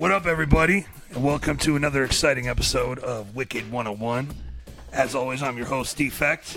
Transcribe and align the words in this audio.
What 0.00 0.12
up, 0.12 0.24
everybody? 0.24 0.86
And 1.10 1.22
welcome 1.22 1.58
to 1.58 1.76
another 1.76 2.04
exciting 2.04 2.48
episode 2.48 2.98
of 3.00 3.36
Wicked 3.36 3.70
101. 3.70 4.34
As 4.94 5.14
always, 5.14 5.42
I'm 5.42 5.58
your 5.58 5.66
host, 5.66 5.98
Defekt, 5.98 6.56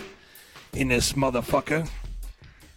in 0.71 0.87
this 0.87 1.11
motherfucker. 1.11 1.89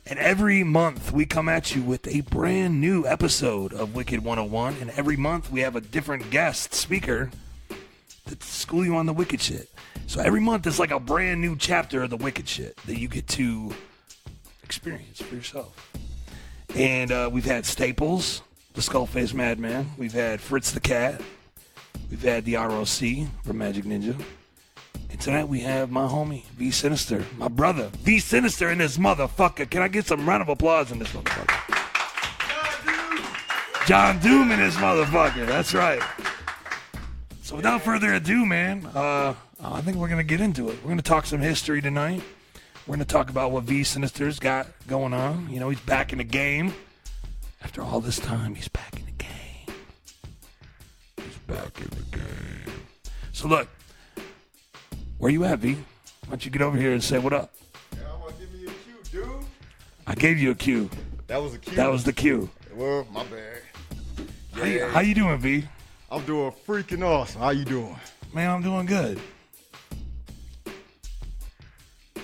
And 0.07 0.19
every 0.19 0.65
month 0.65 1.13
we 1.13 1.25
come 1.25 1.49
at 1.49 1.77
you 1.77 1.83
with 1.83 2.09
a 2.09 2.23
brand 2.23 2.81
new 2.81 3.07
episode 3.07 3.73
of 3.75 3.95
Wicked 3.95 4.25
101. 4.25 4.79
And 4.81 4.91
every 4.91 5.17
month 5.17 5.53
we 5.53 5.61
have 5.61 5.77
a 5.77 5.81
different 5.81 6.31
guest 6.31 6.75
speaker 6.75 7.31
to 8.27 8.37
school 8.45 8.85
you 8.85 8.97
on 8.97 9.07
the 9.07 9.13
wicked 9.13 9.41
shit. 9.41 9.71
So 10.09 10.21
every 10.21 10.41
month 10.41 10.67
it's 10.67 10.81
like 10.81 10.91
a 10.91 10.99
brand 10.99 11.41
new 11.41 11.55
chapter 11.55 12.03
of 12.03 12.11
the 12.11 12.17
wicked 12.17 12.49
shit 12.49 12.77
that 12.87 12.99
you 12.99 13.07
get 13.07 13.29
to 13.29 13.73
experience 14.65 15.23
for 15.23 15.37
yourself. 15.37 15.93
And 16.75 17.13
uh, 17.13 17.31
we've 17.33 17.45
had 17.45 17.67
Staples, 17.67 18.43
the 18.77 18.83
Skullface 18.83 19.33
Madman. 19.33 19.91
We've 19.97 20.13
had 20.13 20.39
Fritz 20.39 20.71
the 20.71 20.81
Cat. 20.81 21.23
We've 22.11 22.21
had 22.21 22.45
the 22.45 22.57
ROC 22.57 23.27
from 23.43 23.57
Magic 23.57 23.87
Ninja. 23.87 24.15
And 25.11 25.19
tonight 25.19 25.49
we 25.49 25.61
have 25.61 25.91
my 25.91 26.07
homie, 26.07 26.45
V 26.59 26.69
Sinizter, 26.69 27.25
my 27.39 27.49
brother, 27.49 27.91
V 28.03 28.19
Sinizter 28.19 28.71
in 28.71 28.77
this 28.77 28.99
motherfucker. 28.99 29.71
Can 29.71 29.81
I 29.81 29.89
get 29.89 30.05
some 30.05 30.29
round 30.29 30.43
of 30.43 30.51
applause 30.51 30.93
in 30.93 30.99
this 30.99 31.09
motherfucker? 31.13 31.57
John 33.87 34.19
Doom 34.19 34.53
in 34.53 34.59
this 34.59 34.77
motherfucker. 34.77 35.47
That's 35.47 35.73
right. 35.73 36.03
So 37.41 37.57
without 37.57 37.81
further 37.81 38.13
ado, 38.13 38.45
man, 38.45 38.85
uh, 38.95 39.33
I 39.59 39.81
think 39.81 39.97
we're 39.97 40.09
gonna 40.09 40.23
get 40.23 40.43
into 40.43 40.69
it. 40.69 40.79
We're 40.83 40.91
gonna 40.91 41.01
talk 41.01 41.25
some 41.25 41.41
history 41.41 41.81
tonight. 41.81 42.23
We're 42.87 42.97
gonna 42.97 43.07
talk 43.07 43.31
about 43.31 43.53
what 43.53 43.65
V 43.65 43.81
Sinizter's 43.81 44.39
got 44.39 44.67
going 44.87 45.15
on. 45.15 45.49
You 45.51 45.61
know, 45.61 45.71
he's 45.71 45.81
back 45.81 46.13
in 46.13 46.19
the 46.19 46.25
game. 46.25 46.75
After 47.67 47.83
all 47.83 48.01
this 48.01 48.21
time, 48.21 48.55
he's 48.55 48.69
back 48.69 48.97
in 48.97 49.07
the 49.07 49.25
game. 49.25 49.75
He's 51.17 51.37
back 51.49 51.77
in 51.81 51.89
the 51.89 52.17
game. 52.17 52.73
So 53.33 53.49
look, 53.49 53.69
where 55.19 55.33
you 55.33 55.43
at, 55.43 55.59
V? 55.59 55.73
Why 55.73 55.81
don't 56.31 56.45
you 56.45 56.53
get 56.53 56.63
over 56.63 56.79
here 56.79 56.93
and 56.93 57.03
say 57.03 57.19
what 57.19 57.33
up? 57.33 57.53
Yeah, 57.93 58.03
I'm 58.15 58.21
gonna 58.21 58.33
give 58.39 58.53
me 58.53 58.67
a 58.67 58.71
cue, 58.71 59.21
dude. 59.25 59.47
I 60.07 60.15
gave 60.15 60.39
you 60.39 60.53
a 60.53 60.55
cue. 60.55 60.89
That 61.27 61.43
was 61.43 61.55
a 61.55 61.59
cue. 61.59 61.75
That 61.75 61.91
was 61.91 62.05
the 62.05 62.13
cue. 62.13 62.49
Well, 62.73 63.05
my 63.13 63.25
bad. 63.25 63.63
How 64.53 64.65
you, 64.65 64.85
how 64.87 65.01
you 65.01 65.15
doing, 65.17 65.39
V? 65.39 65.65
I'm 66.09 66.25
doing 66.25 66.53
freaking 66.69 67.03
awesome. 67.03 67.41
How 67.41 67.51
you 67.51 67.65
doing? 67.65 67.97
Man, 68.33 68.49
I'm 68.49 68.63
doing 68.63 68.87
good. 68.87 69.19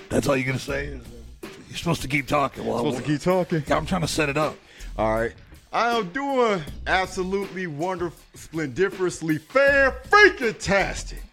That's 0.07 0.25
all 0.25 0.37
you're 0.37 0.45
gonna 0.47 0.57
say? 0.57 0.85
Is, 0.85 1.01
uh, 1.01 1.47
you're 1.67 1.77
supposed 1.77 2.01
to 2.03 2.07
keep 2.07 2.27
talking. 2.27 2.65
Well, 2.65 2.77
Supposed 2.77 2.97
to 2.99 3.03
keep 3.03 3.19
talking. 3.19 3.61
Yeah, 3.67 3.75
I'm 3.75 3.85
trying 3.85 4.03
to 4.03 4.07
set 4.07 4.29
it 4.29 4.37
up. 4.37 4.55
All 4.97 5.15
right. 5.15 5.33
I 5.71 5.97
am 5.97 6.09
doing 6.09 6.61
absolutely 6.85 7.65
wonderful, 7.67 8.19
splendiferously 8.35 9.39
fair, 9.41 9.91
freaking 10.09 10.57
tastic. 10.59 11.23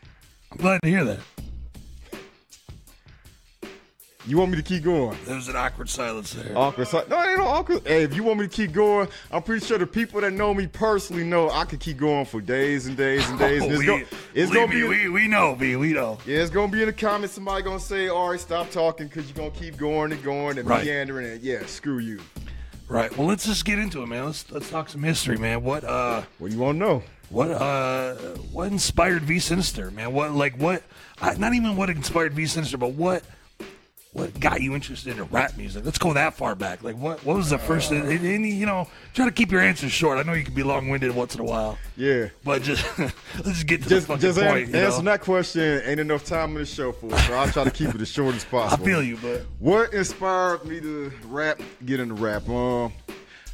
I'm 0.50 0.56
glad 0.58 0.80
to 0.82 0.88
hear 0.88 1.04
that. 1.04 1.18
You 4.26 4.36
want 4.36 4.50
me 4.50 4.56
to 4.58 4.62
keep 4.62 4.84
going? 4.84 5.16
There's 5.24 5.48
an 5.48 5.56
awkward 5.56 5.88
silence 5.88 6.34
there. 6.34 6.56
Awkward. 6.56 6.86
si- 6.88 7.00
No, 7.08 7.22
ain't 7.22 7.38
no 7.38 7.46
awkward. 7.46 7.86
Hey, 7.86 8.02
if 8.02 8.14
you 8.14 8.22
want 8.22 8.38
me 8.38 8.46
to 8.48 8.52
keep 8.54 8.72
going, 8.72 9.08
I'm 9.30 9.42
pretty 9.42 9.64
sure 9.64 9.78
the 9.78 9.86
people 9.86 10.20
that 10.20 10.32
know 10.32 10.52
me 10.54 10.66
personally 10.66 11.24
know 11.24 11.50
I 11.50 11.64
could 11.64 11.80
keep 11.80 11.96
going 11.96 12.26
for 12.26 12.40
days 12.40 12.86
and 12.86 12.96
days 12.96 13.28
and 13.28 13.38
days. 13.38 13.62
and 13.62 13.72
it's 13.72 13.78
we, 13.80 13.86
gonna, 13.86 14.04
it's 14.34 14.52
gonna 14.52 14.68
be. 14.68 14.84
we, 14.84 15.08
we 15.08 15.26
know, 15.26 15.54
V. 15.54 15.76
We 15.76 15.92
know. 15.94 16.18
Yeah, 16.26 16.38
it's 16.38 16.50
gonna 16.50 16.70
be 16.70 16.80
in 16.80 16.86
the 16.86 16.92
comments. 16.92 17.34
Somebody 17.34 17.62
gonna 17.64 17.80
say, 17.80 18.08
"All 18.08 18.30
right, 18.30 18.38
stop 18.40 18.70
talking," 18.70 19.08
because 19.08 19.26
you're 19.26 19.36
gonna 19.36 19.50
keep 19.58 19.76
going 19.78 20.12
and 20.12 20.22
going 20.22 20.58
and 20.58 20.68
Right. 20.68 20.84
meandering. 20.84 21.26
And 21.26 21.40
yeah, 21.42 21.64
screw 21.66 21.98
you. 21.98 22.20
Right. 22.90 23.16
Well, 23.16 23.28
let's 23.28 23.46
just 23.46 23.64
get 23.64 23.78
into 23.78 24.02
it, 24.02 24.06
man. 24.06 24.24
Let's 24.24 24.50
let's 24.50 24.68
talk 24.68 24.88
some 24.88 25.04
history, 25.04 25.38
man. 25.38 25.62
What 25.62 25.84
uh 25.84 26.22
What 26.38 26.48
do 26.48 26.54
you 26.54 26.60
want 26.60 26.76
to 26.76 26.78
know? 26.80 27.02
what 27.28 27.52
uh 27.52 28.14
what 28.52 28.66
inspired 28.72 29.22
V 29.22 29.36
Sinizter, 29.36 29.92
man? 29.92 30.12
What 30.12 30.32
like 30.32 30.56
what? 30.56 30.82
Not 31.38 31.54
even 31.54 31.76
what 31.76 31.88
inspired 31.88 32.32
V 32.32 32.42
Sinizter, 32.42 32.80
but 32.80 32.94
what 32.94 33.22
what 34.12 34.38
got 34.40 34.60
you 34.60 34.74
interested 34.74 35.16
in 35.16 35.24
rap 35.26 35.56
music? 35.56 35.84
Let's 35.84 35.98
go 35.98 36.12
that 36.14 36.34
far 36.34 36.54
back. 36.56 36.82
Like 36.82 36.96
what 36.96 37.24
what 37.24 37.36
was 37.36 37.50
the 37.50 37.58
first? 37.58 37.92
and, 37.92 38.08
and, 38.10 38.46
you 38.46 38.66
know, 38.66 38.88
try 39.14 39.24
to 39.24 39.30
keep 39.30 39.52
your 39.52 39.60
answers 39.60 39.92
short. 39.92 40.18
I 40.18 40.22
know 40.22 40.32
you 40.32 40.44
can 40.44 40.54
be 40.54 40.62
long 40.64 40.88
winded 40.88 41.14
once 41.14 41.34
in 41.34 41.40
a 41.40 41.44
while, 41.44 41.78
Yeah. 41.96 42.28
but 42.44 42.62
just 42.62 42.84
let's 42.98 43.14
just 43.44 43.66
get 43.66 43.82
to 43.84 43.88
Just, 43.88 44.08
the 44.08 44.14
fucking 44.14 44.20
just 44.20 44.38
point. 44.40 44.68
an- 44.68 44.74
you 44.74 44.80
know? 44.80 45.00
that 45.02 45.20
question. 45.20 45.82
Ain't 45.84 46.00
enough 46.00 46.24
time 46.24 46.50
in 46.52 46.58
the 46.58 46.66
show 46.66 46.90
for 46.92 47.06
it, 47.06 47.18
so 47.18 47.34
I'll 47.34 47.48
try 47.48 47.64
to 47.64 47.70
keep 47.70 47.94
it 47.94 48.00
as 48.00 48.08
short 48.08 48.34
as 48.34 48.44
possible. 48.50 48.82
I 48.84 48.86
feel 48.86 49.02
you, 49.02 49.16
but 49.22 49.42
What 49.60 49.94
inspired 49.94 50.64
me 50.64 50.80
to 50.80 51.12
rap? 51.26 51.60
Get 51.86 52.00
into 52.00 52.14
rap. 52.14 52.48
Um, 52.48 52.92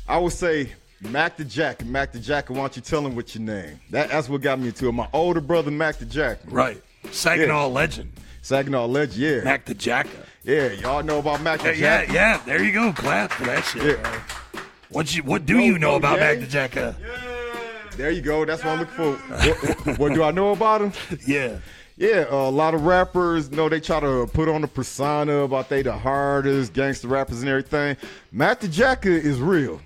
I 0.08 0.16
would 0.18 0.32
say 0.32 0.72
Mac 1.02 1.36
the 1.36 1.44
Jack. 1.44 1.84
Mac 1.84 2.12
the 2.12 2.18
Jack. 2.18 2.48
Why 2.48 2.56
don't 2.56 2.74
you 2.76 2.80
tell 2.80 3.04
him 3.04 3.14
what 3.14 3.34
your 3.34 3.42
name? 3.44 3.78
That, 3.90 4.08
that's 4.08 4.28
what 4.30 4.40
got 4.40 4.58
me 4.58 4.68
into 4.68 4.88
it. 4.88 4.92
My 4.92 5.08
older 5.12 5.42
brother, 5.42 5.70
Mac 5.70 5.98
the 5.98 6.06
Jack. 6.06 6.38
right. 6.46 6.82
Saginaw 7.10 7.68
legend, 7.68 8.10
Saginaw 8.42 8.86
legend. 8.86 9.18
Yeah. 9.20 9.44
Mac 9.44 9.64
the 9.66 9.74
Jacka. 9.74 10.08
Yeah. 10.46 10.68
Y'all 10.74 11.02
know 11.02 11.18
about 11.18 11.42
Mac 11.42 11.64
Yeah, 11.64 11.72
yeah, 11.72 12.12
yeah. 12.12 12.40
There 12.46 12.62
you 12.62 12.70
go. 12.70 12.92
Clap 12.92 13.32
for 13.32 13.44
that 13.46 13.64
shit. 13.64 13.98
Yeah. 13.98 14.20
What 14.90 15.14
you 15.14 15.24
what 15.24 15.44
do 15.44 15.58
you 15.58 15.76
know 15.76 15.90
no, 15.90 15.96
about 15.96 16.20
the 16.20 16.46
Jacka? 16.46 16.94
There 17.96 18.12
you 18.12 18.20
go. 18.22 18.44
That's 18.44 18.62
what 18.62 18.70
I'm 18.70 18.78
looking 18.78 18.94
for. 18.94 19.12
what, 19.16 19.86
what- 19.86 19.98
what 19.98 20.14
do 20.14 20.22
I 20.22 20.30
know 20.30 20.52
about 20.52 20.80
him? 20.82 20.92
Yeah. 21.26 21.58
Yeah, 21.98 22.26
a 22.28 22.50
lot 22.50 22.74
of 22.74 22.84
rappers 22.84 23.50
know 23.50 23.70
they 23.70 23.80
try 23.80 24.00
to 24.00 24.26
put 24.34 24.50
on 24.50 24.62
a 24.62 24.68
persona 24.68 25.38
about 25.38 25.70
they 25.70 25.80
the 25.80 25.94
hardest 25.94 26.74
gangster 26.74 27.08
rappers 27.08 27.40
and 27.40 27.48
everything. 27.48 27.96
Matt 28.30 28.60
the 28.60 28.68
Jacker 28.68 29.08
is 29.08 29.40
real. 29.40 29.80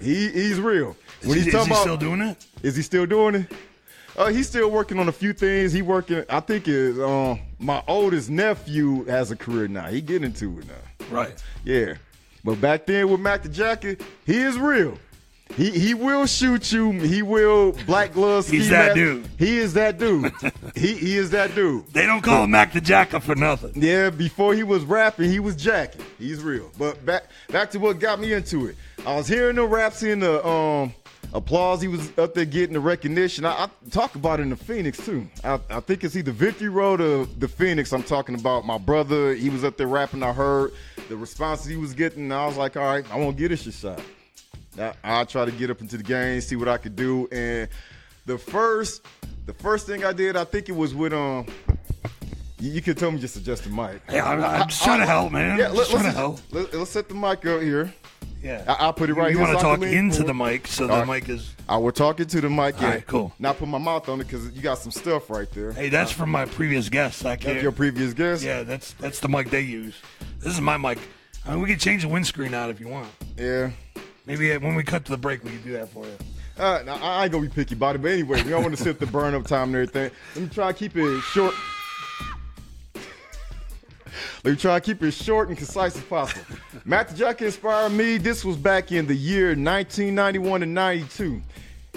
He 0.00 0.30
he's 0.30 0.58
real. 0.58 0.96
When 1.22 1.36
is, 1.38 1.44
he's 1.44 1.44
he- 1.44 1.48
is 1.50 1.54
talking 1.54 1.66
he 1.68 1.72
about, 1.72 1.82
still 1.82 1.96
doing 1.98 2.20
it? 2.22 2.46
is 2.62 2.76
he 2.76 2.82
still 2.82 3.04
doing 3.06 3.34
it? 3.36 3.52
Uh, 4.16 4.28
he's 4.28 4.48
still 4.48 4.70
working 4.70 4.98
on 4.98 5.08
a 5.08 5.12
few 5.12 5.32
things. 5.32 5.72
He 5.72 5.82
working. 5.82 6.24
I 6.28 6.40
think 6.40 6.68
is 6.68 6.98
um 7.00 7.40
my 7.58 7.82
oldest 7.88 8.30
nephew 8.30 9.04
has 9.04 9.30
a 9.30 9.36
career 9.36 9.68
now. 9.68 9.86
He 9.86 10.00
getting 10.00 10.24
into 10.24 10.58
it 10.58 10.66
now. 10.68 11.06
Right. 11.10 11.42
Yeah, 11.64 11.94
but 12.44 12.60
back 12.60 12.86
then 12.86 13.10
with 13.10 13.20
Mac 13.20 13.42
the 13.42 13.48
Jacker, 13.48 13.96
he 14.24 14.38
is 14.38 14.56
real. 14.58 14.98
He 15.56 15.70
he 15.70 15.94
will 15.94 16.26
shoot 16.26 16.72
you. 16.72 16.92
He 16.92 17.22
will 17.22 17.72
black 17.86 18.12
gloves. 18.12 18.48
He's 18.48 18.70
that 18.70 18.88
mask. 18.88 18.94
dude. 18.96 19.28
He 19.38 19.58
is 19.58 19.74
that 19.74 19.98
dude. 19.98 20.32
he 20.74 20.94
he 20.94 21.16
is 21.16 21.30
that 21.30 21.54
dude. 21.54 21.86
They 21.88 22.06
don't 22.06 22.22
call 22.22 22.44
him 22.44 22.52
Mac 22.52 22.72
the 22.72 22.80
Jacka 22.80 23.20
for 23.20 23.34
nothing. 23.34 23.72
Yeah, 23.74 24.10
before 24.10 24.54
he 24.54 24.62
was 24.62 24.84
rapping, 24.84 25.30
he 25.30 25.40
was 25.40 25.54
jacking. 25.56 26.04
He's 26.18 26.40
real. 26.42 26.70
But 26.78 27.04
back 27.04 27.24
back 27.50 27.70
to 27.72 27.78
what 27.78 27.98
got 27.98 28.20
me 28.20 28.32
into 28.32 28.66
it. 28.66 28.76
I 29.06 29.16
was 29.16 29.28
hearing 29.28 29.56
the 29.56 29.66
raps 29.66 30.02
in 30.02 30.20
the 30.20 30.44
um 30.46 30.94
applause. 31.34 31.82
He 31.82 31.88
was 31.88 32.16
up 32.16 32.32
there 32.32 32.44
getting 32.44 32.74
the 32.74 32.80
recognition. 32.80 33.44
I, 33.44 33.64
I 33.64 33.68
talk 33.90 34.14
about 34.14 34.40
it 34.40 34.44
in 34.44 34.50
the 34.50 34.56
Phoenix 34.56 35.04
too. 35.04 35.28
I, 35.42 35.60
I 35.68 35.80
think 35.80 36.04
it's 36.04 36.16
either 36.16 36.32
Victory 36.32 36.68
Road 36.68 37.00
or 37.00 37.26
the 37.26 37.48
Phoenix. 37.48 37.92
I'm 37.92 38.04
talking 38.04 38.36
about 38.36 38.64
my 38.64 38.78
brother. 38.78 39.34
He 39.34 39.50
was 39.50 39.64
up 39.64 39.76
there 39.76 39.88
rapping. 39.88 40.22
I 40.22 40.32
heard 40.32 40.72
the 41.08 41.16
responses 41.16 41.66
he 41.66 41.76
was 41.76 41.92
getting. 41.92 42.24
And 42.24 42.32
I 42.34 42.46
was 42.46 42.56
like, 42.56 42.76
all 42.76 42.84
right, 42.84 43.04
I 43.12 43.18
want 43.18 43.36
to 43.36 43.48
get 43.48 43.64
this 43.64 43.78
shot. 43.78 44.00
I, 44.78 44.94
I'll 45.04 45.26
try 45.26 45.44
to 45.44 45.52
get 45.52 45.70
up 45.70 45.80
into 45.80 45.96
the 45.96 46.02
game, 46.02 46.40
see 46.40 46.56
what 46.56 46.68
I 46.68 46.78
could 46.78 46.96
do. 46.96 47.28
And 47.30 47.68
the 48.26 48.38
first, 48.38 49.04
the 49.46 49.54
first 49.54 49.86
thing 49.86 50.04
I 50.04 50.12
did, 50.12 50.36
I 50.36 50.44
think 50.44 50.68
it 50.68 50.76
was 50.76 50.94
with 50.94 51.12
um. 51.12 51.46
You, 52.60 52.70
you 52.70 52.82
could 52.82 52.96
tell 52.96 53.10
me 53.10 53.18
just 53.18 53.36
adjust 53.36 53.64
the 53.64 53.70
mic. 53.70 54.00
Yeah, 54.10 54.28
I'm, 54.28 54.42
I'm 54.42 54.68
just 54.68 54.82
trying 54.82 55.00
to 55.00 55.06
help, 55.06 55.32
man. 55.32 55.58
Yeah, 55.58 55.68
let, 55.68 55.76
just 55.76 55.90
trying 55.90 56.06
us 56.06 56.14
to 56.14 56.18
help. 56.18 56.40
Let, 56.50 56.74
us 56.74 56.90
set 56.90 57.08
the 57.08 57.14
mic 57.14 57.44
up 57.44 57.60
here. 57.60 57.92
Yeah. 58.44 58.62
I, 58.68 58.74
I'll 58.84 58.92
put 58.92 59.08
it 59.08 59.14
right 59.14 59.32
you 59.32 59.38
here. 59.38 59.46
You 59.48 59.52
want 59.54 59.58
to 59.58 59.62
so 59.62 59.70
talk 59.70 59.80
can 59.80 59.88
lean 59.90 59.98
into 60.10 60.22
the 60.22 60.34
mic 60.34 60.66
so 60.66 60.86
the 60.86 60.92
All 60.92 60.98
right. 61.04 61.22
mic 61.22 61.28
is. 61.30 61.54
I 61.66 61.78
will 61.78 61.92
talk 61.92 62.20
into 62.20 62.40
the 62.42 62.50
mic. 62.50 62.74
Yeah. 62.78 62.84
All 62.86 62.90
right, 62.92 63.06
cool. 63.06 63.32
Now 63.38 63.54
put 63.54 63.68
my 63.68 63.78
mouth 63.78 64.08
on 64.10 64.20
it 64.20 64.24
because 64.24 64.50
you 64.52 64.60
got 64.60 64.78
some 64.78 64.92
stuff 64.92 65.30
right 65.30 65.50
there. 65.52 65.72
Hey, 65.72 65.88
that's 65.88 66.12
from 66.12 66.30
my 66.30 66.44
previous 66.44 66.88
guest. 66.90 67.24
I 67.24 67.30
That's 67.30 67.42
can't. 67.44 67.62
your 67.62 67.72
previous 67.72 68.12
guest. 68.12 68.44
yeah, 68.44 68.62
that's 68.62 68.92
that's 68.94 69.18
the 69.20 69.28
mic 69.28 69.48
they 69.50 69.62
use. 69.62 69.96
This 70.40 70.52
is 70.52 70.60
my 70.60 70.76
mic. 70.76 70.98
I 71.46 71.52
mean, 71.52 71.62
we 71.62 71.68
can 71.70 71.78
change 71.78 72.02
the 72.02 72.08
windscreen 72.08 72.52
out 72.54 72.68
if 72.70 72.80
you 72.80 72.88
want. 72.88 73.08
Yeah. 73.38 73.70
Maybe 74.26 74.52
uh, 74.52 74.60
when 74.60 74.74
we 74.74 74.82
cut 74.82 75.04
to 75.06 75.12
the 75.12 75.18
break, 75.18 75.42
we 75.42 75.50
can 75.50 75.62
do 75.62 75.72
that 75.72 75.88
for 75.88 76.04
you. 76.04 76.16
Uh, 76.58 76.82
now, 76.86 76.96
I 77.02 77.24
ain't 77.24 77.32
gonna 77.32 77.46
be 77.46 77.52
picky 77.52 77.74
about 77.74 77.96
it, 77.96 78.02
but 78.02 78.10
anyway, 78.12 78.42
we 78.42 78.50
don't 78.50 78.62
want 78.62 78.76
to 78.76 78.82
sit 78.82 79.00
the 79.00 79.06
burn 79.06 79.34
up 79.34 79.46
time 79.46 79.74
and 79.74 79.76
everything. 79.76 80.10
Let 80.34 80.42
me 80.44 80.48
try 80.50 80.70
to 80.72 80.78
keep 80.78 80.96
it 80.96 81.20
short. 81.22 81.54
Let 84.44 84.52
me 84.52 84.56
try 84.56 84.78
to 84.78 84.84
keep 84.84 85.02
it 85.02 85.12
short 85.12 85.48
and 85.48 85.56
concise 85.56 85.96
as 85.96 86.02
possible. 86.02 86.44
Matt 86.84 87.08
the 87.08 87.16
Jack 87.16 87.42
inspired 87.42 87.90
me. 87.90 88.18
This 88.18 88.44
was 88.44 88.56
back 88.56 88.92
in 88.92 89.06
the 89.06 89.14
year 89.14 89.48
1991 89.48 90.62
and 90.62 90.74
92. 90.74 91.42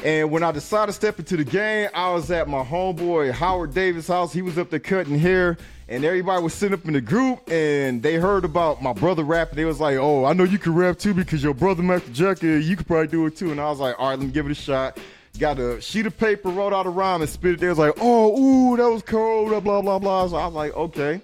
And 0.04 0.30
when 0.30 0.44
I 0.44 0.52
decided 0.52 0.88
to 0.88 0.94
step 0.94 1.18
into 1.18 1.38
the 1.38 1.44
game, 1.44 1.90
I 1.94 2.12
was 2.12 2.30
at 2.30 2.48
my 2.48 2.64
homeboy 2.64 3.32
Howard 3.32 3.74
Davis' 3.74 4.08
house. 4.08 4.32
He 4.32 4.44
was 4.44 4.58
up 4.58 4.70
there 4.70 4.80
cutting 4.80 5.18
hair, 5.18 5.58
and 5.90 6.06
everybody 6.06 6.44
was 6.44 6.54
sitting 6.54 6.78
up 6.78 6.86
in 6.86 6.94
the 6.94 7.02
group, 7.02 7.50
and 7.50 8.04
they 8.04 8.16
heard 8.16 8.46
about 8.46 8.82
my 8.84 8.94
brother 8.94 9.24
rapping. 9.24 9.56
They 9.56 9.66
was 9.66 9.80
like, 9.80 9.98
"Oh, 9.98 10.24
I 10.26 10.34
know 10.34 10.44
you 10.44 10.60
can 10.60 10.76
rap 10.76 11.00
too 11.00 11.16
because 11.16 11.44
your 11.44 11.56
brother 11.56 11.82
Mac 11.82 12.06
the 12.06 12.12
Jacker, 12.12 12.60
you 12.60 12.76
could 12.76 12.86
probably 12.86 13.08
do 13.08 13.26
it 13.26 13.38
too." 13.38 13.52
And 13.52 13.60
I 13.60 13.70
was 13.72 13.80
like, 13.80 13.96
"All 13.98 14.10
right, 14.10 14.20
let 14.20 14.28
me 14.28 14.32
give 14.32 14.46
it 14.46 14.52
a 14.52 14.56
shot." 14.56 15.00
Got 15.40 15.60
a 15.60 15.82
sheet 15.82 16.06
of 16.06 16.18
paper, 16.18 16.50
wrote 16.50 16.74
out 16.74 16.86
a 16.86 16.90
rhyme, 16.90 17.22
and 17.22 17.30
spit 17.30 17.54
it. 17.54 17.60
They 17.60 17.68
was 17.68 17.80
like, 17.80 17.94
"Oh, 18.00 18.38
ooh, 18.38 18.78
that 18.78 18.90
was 18.90 19.02
cold." 19.02 19.50
Blah 19.50 19.60
blah 19.62 19.82
blah 19.82 20.00
blah. 20.00 20.28
So 20.28 20.36
I 20.36 20.46
was 20.46 20.54
like, 20.54 20.76
"Okay." 20.76 21.22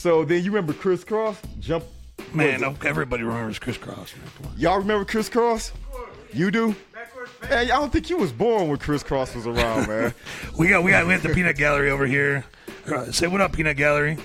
So 0.00 0.24
then 0.24 0.42
you 0.42 0.50
remember 0.50 0.72
Kris 0.72 1.04
Kross? 1.04 1.36
Jump, 1.60 1.84
Man, 2.32 2.62
no, 2.62 2.74
everybody 2.86 3.22
remembers 3.22 3.58
Kris 3.58 3.76
Kross. 3.76 4.14
Man. 4.16 4.50
Y'all 4.56 4.78
remember 4.78 5.04
Kris 5.04 5.28
Kross? 5.28 5.72
You 6.32 6.50
do? 6.50 6.74
Back 6.94 7.12
Man, 7.42 7.52
I 7.52 7.64
don't 7.66 7.92
think 7.92 8.08
you 8.08 8.16
was 8.16 8.32
born 8.32 8.68
when 8.68 8.78
Kris 8.78 9.02
Kross 9.02 9.36
was 9.36 9.46
around, 9.46 9.88
man. 9.88 10.14
We 10.58 10.68
got 10.68 10.84
we 10.84 10.92
got 10.92 11.06
we 11.06 11.12
have 11.12 11.22
the 11.22 11.28
peanut 11.34 11.56
gallery 11.56 11.90
over 11.90 12.06
here. 12.06 12.46
Uh, 12.86 13.12
say 13.12 13.26
what 13.26 13.42
up, 13.42 13.52
peanut 13.52 13.76
gallery. 13.76 14.16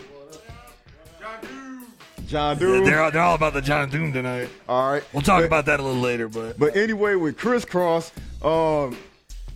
John 2.26 2.58
Doe. 2.58 2.86
They're 2.86 3.04
all, 3.04 3.12
they're 3.12 3.22
all 3.22 3.36
about 3.36 3.52
the 3.54 3.62
John 3.62 3.90
Doom 3.90 4.14
tonight. 4.14 4.48
All 4.70 4.94
right. 4.94 5.04
We'll 5.12 5.24
talk 5.24 5.42
But- 5.42 5.48
about 5.48 5.66
that 5.66 5.82
a 5.82 5.84
little 5.84 6.02
later, 6.02 6.30
but 6.30 6.58
But 6.58 6.78
anyway, 6.78 7.16
with 7.16 7.38
Kris 7.38 7.66
Kross, 7.66 8.12
um, 8.46 8.98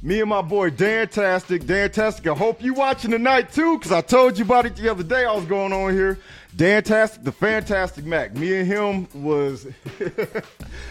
me 0.02 0.22
and 0.22 0.30
my 0.30 0.42
boy 0.42 0.70
Dan 0.70 1.08
Tastic, 1.08 1.66
Dan 1.66 1.90
Tastic, 1.92 2.28
I 2.28 2.36
hope 2.36 2.62
you 2.64 2.74
watching 2.74 3.12
tonight 3.12 3.52
too, 3.52 3.78
because 3.78 3.92
I 3.92 4.02
told 4.02 4.38
you 4.38 4.46
about 4.46 4.66
it 4.66 4.76
the 4.76 4.90
other 4.90 5.04
day 5.04 5.26
I 5.26 5.34
was 5.34 5.46
going 5.46 5.74
on 5.74 5.94
here. 5.94 6.18
Dan 6.56 6.84
Tastic, 6.84 7.24
the 7.24 7.32
Fantastic 7.32 8.06
Mac. 8.06 8.34
Me 8.36 8.56
and 8.58 8.68
him 8.68 9.08
was 9.24 9.66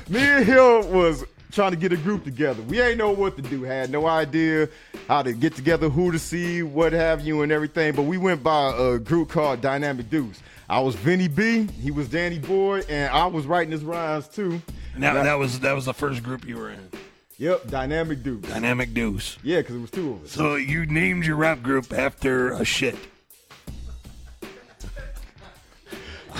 me 0.09 0.21
and 0.21 0.45
him 0.45 0.91
was 0.93 1.25
trying 1.51 1.71
to 1.71 1.77
get 1.77 1.93
a 1.93 1.97
group 1.97 2.25
together. 2.25 2.63
We 2.63 2.81
ain't 2.81 2.99
know 2.99 3.11
what 3.11 3.37
to 3.37 3.43
do, 3.43 3.63
had 3.63 3.91
no 3.91 4.07
idea 4.07 4.69
how 5.09 5.23
to 5.23 5.33
get 5.33 5.57
together, 5.57 5.89
who 5.89 6.13
to 6.13 6.19
see, 6.19 6.63
what 6.63 6.93
have 6.93 7.23
you, 7.23 7.41
and 7.43 7.51
everything. 7.51 7.95
But 7.95 8.03
we 8.03 8.19
went 8.19 8.43
by 8.43 8.73
a 8.77 8.99
group 8.99 9.31
called 9.31 9.63
Dynamic 9.63 10.11
Deuce. 10.11 10.41
I 10.69 10.81
was 10.81 10.95
Vinny 10.97 11.29
B, 11.29 11.67
he 11.81 11.91
was 11.91 12.09
Danny 12.11 12.39
Boy, 12.39 12.83
and 12.91 13.11
I 13.11 13.27
was 13.27 13.47
writing 13.47 13.73
his 13.73 13.83
rhymes 13.83 14.29
too. 14.29 14.61
now 14.97 15.19
I- 15.19 15.23
that 15.25 15.39
was 15.39 15.61
that 15.61 15.73
was 15.73 15.87
the 15.87 15.95
first 15.95 16.23
group 16.23 16.47
you 16.47 16.57
were 16.59 16.71
in. 16.71 16.91
Yep, 17.39 17.69
Dynamic 17.69 18.23
Deuce. 18.25 18.43
Dynamic 18.49 18.93
Deuce. 18.95 19.39
Yeah, 19.45 19.59
because 19.59 19.77
it 19.77 19.81
was 19.81 19.91
two 19.93 20.11
of 20.13 20.25
us. 20.25 20.33
So 20.33 20.57
you 20.57 20.87
named 20.87 21.25
your 21.25 21.37
rap 21.37 21.63
group 21.63 21.93
after 21.93 22.53
a 22.53 22.65
shit. 22.65 22.97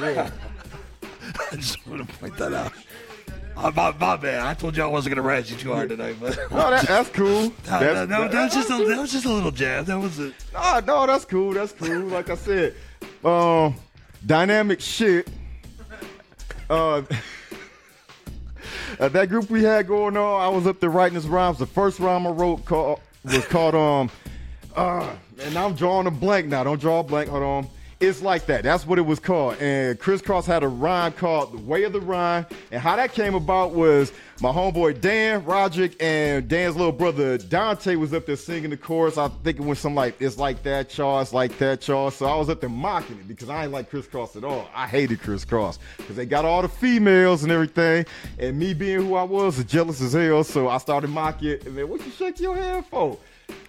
Yeah. 0.01 0.31
I 1.53 1.57
just 1.57 1.85
want 1.89 2.09
to 2.09 2.17
point 2.19 2.37
that 2.37 2.53
out. 2.53 2.73
Uh, 3.57 3.73
my, 3.75 3.91
my 3.99 4.17
bad. 4.17 4.47
I 4.47 4.55
told 4.55 4.77
you 4.77 4.85
I 4.85 4.87
wasn't 4.87 5.17
gonna 5.17 5.27
rat 5.27 5.51
you 5.51 5.57
too 5.57 5.73
hard 5.73 5.89
tonight, 5.89 6.15
but 6.21 6.39
No, 6.53 6.71
that, 6.71 6.87
that's 6.87 7.09
cool. 7.09 7.49
that, 7.49 7.65
That's, 7.65 7.81
that- 7.81 8.09
that- 8.09 8.31
that 8.31 8.45
was 8.45 8.55
just 8.55 8.71
a, 8.71 8.85
that 8.85 8.99
was 9.01 9.11
just 9.11 9.25
a 9.25 9.33
little 9.33 9.51
jab. 9.51 9.87
That 9.87 9.99
was 9.99 10.21
it. 10.21 10.35
no, 10.55 10.79
no, 10.87 11.07
that's 11.09 11.25
cool. 11.25 11.53
That's 11.53 11.73
cool. 11.73 12.03
Like 12.03 12.31
I 12.31 12.37
said, 12.37 12.77
um, 13.25 13.75
dynamic 14.25 14.81
shit. 14.81 15.27
Uh, 16.71 17.03
uh, 18.99 19.09
that 19.09 19.29
group 19.29 19.51
we 19.51 19.63
had 19.63 19.87
going 19.87 20.17
on, 20.17 20.41
I 20.41 20.49
was 20.49 20.67
up 20.67 20.81
there 20.81 20.91
writing 20.91 21.15
his 21.15 21.29
rhymes. 21.29 21.59
The 21.59 21.67
first 21.67 22.01
rhyme 22.01 22.27
I 22.27 22.31
wrote 22.31 22.69
was 22.71 23.47
called 23.47 23.75
um, 23.75 24.11
uh, 24.77 25.13
and 25.41 25.57
I'm 25.57 25.75
drawing 25.75 26.07
a 26.07 26.11
blank 26.11 26.47
now. 26.47 26.65
Don't 26.65 26.81
draw 26.81 27.01
a 27.01 27.03
blank. 27.03 27.29
Hold 27.31 27.43
on. 27.43 27.69
It's 28.01 28.23
like 28.23 28.47
that. 28.47 28.63
That's 28.63 28.87
what 28.87 29.01
it 29.01 29.03
was 29.03 29.19
called. 29.19 29.57
And 29.61 29.99
Kris 29.99 30.23
Kross 30.23 30.45
had 30.45 30.63
a 30.63 30.69
rhyme 30.69 31.13
called 31.13 31.53
The 31.53 31.59
Way 31.59 31.83
of 31.83 31.93
the 31.93 32.01
Rhyme. 32.01 32.47
And 32.71 32.81
how 32.81 32.95
that 32.95 33.13
came 33.13 33.35
about 33.35 33.73
was 33.73 34.13
my 34.41 34.51
homeboy 34.53 35.01
Dan 35.01 35.45
Roderick 35.45 36.01
and 36.01 36.47
Dan's 36.47 36.77
little 36.77 36.93
brother 36.93 37.39
Dante 37.39 37.97
was 37.97 38.15
up 38.15 38.25
there 38.27 38.37
singing 38.37 38.71
the 38.71 38.77
chorus. 38.77 39.19
I 39.19 39.27
think 39.43 39.59
it 39.59 39.65
was 39.65 39.81
something 39.81 39.97
like, 39.97 40.23
It's 40.23 40.39
like 40.39 40.63
that, 40.63 40.97
y'all. 40.97 41.21
It's 41.21 41.33
like 41.33 41.59
that, 41.59 41.89
y'all. 41.89 42.13
So 42.13 42.27
I 42.27 42.37
was 42.37 42.49
up 42.49 42.61
there 42.61 42.71
mocking 42.71 43.19
it 43.19 43.27
because 43.27 43.49
I 43.49 43.65
ain't 43.65 43.73
like 43.73 43.91
Kris 43.91 44.07
Kross 44.07 44.37
at 44.37 44.45
all. 44.45 44.69
I 44.73 44.87
hated 44.87 45.21
Kris 45.21 45.45
Kross 45.45 45.79
because 45.97 46.15
they 46.15 46.27
got 46.27 46.45
all 46.45 46.63
the 46.63 46.69
females 46.69 47.43
and 47.43 47.51
everything. 47.51 48.07
And 48.39 48.57
me 48.57 48.75
being 48.75 49.03
who 49.03 49.17
I 49.17 49.25
was, 49.25 49.57
was 49.57 49.65
jealous 49.65 50.01
as 50.01 50.13
hell. 50.13 50.45
So 50.45 50.69
I 50.69 50.79
started 50.79 51.11
mocking 51.11 51.49
it. 51.49 51.67
And 51.67 51.77
then, 51.77 51.89
what 51.89 52.05
you 52.07 52.13
shake 52.13 52.39
your 52.39 52.55
head 52.55 52.87
for? 52.87 53.19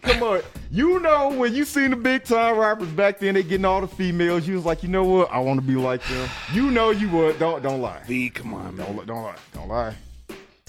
Come 0.01 0.23
on. 0.23 0.41
You 0.71 0.99
know 0.99 1.29
when 1.29 1.53
you 1.53 1.65
seen 1.65 1.89
the 1.91 1.95
big 1.95 2.23
time 2.23 2.57
rappers 2.57 2.89
back 2.89 3.19
then, 3.19 3.33
they 3.33 3.43
getting 3.43 3.65
all 3.65 3.81
the 3.81 3.87
females. 3.87 4.47
You 4.47 4.55
was 4.55 4.65
like, 4.65 4.83
you 4.83 4.89
know 4.89 5.03
what? 5.03 5.31
I 5.31 5.39
want 5.39 5.59
to 5.59 5.65
be 5.65 5.75
like 5.75 6.03
them. 6.07 6.29
You 6.53 6.71
know 6.71 6.91
you 6.91 7.09
would. 7.09 7.39
Don't 7.39 7.61
don't 7.63 7.81
lie. 7.81 8.01
V, 8.05 8.29
come 8.29 8.53
on, 8.53 8.75
man. 8.75 8.95
Don't 8.95 9.07
don't 9.07 9.23
lie. 9.23 9.35
Don't 9.53 9.67
lie. 9.67 9.95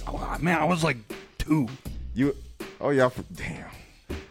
Oh, 0.06 0.36
man, 0.40 0.58
I 0.58 0.64
was 0.64 0.82
like 0.82 0.96
two. 1.38 1.68
You. 2.14 2.34
Oh 2.80 2.90
yeah. 2.90 3.08
For, 3.08 3.22
damn. 3.34 3.69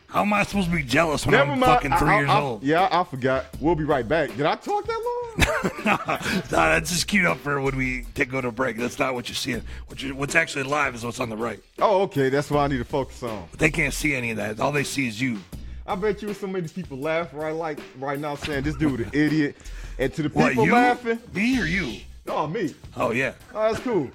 How 0.09 0.21
am 0.21 0.33
I 0.33 0.43
supposed 0.43 0.69
to 0.71 0.75
be 0.75 0.83
jealous 0.83 1.25
when 1.25 1.33
Never 1.35 1.51
I'm 1.51 1.59
mind. 1.59 1.71
fucking 1.73 1.97
three 1.97 2.09
I- 2.09 2.13
I- 2.15 2.19
years 2.19 2.29
I- 2.31 2.41
old? 2.41 2.63
Yeah, 2.63 2.89
I 2.91 3.03
forgot. 3.03 3.45
We'll 3.59 3.75
be 3.75 3.83
right 3.83 4.07
back. 4.07 4.35
Did 4.35 4.45
I 4.45 4.55
talk 4.55 4.85
that 4.87 4.93
long? 4.93 5.15
Nah, 5.85 6.47
that's 6.49 6.91
just 6.91 7.07
queued 7.07 7.25
up 7.25 7.37
for 7.37 7.61
when 7.61 7.75
we 7.77 8.05
take 8.15 8.29
go 8.29 8.41
to 8.41 8.51
break. 8.51 8.77
That's 8.77 8.97
not 8.99 9.13
what 9.13 9.29
you're 9.29 9.35
seeing. 9.35 9.61
What 9.87 10.01
you, 10.01 10.15
what's 10.15 10.35
actually 10.35 10.63
live 10.63 10.95
is 10.95 11.03
what's 11.05 11.19
on 11.19 11.29
the 11.29 11.37
right. 11.37 11.61
oh, 11.79 12.01
okay. 12.03 12.29
That's 12.29 12.49
what 12.49 12.59
I 12.61 12.67
need 12.67 12.79
to 12.79 12.83
focus 12.83 13.21
on. 13.23 13.47
But 13.51 13.59
they 13.59 13.69
can't 13.69 13.93
see 13.93 14.15
any 14.15 14.31
of 14.31 14.37
that. 14.37 14.59
All 14.59 14.71
they 14.71 14.83
see 14.83 15.07
is 15.07 15.21
you. 15.21 15.39
I 15.87 15.95
bet 15.95 16.21
you 16.21 16.33
so 16.33 16.47
many 16.47 16.67
people 16.67 16.97
laugh 16.97 17.29
right 17.33 17.53
like 17.55 17.79
right 17.99 18.19
now 18.19 18.35
saying 18.35 18.63
this 18.63 18.75
dude 18.75 18.99
an 19.01 19.09
idiot. 19.13 19.55
And 19.97 20.13
to 20.13 20.23
the 20.23 20.29
people 20.29 20.41
What 20.43 20.55
you? 20.55 20.71
laughing, 20.73 21.19
Me 21.33 21.59
or 21.61 21.65
you? 21.65 22.01
oh 22.27 22.47
me. 22.47 22.73
Oh 22.97 23.11
yeah. 23.11 23.33
Oh, 23.53 23.71
that's 23.71 23.79
cool. 23.83 24.09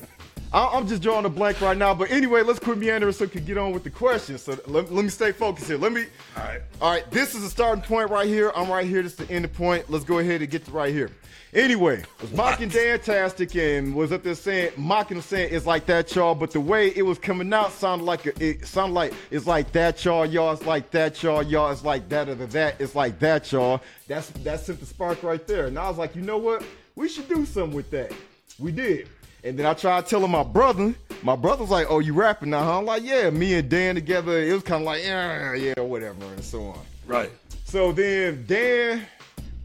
I- 0.54 0.78
I'm 0.78 0.86
just 0.86 1.02
drawing 1.02 1.24
a 1.24 1.28
blank 1.28 1.60
right 1.60 1.76
now. 1.76 1.92
But 1.94 2.12
anyway, 2.12 2.42
let's 2.42 2.60
quit 2.60 2.78
meandering 2.78 3.12
so 3.12 3.24
we 3.24 3.30
can 3.30 3.44
get 3.44 3.58
on 3.58 3.72
with 3.72 3.82
the 3.82 3.90
questions. 3.90 4.42
So 4.42 4.56
let, 4.66 4.92
let 4.92 5.04
me 5.04 5.10
stay 5.10 5.32
focused 5.32 5.66
here. 5.66 5.76
Let 5.76 5.92
me. 5.92 6.06
All 6.36 6.44
right. 6.44 6.60
All 6.80 6.90
right. 6.92 7.10
This 7.10 7.34
is 7.34 7.42
a 7.42 7.50
starting 7.50 7.82
point 7.82 8.08
right 8.08 8.28
here. 8.28 8.52
I'm 8.54 8.70
right 8.70 8.86
here. 8.86 9.02
This 9.02 9.18
is 9.18 9.26
the 9.26 9.34
end 9.34 9.52
point. 9.52 9.90
Let's 9.90 10.04
go 10.04 10.20
ahead 10.20 10.42
and 10.42 10.50
get 10.50 10.64
to 10.66 10.70
right 10.70 10.92
here. 10.92 11.10
Anyway, 11.52 12.02
was 12.20 12.32
mocking 12.32 12.68
Dantastic 12.68 13.54
and 13.60 13.94
was 13.94 14.10
up 14.10 14.24
there 14.24 14.34
saying, 14.34 14.72
mocking 14.76 15.20
saying 15.20 15.50
it's 15.52 15.66
like 15.66 15.86
that, 15.86 16.12
y'all. 16.14 16.34
But 16.34 16.50
the 16.50 16.60
way 16.60 16.88
it 16.96 17.02
was 17.02 17.18
coming 17.18 17.52
out 17.52 17.72
sounded 17.72 18.04
like 18.04 18.26
a, 18.26 18.44
it 18.44 18.66
sounded 18.66 18.94
like 18.94 19.12
it's 19.30 19.46
like 19.46 19.70
that, 19.72 20.04
y'all, 20.04 20.26
y'all. 20.26 20.52
It's 20.52 20.66
like 20.66 20.90
that, 20.92 21.22
y'all, 21.22 21.42
y'all. 21.44 21.70
It's 21.70 21.84
like 21.84 22.08
that 22.08 22.28
or 22.28 22.34
that. 22.34 22.80
It's 22.80 22.94
like 22.96 23.18
that, 23.20 23.52
y'all. 23.52 23.80
That's 24.08 24.30
that 24.30 24.60
sent 24.60 24.80
the 24.80 24.86
spark 24.86 25.22
right 25.22 25.44
there. 25.46 25.66
And 25.66 25.78
I 25.78 25.88
was 25.88 25.98
like, 25.98 26.16
you 26.16 26.22
know 26.22 26.38
what? 26.38 26.64
We 26.96 27.08
should 27.08 27.28
do 27.28 27.44
something 27.44 27.74
with 27.74 27.90
that. 27.92 28.12
We 28.58 28.70
did. 28.72 29.08
And 29.44 29.58
then 29.58 29.66
I 29.66 29.74
tried 29.74 30.06
telling 30.06 30.30
my 30.30 30.42
brother. 30.42 30.94
My 31.22 31.36
brother's 31.36 31.68
like, 31.68 31.86
"Oh, 31.90 31.98
you 31.98 32.14
rapping 32.14 32.50
now?" 32.50 32.64
Huh? 32.64 32.78
I'm 32.78 32.86
like, 32.86 33.02
"Yeah." 33.02 33.28
Me 33.30 33.54
and 33.54 33.68
Dan 33.68 33.94
together. 33.94 34.38
It 34.38 34.52
was 34.52 34.62
kind 34.62 34.82
of 34.82 34.86
like, 34.86 35.04
"Yeah, 35.04 35.54
yeah, 35.54 35.80
whatever," 35.80 36.24
and 36.24 36.42
so 36.42 36.64
on. 36.64 36.78
Right. 37.06 37.30
So 37.64 37.92
then 37.92 38.44
Dan 38.46 39.06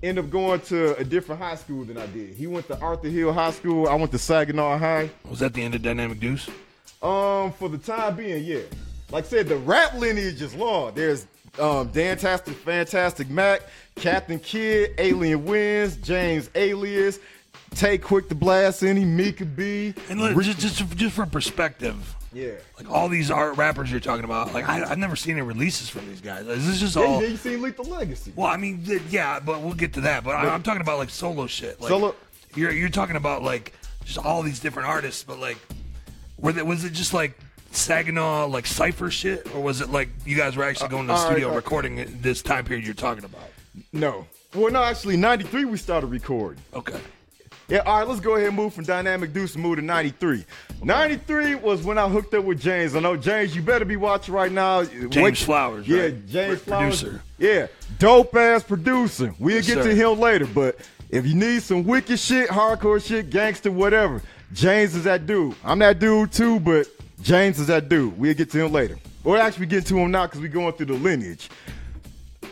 ended 0.04 0.26
up 0.26 0.32
going 0.32 0.60
to 0.62 0.98
a 0.98 1.04
different 1.04 1.42
high 1.42 1.56
school 1.56 1.86
than 1.86 1.98
I 1.98 2.08
did. 2.08 2.36
He 2.36 2.48
went 2.48 2.68
to 2.68 2.80
Arthur 2.80 3.08
Hill 3.08 3.32
High 3.32 3.52
School. 3.52 3.88
I 3.88 3.96
went 3.96 4.12
to 4.12 4.18
Saginaw 4.18 4.78
High. 4.78 5.10
Was 5.30 5.40
that 5.40 5.54
the 5.54 5.64
end 5.64 5.76
of 5.76 5.82
Dynamic 5.82 6.20
Deuce? 6.20 6.50
Um, 7.02 7.54
for 7.54 7.70
the 7.70 7.78
time 7.78 8.18
being, 8.18 8.44
yeah. 8.44 8.60
Like 9.12 9.26
I 9.26 9.28
said, 9.28 9.48
the 9.48 9.58
rap 9.58 9.94
lineage 9.94 10.42
is 10.42 10.54
long. 10.56 10.94
There's 10.94 11.26
um 11.58 11.90
Dantastic, 11.90 12.56
Fantastic 12.56 13.30
Mac, 13.30 13.62
Captain 13.96 14.40
Kid, 14.40 14.94
Alien 14.98 15.46
Wins, 15.46 15.96
James 15.98 16.50
Alias, 16.56 17.20
Take 17.72 18.02
Quick 18.04 18.30
to 18.30 18.36
Blast 18.36 18.84
Any, 18.84 19.06
Mika 19.06 19.46
B. 19.46 19.94
And 20.10 20.20
look, 20.20 20.36
Rick- 20.36 20.58
just, 20.58 20.60
just 20.78 20.98
just 20.98 21.16
for 21.16 21.26
perspective, 21.26 22.16
yeah. 22.34 22.52
like 22.78 22.90
all 22.90 23.08
these 23.10 23.32
art 23.32 23.58
rappers 23.58 23.90
you're 23.92 24.00
talking 24.00 24.26
about, 24.26 24.54
like 24.54 24.68
I, 24.68 24.84
I've 24.90 24.98
never 24.98 25.16
seen 25.16 25.34
any 25.38 25.42
releases 25.44 25.88
from 25.90 26.08
these 26.08 26.20
guys. 26.22 26.46
Is 26.48 26.68
this 26.68 26.80
just 26.80 26.96
Yeah, 26.96 27.04
all? 27.04 27.22
Yeah, 27.22 27.30
you 27.30 27.38
seen 27.38 27.62
Lethal 27.62 27.86
Legacy. 27.86 28.34
Well, 28.36 28.48
I 28.48 28.58
mean, 28.58 28.84
yeah, 29.10 29.40
but 29.40 29.62
we'll 29.62 29.74
get 29.76 29.94
to 29.94 30.02
that. 30.02 30.24
But 30.24 30.36
I, 30.36 30.50
I'm 30.50 30.64
talking 30.64 30.82
about 30.82 30.98
like 30.98 31.10
solo 31.10 31.48
shit. 31.48 31.80
Like, 31.80 31.90
Solo- 31.90 32.16
You're 32.56 32.72
you're 32.72 32.90
talking 32.90 33.16
about 33.16 33.44
like 33.44 33.74
just 34.04 34.18
all 34.18 34.42
these 34.42 34.60
different 34.60 34.90
artists, 34.90 35.24
but 35.24 35.40
like, 35.40 35.58
were 36.38 36.52
they, 36.52 36.64
was 36.64 36.84
it 36.84 36.94
just 36.94 37.14
like 37.14 37.38
Saginaw 37.72 38.48
like 38.48 38.66
cipher 38.66 39.12
shit, 39.12 39.54
or 39.56 39.62
was 39.62 39.80
it 39.82 39.90
like 39.90 40.10
you 40.26 40.36
guys 40.36 40.56
were 40.58 40.64
actually 40.64 40.90
going 40.90 41.04
to 41.08 41.14
the 41.14 41.20
Uh, 41.20 41.26
studio 41.30 41.52
uh, 41.52 41.56
recording 41.56 42.00
it 42.00 42.22
this 42.24 42.42
time 42.42 42.66
period 42.66 42.84
you're 42.86 42.94
talking 42.96 43.24
about? 43.24 43.44
No. 43.94 44.26
Well, 44.56 44.72
no, 44.74 44.82
actually, 44.84 45.16
93 45.16 45.66
we 45.66 45.78
started 45.78 46.08
recording. 46.08 46.62
Okay. 46.74 47.00
Yeah, 47.70 47.80
all 47.86 48.00
right, 48.00 48.08
let's 48.08 48.20
go 48.20 48.36
ahead 48.36 48.48
and 48.48 48.58
move 48.58 48.74
from 48.74 48.84
Dynamic 48.86 49.32
Deuce 49.32 49.54
and 49.54 49.64
move 49.64 49.76
to 49.78 49.82
93. 49.84 50.44
93 50.84 51.56
was 51.56 51.84
when 51.84 51.98
I 52.00 52.10
hooked 52.10 52.34
up 52.34 52.44
with 52.44 52.60
James. 52.60 52.96
I 52.96 53.00
know, 53.00 53.16
James, 53.16 53.56
you 53.56 53.62
better 53.62 53.86
be 53.86 53.96
watching 53.96 54.34
right 54.34 54.52
now. 54.52 54.84
James 54.86 55.44
Flowers, 55.44 55.88
Yeah, 55.88 56.02
right? 56.04 56.28
James 56.28 56.60
Flowers. 56.62 57.02
producer. 57.04 57.22
Yeah, 57.38 57.68
dope 58.00 58.36
ass 58.36 58.64
producer. 58.64 59.34
We'll 59.40 59.58
Yes, 59.58 59.68
get 59.68 59.84
sir. 59.84 59.90
to 59.90 59.96
him 59.96 60.20
later, 60.20 60.48
but 60.48 60.78
if 61.12 61.28
you 61.28 61.36
need 61.36 61.62
some 61.62 61.84
wicked 61.84 62.18
shit, 62.20 62.50
hardcore 62.50 63.06
shit, 63.06 63.30
gangster, 63.30 63.72
whatever, 63.72 64.22
James 64.52 64.96
is 64.96 65.04
that 65.04 65.28
dude. 65.28 65.56
I'm 65.64 65.78
that 65.80 66.00
dude 66.00 66.32
too, 66.32 66.60
but 66.60 66.88
James 67.22 67.60
is 67.60 67.68
that 67.68 67.88
dude. 67.88 68.18
We'll 68.18 68.34
get 68.34 68.50
to 68.52 68.66
him 68.66 68.72
later. 68.72 68.98
Or 69.24 69.38
actually, 69.38 69.62
we 69.62 69.68
get 69.68 69.86
to 69.88 69.98
him 69.98 70.10
now 70.12 70.26
because 70.26 70.42
we're 70.42 70.48
going 70.48 70.74
through 70.74 70.88
the 70.88 70.94
lineage. 70.94 71.50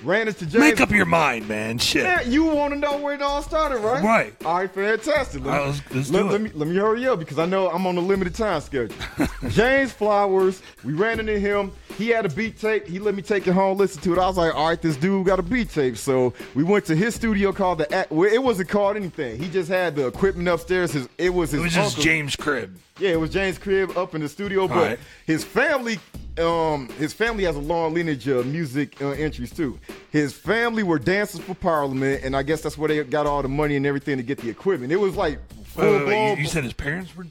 Ran 0.08 0.30
into 0.30 0.46
James. 0.46 0.64
Make 0.64 0.80
up 0.80 0.90
your 0.90 1.06
mind, 1.06 1.50
man. 1.50 1.78
Shit. 1.80 2.04
Yeah, 2.04 2.22
you 2.22 2.46
want 2.46 2.74
to 2.74 2.80
know 2.80 2.96
where 2.98 3.14
it 3.14 3.22
all 3.22 3.42
started, 3.42 3.80
right? 3.80 4.02
Right. 4.02 4.46
All 4.46 4.56
right, 4.56 4.72
fantastic. 4.72 5.44
Let, 5.44 5.54
All 5.54 5.60
right, 5.60 5.68
let's- 5.68 5.94
let's 5.94 6.10
let, 6.10 6.22
do 6.22 6.28
it. 6.28 6.32
let 6.32 6.42
me 6.42 6.52
let 6.54 6.68
me 6.70 6.76
hurry 6.78 7.06
up 7.08 7.20
because 7.20 7.38
I 7.38 7.46
know 7.46 7.70
I'm 7.70 7.86
on 7.86 7.98
a 7.98 8.02
limited 8.02 8.34
time 8.34 8.62
schedule. 8.62 8.96
James 9.50 9.92
Flowers, 9.92 10.62
we 10.86 10.94
ran 10.94 11.20
into 11.20 11.38
him. 11.38 11.74
He 11.98 12.08
had 12.08 12.26
a 12.26 12.30
beat 12.30 12.58
tape. 12.58 12.88
He 12.88 13.00
let 13.00 13.16
me 13.16 13.22
take 13.22 13.48
it 13.48 13.52
home, 13.52 13.78
listen 13.78 14.02
to 14.04 14.14
it. 14.14 14.18
I 14.18 14.28
was 14.28 14.38
like, 14.38 14.56
all 14.56 14.70
right, 14.70 14.82
this 14.82 14.96
dude 14.96 15.26
got 15.26 15.40
a 15.40 15.44
beat 15.44 15.72
tape. 15.72 15.98
So 15.98 16.34
we 16.56 16.64
went 16.64 16.86
to 16.86 16.96
his 16.96 17.14
studio 17.14 17.52
called 17.52 17.80
the. 17.80 18.08
Well, 18.10 18.32
it 18.32 18.42
wasn't 18.42 18.70
called 18.70 18.96
anything. 18.96 19.38
He 19.38 19.50
just 19.50 19.68
had 19.70 19.98
the 19.98 20.08
equipment 20.08 20.48
upstairs. 20.48 20.94
His 20.94 21.10
it 21.18 21.34
was 21.34 21.52
his. 21.52 21.60
It 21.60 21.64
was 21.64 21.74
just 21.74 22.00
James 22.00 22.34
Crib. 22.38 22.78
yeah, 22.98 23.10
it 23.10 23.20
was 23.20 23.32
James 23.32 23.58
Crib 23.58 23.98
up 23.98 24.16
in 24.16 24.22
the 24.22 24.30
studio, 24.30 24.70
but 24.70 24.76
right. 24.78 25.00
his 25.26 25.44
family, 25.44 26.00
um, 26.40 26.90
his 26.98 27.14
family 27.14 27.44
has 27.46 27.56
a 27.56 27.60
long 27.60 27.94
lineage 27.94 28.28
of 28.28 28.46
music 28.46 29.02
uh, 29.02 29.10
entries 29.10 29.52
too. 29.52 29.80
His 30.12 30.34
family 30.34 30.84
were 30.84 31.00
dancers 31.00 31.42
for 31.42 31.56
Parliament, 31.56 32.24
and 32.24 32.36
I 32.36 32.44
guess 32.44 32.62
that's 32.62 32.78
where 32.78 32.88
they 32.88 33.04
got 33.04 33.26
all 33.26 33.42
the 33.42 33.48
money 33.48 33.76
and 33.76 33.86
everything 33.86 34.18
to 34.18 34.24
get 34.24 34.38
the 34.40 34.50
equipment. 34.50 34.92
It 34.92 34.98
was 34.98 35.16
like 35.16 35.40
full 35.66 35.84
Wait, 35.84 35.92
wait, 35.92 36.00
wait, 36.00 36.06
blown. 36.06 36.38
you, 36.38 36.44
you 36.44 36.48
said 36.48 36.64
his 36.64 36.74
parents 36.74 37.16
were. 37.16 37.26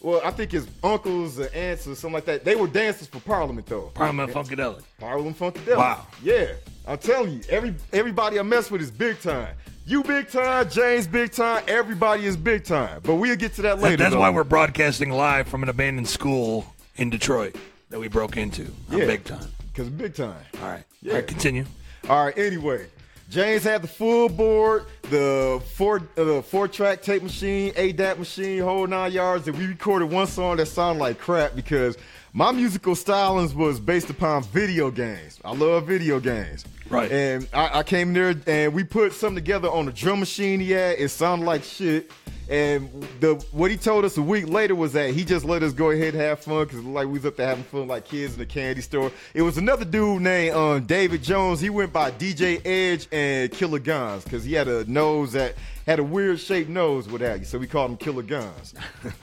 well, 0.00 0.20
I 0.24 0.30
think 0.30 0.52
his 0.52 0.66
uncles 0.82 1.38
or 1.38 1.48
aunts 1.54 1.86
or 1.86 1.94
something 1.94 2.14
like 2.14 2.24
that. 2.26 2.44
They 2.44 2.56
were 2.56 2.66
dancers 2.66 3.08
for 3.08 3.20
Parliament 3.20 3.66
though. 3.66 3.90
Parliament 3.94 4.32
Funkadelic. 4.32 4.82
Parliament 4.98 5.38
Funkadelic. 5.38 5.76
Wow. 5.76 6.06
Yeah, 6.22 6.52
I'm 6.86 6.98
telling 6.98 7.32
you, 7.32 7.40
every 7.48 7.74
everybody 7.92 8.38
I 8.38 8.42
mess 8.42 8.70
with 8.70 8.80
is 8.82 8.90
big 8.90 9.20
time. 9.20 9.54
You 9.86 10.02
big 10.02 10.30
time, 10.30 10.70
James 10.70 11.06
big 11.06 11.30
time, 11.32 11.62
everybody 11.68 12.24
is 12.24 12.38
big 12.38 12.64
time. 12.64 13.00
But 13.02 13.16
we'll 13.16 13.36
get 13.36 13.52
to 13.54 13.62
that 13.62 13.80
later. 13.80 13.98
That's 13.98 14.14
though. 14.14 14.20
why 14.20 14.30
we're 14.30 14.44
broadcasting 14.44 15.10
live 15.10 15.46
from 15.46 15.62
an 15.62 15.68
abandoned 15.68 16.08
school 16.08 16.64
in 16.96 17.10
Detroit 17.10 17.54
that 17.94 18.00
we 18.00 18.08
broke 18.08 18.36
into. 18.36 18.66
I'm 18.90 18.98
Yeah. 18.98 19.06
big 19.06 19.22
time. 19.22 19.46
Cause 19.72 19.88
big 19.88 20.16
time. 20.16 20.34
All 20.60 20.68
right. 20.68 20.82
Yeah. 21.00 21.12
All 21.12 21.18
right, 21.18 21.26
continue. 21.28 21.64
All 22.08 22.24
right. 22.24 22.36
Anyway, 22.36 22.86
James 23.30 23.62
had 23.62 23.82
the 23.82 23.86
full 23.86 24.28
board, 24.28 24.86
the 25.10 25.62
four 25.76 26.02
uh, 26.18 26.24
the 26.24 26.42
four 26.42 26.66
track 26.66 27.02
tape 27.02 27.22
machine, 27.22 27.72
ADAT 27.76 28.18
machine, 28.18 28.60
whole 28.62 28.88
nine 28.88 29.12
yards. 29.12 29.46
And 29.46 29.56
we 29.56 29.66
recorded 29.66 30.10
one 30.10 30.26
song 30.26 30.56
that 30.56 30.66
sounded 30.66 31.00
like 31.00 31.20
crap 31.20 31.54
because 31.54 31.96
my 32.32 32.50
musical 32.50 32.94
stylings 32.94 33.54
was 33.54 33.78
based 33.78 34.10
upon 34.10 34.42
video 34.42 34.90
games. 34.90 35.38
I 35.44 35.52
love 35.54 35.86
video 35.86 36.18
games. 36.18 36.64
Right. 36.90 37.10
And 37.10 37.48
I, 37.52 37.78
I 37.78 37.82
came 37.82 38.12
there 38.12 38.34
and 38.46 38.74
we 38.74 38.84
put 38.84 39.12
something 39.12 39.36
together 39.36 39.68
on 39.68 39.86
the 39.86 39.92
drum 39.92 40.20
machine 40.20 40.60
he 40.60 40.72
had. 40.72 40.98
It 40.98 41.08
sounded 41.08 41.44
like 41.44 41.62
shit. 41.62 42.10
And 42.48 42.90
the 43.20 43.36
what 43.52 43.70
he 43.70 43.76
told 43.78 44.04
us 44.04 44.18
a 44.18 44.22
week 44.22 44.48
later 44.48 44.74
was 44.74 44.92
that 44.92 45.14
he 45.14 45.24
just 45.24 45.46
let 45.46 45.62
us 45.62 45.72
go 45.72 45.90
ahead 45.90 46.12
and 46.12 46.22
have 46.22 46.40
fun 46.40 46.64
because 46.64 46.84
like 46.84 47.06
we 47.06 47.14
was 47.14 47.24
up 47.24 47.36
there 47.36 47.46
having 47.46 47.64
fun 47.64 47.88
like 47.88 48.04
kids 48.04 48.34
in 48.34 48.38
the 48.38 48.46
candy 48.46 48.82
store. 48.82 49.10
It 49.32 49.40
was 49.40 49.56
another 49.56 49.86
dude 49.86 50.20
named 50.20 50.54
um, 50.54 50.84
David 50.84 51.22
Jones. 51.22 51.60
He 51.60 51.70
went 51.70 51.90
by 51.92 52.10
DJ 52.10 52.60
Edge 52.66 53.08
and 53.10 53.50
Killer 53.50 53.78
Guns 53.78 54.24
because 54.24 54.44
he 54.44 54.52
had 54.52 54.68
a 54.68 54.84
nose 54.90 55.32
that 55.32 55.54
had 55.86 56.00
a 56.00 56.04
weird 56.04 56.38
shaped 56.38 56.68
nose 56.68 57.08
without 57.08 57.38
you, 57.38 57.44
so 57.46 57.58
we 57.58 57.66
called 57.66 57.92
him 57.92 57.96
Killer 57.96 58.22
Guns. 58.22 58.74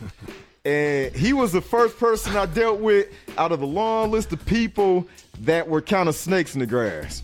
and 0.65 1.15
he 1.15 1.33
was 1.33 1.51
the 1.51 1.61
first 1.61 1.99
person 1.99 2.35
I 2.35 2.47
dealt 2.47 2.79
with 2.79 3.07
out 3.37 3.51
of 3.51 3.59
the 3.59 3.67
long 3.67 4.09
list 4.09 4.33
of 4.33 4.43
people 4.47 5.07
that 5.41 5.67
were 5.67 5.81
kind 5.81 6.09
of 6.09 6.15
snakes 6.15 6.55
in 6.55 6.59
the 6.59 6.67
grass. 6.67 7.21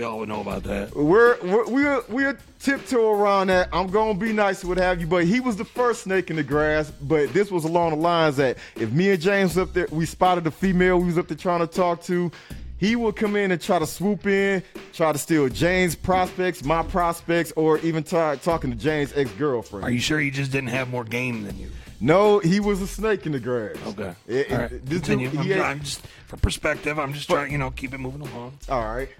We 0.00 0.06
all 0.06 0.18
would 0.20 0.30
know 0.30 0.40
about 0.40 0.62
that. 0.62 0.96
We're 0.96 1.36
we're 1.42 1.68
we're, 1.68 2.02
we're 2.08 2.38
tiptoe 2.58 3.10
around 3.12 3.48
that. 3.48 3.68
I'm 3.70 3.88
gonna 3.88 4.18
be 4.18 4.32
nice, 4.32 4.64
what 4.64 4.78
have 4.78 4.98
you. 4.98 5.06
But 5.06 5.26
he 5.26 5.40
was 5.40 5.56
the 5.56 5.64
first 5.66 6.04
snake 6.04 6.30
in 6.30 6.36
the 6.36 6.42
grass. 6.42 6.90
But 6.90 7.34
this 7.34 7.50
was 7.50 7.64
along 7.64 7.90
the 7.90 7.96
lines 7.96 8.36
that 8.38 8.56
if 8.76 8.90
me 8.92 9.10
and 9.10 9.20
James 9.20 9.58
up 9.58 9.74
there, 9.74 9.88
we 9.90 10.06
spotted 10.06 10.46
a 10.46 10.50
female 10.50 10.98
we 10.98 11.04
was 11.04 11.18
up 11.18 11.28
there 11.28 11.36
trying 11.36 11.60
to 11.60 11.66
talk 11.66 12.02
to. 12.04 12.32
He 12.78 12.96
would 12.96 13.14
come 13.14 13.36
in 13.36 13.50
and 13.52 13.60
try 13.60 13.78
to 13.78 13.86
swoop 13.86 14.26
in, 14.26 14.62
try 14.94 15.12
to 15.12 15.18
steal 15.18 15.46
James' 15.50 15.94
prospects, 15.94 16.64
my 16.64 16.82
prospects, 16.82 17.52
or 17.54 17.76
even 17.80 18.02
try 18.02 18.36
talking 18.36 18.70
to 18.70 18.76
James' 18.78 19.12
ex 19.14 19.30
girlfriend. 19.32 19.84
Are 19.84 19.90
you 19.90 20.00
sure 20.00 20.18
he 20.18 20.30
just 20.30 20.50
didn't 20.50 20.70
have 20.70 20.88
more 20.88 21.04
game 21.04 21.42
than 21.42 21.58
you? 21.58 21.68
No, 22.00 22.38
he 22.38 22.58
was 22.58 22.80
a 22.80 22.86
snake 22.86 23.26
in 23.26 23.32
the 23.32 23.38
grass. 23.40 23.76
Okay. 23.88 24.14
It- 24.26 24.50
all 24.50 24.58
right. 24.60 24.70
Continue. 24.88 25.28
dude, 25.28 25.40
I'm, 25.40 25.46
had- 25.46 25.60
I'm 25.60 25.80
just 25.80 26.00
for 26.26 26.38
perspective. 26.38 26.98
I'm 26.98 27.12
just 27.12 27.28
trying, 27.28 27.52
you 27.52 27.58
know, 27.58 27.70
keep 27.70 27.92
it 27.92 27.98
moving 27.98 28.22
along. 28.22 28.56
All 28.70 28.80
right. 28.82 29.10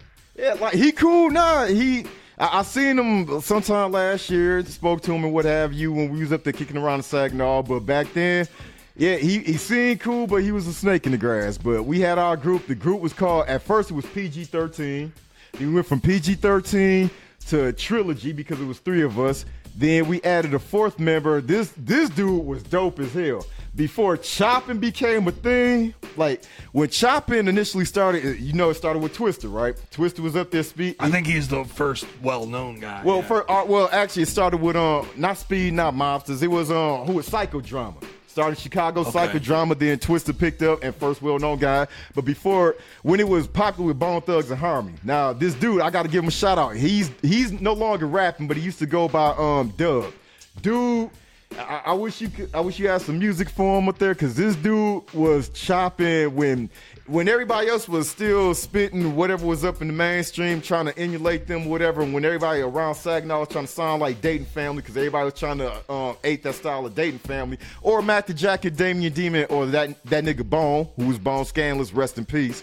Yeah, 0.41 0.55
like 0.55 0.73
he 0.73 0.91
cool. 0.91 1.31
Nah, 1.31 1.67
he. 1.67 2.07
I, 2.39 2.61
I 2.61 2.63
seen 2.63 2.99
him 2.99 3.43
sometime 3.43 3.93
last 3.93 4.31
year. 4.31 4.65
Spoke 4.65 5.03
to 5.03 5.13
him 5.13 5.25
and 5.25 5.35
what 5.35 5.45
have 5.45 5.75
you 5.75 5.93
when 5.93 6.11
we 6.11 6.21
was 6.21 6.33
up 6.33 6.45
there 6.45 6.55
kicking 6.55 6.79
around 6.79 7.01
the 7.01 7.03
sack 7.03 7.33
and 7.33 7.43
all. 7.43 7.63
But 7.63 7.81
back 7.81 8.11
then, 8.15 8.49
yeah, 8.97 9.17
he 9.17 9.41
he 9.41 9.59
seemed 9.59 10.01
cool, 10.01 10.27
but 10.27 10.37
he 10.37 10.51
was 10.51 10.67
a 10.67 10.73
snake 10.73 11.05
in 11.05 11.13
the 11.13 11.19
grass. 11.19 11.59
But 11.59 11.83
we 11.83 12.01
had 12.01 12.19
our 12.19 12.39
group. 12.39 12.67
The 12.67 12.75
group 12.75 13.03
was 13.03 13.13
called 13.13 13.49
at 13.49 13.61
first 13.61 13.91
it 13.91 13.95
was 13.95 14.07
PG 14.07 14.45
thirteen. 14.45 15.13
Then 15.53 15.69
we 15.69 15.75
went 15.75 15.87
from 15.87 16.01
PG 16.01 16.37
thirteen 16.37 17.11
to 17.49 17.75
trilogy 17.75 18.33
because 18.33 18.59
it 18.63 18.67
was 18.67 18.79
three 18.79 19.03
of 19.03 19.21
us. 19.21 19.45
Then 19.77 20.09
we 20.09 20.23
added 20.23 20.55
a 20.55 20.59
fourth 20.59 20.99
member. 20.99 21.43
This 21.43 21.75
this 21.77 22.09
dude 22.09 22.47
was 22.47 22.63
dope 22.63 22.99
as 22.99 23.13
hell. 23.13 23.45
Before 23.77 24.17
chopping 24.17 24.79
became 24.79 25.29
a 25.29 25.31
thing, 25.33 25.95
like 26.17 26.43
when 26.73 26.89
chopping 26.89 27.47
initially 27.47 27.85
started, 27.85 28.41
you 28.41 28.53
know, 28.53 28.71
it 28.71 28.75
started 28.75 28.99
with 29.00 29.17
Twista, 29.17 29.50
right? 29.53 29.77
Twista 29.93 30.19
was 30.21 30.35
up 30.35 30.50
there 30.50 30.65
speed. 30.65 30.97
I 30.99 31.09
think 31.09 31.27
he's 31.27 31.47
the 31.49 31.65
first 31.65 32.05
well-known 32.21 32.81
guy. 32.81 33.03
Well, 33.05 33.19
yeah. 33.19 33.23
for 33.23 33.50
uh, 33.50 33.65
well, 33.65 33.89
actually, 33.93 34.23
it 34.25 34.29
started 34.29 34.61
with 34.61 34.75
um 34.77 35.09
not 35.17 35.39
speed, 35.39 35.75
not 35.75 35.95
mobsters. 35.95 36.43
It 36.43 36.49
was 36.49 36.71
um 36.71 37.07
who 37.07 37.12
was 37.12 37.29
psychodrama. 37.29 38.03
Started 38.27 38.59
Chicago 38.59 39.00
Okay. 39.00 39.11
psychodrama, 39.11 39.79
then 39.79 39.99
Twista 39.99 40.37
picked 40.37 40.62
up 40.62 40.83
and 40.83 40.95
first 40.95 41.21
well-known 41.23 41.59
guy. 41.59 41.87
But 42.15 42.25
before, 42.25 42.77
when 43.03 43.19
it 43.19 43.29
was 43.29 43.47
popular 43.49 43.89
with 43.89 43.99
Bone 43.99 44.21
Thugs-n-Harmony. 44.23 44.99
Now 45.05 45.33
this 45.33 45.55
dude, 45.55 45.81
I 45.81 45.91
got 45.91 46.03
to 46.03 46.09
give 46.09 46.23
him 46.25 46.29
a 46.29 46.33
shout 46.33 46.59
out. 46.59 46.75
He's 46.77 47.11
he's 47.23 47.53
no 47.53 47.73
longer 47.73 48.07
rapping, 48.07 48.49
but 48.49 48.57
he 48.57 48.65
used 48.65 48.81
to 48.81 48.87
go 48.87 49.09
by 49.09 49.29
um 49.39 49.73
Dub. 49.77 50.12
Dude. 50.61 51.11
I, 51.59 51.83
I 51.87 51.92
wish 51.95 52.21
you 52.21 52.28
could. 52.28 52.50
I 52.54 52.61
wish 52.61 52.78
you 52.78 52.88
had 52.88 53.02
some 53.02 53.19
music 53.19 53.49
for 53.49 53.78
him 53.78 53.88
up 53.88 53.99
there, 53.99 54.14
cause 54.14 54.35
this 54.35 54.54
dude 54.57 55.02
was 55.12 55.49
chopping 55.49 56.35
when, 56.35 56.71
when 57.07 57.28
everybody 57.28 57.69
else 57.69 57.88
was 57.88 58.09
still 58.09 58.54
spitting 58.54 59.16
whatever 59.16 59.45
was 59.47 59.64
up 59.64 59.83
in 59.83 59.88
the 59.88 59.92
mainstream, 59.92 60.61
trying 60.61 60.87
to 60.87 60.97
emulate 60.97 61.47
them, 61.47 61.64
whatever. 61.64 62.02
And 62.02 62.14
when 62.14 62.25
everybody 62.25 62.61
around 62.61 62.95
Saginaw 62.95 63.40
was 63.40 63.49
trying 63.49 63.66
to 63.66 63.73
sound 63.73 64.00
like 64.00 64.21
Dayton 64.21 64.47
Family, 64.47 64.83
cause 64.83 64.97
everybody 64.97 65.25
was 65.25 65.35
trying 65.35 65.59
to 65.59 65.92
um, 65.92 66.16
ape 66.23 66.42
that 66.45 66.54
style 66.54 66.87
of 66.87 66.95
Dayton 66.95 67.19
Family, 67.19 67.59
or 67.83 68.00
Matt 68.00 68.28
the 68.28 68.35
Jacket, 68.35 68.76
Damian 68.76 69.12
Demon, 69.12 69.47
or 69.50 69.66
that 69.66 70.02
that 70.04 70.25
nigga 70.25 70.49
Bone, 70.49 70.88
who 70.97 71.07
was 71.07 71.19
Bone 71.19 71.45
Scandalous, 71.45 71.92
rest 71.92 72.16
in 72.16 72.25
peace. 72.25 72.62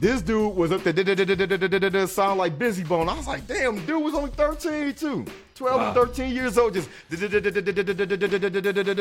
This 0.00 0.22
dude 0.22 0.54
was 0.54 0.70
up 0.70 0.84
there, 0.84 2.06
sound 2.06 2.38
like 2.38 2.56
Bizzy 2.56 2.86
Bone. 2.86 3.08
I 3.08 3.16
was 3.16 3.26
like, 3.26 3.48
damn, 3.48 3.84
dude 3.84 4.02
was 4.02 4.14
only 4.14 4.30
13 4.30 4.94
too. 4.94 5.26
12 5.58 5.80
wow. 5.80 5.86
and 5.88 5.94
13 5.94 6.32
years 6.32 6.56
old, 6.56 6.72
just 6.72 6.88
and 7.10 7.34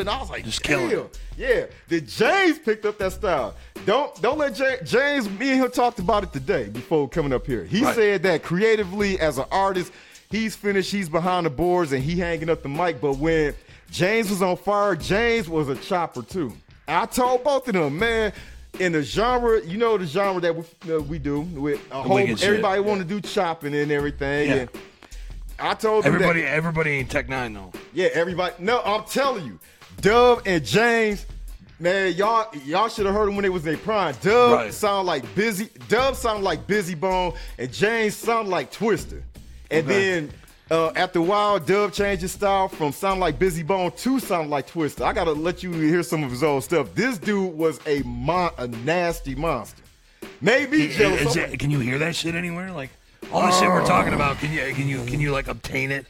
I 0.10 0.20
was 0.20 0.30
like, 0.32 0.44
just 0.44 0.64
killing. 0.64 1.08
Yeah. 1.38 1.68
Then 1.88 2.08
James 2.08 2.58
picked 2.58 2.84
up 2.86 2.98
that 2.98 3.14
style. 3.14 3.54
Don't 3.86 4.20
don't 4.24 4.40
let 4.40 4.56
James, 4.84 5.30
me 5.30 5.52
and 5.52 5.64
him 5.64 5.70
talked 5.70 6.00
about 6.00 6.24
it 6.24 6.34
today 6.34 6.68
before 6.68 7.08
coming 7.08 7.32
up 7.32 7.46
here. 7.46 7.64
He 7.64 7.84
right. 7.84 7.94
said 7.96 8.24
that 8.24 8.42
creatively 8.42 9.20
as 9.20 9.38
an 9.38 9.46
artist, 9.52 9.94
he's 10.32 10.56
finished, 10.56 10.92
he's 10.92 11.10
behind 11.10 11.46
the 11.46 11.52
boards, 11.52 11.94
and 11.94 12.04
he 12.04 12.18
hanging 12.18 12.50
up 12.50 12.64
the 12.64 12.70
mic. 12.70 13.00
But 13.00 13.18
when 13.18 13.54
James 13.92 14.32
was 14.32 14.42
on 14.42 14.58
fire, 14.58 14.96
James 14.96 15.48
was 15.48 15.70
a 15.70 15.76
chopper 15.76 16.24
too. 16.24 16.54
I 16.88 17.06
told 17.06 17.44
both 17.44 17.68
of 17.68 17.76
them, 17.76 18.00
man 18.00 18.34
in 18.80 18.92
the 18.92 19.02
genre, 19.02 19.64
you 19.64 19.78
know 19.78 19.98
the 19.98 20.06
genre 20.06 20.40
that 20.40 20.56
we, 20.56 20.94
uh, 20.94 21.00
we 21.02 21.18
do 21.18 21.42
with 21.42 21.80
a 21.92 22.02
whole 22.02 22.18
everybody 22.20 22.80
want 22.80 23.02
to 23.02 23.08
do 23.08 23.20
chopping 23.20 23.74
and 23.74 23.92
everything. 23.92 24.50
Yeah. 24.50 24.56
And 24.56 24.70
I 25.60 25.74
told 25.74 26.04
them 26.04 26.14
that- 26.14 26.22
everybody, 26.22 26.44
everybody 26.46 26.90
ain't 26.92 27.10
Tech 27.10 27.28
N9ne 27.28 27.54
though. 27.54 27.72
yeah, 27.94 28.10
everybody. 28.14 28.56
No, 28.60 28.82
I'm 28.84 29.04
telling 29.06 29.46
you, 29.46 29.60
Dub 30.02 30.42
and 30.46 30.64
James, 30.64 31.26
man, 31.80 32.14
y'all 32.14 32.48
y'all 32.66 32.90
should 32.90 33.06
have 33.06 33.16
heard 33.16 33.28
them 33.28 33.36
when 33.36 33.44
they 33.44 33.50
was 33.50 33.64
in 33.66 33.74
their 33.74 33.78
prime. 33.78 34.16
Dub 34.22 34.52
Right. 34.54 34.74
sound 34.74 35.08
like 35.08 35.24
busy. 35.36 35.70
Dub 35.90 36.16
sound 36.16 36.44
like 36.44 36.68
Bizzy 36.68 37.00
Bone, 37.00 37.34
and 37.58 37.72
James 37.74 38.16
sound 38.16 38.50
like 38.50 38.72
Twista. 38.72 39.22
And 39.72 39.86
Okay. 39.88 40.10
then 40.12 40.32
uh, 40.70 40.92
after 40.98 41.20
a 41.20 41.22
while, 41.22 41.60
Dub 41.60 41.94
changed 41.94 42.22
his 42.22 42.34
style 42.34 42.68
from 42.68 42.92
sound 42.92 43.20
like 43.22 43.40
Bizzy 43.40 43.66
Bone 43.66 43.90
to 43.92 44.20
sound 44.20 44.50
like 44.50 44.70
Twista. 44.70 45.06
I 45.06 45.14
gotta 45.14 45.32
let 45.32 45.64
you 45.64 45.72
hear 45.72 46.04
some 46.04 46.24
of 46.24 46.30
his 46.32 46.44
old 46.44 46.64
stuff. 46.64 46.90
This 46.94 47.18
dude 47.18 47.54
was 47.58 47.80
a 47.88 48.02
mon- 48.04 48.52
a 48.58 48.68
nasty 48.68 49.34
monster. 49.34 49.82
Maybe 50.42 50.90
jealous. 50.90 51.22
Is 51.22 51.36
it- 51.38 51.58
can 51.60 51.72
you 51.72 51.80
hear 51.80 51.98
that 52.00 52.16
shit 52.16 52.36
anywhere? 52.36 52.72
Like 52.72 52.90
all 53.32 53.42
the 53.42 53.52
shit 53.52 53.68
we're 53.68 53.82
oh. 53.82 53.86
talking 53.86 54.14
about, 54.14 54.38
can 54.38 54.52
you 54.52 54.74
can 54.74 54.88
you 54.88 55.04
can 55.06 55.20
you 55.20 55.32
like 55.32 55.48
obtain 55.48 55.92
it? 55.92 56.06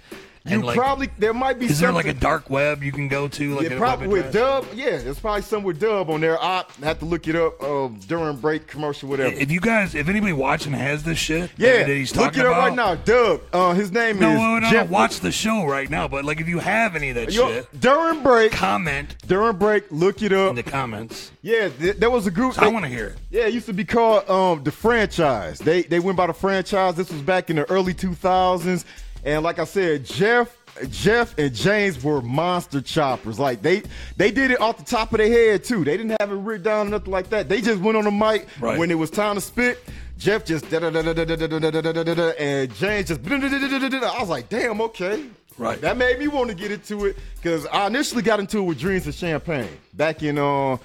You 0.50 0.62
like, 0.62 0.78
probably 0.78 1.10
there 1.18 1.34
might 1.34 1.60
be. 1.60 1.66
is 1.66 1.80
there 1.80 1.92
like 1.92 2.06
a 2.08 2.14
dark 2.14 2.50
web 2.50 2.84
you 2.84 2.92
can 2.92 3.08
go 3.08 3.28
to? 3.28 3.56
Like 3.56 3.70
yeah, 3.70 3.78
probably 3.78 4.08
with? 4.08 4.32
Dub. 4.34 4.66
Yeah, 4.74 4.98
there's 4.98 5.20
probably 5.20 5.42
some 5.44 5.64
with 5.64 5.80
Dub 5.80 6.10
on 6.10 6.22
there. 6.22 6.42
I 6.42 6.64
have 6.84 7.00
to 7.00 7.06
look 7.06 7.28
it 7.28 7.36
up 7.36 7.62
um, 7.64 8.00
during 8.08 8.36
break, 8.38 8.68
commercial, 8.68 9.10
whatever. 9.10 9.34
If 9.36 9.52
you 9.52 9.60
guys, 9.60 9.96
if 9.96 10.08
anybody 10.10 10.34
watching 10.34 10.74
has 10.74 11.04
this 11.04 11.18
shit, 11.18 11.52
yeah, 11.58 11.80
that 11.84 11.88
he's 11.88 12.16
look 12.16 12.26
talking 12.28 12.42
it 12.42 12.46
up 12.46 12.54
about, 12.54 12.68
right 12.68 12.76
now. 12.76 12.96
Dub. 12.96 13.42
Uh, 13.54 13.74
his 13.74 13.92
name 13.92 14.20
No, 14.20 14.30
is 14.32 14.38
no, 14.38 14.54
no, 14.56 14.60
no, 14.60 14.70
Jeff. 14.70 14.90
watch 14.90 15.20
the 15.20 15.32
show 15.32 15.66
right 15.66 15.90
now. 15.90 16.08
But 16.08 16.26
like, 16.26 16.40
if 16.40 16.48
you 16.48 16.60
have 16.60 16.96
any 16.96 17.10
of 17.10 17.16
that 17.16 17.32
Yo, 17.34 17.48
shit, 17.48 17.80
during 17.80 18.24
break, 18.24 18.52
comment 18.52 19.16
during 19.28 19.58
break, 19.58 19.86
look 19.92 20.22
it 20.22 20.32
up. 20.34 20.50
in 20.52 20.56
the 20.56 20.64
comments. 20.64 21.32
yeah, 21.42 21.70
th- 21.70 21.98
there 21.98 22.10
was 22.10 22.28
a 22.28 22.32
group. 22.32 22.58
I 22.62 22.66
they- 22.66 22.72
want 22.74 22.86
to 22.86 22.90
hear 22.90 23.08
it. 23.08 23.18
Yeah, 23.30 23.48
it 23.48 23.54
used 23.54 23.66
to 23.68 23.74
be 23.74 23.86
called 23.86 24.30
um, 24.30 24.64
the 24.64 24.72
franchise. 24.72 25.60
They 25.60 25.84
they 25.84 26.00
went 26.00 26.18
by 26.18 26.28
the 26.28 26.34
franchise. 26.34 26.96
This 26.96 27.12
was 27.12 27.22
back 27.22 27.50
in 27.50 27.56
the 27.58 27.70
early 27.70 27.94
2000s, 27.94 28.86
and 29.28 29.44
like 29.44 29.60
I 29.60 29.66
said, 29.66 30.06
Jeff. 30.06 30.56
Jeff 30.92 31.36
and 31.40 31.56
James 31.56 32.04
were 32.04 32.22
monster 32.22 32.82
choppers. 32.82 33.40
Like 33.40 33.64
they 33.64 33.82
they 34.16 34.30
did 34.30 34.52
it 34.52 34.62
off 34.62 34.78
the 34.78 34.84
top 34.84 35.12
of 35.12 35.18
their 35.18 35.28
head 35.28 35.64
too. 35.64 35.84
They 35.84 35.98
didn't 35.98 36.16
have 36.22 36.32
it 36.32 36.36
written 36.36 36.62
down 36.66 36.88
or 36.88 36.90
nothing 36.92 37.12
like 37.12 37.30
that. 37.32 37.50
They 37.50 37.62
just 37.62 37.82
went 37.82 37.98
on 37.98 38.04
the 38.04 38.12
mic 38.12 38.46
Right. 38.60 38.78
when 38.78 38.92
it 38.92 38.94
was 38.94 39.10
time 39.10 39.34
to 39.36 39.42
spit. 39.42 39.80
Jeff 40.20 40.46
just 40.46 40.70
da 40.70 40.78
da 40.78 40.92
da 40.92 41.02
da 41.02 41.14
da 41.16 41.26
da 41.26 41.48
da 41.48 41.58
da 41.72 41.82
da 41.82 42.04
da 42.14 42.30
and 42.38 42.72
James 42.76 43.08
just 43.08 43.24
da 43.24 43.38
da 43.40 43.50
da 43.50 43.68
da 43.80 43.90
da 43.90 44.00
da. 44.00 44.08
I 44.08 44.20
was 44.20 44.30
like, 44.30 44.50
damn, 44.50 44.80
okay. 44.82 45.26
Right. 45.58 45.82
That 45.82 45.98
made 45.98 46.20
me 46.20 46.28
want 46.28 46.50
to 46.50 46.56
get 46.56 46.70
into 46.70 47.06
it 47.08 47.18
because 47.38 47.66
I 47.74 47.88
initially 47.88 48.22
got 48.22 48.40
into 48.40 48.60
it 48.60 48.62
with 48.62 48.78
Dreams 48.78 49.08
of 49.08 49.16
Champagne 49.16 49.70
back 49.96 50.22
in 50.22 50.38
uh 50.38 50.78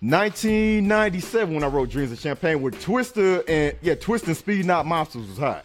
1997 0.00 1.54
when 1.54 1.62
I 1.62 1.68
wrote 1.68 1.90
Dreams 1.90 2.10
of 2.10 2.18
Champagne 2.18 2.60
with 2.60 2.74
Twista 2.84 3.44
and 3.48 3.76
yeah, 3.82 3.94
Twista 3.94 4.26
and 4.28 4.36
Speedknot 4.36 4.84
Mobstaz 4.84 5.28
was 5.28 5.38
hot. 5.38 5.64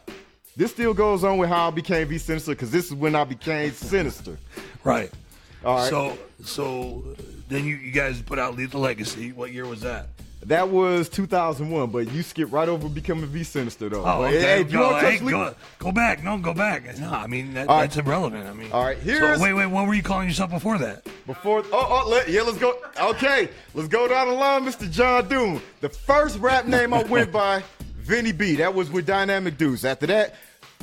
This 0.56 0.72
still 0.72 0.94
goes 0.94 1.24
on 1.24 1.38
with 1.38 1.50
how 1.50 1.68
I 1.68 1.72
became 1.72 2.08
V 2.08 2.16
Sinizter 2.18 2.48
because 2.48 2.72
this 2.72 2.86
is 2.88 2.94
when 2.94 3.16
I 3.16 3.24
became 3.24 3.72
Sinister. 3.72 4.38
Right. 4.84 5.12
All 5.66 5.78
right. 5.78 5.90
So 5.90 6.18
so 6.44 7.04
then 7.50 7.66
you, 7.66 7.76
you 7.76 7.92
guys 7.92 8.22
put 8.22 8.38
out 8.40 8.56
Lethal 8.56 8.82
Legacy. 8.82 9.32
What 9.32 9.52
year 9.52 9.66
was 9.66 9.82
that? 9.82 10.08
That 10.48 10.68
was 10.70 11.08
2001, 11.08 11.90
but 11.90 12.12
you 12.12 12.22
skipped 12.22 12.52
right 12.52 12.68
over 12.68 12.90
becoming 12.90 13.26
V 13.28 13.42
Sinizter 13.42 13.90
though. 13.90 14.02
Oh, 14.02 14.04
But, 14.04 14.34
okay. 14.34 14.42
hey, 14.42 14.58
you 14.60 14.64
go, 14.66 15.00
hey, 15.00 15.18
go, 15.18 15.56
go 15.80 15.92
back. 15.94 16.22
No, 16.22 16.38
go 16.38 16.54
back. 16.54 17.00
No, 17.00 17.10
I 17.10 17.28
mean 17.28 17.54
that, 17.54 17.70
All 17.70 17.78
right. 17.78 17.90
that's 17.90 17.96
irrelevant. 18.06 18.46
I 18.46 18.52
mean, 18.52 18.70
All 18.74 18.84
right, 18.84 18.98
So, 19.06 19.40
wait, 19.40 19.54
wait. 19.54 19.68
What 19.68 19.88
were 19.88 19.94
you 19.94 20.04
calling 20.04 20.28
yourself 20.28 20.52
before 20.52 20.78
that? 20.80 21.06
Before, 21.26 21.64
oh, 21.72 22.04
oh, 22.06 22.10
let, 22.10 22.28
yeah, 22.28 22.42
let's 22.42 22.58
go. 22.58 22.76
Okay, 23.02 23.48
let's 23.74 23.88
go 23.88 24.08
down 24.10 24.28
the 24.28 24.34
line, 24.34 24.66
Mr. 24.66 24.92
John 24.92 25.30
Doom. 25.30 25.62
The 25.80 25.88
first 25.88 26.38
rap 26.40 26.66
name 26.66 26.94
I 26.94 27.04
went 27.04 27.32
by, 27.32 27.64
Vinny 28.04 28.32
B. 28.32 28.56
That 28.56 28.74
was 28.74 28.90
with 28.92 29.06
Dynamic 29.06 29.58
Dudes. 29.58 29.86
After 29.86 30.06
that, 30.08 30.36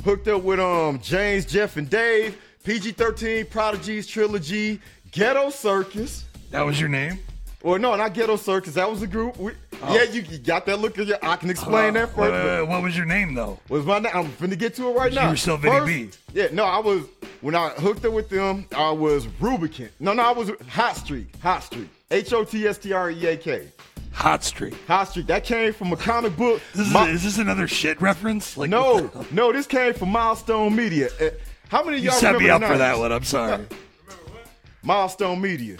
hooked 0.03 0.27
up 0.27 0.43
with 0.43 0.59
um 0.59 0.99
James, 0.99 1.45
Jeff, 1.45 1.77
and 1.77 1.89
Dave. 1.89 2.37
PG-13, 2.63 3.49
Prodigies 3.49 4.05
Trilogy, 4.05 4.79
Ghetto 5.11 5.49
Circus. 5.49 6.25
That 6.51 6.61
was 6.61 6.79
your 6.79 6.89
name. 6.89 7.17
Well, 7.63 7.79
no, 7.79 7.95
not 7.95 8.13
Ghetto 8.13 8.35
Circus. 8.35 8.75
That 8.75 8.89
was 8.89 9.01
a 9.01 9.07
group. 9.07 9.35
We, 9.37 9.53
Yeah, 9.89 10.03
you, 10.03 10.21
you 10.21 10.37
got 10.37 10.67
that 10.67 10.77
look. 10.79 10.97
At 10.99 11.07
your, 11.07 11.17
I 11.23 11.37
can 11.37 11.49
explain 11.49 11.93
that 11.95 12.03
Uh, 12.03 12.05
first. 12.07 12.17
but- 12.17 12.31
wait, 12.31 12.59
wait, 12.61 12.67
what 12.69 12.83
was 12.83 12.95
your 12.95 13.07
name 13.07 13.33
though? 13.33 13.59
was 13.67 13.83
my 13.83 13.97
name. 13.97 14.11
I'm 14.13 14.27
finna 14.33 14.57
get 14.57 14.75
to 14.75 14.89
it 14.89 14.93
right 14.93 15.11
You 15.11 15.19
now. 15.19 15.29
were 15.31 15.35
still 15.37 15.57
Vinny 15.57 15.75
First- 15.79 16.27
B. 16.33 16.39
Yeah, 16.39 16.47
no, 16.51 16.65
I 16.65 16.77
was 16.79 17.03
when 17.41 17.55
I 17.55 17.69
hooked 17.69 18.05
up 18.05 18.13
with 18.13 18.29
them. 18.29 18.65
I 18.75 18.91
was 18.91 19.25
Rubicant. 19.39 19.89
No, 19.99 20.13
no, 20.13 20.21
I 20.21 20.31
was 20.31 20.51
Hot 20.69 20.95
Streak. 20.97 21.35
Hot 21.41 21.63
Streak. 21.63 21.89
H 22.11 22.31
O 22.33 22.43
T 22.43 22.67
S 22.67 22.77
T 22.77 22.93
R 22.93 23.09
E 23.09 23.25
A 23.25 23.37
K. 23.37 23.67
Hot 24.13 24.43
Streak. 24.43 24.75
Hot 24.87 25.07
Streak. 25.07 25.27
That 25.27 25.43
came 25.43 25.73
from 25.73 25.93
a 25.93 25.97
comic 25.97 26.35
book. 26.37 26.61
This 26.73 26.87
is, 26.87 26.93
Mi- 26.93 27.09
is 27.09 27.23
this 27.23 27.37
another 27.37 27.67
shit 27.67 28.01
reference? 28.01 28.57
Like 28.57 28.69
no, 28.69 29.09
no, 29.31 29.51
this 29.51 29.65
came 29.67 29.93
from 29.93 30.09
Milestone 30.09 30.75
Media. 30.75 31.09
Uh, 31.19 31.29
how 31.69 31.83
many 31.83 31.97
of 31.97 32.03
You 32.03 32.09
y'all 32.09 32.19
set 32.19 32.33
remember 32.35 32.43
me 32.59 32.67
up 32.67 32.71
for 32.73 32.77
that 32.77 32.97
one. 32.99 33.11
I'm 33.11 33.23
sorry. 33.23 33.65
Milestone 34.83 35.39
Media. 35.41 35.77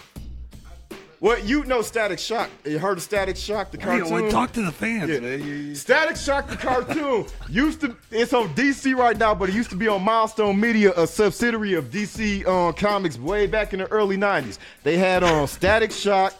Well, 1.19 1.37
you 1.39 1.63
know 1.65 1.83
Static 1.83 2.17
Shock. 2.17 2.49
You 2.65 2.79
heard 2.79 2.97
of 2.97 3.03
Static 3.03 3.37
Shock, 3.37 3.69
the 3.71 3.77
Hey, 3.77 3.99
cartoon? 3.99 4.09
well, 4.11 4.31
talk 4.31 4.53
to 4.53 4.63
the 4.63 4.71
fans, 4.71 5.07
Yeah. 5.11 5.19
man. 5.19 5.39
You- 5.39 5.53
you- 5.53 5.75
Static 5.75 6.15
Shock 6.15 6.47
the 6.49 6.57
cartoon 6.57 7.27
used 7.49 7.81
to 7.81 7.95
it's 8.09 8.33
on 8.33 8.47
DC 8.55 8.95
right 8.95 9.15
now, 9.17 9.35
but 9.35 9.49
it 9.49 9.53
used 9.53 9.69
to 9.69 9.75
be 9.75 9.87
on 9.87 10.01
Milestone 10.03 10.59
Media, 10.59 10.93
a 10.97 11.05
subsidiary 11.05 11.75
of 11.75 11.91
DC 11.91 12.43
uh, 12.47 12.71
Comics 12.71 13.19
way 13.19 13.45
back 13.45 13.73
in 13.73 13.79
the 13.79 13.87
early 13.91 14.17
'90s. 14.17 14.57
They 14.81 14.97
had 14.97 15.21
on 15.21 15.47
Static 15.47 15.91
Shock, 15.91 16.33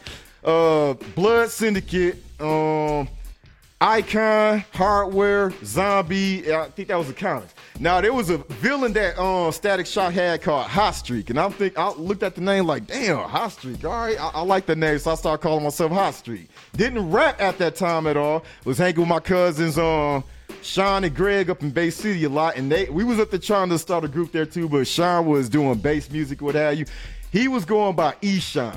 uh, 0.44 0.94
Blood 1.14 1.50
Syndicate, 1.50 2.22
um, 2.40 3.08
Icon, 3.80 4.64
Hardware, 4.72 5.52
Zombie. 5.64 6.52
I 6.54 6.68
think 6.68 6.88
that 6.88 6.96
was 6.96 7.10
a 7.10 7.12
comics. 7.12 7.52
Now 7.80 8.00
there 8.00 8.12
was 8.12 8.30
a 8.30 8.38
villain 8.38 8.92
that 8.92 9.18
uh, 9.18 9.50
Static 9.50 9.86
Shock 9.86 10.12
had 10.12 10.40
called 10.40 10.66
Hot 10.66 10.92
Streak, 10.92 11.30
and 11.30 11.40
I'm 11.40 11.50
think 11.50 11.76
I 11.76 11.90
looked 11.92 12.22
at 12.22 12.36
the 12.36 12.40
name 12.40 12.66
like, 12.66 12.86
damn, 12.86 13.28
Hot 13.28 13.50
Streak. 13.50 13.84
All 13.84 13.90
right, 13.90 14.20
I, 14.20 14.28
I 14.34 14.42
like 14.42 14.66
the 14.66 14.76
name, 14.76 14.98
so 14.98 15.10
I 15.10 15.14
started 15.16 15.42
calling 15.42 15.64
myself 15.64 15.90
Hot 15.90 16.14
Streak. 16.14 16.48
Didn't 16.76 17.10
rap 17.10 17.40
at 17.40 17.58
that 17.58 17.74
time 17.74 18.06
at 18.06 18.16
all. 18.16 18.44
Was 18.64 18.78
hanging 18.78 19.00
with 19.00 19.08
my 19.08 19.20
cousins, 19.20 19.76
um, 19.78 20.22
Sean 20.62 21.02
and 21.02 21.14
Greg 21.14 21.50
up 21.50 21.60
in 21.62 21.70
Bay 21.70 21.90
City 21.90 22.22
a 22.22 22.28
lot, 22.28 22.56
and 22.56 22.70
they 22.70 22.84
we 22.88 23.02
was 23.02 23.18
up 23.18 23.30
there 23.30 23.40
trying 23.40 23.68
to 23.70 23.78
start 23.78 24.04
a 24.04 24.08
group 24.08 24.30
there 24.30 24.46
too, 24.46 24.68
but 24.68 24.86
Sean 24.86 25.26
was 25.26 25.48
doing 25.48 25.76
bass 25.78 26.08
music, 26.08 26.40
what 26.40 26.54
have 26.54 26.78
you. 26.78 26.86
He 27.32 27.48
was 27.48 27.64
going 27.64 27.96
by 27.96 28.12
Esham. 28.22 28.76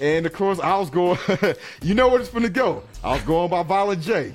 And 0.00 0.26
of 0.26 0.32
course, 0.32 0.58
I 0.58 0.78
was 0.78 0.90
going. 0.90 1.18
you 1.82 1.94
know 1.94 2.08
where 2.08 2.20
it's 2.20 2.30
gonna 2.30 2.48
go. 2.48 2.82
I 3.04 3.12
was 3.12 3.22
going 3.22 3.50
by 3.50 3.62
Violent 3.62 4.02
J. 4.02 4.34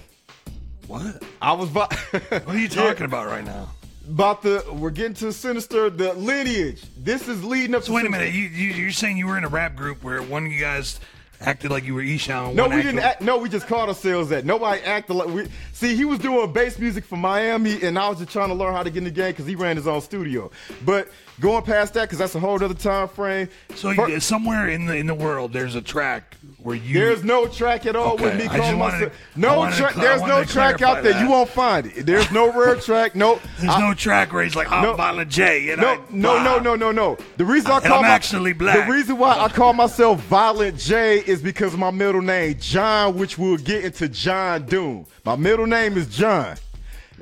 What? 0.87 1.23
I 1.41 1.53
was. 1.53 1.69
Vi- 1.69 1.87
What 2.29 2.47
are 2.47 2.57
you 2.57 2.69
talking 2.69 3.05
about 3.05 3.27
right 3.27 3.43
now? 3.43 3.69
about 4.07 4.43
the? 4.43 4.63
We're 4.71 4.91
getting 4.91 5.15
to 5.15 5.33
Sinister, 5.33 5.89
the 5.89 6.13
lineage. 6.13 6.83
This 6.97 7.27
is 7.27 7.43
leading 7.43 7.75
up. 7.75 7.83
So 7.83 7.87
to 7.87 7.93
wait 7.93 8.05
a 8.05 8.09
minute. 8.09 8.33
You, 8.33 8.43
you 8.43 8.73
you're 8.73 8.91
saying 8.91 9.17
you 9.17 9.27
were 9.27 9.37
in 9.37 9.43
a 9.43 9.49
rap 9.49 9.75
group 9.75 10.03
where 10.03 10.21
one 10.21 10.45
of 10.45 10.51
you 10.51 10.59
guys 10.59 10.99
acted 11.41 11.71
like 11.71 11.83
you 11.83 11.95
were 11.95 12.01
Esham. 12.01 12.53
No, 12.53 12.67
we 12.69 12.81
didn't. 12.81 12.99
Act, 12.99 13.21
no, 13.21 13.37
we 13.37 13.49
just 13.49 13.67
called 13.67 13.89
ourselves 13.89 14.29
that. 14.29 14.45
Nobody 14.45 14.81
acted 14.81 15.15
like 15.15 15.29
we. 15.29 15.47
See, 15.73 15.95
he 15.95 16.05
was 16.05 16.19
doing 16.19 16.51
bass 16.53 16.77
music 16.77 17.03
for 17.03 17.17
Miami, 17.17 17.81
and 17.81 17.97
I 17.97 18.09
was 18.09 18.19
just 18.19 18.31
trying 18.31 18.49
to 18.49 18.55
learn 18.55 18.73
how 18.73 18.83
to 18.83 18.89
get 18.89 18.99
in 18.99 19.03
the 19.05 19.11
game 19.11 19.31
because 19.31 19.45
he 19.45 19.55
ran 19.55 19.75
his 19.75 19.87
own 19.87 20.01
studio. 20.01 20.51
But 20.83 21.09
going 21.39 21.63
past 21.63 21.93
that, 21.95 22.03
because 22.03 22.17
that's 22.19 22.35
a 22.35 22.39
whole 22.39 22.61
other 22.63 22.73
time 22.73 23.07
frame. 23.07 23.49
So 23.75 23.91
you, 23.91 24.19
somewhere 24.19 24.69
in 24.69 24.85
the 24.85 24.95
in 24.95 25.07
the 25.07 25.13
world, 25.15 25.53
there's 25.53 25.75
a 25.75 25.81
track 25.81 26.35
where 26.59 26.75
you. 26.75 26.93
There's 26.99 27.23
no 27.23 27.47
track 27.47 27.85
at 27.85 27.95
all 27.95 28.13
Okay, 28.13 28.23
with 28.25 28.37
me 28.37 28.45
I 28.47 28.57
calling 28.57 28.79
myself. 28.79 29.13
No 29.35 29.69
track. 29.71 29.95
There's 29.95 30.21
no 30.21 30.43
track 30.43 30.81
out 30.81 31.03
there. 31.03 31.13
that. 31.13 31.21
You 31.23 31.29
won't 31.29 31.49
find 31.49 31.87
it. 31.87 32.05
There's 32.05 32.31
no 32.31 32.51
rare 32.51 32.75
track. 32.81 33.15
No. 33.15 33.39
There's 33.59 33.73
I- 33.73 33.79
no 33.87 33.93
track 33.93 34.33
where 34.33 34.43
he's 34.43 34.55
like, 34.55 34.71
I'm 34.71 34.83
No. 34.83 34.93
Violent 34.95 35.29
J. 35.29 35.69
And 35.71 35.81
No, 35.81 35.87
I, 35.89 35.99
no, 36.09 36.41
no, 36.43 36.59
no, 36.59 36.75
no, 36.75 36.91
no. 36.91 37.17
The 37.37 37.45
reason 37.45 37.69
I 37.71 37.77
And 37.77 37.85
call 37.85 37.97
I'm 37.97 38.01
my- 38.03 38.09
actually 38.09 38.53
black. 38.53 38.85
The 38.87 38.91
reason 38.91 39.17
why 39.17 39.37
I 39.39 39.49
call 39.49 39.73
myself 39.73 40.21
Violent 40.21 40.77
J 40.77 41.19
is 41.19 41.41
because 41.41 41.73
of 41.73 41.79
my 41.79 41.91
middle 41.91 42.21
name, 42.21 42.55
John, 42.59 43.17
which 43.17 43.37
we'll 43.37 43.57
get 43.57 43.83
into 43.85 44.07
John 44.09 44.65
Doom. 44.65 45.05
My 45.23 45.35
middle 45.35 45.67
name 45.67 45.97
is 45.97 46.07
John. 46.07 46.55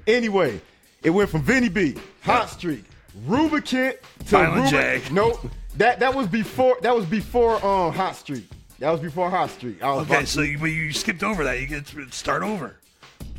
Anyway, 0.07 0.61
it 1.01 1.09
went 1.09 1.29
from 1.29 1.41
Vinny 1.41 1.69
B, 1.69 1.95
Hot 2.23 2.49
Streak, 2.49 2.83
Rubicant 3.25 3.97
to 4.19 4.25
Violent 4.25 4.65
Rubic- 4.73 5.05
J. 5.07 5.13
No, 5.13 5.39
that 5.77 5.99
that 5.99 6.13
was 6.13 6.27
before 6.27 6.77
that 6.81 6.95
was 6.95 7.05
before 7.05 7.55
um 7.65 7.93
Hot 7.93 8.15
Streak. 8.15 8.47
That 8.79 8.91
was 8.91 8.99
before 8.99 9.29
Hot 9.29 9.49
Streak. 9.49 9.81
I 9.83 9.93
was 9.93 10.03
Okay, 10.05 10.15
about- 10.15 10.27
so 10.27 10.41
you, 10.41 10.57
but 10.57 10.65
you 10.65 10.91
skipped 10.93 11.23
over 11.23 11.43
that. 11.45 11.59
You 11.59 11.67
get 11.67 11.85
to 11.87 12.11
start 12.11 12.43
over. 12.43 12.75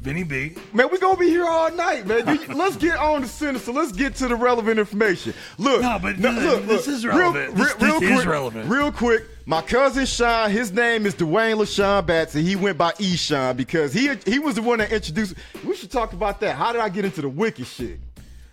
Vinny 0.00 0.22
B. 0.22 0.54
Man, 0.74 0.88
we 0.92 0.98
gonna 0.98 1.16
be 1.18 1.28
here 1.30 1.46
all 1.46 1.70
night, 1.72 2.06
man. 2.06 2.26
You- 2.28 2.54
Let's 2.54 2.76
get 2.76 2.98
on 2.98 3.22
to 3.22 3.26
Sinister. 3.28 3.72
Let's 3.72 3.90
get 3.92 4.14
to 4.16 4.28
the 4.28 4.36
relevant 4.36 4.78
information. 4.78 5.32
Look, 5.58 5.80
No, 5.80 5.98
but 6.00 6.20
this- 6.20 6.66
this 6.66 6.88
is 6.88 7.06
relevant. 7.06 7.56
This- 7.56 7.72
this 7.74 8.02
is 8.02 8.10
quick, 8.12 8.26
relevant. 8.26 8.68
Real 8.70 8.92
quick, 8.92 9.24
my 9.46 9.62
cousin 9.62 10.04
Sean, 10.04 10.50
his 10.50 10.72
name 10.72 11.06
is 11.06 11.14
Dwayne 11.14 11.56
LaShawn 11.56 12.04
Batson. 12.06 12.42
He 12.42 12.54
went 12.54 12.76
by 12.78 12.92
Esham 12.92 13.56
because 13.56 13.92
he 13.94 14.10
he 14.26 14.38
was 14.38 14.54
the 14.56 14.62
one 14.62 14.78
that 14.78 14.92
introduced. 14.92 15.34
We 15.64 15.74
should 15.74 15.90
talk 15.90 16.12
about 16.12 16.38
that. 16.40 16.54
How 16.56 16.72
did 16.72 16.82
I 16.82 16.90
get 16.90 17.04
into 17.06 17.22
the 17.22 17.28
wicked 17.30 17.66
shit? 17.66 17.98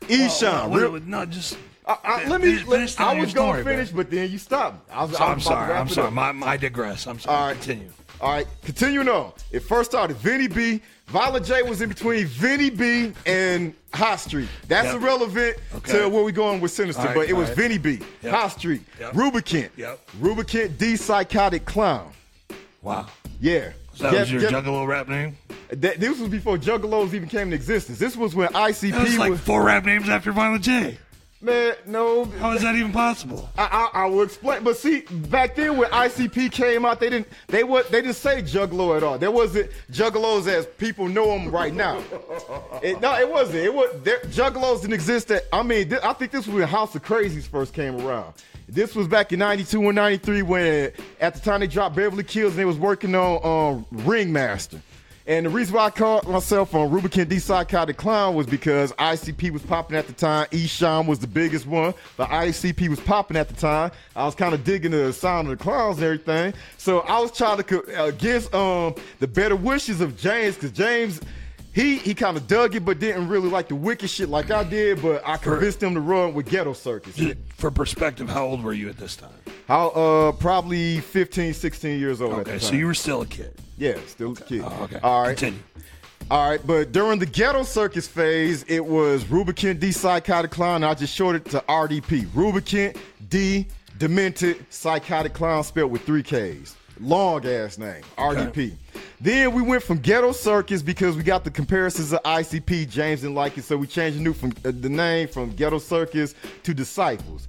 Eshawn. 0.01 0.73
Real- 0.75 0.99
no, 1.01 1.25
just. 1.25 1.57
I, 1.85 1.97
I, 2.03 2.27
let 2.27 2.41
me. 2.41 2.57
finish- 2.57 2.67
let- 2.67 2.99
I 3.01 3.19
was 3.19 3.33
gonna 3.33 3.63
finish, 3.63 3.89
man. 3.89 3.97
but 3.97 4.11
then 4.11 4.29
you 4.31 4.37
stopped. 4.37 4.89
I 4.91 5.03
was, 5.03 5.17
So 5.17 5.23
I 5.23 5.27
I'm 5.29 5.35
was 5.37 5.45
about 5.47 5.59
to 5.61 5.65
sorry. 5.67 5.79
I'm 5.79 5.87
sorry. 5.89 6.11
My, 6.11 6.31
my 6.31 6.57
digress. 6.57 7.07
I'm 7.07 7.19
sorry. 7.19 7.35
All 7.37 7.47
right. 7.47 7.57
Continue. 7.57 7.89
All 8.19 8.31
right, 8.33 8.45
continuing 8.63 9.09
on. 9.09 9.31
It 9.51 9.61
first 9.61 9.89
started 9.89 10.15
Vinny 10.17 10.47
B. 10.47 10.79
Violent 11.07 11.43
J 11.43 11.63
was 11.63 11.81
in 11.81 11.89
between 11.89 12.27
Vinny 12.27 12.69
B 12.69 13.13
and 13.25 13.73
Hot 13.95 14.19
Streak. 14.19 14.47
That's 14.67 14.85
Yep. 14.93 15.01
irrelevant 15.01 15.57
Okay. 15.77 15.93
to 16.03 16.07
where 16.07 16.23
we're 16.23 16.31
going 16.31 16.61
with 16.61 16.69
Sinister, 16.69 17.01
right, 17.01 17.15
but 17.15 17.29
it 17.29 17.33
was 17.33 17.47
right. 17.49 17.57
Vinny 17.57 17.77
B, 17.79 17.99
Yep. 18.21 18.31
Hot 18.33 18.47
Streak, 18.51 18.81
Yep. 18.99 19.15
Rubicant, 19.15 19.71
Yep. 19.75 19.99
Rubicant 20.19 20.77
D 20.77 20.95
Psychotic 20.97 21.65
Clown. 21.65 22.11
Wow. 22.83 23.07
Yeah. 23.39 23.71
So 23.93 24.03
that 24.05 24.11
Get- 24.11 24.19
was 24.21 24.31
your 24.31 24.41
get- 24.41 24.51
Juggalo 24.51 24.87
rap 24.87 25.07
name? 25.09 25.37
that- 25.69 25.99
this 25.99 26.19
was 26.19 26.29
before 26.29 26.57
Juggalos 26.57 27.13
even 27.13 27.27
came 27.29 27.43
into 27.43 27.55
existence. 27.55 27.99
This 27.99 28.15
was 28.15 28.33
when 28.35 28.49
ICP 28.55 28.91
That 28.91 29.03
was 29.03 29.17
like 29.17 29.31
was. 29.31 29.39
four 29.41 29.63
rap 29.63 29.85
names 29.85 30.09
after 30.09 30.31
Violent 30.31 30.63
J. 30.63 30.97
Man, 31.43 31.73
no. 31.87 32.25
How 32.25 32.51
is 32.51 32.61
that 32.61 32.75
even 32.75 32.91
possible? 32.91 33.49
I, 33.57 33.89
I, 33.93 34.03
I 34.03 34.05
will 34.05 34.21
explain, 34.21 34.63
but 34.63 34.77
see, 34.77 35.01
back 35.01 35.55
then 35.55 35.75
when 35.75 35.89
ICP 35.89 36.51
came 36.51 36.85
out, 36.85 36.99
they 36.99 37.09
didn't 37.09 37.27
they 37.47 37.63
what 37.63 37.89
they 37.89 38.01
didn't 38.01 38.15
say 38.15 38.43
Juggalo 38.43 38.95
at 38.95 39.01
all. 39.01 39.17
There 39.17 39.31
wasn't 39.31 39.71
Juggalos 39.91 40.47
as 40.47 40.67
people 40.67 41.07
know 41.07 41.25
them 41.27 41.49
right 41.49 41.73
now. 41.73 42.03
It, 42.83 43.01
no, 43.01 43.17
it 43.19 43.29
wasn't. 43.29 43.57
It 43.57 43.73
was 43.73 43.89
there, 44.03 44.19
Juggalos 44.19 44.81
didn't 44.81 44.93
exist. 44.93 45.31
At, 45.31 45.45
I 45.51 45.63
mean, 45.63 45.89
th- 45.89 46.01
I 46.03 46.13
think 46.13 46.31
this 46.31 46.45
was 46.45 46.55
when 46.55 46.67
House 46.67 46.93
of 46.93 47.03
Krazees 47.03 47.47
first 47.47 47.73
came 47.73 47.99
around. 47.99 48.33
This 48.69 48.95
was 48.95 49.07
back 49.07 49.33
in 49.33 49.39
'92 49.39 49.81
and 49.81 49.95
'93 49.95 50.41
when, 50.43 50.91
at 51.19 51.33
the 51.33 51.39
time, 51.39 51.61
they 51.61 51.67
dropped 51.67 51.95
Beverly 51.95 52.23
Kills 52.23 52.53
and 52.53 52.59
they 52.59 52.65
was 52.65 52.77
working 52.77 53.15
on 53.15 53.43
um, 53.43 53.85
Ringmaster. 54.05 54.79
And 55.27 55.45
the 55.45 55.49
reason 55.49 55.75
why 55.75 55.85
I 55.85 55.89
called 55.91 56.27
myself 56.27 56.73
on 56.73 56.89
Rubicant 56.89 57.29
D 57.29 57.39
Psychotic 57.39 57.97
Clown 57.97 58.33
was 58.35 58.47
because 58.47 58.91
ICP 58.93 59.51
was 59.51 59.61
popping 59.61 59.95
at 59.95 60.07
the 60.07 60.13
time. 60.13 60.47
Esham 60.47 61.05
was 61.05 61.19
the 61.19 61.27
biggest 61.27 61.67
one, 61.67 61.93
but 62.17 62.29
ICP 62.29 62.89
was 62.89 62.99
popping 62.99 63.37
at 63.37 63.47
the 63.47 63.53
time. 63.53 63.91
I 64.15 64.25
was 64.25 64.35
kind 64.35 64.53
of 64.53 64.63
digging 64.63 64.91
the 64.91 65.13
sound 65.13 65.49
of 65.49 65.57
the 65.57 65.63
clowns 65.63 65.97
and 65.97 66.05
everything. 66.05 66.53
So 66.77 67.01
I 67.01 67.19
was 67.19 67.31
trying 67.31 67.61
to 67.61 68.05
against 68.05 68.53
um, 68.53 68.95
the 69.19 69.27
better 69.27 69.55
wishes 69.55 70.01
of 70.01 70.17
James, 70.17 70.55
because 70.55 70.71
James. 70.71 71.21
He, 71.73 71.97
he 71.97 72.13
kind 72.13 72.35
of 72.35 72.47
dug 72.47 72.75
it, 72.75 72.83
but 72.83 72.99
didn't 72.99 73.29
really 73.29 73.49
like 73.49 73.69
the 73.69 73.75
wicked 73.75 74.09
shit 74.09 74.27
like 74.27 74.51
I 74.51 74.63
did. 74.63 75.01
But 75.01 75.21
I 75.25 75.37
convinced 75.37 75.81
him 75.81 75.93
to 75.93 76.01
run 76.01 76.33
with 76.33 76.47
Ghetto 76.47 76.73
Circus. 76.73 77.17
For 77.55 77.71
perspective, 77.71 78.27
how 78.29 78.45
old 78.45 78.63
were 78.63 78.73
you 78.73 78.89
at 78.89 78.97
this 78.97 79.15
time? 79.15 79.29
How 79.67 79.87
uh 79.89 80.31
probably 80.33 80.99
15, 80.99 81.53
16 81.53 81.99
years 81.99 82.21
old. 82.21 82.33
at 82.33 82.39
Okay, 82.39 82.59
so 82.59 82.73
you 82.73 82.85
were 82.87 82.93
still 82.93 83.21
a 83.21 83.25
kid. 83.25 83.53
yeah, 83.77 83.97
still 84.07 84.33
a 84.33 84.35
kid. 84.35 84.63
Oh, 84.65 84.83
okay. 84.83 84.99
All 85.01 85.23
right. 85.23 85.37
Continue. 85.37 85.59
All 86.29 86.49
right, 86.49 86.65
but 86.65 86.91
during 86.93 87.19
the 87.19 87.25
ghetto 87.25 87.63
circus 87.63 88.07
phase, 88.07 88.63
it 88.69 88.85
was 88.85 89.25
Rubicant 89.25 89.81
D 89.81 89.91
Psychotic 89.91 90.49
Clown. 90.51 90.81
I 90.83 90.93
just 90.93 91.13
shorted 91.13 91.45
it 91.45 91.51
to 91.51 91.59
RDP. 91.67 92.27
Rubicant 92.33 92.95
D 93.29 93.67
Demented 93.97 94.65
Psychotic 94.69 95.33
Clown 95.33 95.63
spelled 95.63 95.91
with 95.91 96.03
three 96.03 96.23
Ks. 96.23 96.75
Long 97.01 97.45
ass 97.47 97.77
name. 97.77 98.03
RDP. 98.17 98.73
Then 99.19 99.53
we 99.53 99.61
went 99.61 99.81
from 99.81 99.97
ghetto 99.97 100.31
circus 100.31 100.81
because 100.81 101.15
we 101.15 101.23
got 101.23 101.43
the 101.43 101.51
comparisons 101.51 102.13
of 102.13 102.21
ICP. 102.23 102.89
James 102.89 103.21
didn't 103.21 103.35
like 103.35 103.57
it, 103.57 103.63
so 103.63 103.75
we 103.75 103.87
changed 103.87 104.19
the 104.19 104.23
new 104.23 104.33
from 104.33 104.51
uh, 104.63 104.71
the 104.71 104.89
name 104.89 105.27
from 105.27 105.51
ghetto 105.51 105.79
circus 105.79 106.35
to 106.63 106.73
disciples. 106.73 107.47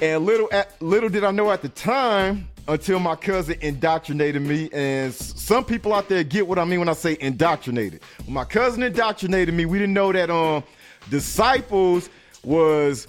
And 0.00 0.24
little 0.24 0.48
at, 0.52 0.80
little 0.80 1.08
did 1.08 1.24
I 1.24 1.32
know 1.32 1.50
at 1.50 1.62
the 1.62 1.68
time 1.68 2.48
until 2.68 3.00
my 3.00 3.16
cousin 3.16 3.56
indoctrinated 3.60 4.42
me. 4.42 4.70
And 4.72 5.12
some 5.12 5.64
people 5.64 5.92
out 5.92 6.08
there 6.08 6.22
get 6.22 6.46
what 6.46 6.58
I 6.58 6.64
mean 6.64 6.78
when 6.78 6.88
I 6.88 6.94
say 6.94 7.16
indoctrinated. 7.20 8.02
When 8.24 8.34
my 8.34 8.44
cousin 8.44 8.82
indoctrinated 8.82 9.54
me, 9.54 9.66
we 9.66 9.78
didn't 9.78 9.94
know 9.94 10.12
that 10.12 10.30
um 10.30 10.62
disciples 11.10 12.08
was 12.44 13.08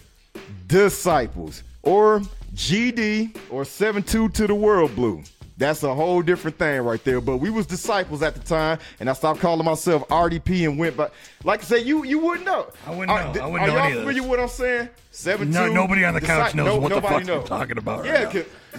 disciples 0.67 1.63
or 1.83 2.21
GD 2.55 3.35
or 3.49 3.65
72 3.65 4.29
to 4.29 4.47
the 4.47 4.55
world 4.55 4.95
blue. 4.95 5.23
That's 5.55 5.83
a 5.83 5.93
whole 5.93 6.21
different 6.23 6.57
thing 6.57 6.81
right 6.81 7.03
there. 7.03 7.21
But 7.21 7.37
we 7.37 7.49
was 7.51 7.67
disciples 7.67 8.23
at 8.23 8.33
the 8.33 8.41
time, 8.41 8.79
and 8.99 9.07
I 9.09 9.13
stopped 9.13 9.39
calling 9.39 9.63
myself 9.63 10.07
RDP 10.07 10.67
and 10.67 10.79
went 10.79 10.97
by. 10.97 11.09
Like 11.43 11.61
I 11.61 11.63
said, 11.63 11.85
you 11.85 12.03
you 12.03 12.17
wouldn't 12.19 12.45
know. 12.45 12.67
I 12.87 12.89
wouldn't 12.89 13.09
know. 13.09 13.33
th- 13.33 13.43
I 13.43 13.47
wouldn't 13.47 13.61
are 13.63 13.67
know 13.67 13.73
y'all 13.75 13.83
any 13.85 13.93
of 13.93 13.99
familiar 13.99 14.21
with 14.23 14.29
what 14.31 14.39
I'm 14.39 14.47
saying? 14.47 14.89
Seven 15.11 15.51
No- 15.51 15.67
two. 15.67 15.73
nobody 15.73 16.05
on 16.05 16.15
the 16.15 16.21
couch 16.21 16.53
disci- 16.53 16.55
knows 16.55 16.79
what 16.79 16.89
the 16.93 17.01
fuck 17.01 17.25
knows. 17.25 17.47
talking 17.47 17.77
about 17.77 17.99
right 17.99 18.07
Yeah, 18.07 18.23
now. 18.23 18.31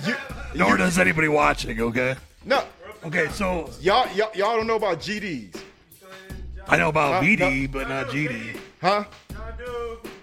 you, 0.08 0.16
Nor 0.56 0.70
you- 0.70 0.76
does 0.78 0.98
anybody 0.98 1.28
watching. 1.28 1.80
Okay. 1.80 2.16
no. 2.44 2.64
Okay, 3.04 3.28
so 3.32 3.70
Y'all, 3.80 4.08
y'all 4.16 4.30
y'all 4.34 4.56
don't 4.56 4.66
know 4.66 4.76
about 4.76 4.98
GDs, 4.98 5.54
I 6.66 6.76
know 6.78 6.88
about 6.88 7.22
BD, 7.22 7.70
but 7.70 7.88
not 7.88 8.08
GD. 8.08 8.56
huh? 8.80 9.04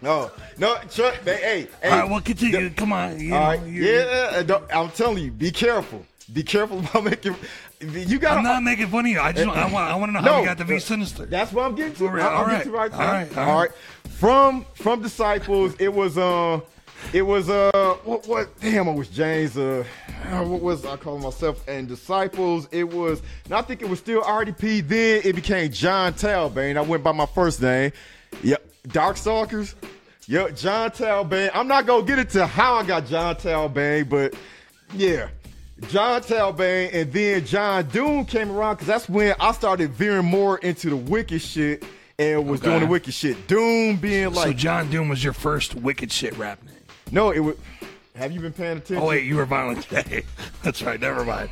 No, 0.01 0.31
no. 0.57 0.77
Chuck, 0.89 1.13
hey, 1.23 1.67
hey. 1.81 1.91
All 1.91 1.99
right, 1.99 2.09
well, 2.09 2.21
continue. 2.21 2.71
Come 2.71 2.91
on. 2.91 3.19
You 3.19 3.35
All 3.35 3.39
know, 3.55 3.61
right. 3.61 3.67
Yeah, 3.71 4.43
uh, 4.49 4.59
I'm 4.73 4.89
telling 4.89 5.23
you, 5.23 5.29
be 5.31 5.51
careful. 5.51 6.03
Be 6.33 6.43
careful 6.43 6.79
about 6.79 7.03
making. 7.03 7.35
You 7.79 8.19
got. 8.19 8.37
I'm 8.37 8.43
not 8.43 8.63
making 8.63 8.87
fun 8.87 9.05
of 9.05 9.11
you. 9.11 9.19
I 9.19 9.31
just 9.31 9.49
I 9.49 9.71
want 9.71 9.91
I 9.91 9.95
want 9.95 10.09
to 10.09 10.13
know 10.13 10.21
how 10.21 10.39
you 10.39 10.45
got 10.45 10.57
to 10.59 10.65
be 10.65 10.79
sinister. 10.79 11.25
That's 11.25 11.51
what 11.51 11.65
I'm 11.65 11.75
getting 11.75 11.93
to. 11.95 12.05
All 12.05 12.11
right, 12.11 12.23
all 12.23 12.45
right, 12.45 12.65
right 12.67 12.93
all 12.93 12.99
right, 12.99 13.37
all 13.37 13.59
right. 13.59 13.71
From 14.09 14.65
from 14.75 15.01
disciples, 15.01 15.75
it 15.79 15.93
was 15.93 16.17
uh, 16.17 16.61
it 17.13 17.23
was 17.23 17.49
uh, 17.49 17.97
what 18.03 18.27
what? 18.27 18.59
Damn, 18.59 18.87
I 18.87 18.93
was 18.93 19.09
James. 19.09 19.57
Uh, 19.57 19.83
uh, 20.25 20.43
what 20.43 20.61
was 20.61 20.85
I 20.85 20.95
calling 20.95 21.23
myself? 21.23 21.67
And 21.67 21.87
disciples, 21.87 22.67
it 22.71 22.87
was. 22.87 23.21
And 23.45 23.53
I 23.53 23.61
think 23.61 23.81
it 23.81 23.89
was 23.89 23.99
still 23.99 24.21
RDP. 24.21 24.87
Then 24.87 25.21
it 25.25 25.35
became 25.35 25.71
John 25.71 26.13
Talbain. 26.13 26.77
I 26.77 26.81
went 26.81 27.03
by 27.03 27.11
my 27.11 27.25
first 27.25 27.61
name. 27.61 27.91
Yep, 28.43 28.65
Darkstalkers. 28.87 29.75
Yep, 30.27 30.55
John 30.55 30.91
Talbain. 30.91 31.49
I'm 31.53 31.67
not 31.67 31.85
gonna 31.85 32.05
get 32.05 32.19
into 32.19 32.45
how 32.45 32.75
I 32.75 32.83
got 32.85 33.07
John 33.07 33.35
Talbain, 33.35 34.07
but 34.07 34.35
yeah. 34.93 35.29
John 35.89 36.21
Talbain 36.21 36.93
and 36.93 37.11
then 37.11 37.45
John 37.45 37.87
Doom 37.87 38.25
came 38.25 38.51
around 38.51 38.75
because 38.75 38.87
that's 38.87 39.09
when 39.09 39.33
I 39.39 39.51
started 39.51 39.91
veering 39.91 40.25
more 40.25 40.57
into 40.59 40.89
the 40.89 40.95
wicked 40.95 41.41
shit 41.41 41.83
and 42.19 42.47
was 42.47 42.61
Okay. 42.61 42.69
doing 42.69 42.81
the 42.81 42.87
wicked 42.87 43.13
shit. 43.13 43.47
Doom 43.47 43.97
being 43.97 44.33
like. 44.33 44.47
so 44.47 44.53
John 44.53 44.89
Doom 44.91 45.09
was 45.09 45.23
your 45.23 45.33
first 45.33 45.75
wicked 45.75 46.11
shit 46.11 46.37
rap 46.37 46.63
name. 46.63 46.75
no, 47.11 47.31
it 47.31 47.39
was. 47.39 47.55
Have 48.15 48.31
you 48.31 48.39
been 48.41 48.53
paying 48.53 48.77
attention? 48.77 48.97
Oh 48.97 49.07
wait, 49.07 49.23
you 49.25 49.35
were 49.37 49.45
violent 49.45 49.83
today. 49.83 50.23
That's 50.63 50.81
right. 50.83 50.99
Never 50.99 51.25
mind. 51.25 51.49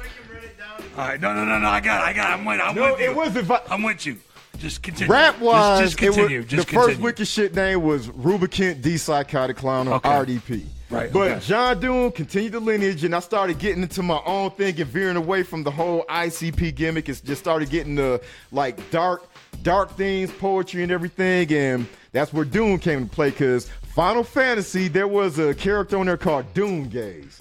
All 0.97 1.07
right, 1.07 1.19
no, 1.19 1.33
no, 1.33 1.43
no, 1.45 1.57
no. 1.59 1.67
I 1.67 1.79
got, 1.81 2.01
it, 2.01 2.09
I 2.09 2.13
got. 2.13 2.29
it. 2.29 2.33
I'm 2.33 2.45
with, 2.45 2.61
I'm 2.61 2.75
no, 2.75 2.91
with 2.91 2.99
you. 3.01 3.09
it 3.09 3.15
wasn't. 3.15 3.45
Vi- 3.45 3.61
I'm 3.69 3.83
with 3.83 4.05
you. 4.05 4.17
Just 4.57 4.81
continue. 4.83 5.11
Rap 5.11 5.39
wise, 5.39 5.79
just, 5.79 5.97
just 5.97 6.15
continue. 6.15 6.37
it 6.39 6.41
was, 6.43 6.49
just 6.51 6.67
the 6.67 6.71
continue. 6.73 6.93
first 6.95 7.01
wicked 7.01 7.27
shit 7.27 7.55
name 7.55 7.81
was 7.81 8.09
Rubicant 8.09 8.81
D 8.81 8.97
Psychotic 8.97 9.57
Clown 9.57 9.87
on 9.87 9.93
Okay. 9.95 10.09
RDP. 10.09 10.65
Right, 10.89 11.13
But 11.13 11.31
okay. 11.31 11.39
John 11.45 11.79
Doom 11.79 12.11
continued 12.11 12.53
the 12.53 12.59
lineage, 12.59 13.03
and 13.03 13.13
I 13.15 13.19
started 13.19 13.59
getting 13.59 13.83
into 13.83 14.01
my 14.01 14.19
own 14.25 14.49
thing 14.51 14.79
and 14.81 14.89
veering 14.89 15.17
away 15.17 15.43
from 15.43 15.63
the 15.63 15.69
whole 15.69 16.03
ICP 16.09 16.73
gimmick. 16.73 17.07
It's 17.09 17.21
just 17.21 17.41
started 17.41 17.69
getting 17.69 17.93
the 17.93 18.19
like 18.51 18.89
dark, 18.89 19.29
dark 19.61 19.95
things, 19.95 20.31
poetry, 20.31 20.81
and 20.81 20.91
everything. 20.91 21.53
And 21.53 21.85
that's 22.11 22.33
where 22.33 22.43
Doom 22.43 22.79
came 22.79 23.03
into 23.03 23.13
play. 23.13 23.29
Because 23.29 23.69
Final 23.93 24.23
Fantasy, 24.23 24.87
there 24.87 25.07
was 25.07 25.37
a 25.37 25.53
character 25.53 25.97
on 25.97 26.07
there 26.07 26.17
called 26.17 26.51
Doom 26.55 26.89
Gaze, 26.89 27.39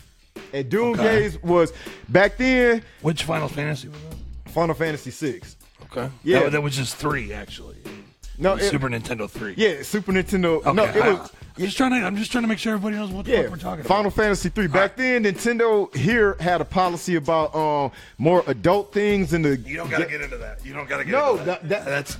and 0.52 0.68
Doom 0.68 1.00
Okay. 1.00 1.20
Gaze 1.20 1.42
was 1.42 1.72
back 2.10 2.36
then 2.36 2.82
Which 3.00 3.24
Final 3.24 3.48
Fantasy 3.48 3.88
was 3.88 3.98
that? 4.10 4.50
Final 4.52 4.74
Fantasy 4.74 5.10
Six. 5.10 5.56
Okay. 5.84 6.10
Yeah. 6.22 6.40
That, 6.40 6.52
that 6.52 6.62
was 6.62 6.76
just 6.76 6.96
three 6.96 7.32
actually. 7.32 7.76
No, 8.38 8.54
it- 8.54 8.62
Super 8.70 8.88
Nintendo 8.88 9.28
three. 9.28 9.54
Yeah, 9.56 9.82
Super 9.82 10.12
Nintendo. 10.12 10.58
Okay. 10.64 10.72
No, 10.72 10.84
it 10.84 10.94
was. 11.18 11.32
I'm 11.56 11.64
just 11.64 11.76
trying 11.76 11.90
to. 12.00 12.06
I'm 12.06 12.16
just 12.16 12.30
trying 12.30 12.42
to 12.44 12.48
make 12.48 12.58
sure 12.58 12.74
everybody 12.74 12.96
knows 12.96 13.10
what 13.10 13.24
the 13.24 13.32
Yeah, 13.32 13.42
fuck 13.42 13.50
we're 13.50 13.56
talking 13.56 13.62
Final 13.62 13.80
about. 13.80 13.88
Final 13.88 14.10
Fantasy 14.12 14.48
three. 14.48 14.68
Back 14.68 14.96
then, 14.96 15.24
Nintendo 15.24 15.94
here 15.94 16.36
had 16.38 16.60
a 16.60 16.64
policy 16.64 17.16
about 17.16 17.54
um 17.54 17.90
more 18.16 18.44
adult 18.46 18.92
things 18.92 19.32
in 19.32 19.42
the. 19.42 19.56
You 19.56 19.76
don't 19.78 19.90
gotta 19.90 20.06
get 20.06 20.20
into 20.20 20.36
that. 20.38 20.64
You 20.64 20.72
don't 20.72 20.88
gotta 20.88 21.04
get 21.04 21.10
No, 21.12 21.32
into 21.32 21.44
that. 21.46 21.62
that- 21.62 21.68
that- 21.68 21.84
That's 21.86 22.16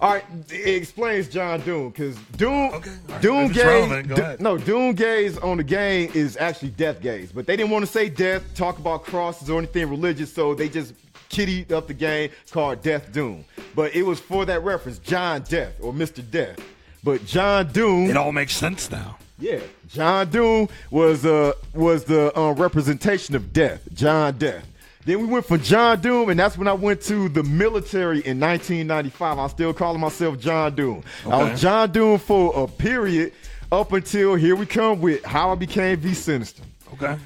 All 0.00 0.12
right, 0.14 0.24
it 0.50 0.74
explains 0.74 1.28
John 1.28 1.60
Doom 1.60 1.90
because 1.90 2.16
Doom, 2.36 2.72
Okay, 2.74 2.90
right. 3.08 3.22
Doom 3.22 3.52
gaze, 3.52 4.06
D- 4.08 4.22
no, 4.40 4.58
Doom 4.58 4.94
gaze 4.94 5.38
on 5.38 5.58
the 5.58 5.62
game 5.62 6.10
is 6.12 6.36
actually 6.38 6.70
death 6.70 7.00
gaze, 7.00 7.30
but 7.30 7.46
they 7.46 7.54
didn't 7.54 7.70
want 7.70 7.86
to 7.86 7.90
say 7.92 8.08
death, 8.08 8.42
talk 8.56 8.80
about 8.80 9.04
crosses 9.04 9.48
or 9.48 9.58
anything 9.58 9.88
religious, 9.88 10.32
so 10.32 10.54
they 10.54 10.68
just 10.68 10.94
kittied 11.32 11.72
up 11.72 11.88
the 11.88 11.94
game 11.94 12.30
called 12.52 12.82
Death 12.82 13.10
Doom. 13.12 13.44
But 13.74 13.96
it 13.96 14.04
was 14.04 14.20
for 14.20 14.44
that 14.46 14.62
reference, 14.62 14.98
John 15.00 15.42
Death 15.42 15.74
or 15.80 15.92
Mister 15.92 16.22
Death. 16.22 16.60
But 17.02 17.26
John 17.26 17.72
Doom, 17.72 18.10
it. 18.10 18.16
All 18.16 18.30
makes 18.30 18.54
sense 18.54 18.88
now. 18.90 19.18
yeah, 19.40 19.58
John 19.88 20.30
Doom 20.30 20.68
was 20.90 21.26
uh 21.26 21.52
was 21.74 22.04
the 22.04 22.38
uh, 22.38 22.52
representation 22.52 23.34
of 23.34 23.52
death, 23.52 23.82
John 23.92 24.38
Death. 24.38 24.68
Then 25.04 25.18
we 25.18 25.26
went 25.26 25.44
from 25.46 25.60
John 25.62 26.00
Doom, 26.00 26.28
and 26.28 26.38
that's 26.38 26.56
when 26.56 26.68
I 26.68 26.74
went 26.74 27.00
to 27.02 27.28
the 27.28 27.42
military 27.42 28.18
in 28.24 28.38
1995. 28.38 29.36
I'm 29.36 29.48
still 29.48 29.74
calling 29.74 30.00
myself 30.00 30.38
John 30.38 30.76
Doom. 30.76 31.02
I 31.26 31.42
was 31.42 31.60
John 31.60 31.90
Doom 31.90 32.18
for 32.20 32.52
a 32.62 32.68
period 32.68 33.32
up 33.72 33.92
until 33.92 34.36
here 34.36 34.54
we 34.54 34.64
come 34.64 35.00
with 35.00 35.24
how 35.24 35.50
I 35.50 35.56
became 35.56 35.96
V 35.98 36.10
Sinizter. 36.10 36.60
Okay. 36.92 37.18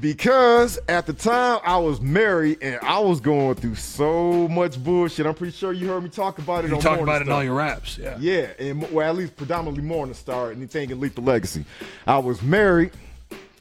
Because 0.00 0.78
at 0.88 1.06
the 1.06 1.12
time 1.12 1.60
I 1.64 1.76
was 1.78 2.00
married 2.00 2.58
and 2.62 2.78
I 2.82 2.98
was 3.00 3.20
going 3.20 3.54
through 3.56 3.76
so 3.76 4.48
much 4.48 4.82
bullshit. 4.82 5.26
I'm 5.26 5.34
pretty 5.34 5.56
sure 5.56 5.72
you 5.72 5.88
heard 5.88 6.02
me 6.02 6.08
talk 6.08 6.38
about 6.38 6.64
it 6.64 6.68
You 6.68 6.76
on 6.76 6.80
talk 6.80 7.00
about 7.00 7.22
it 7.22 7.26
in 7.26 7.32
all 7.32 7.42
your 7.42 7.54
raps. 7.54 7.98
Yeah. 7.98 8.16
Yeah, 8.20 8.48
and 8.58 8.90
well, 8.90 9.08
at 9.08 9.16
least 9.16 9.36
predominantly 9.36 9.82
Morning 9.82 10.14
Star, 10.14 10.50
and 10.50 10.58
anything 10.58 10.90
in 10.90 11.00
Lethal 11.00 11.24
Legacy. 11.24 11.64
I 12.06 12.18
was 12.18 12.42
married, 12.42 12.92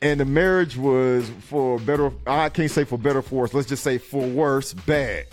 and 0.01 0.19
the 0.19 0.25
marriage 0.25 0.77
was 0.77 1.29
for 1.41 1.79
better. 1.79 2.11
I 2.25 2.49
can't 2.49 2.71
say 2.71 2.83
for 2.83 2.97
better, 2.97 3.21
for 3.21 3.35
worse. 3.35 3.53
Let's 3.53 3.67
just 3.67 3.83
say 3.83 3.97
for 3.97 4.27
worse, 4.27 4.73
bad. 4.73 5.25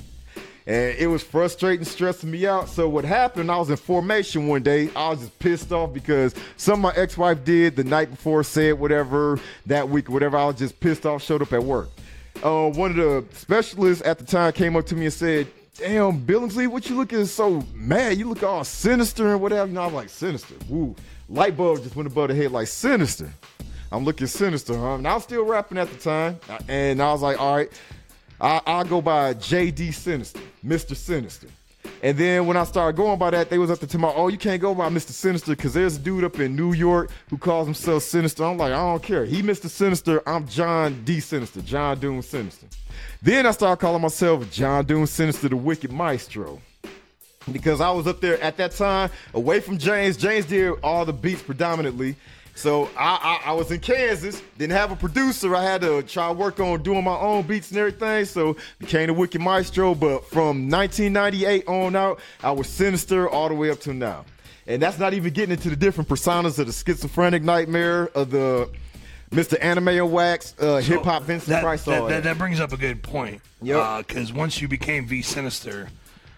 And 0.66 0.96
it 0.96 1.08
was 1.08 1.22
frustrating, 1.22 1.84
stressing 1.84 2.30
me 2.30 2.46
out. 2.46 2.70
So 2.70 2.88
what 2.88 3.04
happened? 3.04 3.50
I 3.50 3.58
was 3.58 3.68
in 3.68 3.76
formation 3.76 4.48
one 4.48 4.62
day. 4.62 4.88
I 4.96 5.10
was 5.10 5.20
just 5.20 5.38
pissed 5.38 5.72
off 5.72 5.92
because 5.92 6.34
something 6.56 6.80
my 6.80 6.92
ex-wife 6.96 7.44
did 7.44 7.76
the 7.76 7.84
night 7.84 8.10
before, 8.10 8.42
said 8.42 8.78
whatever 8.78 9.38
that 9.66 9.88
week, 9.90 10.08
whatever. 10.08 10.38
I 10.38 10.46
was 10.46 10.56
just 10.56 10.80
pissed 10.80 11.04
off. 11.04 11.22
Showed 11.22 11.42
up 11.42 11.52
at 11.52 11.62
work. 11.62 11.90
Uh, 12.42 12.70
one 12.70 12.92
of 12.92 12.96
the 12.96 13.24
specialists 13.36 14.02
at 14.06 14.18
the 14.18 14.24
time 14.24 14.52
came 14.52 14.74
up 14.74 14.86
to 14.86 14.94
me 14.94 15.04
and 15.04 15.12
said, 15.12 15.46
"Damn, 15.76 16.20
Billingsley, 16.24 16.66
what 16.66 16.88
you 16.88 16.96
looking 16.96 17.26
so 17.26 17.62
mad? 17.74 18.16
You 18.16 18.28
look 18.30 18.42
all 18.42 18.64
sinister 18.64 19.32
and 19.32 19.42
whatever." 19.42 19.66
You 19.68 19.74
know, 19.74 19.82
I'm 19.82 19.94
like 19.94 20.08
sinister. 20.08 20.54
Woo, 20.68 20.96
light 21.28 21.58
bulb 21.58 21.82
just 21.82 21.94
went 21.94 22.06
above 22.06 22.28
the 22.28 22.34
head 22.34 22.52
like 22.52 22.68
sinister. 22.68 23.30
I'm 23.92 24.04
looking 24.04 24.26
sinister, 24.26 24.76
huh? 24.76 24.94
And 24.94 25.06
I 25.06 25.14
was 25.14 25.24
still 25.24 25.44
rapping 25.44 25.76
at 25.76 25.90
the 25.90 25.98
time, 25.98 26.40
and 26.68 27.02
I 27.02 27.12
was 27.12 27.20
like, 27.20 27.38
"All 27.38 27.54
right." 27.54 27.70
I, 28.40 28.60
I'll 28.66 28.84
go 28.84 29.00
by 29.00 29.34
JD 29.34 29.94
Sinister, 29.94 30.40
Mr. 30.64 30.96
Sinister. 30.96 31.48
And 32.02 32.18
then 32.18 32.46
when 32.46 32.56
I 32.56 32.64
started 32.64 32.96
going 32.96 33.18
by 33.18 33.30
that, 33.30 33.48
they 33.48 33.58
was 33.58 33.70
up 33.70 33.80
to 33.80 33.98
my, 33.98 34.12
oh, 34.14 34.28
you 34.28 34.36
can't 34.36 34.60
go 34.60 34.74
by 34.74 34.88
Mr. 34.88 35.10
Sinister 35.10 35.52
because 35.52 35.74
there's 35.74 35.96
a 35.96 35.98
dude 35.98 36.24
up 36.24 36.38
in 36.38 36.54
New 36.54 36.72
York 36.72 37.10
who 37.30 37.38
calls 37.38 37.66
himself 37.66 38.02
Sinister. 38.02 38.44
I'm 38.44 38.58
like, 38.58 38.72
I 38.72 38.76
don't 38.76 39.02
care. 39.02 39.24
He 39.24 39.42
Mr. 39.42 39.68
Sinister. 39.68 40.22
I'm 40.28 40.46
John 40.46 41.02
D. 41.04 41.20
Sinister, 41.20 41.62
John 41.62 41.98
Doom 41.98 42.20
Sinister. 42.20 42.66
Then 43.22 43.46
I 43.46 43.52
started 43.52 43.80
calling 43.80 44.02
myself 44.02 44.50
John 44.50 44.84
Doom 44.84 45.06
Sinister, 45.06 45.48
the 45.48 45.56
Wicked 45.56 45.92
Maestro. 45.92 46.60
Because 47.50 47.80
I 47.80 47.90
was 47.90 48.06
up 48.06 48.20
there 48.20 48.40
at 48.42 48.56
that 48.56 48.72
time, 48.72 49.10
away 49.34 49.60
from 49.60 49.78
James. 49.78 50.16
James 50.16 50.46
did 50.46 50.74
all 50.82 51.04
the 51.04 51.12
beats 51.12 51.42
predominantly. 51.42 52.16
So 52.54 52.88
I, 52.96 53.40
I, 53.44 53.50
I 53.50 53.52
was 53.52 53.70
in 53.72 53.80
Kansas, 53.80 54.40
didn't 54.58 54.72
have 54.76 54.92
a 54.92 54.96
producer. 54.96 55.54
I 55.56 55.62
had 55.64 55.80
to 55.80 56.02
try 56.02 56.28
to 56.28 56.32
work 56.32 56.60
on 56.60 56.82
doing 56.82 57.02
my 57.04 57.16
own 57.18 57.42
beats 57.46 57.70
and 57.70 57.78
everything. 57.78 58.24
So 58.26 58.56
became 58.78 59.08
the 59.08 59.14
Wicked 59.14 59.40
Maestro. 59.40 59.94
But 59.94 60.24
from 60.26 60.70
1998 60.70 61.66
on 61.66 61.96
out, 61.96 62.20
I 62.42 62.52
was 62.52 62.68
sinister 62.68 63.28
all 63.28 63.48
the 63.48 63.54
way 63.54 63.70
up 63.70 63.80
to 63.80 63.92
now. 63.92 64.24
And 64.66 64.80
that's 64.80 64.98
not 64.98 65.12
even 65.14 65.32
getting 65.32 65.52
into 65.52 65.68
the 65.68 65.76
different 65.76 66.08
personas 66.08 66.58
of 66.58 66.66
the 66.66 66.72
schizophrenic 66.72 67.42
nightmare 67.42 68.08
of 68.14 68.30
the 68.30 68.70
Mr. 69.30 69.58
Anime 69.62 69.88
and 69.88 70.12
Wax, 70.12 70.54
uh, 70.60 70.76
hip 70.76 71.02
hop 71.02 71.24
Vincent 71.24 71.48
That, 71.50 71.62
Price. 71.62 71.84
that, 71.84 72.08
that, 72.08 72.22
that. 72.22 72.38
brings 72.38 72.60
up 72.60 72.72
a 72.72 72.76
good 72.76 73.02
point. 73.02 73.42
Yep. 73.62 74.06
Because 74.06 74.32
once 74.32 74.62
you 74.62 74.68
became 74.68 75.06
V 75.06 75.20
Sinizter, 75.20 75.88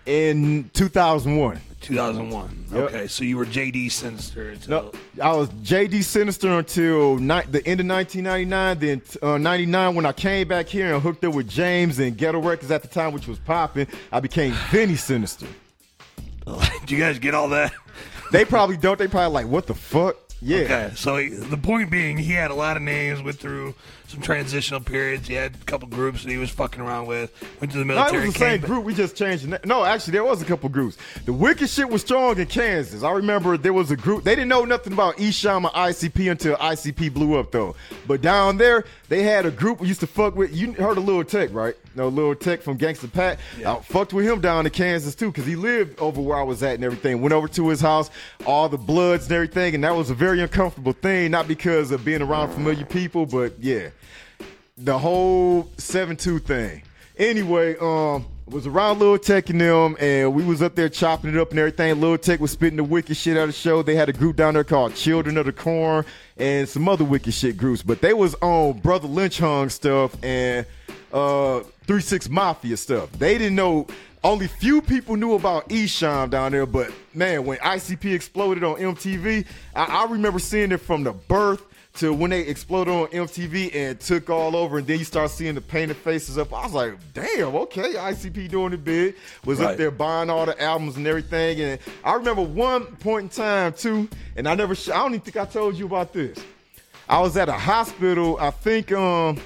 In 0.06 0.70
2001. 0.72 1.60
2001. 1.80 2.64
Yep. 2.72 2.80
Okay, 2.82 3.06
so 3.06 3.22
you 3.24 3.36
were 3.36 3.46
JD 3.46 3.90
Sinister 3.92 4.50
until. 4.50 4.92
No, 5.14 5.22
I 5.22 5.34
was 5.34 5.48
JD 5.48 6.02
Sinister 6.02 6.58
until 6.58 7.16
ni- 7.16 7.42
the 7.50 7.64
end 7.66 7.80
of 7.80 7.86
1999. 7.86 8.78
Then 8.78 9.02
uh, 9.22 9.38
99, 9.38 9.94
when 9.94 10.06
I 10.06 10.12
came 10.12 10.48
back 10.48 10.66
here 10.66 10.94
and 10.94 11.02
hooked 11.02 11.24
up 11.24 11.34
with 11.34 11.48
James 11.48 11.98
and 11.98 12.16
Ghetto 12.16 12.40
Records 12.40 12.70
at 12.70 12.82
the 12.82 12.88
time, 12.88 13.12
which 13.12 13.28
was 13.28 13.38
popping, 13.38 13.86
I 14.10 14.20
became 14.20 14.52
Vinny 14.70 14.96
Sinister. 14.96 15.46
Do 16.46 16.94
you 16.94 16.98
guys 16.98 17.18
get 17.18 17.34
all 17.34 17.48
that? 17.50 17.72
They 18.32 18.44
probably 18.44 18.76
don't. 18.76 18.98
They 18.98 19.06
probably 19.06 19.32
like, 19.32 19.46
what 19.46 19.68
the 19.68 19.74
fuck? 19.74 20.16
Yeah. 20.42 20.58
Okay, 20.58 20.92
so 20.96 21.16
he, 21.16 21.28
the 21.28 21.56
point 21.56 21.92
being, 21.92 22.16
he 22.18 22.32
had 22.32 22.50
a 22.50 22.54
lot 22.54 22.76
of 22.76 22.82
names, 22.82 23.22
went 23.22 23.38
through 23.38 23.72
some 24.08 24.20
transitional 24.20 24.80
periods. 24.80 25.26
He 25.28 25.34
had 25.34 25.54
a 25.54 25.64
couple 25.64 25.88
groups 25.88 26.22
that 26.22 26.30
he 26.30 26.36
was 26.36 26.50
fucking 26.50 26.80
around 26.80 27.06
with. 27.06 27.32
Went 27.60 27.72
to 27.72 27.78
the 27.78 27.84
No, 27.84 27.94
it 27.94 27.96
military. 27.96 28.24
was 28.26 28.34
the 28.34 28.38
same 28.38 28.60
group. 28.60 28.84
We 28.84 28.94
just 28.94 29.16
changed 29.16 29.48
the. 29.48 29.60
No, 29.64 29.84
actually, 29.84 30.12
there 30.12 30.24
was 30.24 30.40
a 30.42 30.44
couple 30.44 30.68
groups. 30.68 30.96
The 31.24 31.32
wicked 31.32 31.68
shit 31.68 31.88
was 31.88 32.02
strong 32.02 32.38
in 32.38 32.46
Kansas. 32.46 33.02
I 33.02 33.10
remember 33.12 33.56
there 33.56 33.72
was 33.72 33.90
a 33.90 33.96
group. 33.96 34.24
They 34.24 34.34
didn't 34.34 34.48
know 34.48 34.64
nothing 34.64 34.92
about 34.92 35.16
Esham 35.16 35.64
or 35.64 35.70
ICP 35.70 36.30
until 36.30 36.56
ICP 36.56 37.12
blew 37.12 37.36
up, 37.38 37.50
though. 37.50 37.74
But 38.06 38.20
down 38.22 38.56
there, 38.58 38.84
they 39.08 39.22
had 39.22 39.46
a 39.46 39.50
group 39.50 39.80
we 39.80 39.88
used 39.88 40.00
to 40.00 40.06
fuck 40.06 40.36
with. 40.36 40.54
You 40.54 40.72
heard 40.72 40.98
of 40.98 41.04
Lil 41.04 41.24
Tech, 41.24 41.52
right? 41.52 41.74
No, 41.94 42.08
Lil 42.08 42.34
Tech 42.34 42.60
from 42.62 42.76
Gangsta 42.78 43.10
Pat. 43.10 43.38
I 43.64 43.76
fucked 43.80 44.12
with 44.12 44.26
him 44.26 44.40
down 44.40 44.66
in 44.66 44.72
Kansas, 44.72 45.14
too, 45.14 45.28
because 45.32 45.46
he 45.46 45.56
lived 45.56 45.98
over 45.98 46.20
where 46.20 46.36
I 46.36 46.42
was 46.42 46.62
at 46.62 46.74
and 46.74 46.84
everything. 46.84 47.22
Went 47.22 47.32
over 47.32 47.48
to 47.48 47.68
his 47.70 47.80
house, 47.80 48.10
all 48.44 48.68
the 48.68 48.76
bloods 48.76 49.24
and 49.24 49.32
everything, 49.32 49.74
and 49.74 49.82
that 49.84 49.96
was 49.96 50.10
a 50.10 50.14
very 50.14 50.40
uncomfortable 50.42 50.92
thing, 50.92 51.30
not 51.30 51.48
because 51.48 51.90
of 51.90 52.04
being 52.04 52.20
around 52.22 52.52
familiar 52.52 52.84
people, 52.84 53.24
but 53.26 53.54
yeah 53.60 53.88
the 54.76 54.98
whole 54.98 55.68
seven 55.78 56.16
two 56.16 56.38
thing. 56.38 56.82
Anyway, 57.16 57.76
um, 57.78 58.26
was 58.46 58.66
around 58.66 58.98
Lil 58.98 59.18
Tech 59.18 59.48
and 59.48 59.60
them, 59.60 59.96
and 59.98 60.34
we 60.34 60.44
was 60.44 60.60
up 60.60 60.74
there 60.74 60.90
chopping 60.90 61.34
it 61.34 61.40
up 61.40 61.50
and 61.50 61.58
everything. 61.58 61.98
Lil 62.00 62.18
Tech 62.18 62.40
was 62.40 62.50
spitting 62.50 62.76
the 62.76 62.84
wicked 62.84 63.16
shit 63.16 63.36
out 63.36 63.44
of 63.44 63.48
the 63.48 63.52
show. 63.54 63.82
They 63.82 63.94
had 63.94 64.08
a 64.08 64.12
group 64.12 64.36
down 64.36 64.54
there 64.54 64.64
called 64.64 64.94
Children 64.94 65.38
of 65.38 65.46
the 65.46 65.52
Corn 65.52 66.04
and 66.36 66.68
some 66.68 66.88
other 66.88 67.04
wicked 67.04 67.32
shit 67.32 67.56
groups, 67.56 67.82
but 67.82 68.02
they 68.02 68.12
was 68.12 68.34
on 68.42 68.78
Brother 68.80 69.08
Lynch 69.08 69.38
Hung 69.38 69.70
stuff 69.70 70.14
and 70.22 70.66
uh 71.12 71.60
Three 71.86 72.02
Six 72.02 72.28
Mafia 72.28 72.76
stuff. 72.76 73.10
They 73.12 73.38
didn't 73.38 73.56
know. 73.56 73.86
Only 74.24 74.48
few 74.48 74.82
people 74.82 75.14
knew 75.14 75.34
about 75.34 75.68
Esham 75.68 76.30
down 76.30 76.50
there, 76.50 76.66
but 76.66 76.90
man, 77.14 77.44
when 77.44 77.58
ICP 77.58 78.12
exploded 78.12 78.64
on 78.64 78.74
MTV, 78.74 79.46
I, 79.74 79.84
I 79.84 80.10
remember 80.10 80.40
seeing 80.40 80.72
it 80.72 80.78
from 80.78 81.04
the 81.04 81.12
birth 81.12 81.62
to 81.96 82.12
when 82.12 82.30
they 82.30 82.40
exploded 82.42 82.92
on 82.92 83.06
MTV 83.08 83.74
and 83.74 83.98
took 84.00 84.28
all 84.30 84.54
over, 84.56 84.78
and 84.78 84.86
then 84.86 84.98
you 84.98 85.04
start 85.04 85.30
seeing 85.30 85.54
the 85.54 85.60
painted 85.60 85.96
faces 85.96 86.38
up. 86.38 86.52
I 86.52 86.64
was 86.64 86.72
like, 86.72 86.94
damn, 87.14 87.54
okay, 87.56 87.94
ICP 87.94 88.48
doing 88.50 88.72
it 88.72 88.84
big. 88.84 89.14
Was 89.44 89.58
Right. 89.58 89.70
up 89.72 89.76
there 89.76 89.90
buying 89.90 90.30
all 90.30 90.46
the 90.46 90.60
albums 90.62 90.96
and 90.96 91.06
everything. 91.06 91.60
And 91.60 91.78
I 92.04 92.14
remember 92.14 92.42
one 92.42 92.84
point 92.96 93.22
in 93.24 93.28
time 93.30 93.72
too, 93.72 94.08
and 94.36 94.48
I 94.48 94.54
never, 94.54 94.74
I 94.74 94.96
don't 94.98 95.14
even 95.14 95.20
think 95.20 95.36
I 95.36 95.44
told 95.46 95.76
you 95.76 95.86
about 95.86 96.12
this. 96.12 96.38
I 97.08 97.20
was 97.20 97.36
at 97.36 97.48
a 97.48 97.52
hospital, 97.52 98.36
I 98.40 98.50
think, 98.50 98.92
um, 98.92 99.38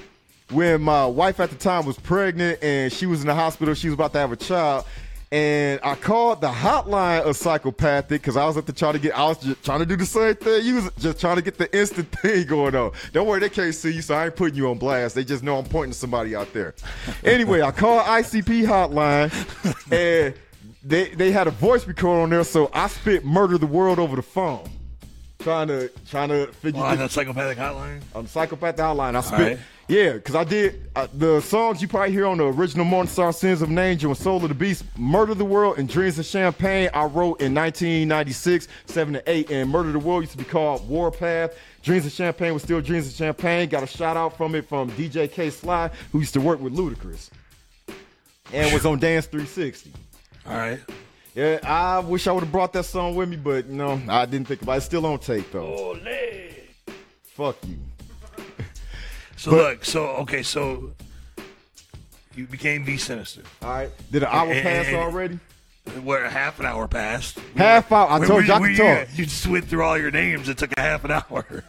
when 0.49 0.81
my 0.81 1.05
wife 1.05 1.39
at 1.39 1.49
the 1.49 1.55
time 1.55 1.85
was 1.85 1.97
pregnant 1.97 2.61
and 2.61 2.91
she 2.91 3.05
was 3.05 3.21
in 3.21 3.27
the 3.27 3.35
hospital, 3.35 3.73
she 3.73 3.87
was 3.87 3.93
about 3.93 4.11
to 4.13 4.19
have 4.19 4.31
a 4.31 4.35
child. 4.35 4.85
And 5.31 5.79
I 5.81 5.95
called 5.95 6.41
the 6.41 6.49
hotline 6.49 7.21
of 7.21 7.37
psychopathic 7.37 8.21
because 8.21 8.35
I 8.35 8.45
was 8.45 8.57
at 8.57 8.65
the 8.65 8.73
trying 8.73 8.93
to 8.93 8.99
get, 8.99 9.17
I 9.17 9.23
was 9.29 9.37
just 9.37 9.63
trying 9.63 9.79
to 9.79 9.85
do 9.85 9.95
the 9.95 10.05
same 10.05 10.35
thing. 10.35 10.65
You 10.65 10.75
was 10.75 10.91
just 10.99 11.21
trying 11.21 11.37
to 11.37 11.41
get 11.41 11.57
the 11.57 11.73
instant 11.77 12.11
thing 12.21 12.45
going 12.47 12.75
on. 12.75 12.91
Don't 13.13 13.25
worry, 13.25 13.39
they 13.39 13.47
can't 13.49 13.73
see 13.73 13.91
you, 13.91 14.01
so 14.01 14.13
I 14.13 14.25
ain't 14.25 14.35
putting 14.35 14.57
you 14.57 14.69
on 14.69 14.77
blast. 14.77 15.15
They 15.15 15.23
just 15.23 15.41
know 15.41 15.57
I'm 15.57 15.63
pointing 15.63 15.93
to 15.93 15.97
somebody 15.97 16.35
out 16.35 16.51
there. 16.53 16.75
Anyway, 17.23 17.61
I 17.61 17.71
called 17.71 18.03
ICP 18.03 18.65
hotline 18.65 19.31
and 19.91 20.33
they, 20.83 21.09
they 21.09 21.31
had 21.31 21.47
a 21.47 21.51
voice 21.51 21.85
recorder 21.87 22.21
on 22.21 22.29
there, 22.29 22.43
so 22.43 22.69
I 22.73 22.87
spit 22.87 23.23
murder 23.23 23.57
the 23.57 23.67
world 23.67 23.99
over 23.99 24.15
the 24.15 24.21
phone. 24.21 24.67
Trying 25.39 25.67
to 25.69 25.89
trying 26.09 26.29
to 26.29 26.47
figure 26.47 26.81
on 26.81 26.97
the 26.97 27.07
psychopathic 27.09 27.57
hotline. 27.57 28.01
on 28.13 28.27
psychopathic 28.27 28.79
hotline. 28.79 29.15
I 29.15 29.21
spit. 29.21 29.59
Right. 29.91 29.97
Yeah, 29.97 30.13
because 30.13 30.35
I 30.35 30.43
did 30.43 30.89
uh, 30.95 31.07
the 31.13 31.41
songs 31.41 31.81
you 31.81 31.87
probably 31.87 32.13
hear 32.13 32.25
on 32.25 32.37
the 32.37 32.45
original 32.45 32.85
Morning 32.85 33.09
Star 33.11 33.33
Sins 33.33 33.61
of 33.61 33.69
an 33.69 33.77
Angel 33.77 34.11
and 34.11 34.17
Soul 34.17 34.37
of 34.41 34.47
the 34.47 34.55
Beast, 34.55 34.85
Murder 34.97 35.33
the 35.33 35.45
World 35.45 35.79
and 35.79 35.89
Dreams 35.89 36.17
of 36.17 36.25
Champagne. 36.25 36.89
I 36.93 37.03
wrote 37.03 37.41
in 37.41 37.53
1996, 37.53 38.69
7 38.85 39.13
to 39.15 39.29
8, 39.29 39.51
and 39.51 39.69
Murder 39.69 39.91
the 39.91 39.99
World 39.99 40.23
used 40.23 40.31
to 40.31 40.37
be 40.37 40.45
called 40.45 40.87
Warpath. 40.87 41.55
Dreams 41.83 42.05
of 42.05 42.13
Champagne 42.13 42.53
was 42.53 42.63
still 42.63 42.79
Dreams 42.79 43.07
of 43.07 43.13
Champagne. 43.13 43.67
Got 43.67 43.83
a 43.83 43.87
shout 43.87 44.15
out 44.15 44.37
from 44.37 44.55
it 44.55 44.67
from 44.69 44.89
DJ 44.91 45.31
K 45.31 45.49
Sly, 45.49 45.89
who 46.11 46.19
used 46.19 46.33
to 46.35 46.41
work 46.41 46.61
with 46.61 46.73
Ludacris 46.73 47.29
and 48.53 48.73
was 48.73 48.85
on 48.85 48.99
Dance 48.99 49.25
360. 49.25 49.91
All 50.45 50.53
right. 50.53 50.79
Yeah, 51.35 51.59
I 51.63 51.99
wish 51.99 52.27
I 52.27 52.31
would 52.33 52.43
have 52.43 52.51
brought 52.51 52.73
that 52.73 52.83
song 52.83 53.15
with 53.15 53.29
me, 53.29 53.37
but 53.37 53.65
you 53.67 53.75
know, 53.75 54.01
I 54.09 54.25
didn't 54.25 54.47
think 54.47 54.61
about 54.61 54.73
it. 54.73 54.77
It's 54.77 54.85
still 54.85 55.05
on 55.05 55.19
tape 55.19 55.51
though. 55.51 55.97
Fuck 57.35 57.57
you. 57.65 57.77
So 59.41 59.49
look, 59.49 59.83
so 59.85 60.03
okay, 60.17 60.43
so 60.43 60.91
you 62.35 62.45
became 62.45 62.85
V 62.85 62.93
Sinizter. 62.93 63.43
All 63.63 63.69
right. 63.71 63.89
Did 64.11 64.21
an 64.21 64.29
hour 64.31 64.51
And- 64.51 64.61
pass 64.61 64.85
and- 64.85 64.95
already? 64.97 65.39
Where 66.03 66.29
half 66.29 66.59
an 66.59 66.67
hour 66.67 66.87
passed. 66.87 67.39
Half 67.57 67.91
hour. 67.91 68.11
I 68.11 68.27
told 68.27 68.45
you 68.45 68.53
I 68.53 68.59
where 68.59 68.69
could 68.69 68.77
you, 68.77 68.83
talk. 68.83 69.07
You 69.15 69.25
just 69.25 69.47
went 69.47 69.65
through 69.65 69.81
all 69.83 69.97
your 69.97 70.11
names. 70.11 70.47
It 70.47 70.59
took 70.59 70.71
a 70.77 70.79
half 70.79 71.03
an 71.05 71.09
hour. 71.11 71.63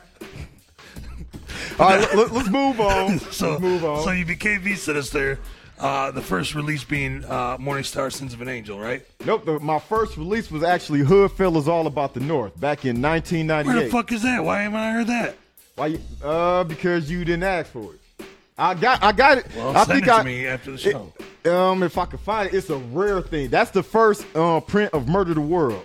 All 1.79 1.89
right, 1.89 2.15
let, 2.15 2.31
us 2.31 2.49
move 2.51 2.79
on. 2.79 3.19
So, 3.31 3.53
let's 3.53 3.63
move 3.63 3.85
on. 3.87 4.05
so 4.05 4.11
you 4.11 4.27
became 4.27 4.61
V 4.61 4.73
Sinizter. 4.73 5.39
Uh, 5.79 6.11
the 6.11 6.21
first 6.21 6.55
release 6.55 6.85
being 6.85 7.25
uh, 7.25 7.57
Morning 7.59 7.85
Star 7.85 8.11
Sins 8.11 8.35
of 8.35 8.43
an 8.43 8.49
Angel, 8.51 8.79
right? 8.79 9.03
nope, 9.25 9.47
the, 9.47 9.59
my 9.61 9.79
first 9.79 10.19
release 10.19 10.51
was 10.51 10.63
actually 10.63 11.01
Hood 11.01 11.33
Fellas 11.33 11.67
All 11.67 11.87
About 11.87 12.13
the 12.13 12.21
North 12.21 12.61
back 12.61 12.85
in 12.85 13.01
1998. 13.01 13.67
Where 13.75 13.85
the 13.85 13.91
fuck 13.91 14.13
is 14.13 14.23
that? 14.23 14.45
Why 14.45 14.61
haven't 14.61 14.79
I 14.79 14.93
heard 14.93 15.07
that? 15.07 15.37
Why 15.83 15.87
you, 15.89 16.01
uh, 16.23 16.63
because 16.63 17.11
you 17.11 17.25
didn't 17.25 17.43
ask 17.43 17.69
for 17.73 17.95
it. 17.95 18.25
I 18.57 18.75
got, 18.75 19.03
I 19.03 19.11
got 19.11 19.39
it. 19.39 19.47
Well, 19.57 19.71
I 19.71 19.85
send 19.85 19.89
think 19.89 20.03
it 20.05 20.07
to 20.07 20.15
I, 20.15 20.23
me 20.23 20.47
after 20.47 20.71
the 20.71 20.79
show. 20.79 21.13
it- 21.19 21.49
um, 21.51 21.83
if 21.83 21.99
I 21.99 22.05
can 22.05 22.21
find 22.21 22.47
it, 22.47 22.55
it's 22.57 22.71
a 22.71 22.77
rare 22.77 23.21
thing. 23.21 23.49
That's 23.49 23.73
the 23.73 23.83
first 23.83 24.25
uh, 24.37 24.61
print 24.61 24.95
of 24.95 25.09
Murder 25.09 25.35
the 25.35 25.41
World. 25.41 25.85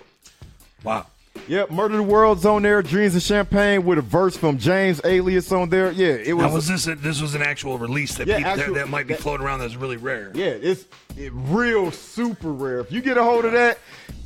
Wow. 0.84 1.04
Yep, 1.48 1.72
Murder 1.72 1.96
the 1.96 2.02
World's 2.04 2.46
on 2.46 2.62
there. 2.62 2.80
Dreams 2.80 3.16
of 3.16 3.22
Champagne 3.22 3.84
with 3.84 3.98
a 3.98 4.02
verse 4.02 4.36
from 4.36 4.56
James 4.58 5.00
Alias 5.04 5.50
on 5.50 5.68
there. 5.68 5.90
Yeah, 5.90 6.10
it 6.14 6.32
was. 6.34 6.46
Now, 6.46 6.54
was 6.54 6.68
this 6.68 6.86
a, 6.86 6.94
this 6.94 7.20
was 7.20 7.34
an 7.34 7.42
actual 7.42 7.76
release 7.76 8.14
that, 8.18 8.28
Yeah, 8.28 8.36
people, 8.36 8.52
actual- 8.52 8.74
that, 8.74 8.80
that 8.82 8.88
might 8.88 9.08
be 9.08 9.14
that- 9.14 9.22
floating 9.24 9.44
around 9.44 9.58
that's 9.58 9.74
really 9.74 9.96
rare? 9.96 10.30
Yeah, 10.34 10.46
it's 10.46 10.84
it 11.16 11.32
real 11.34 11.90
super 11.90 12.52
rare. 12.52 12.78
If 12.78 12.92
you 12.92 13.00
get 13.02 13.16
a 13.16 13.24
hold 13.24 13.44
of 13.46 13.50
that, 13.52 13.78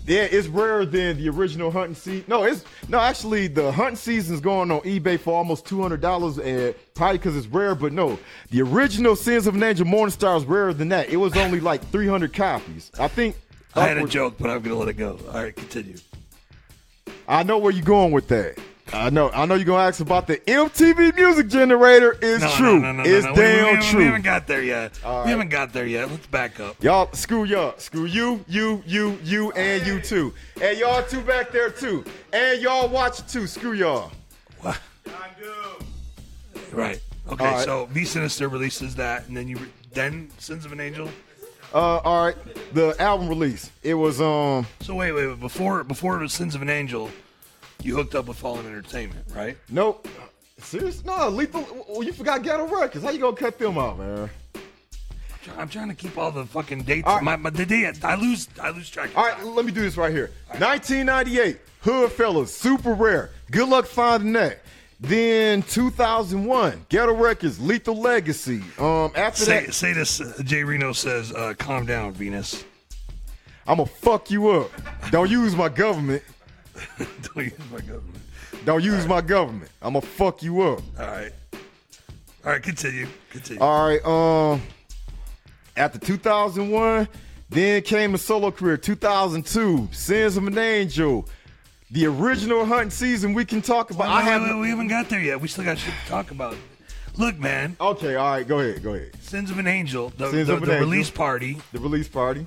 yeah, 0.07 0.23
it's 0.23 0.49
rarer 0.49 0.85
than 0.85 1.17
the 1.17 1.29
original 1.29 1.71
hunting 1.71 1.95
season. 1.95 2.25
No, 2.27 2.43
it's 2.45 2.65
no 2.89 2.99
actually 2.99 3.47
the 3.47 3.71
hunting 3.71 3.97
season's 3.97 4.41
going 4.41 4.71
on 4.71 4.81
eBay 4.81 5.19
for 5.19 5.35
almost 5.35 5.67
two 5.67 5.81
hundred 5.81 6.01
dollars, 6.01 6.39
and 6.39 6.75
probably 6.95 7.19
because 7.19 7.37
it's 7.37 7.47
rare. 7.47 7.75
But 7.75 7.93
no, 7.93 8.19
the 8.51 8.63
original 8.63 9.15
Sins 9.15 9.47
of 9.47 9.55
an 9.55 9.63
Angel 9.63 9.87
Morningstar 9.87 10.37
is 10.37 10.45
rarer 10.45 10.75
than 10.75 10.89
that. 10.89 11.09
It 11.09 11.17
was 11.17 11.37
only 11.37 11.61
like 11.61 11.87
three 11.91 12.09
hundred 12.09 12.33
copies. 12.33 12.91
I 12.99 13.09
think. 13.09 13.37
I 13.75 13.87
had 13.87 13.97
a 13.97 14.07
joke, 14.07 14.35
but 14.39 14.51
I'm 14.51 14.61
gonna 14.61 14.77
let 14.77 14.89
it 14.89 14.99
go. 14.99 15.19
All 15.29 15.43
right, 15.43 15.57
continue. 15.57 15.97
I 17.27 17.43
know 17.43 17.57
where 17.59 17.73
you're 17.73 17.85
going 17.85 18.13
with 18.13 18.29
that. 18.29 18.59
I 18.93 19.11
know. 19.11 19.31
I 19.31 19.47
know 19.47 19.55
you're 19.55 19.65
gonna 19.65 19.85
ask 19.85 20.01
about 20.01 20.27
the 20.27 20.37
MTV 20.39 21.15
Music 21.17 21.49
Generator. 21.49 22.13
Is 22.21 22.43
No, 22.43 22.51
true. 22.51 22.81
No, 22.81 22.93
no, 22.93 23.03
it's 23.05 23.25
no. 23.25 23.33
We- 23.33 23.39
we, 23.39 23.45
damn 23.45 23.83
true. 23.83 23.99
We 24.01 24.05
haven't 24.07 24.23
got 24.23 24.47
there 24.47 24.63
yet. 24.63 24.99
All 25.05 25.25
We 25.25 25.31
haven't 25.31 25.49
got 25.49 25.73
there 25.73 25.87
yet. 25.87 26.11
Let's 26.11 26.27
back 26.27 26.61
up. 26.61 26.83
Y'all, 26.83 27.11
screw 27.13 27.45
y'all. 27.45 27.75
Screw 27.79 28.05
you, 28.05 28.45
you, 28.49 28.83
you, 28.87 29.19
you, 29.25 29.51
and 29.53 29.87
you 29.87 30.01
too. 30.01 30.35
And 30.61 30.77
y'all 30.79 31.03
two 31.05 31.21
back 31.23 31.51
there 31.53 31.71
too. 31.71 32.05
And 32.33 32.61
y'all 32.61 32.89
watch 32.89 33.27
too. 33.33 33.47
Screw 33.47 33.73
y'all. 33.73 34.13
Right. 36.73 37.01
Okay. 37.31 37.45
Right. 37.45 37.65
So 37.65 37.87
V 37.87 38.03
Sinizter 38.03 38.51
releases 38.51 38.95
that, 38.97 39.29
and 39.29 39.37
then 39.37 39.47
you 39.49 39.59
then 39.93 40.31
Sins 40.39 40.65
of 40.65 40.73
an 40.73 40.81
Angel. 40.81 41.09
Uh, 41.75 41.99
all 41.99 42.25
right. 42.27 42.37
The 42.75 42.95
album 43.01 43.29
release. 43.29 43.71
It 43.83 43.95
was 43.95 44.21
um. 44.21 44.67
So 44.81 44.95
wait, 44.95 45.13
wait, 45.13 45.27
wait. 45.27 45.41
Before 45.41 45.85
before 45.85 46.19
it 46.19 46.23
was 46.23 46.33
Sins 46.33 46.55
of 46.55 46.63
an 46.63 46.71
Angel, 46.71 47.11
you 47.85 47.95
hooked 47.97 48.15
up 48.15 48.27
with 48.27 48.37
Fallen 48.37 48.67
Entertainment, 48.67 49.27
right? 49.35 49.57
Nope. 49.69 50.09
Serious? 50.59 51.05
No, 51.05 51.29
lethal. 51.29 51.67
Well, 51.89 52.03
you 52.03 52.13
forgot 52.13 52.43
Ghetto 52.43 52.67
Records. 52.67 53.05
How 53.05 53.11
you 53.11 53.19
gonna 53.19 53.37
cut 53.37 53.59
them 53.59 53.79
out, 53.79 53.99
man? 53.99 54.31
I'm 55.59 55.69
trying 55.69 55.89
to 55.89 55.95
keep 55.95 56.17
all 56.17 56.31
the 56.31 56.47
fucking 56.47 56.83
dates. 56.83 57.07
Right. 57.07 57.23
My, 57.23 57.37
my 57.37 57.51
the 57.51 57.67
day 57.67 57.93
I 58.03 58.15
lose 58.15 58.49
I 58.61 58.71
lose 58.71 58.89
track. 58.89 59.11
of 59.11 59.17
All 59.17 59.25
right, 59.25 59.45
let 59.45 59.65
me 59.65 59.73
do 59.73 59.81
this 59.81 59.97
right 59.97 60.13
here. 60.13 60.31
1998, 60.59 61.59
Hood 61.81 62.13
Fellas, 62.13 62.57
super 62.57 62.95
rare. 62.95 63.31
Good 63.51 63.69
luck 63.69 63.87
finding 63.87 64.33
that. 64.35 64.61
Then 65.01 65.63
2001, 65.63 66.87
Ghetto 66.89 67.13
Records, 67.13 67.59
Lethal 67.61 67.97
Legacy. 67.97 68.63
Um, 68.79 69.11
after 69.17 69.45
Say 69.45 69.67
that, 69.67 69.75
say 69.75 69.93
this. 69.93 70.21
Uh, 70.21 70.41
Jay 70.45 70.63
Reno 70.63 70.93
says, 70.93 71.33
uh, 71.33 71.55
"Calm 71.59 71.87
down, 71.87 72.13
Venus." 72.13 72.65
I'm 73.67 73.79
gonna 73.79 73.87
fuck 73.87 74.31
you 74.31 74.49
up. 74.51 74.71
Don't 75.11 75.31
use 75.31 75.57
my 75.57 75.69
government. 75.69 76.23
Don't 76.99 77.45
use 77.45 77.53
my 77.71 77.81
government. 77.81 78.17
Don't 78.65 78.83
use 78.85 79.07
my 79.07 79.21
government. 79.21 79.71
I'm 79.81 79.95
gonna 79.95 80.05
fuck 80.07 80.43
you 80.43 80.61
up. 80.63 80.81
All 80.99 81.07
right. 81.07 81.33
All 82.45 82.53
right. 82.53 82.63
Continue. 82.63 83.07
Continue. 83.31 83.61
All 83.63 83.87
right. 83.89 84.05
Um, 84.05 84.63
after 85.77 85.99
2001, 85.99 87.09
then 87.51 87.83
came 87.83 88.13
the 88.13 88.19
solo 88.19 88.51
career. 88.51 88.77
2002, 88.77 89.89
Sins 89.93 90.37
of 90.37 90.47
an 90.47 90.59
Angel. 90.59 91.27
The 91.91 92.07
original 92.07 92.65
hunting 92.65 92.91
season 92.91 93.35
we 93.35 93.45
can 93.45 93.61
talk 93.61 93.91
about. 93.91 94.09
I 94.09 94.19
Wait, 94.19 94.25
wait, 94.25 94.31
have. 94.33 94.43
wait, 94.57 94.61
we 94.61 94.69
haven't 94.71 94.89
got 94.89 95.09
there 95.11 95.21
yet. 95.21 95.41
We 95.41 95.49
still 95.49 95.65
got 95.65 95.77
shit 95.79 95.93
to 96.05 96.11
talk 96.11 96.31
about. 96.31 96.57
Look, 97.19 97.39
man. 97.39 97.77
Okay. 97.79 98.15
All 98.17 98.31
right. 98.31 98.49
Go 98.49 98.61
ahead. 98.61 98.83
Go 98.83 98.95
ahead. 98.95 99.11
Sins 99.21 99.51
of 99.51 99.59
an 99.59 99.67
Angel, 99.67 100.11
the, 100.17 100.31
Sins 100.31 100.47
the, 100.47 100.55
of 100.55 100.63
an 100.63 100.69
the 100.69 100.75
Angel. 100.77 100.89
release 100.91 101.11
party. 101.11 101.59
The 101.73 101.81
release 101.81 102.09
party. 102.09 102.47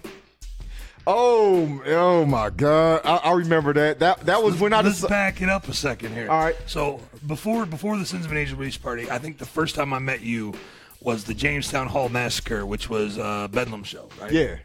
Oh, 1.08 1.82
oh 1.86 2.26
my 2.26 2.50
God! 2.50 3.02
I, 3.06 3.18
I 3.18 3.32
remember 3.34 3.74
that. 3.74 4.00
That 4.00 4.22
that 4.26 4.41
was 4.44 4.60
when 4.60 4.74
I 4.74 4.82
just. 4.82 5.08
back 5.08 5.41
it 5.41 5.50
up 5.50 5.68
a 5.68 5.74
second 5.74 6.13
here. 6.13 6.30
All 6.30 6.39
right. 6.39 6.56
So 6.65 7.00
before 7.28 7.65
before 7.65 7.98
the 7.98 8.06
Sins 8.06 8.26
of 8.26 8.32
an 8.32 8.38
Angel 8.38 8.58
release 8.58 8.78
party, 8.78 9.10
I 9.10 9.20
think 9.20 9.38
the 9.38 9.46
first 9.46 9.76
time 9.76 9.94
I 9.94 10.00
met 10.00 10.22
you 10.22 10.54
was 11.02 11.24
the 11.26 11.34
Jamestown 11.36 11.88
Hall 11.88 12.10
Massacre, 12.10 12.65
which 12.65 12.89
was 12.89 13.20
uh, 13.20 13.48
Bedlam 13.50 13.84
show, 13.84 14.10
right? 14.20 14.32
Yeah, 14.32 14.56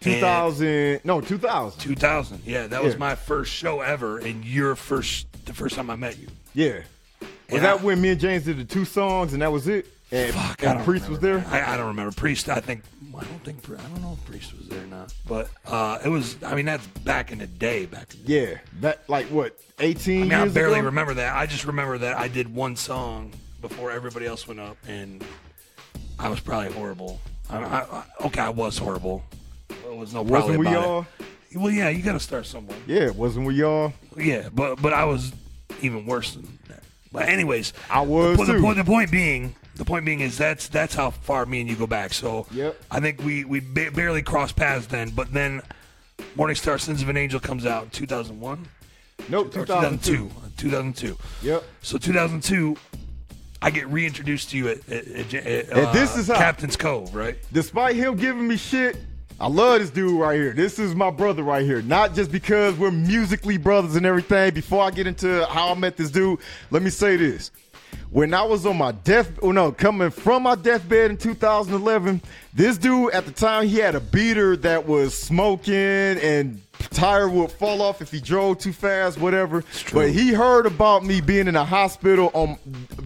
two 0.00 0.20
thousand. 0.20 1.00
No, 1.02 1.20
two 1.20 1.38
thousand. 1.38 1.80
2000. 1.80 2.42
Yeah, 2.46 2.68
that 2.68 2.82
was 2.84 2.96
my 2.96 3.16
first 3.16 3.52
show 3.52 3.80
ever, 3.80 4.18
and 4.18 4.44
your 4.44 4.76
first 4.76 5.26
the 5.46 5.54
first 5.54 5.74
time 5.74 5.90
I 5.90 5.96
met 5.96 6.18
you. 6.18 6.28
Yeah. 6.54 6.82
Was 7.50 7.58
And 7.58 7.64
that 7.64 7.80
I- 7.80 7.82
when 7.82 8.00
me 8.00 8.10
and 8.10 8.20
James 8.20 8.44
did 8.44 8.58
the 8.58 8.64
two 8.64 8.84
songs 8.84 9.32
and 9.32 9.42
that 9.42 9.50
was 9.52 9.66
it? 9.68 9.86
And, 10.12 10.32
Fuck, 10.34 10.62
and 10.62 10.84
Priest 10.84 11.08
was 11.08 11.18
there. 11.20 11.44
I, 11.48 11.74
I 11.74 11.76
don't 11.76 11.88
remember 11.88 12.12
Priest. 12.12 12.48
I 12.48 12.60
think 12.60 12.82
I 13.16 13.24
don't 13.24 13.44
think 13.44 13.58
I 13.68 13.82
don't 13.82 14.02
know 14.02 14.16
if 14.20 14.24
Priest 14.30 14.56
was 14.56 14.68
there 14.68 14.82
or 14.82 14.86
not, 14.86 15.12
but 15.26 15.48
uh, 15.66 15.98
it 16.04 16.08
was. 16.08 16.36
I 16.44 16.54
mean, 16.54 16.66
that's 16.66 16.86
back 16.86 17.32
in 17.32 17.38
the 17.38 17.46
day. 17.46 17.86
Back. 17.86 18.08
The, 18.10 18.18
Yeah, 18.24 18.58
that 18.80 19.08
like 19.08 19.26
what 19.26 19.58
eighteen 19.80 20.32
I 20.32 20.44
mean, 20.44 20.48
I 20.50 20.52
barely 20.52 20.78
ago? 20.78 20.86
remember 20.86 21.14
that. 21.14 21.34
I 21.34 21.46
just 21.46 21.64
remember 21.64 21.98
that 21.98 22.16
I 22.18 22.28
did 22.28 22.54
one 22.54 22.76
song 22.76 23.32
before 23.60 23.90
everybody 23.90 24.26
else 24.26 24.46
went 24.46 24.60
up, 24.60 24.76
and 24.86 25.24
I 26.18 26.28
was 26.28 26.38
probably 26.40 26.72
horrible. 26.72 27.20
I, 27.50 27.58
I, 27.58 28.04
okay, 28.26 28.40
I 28.40 28.50
was 28.50 28.78
horrible. 28.78 29.24
It 29.70 29.96
was 29.96 30.14
no 30.14 30.22
Wasn't 30.22 30.58
we 30.58 30.66
all? 30.68 31.06
it. 31.50 31.58
Well, 31.58 31.70
yeah, 31.70 31.88
you 31.88 32.02
got 32.02 32.12
to 32.14 32.20
start 32.20 32.46
somewhere. 32.46 32.76
Yeah, 32.86 33.10
wasn't 33.10 33.46
we 33.46 33.62
all? 33.62 33.92
Yeah, 34.16 34.48
but 34.52 34.80
but 34.82 34.92
I 34.92 35.04
was 35.04 35.32
even 35.82 36.04
worse 36.06 36.34
than 36.34 36.58
that. 36.68 36.82
But 37.12 37.28
anyways, 37.28 37.72
I 37.90 38.00
was 38.02 38.36
the, 38.38 38.44
too. 38.46 38.60
point, 38.60 38.76
the 38.76 38.84
point 38.84 39.10
being, 39.10 39.54
the 39.76 39.84
point 39.84 40.04
being 40.04 40.20
is 40.20 40.38
that's 40.38 40.68
that's 40.68 40.94
how 40.94 41.10
far 41.10 41.46
me 41.46 41.60
and 41.60 41.68
you 41.70 41.76
go 41.76 41.86
back. 41.86 42.12
So 42.14 42.46
Yep. 42.52 42.80
I 42.90 43.00
think 43.00 43.22
we 43.22 43.44
we 43.44 43.60
ba- 43.60 43.90
barely 43.92 44.22
crossed 44.22 44.56
paths 44.56 44.86
then. 44.86 45.10
But 45.10 45.32
then, 45.32 45.62
Morningstar 46.36 46.80
Sins 46.80 47.02
of 47.02 47.08
an 47.08 47.16
Angel 47.16 47.40
comes 47.40 47.66
out 47.66 47.84
in 47.84 47.90
2001 47.90 48.66
Nope, 49.28 49.52
2002. 49.52 50.28
2002. 50.56 50.68
2002. 50.70 51.18
Yep. 51.46 51.64
So 51.82 51.98
2002, 51.98 52.76
I 53.62 53.70
get 53.70 53.86
reintroduced 53.88 54.50
to 54.50 54.56
you 54.58 54.68
at, 54.68 54.88
at, 54.90 55.34
at, 55.34 55.68
And 55.70 55.94
this 55.96 56.16
uh, 56.16 56.20
is 56.20 56.28
how- 56.28 56.36
Captain's 56.38 56.76
Cove, 56.76 57.14
right? 57.14 57.36
Despite 57.52 57.96
him 57.96 58.16
giving 58.16 58.46
me 58.46 58.56
shit, 58.56 58.96
I 59.40 59.48
love 59.48 59.80
this 59.80 59.90
dude 59.90 60.20
right 60.20 60.36
here. 60.38 60.52
This 60.52 60.78
is 60.78 60.94
my 60.94 61.10
brother 61.10 61.42
right 61.42 61.64
here. 61.64 61.82
Not 61.82 62.14
just 62.14 62.30
because 62.30 62.76
we're 62.76 62.90
musically 62.92 63.56
brothers 63.56 63.96
and 63.96 64.06
everything. 64.06 64.54
Before 64.54 64.82
I 64.84 64.90
get 64.90 65.06
into 65.08 65.44
how 65.46 65.70
I 65.70 65.74
met 65.74 65.96
this 65.96 66.10
dude, 66.10 66.38
let 66.70 66.82
me 66.82 66.90
say 66.90 67.16
this. 67.16 67.50
When 68.10 68.32
I 68.32 68.42
was 68.44 68.64
on 68.64 68.78
my 68.78 68.92
death, 68.92 69.30
oh 69.42 69.50
no, 69.50 69.72
coming 69.72 70.10
from 70.10 70.44
my 70.44 70.54
deathbed 70.54 71.10
in 71.10 71.16
2011, 71.16 72.22
this 72.52 72.78
dude 72.78 73.12
at 73.12 73.26
the 73.26 73.32
time 73.32 73.66
he 73.66 73.78
had 73.78 73.94
a 73.94 74.00
beater 74.00 74.56
that 74.58 74.86
was 74.86 75.16
smoking 75.16 75.74
and 75.74 76.60
tire 76.90 77.28
would 77.28 77.50
fall 77.50 77.82
off 77.82 78.00
if 78.00 78.10
he 78.10 78.20
drove 78.20 78.58
too 78.58 78.72
fast, 78.72 79.18
whatever. 79.18 79.64
But 79.92 80.10
he 80.10 80.32
heard 80.32 80.66
about 80.66 81.04
me 81.04 81.20
being 81.20 81.48
in 81.48 81.56
a 81.56 81.64
hospital 81.64 82.30
on 82.34 82.58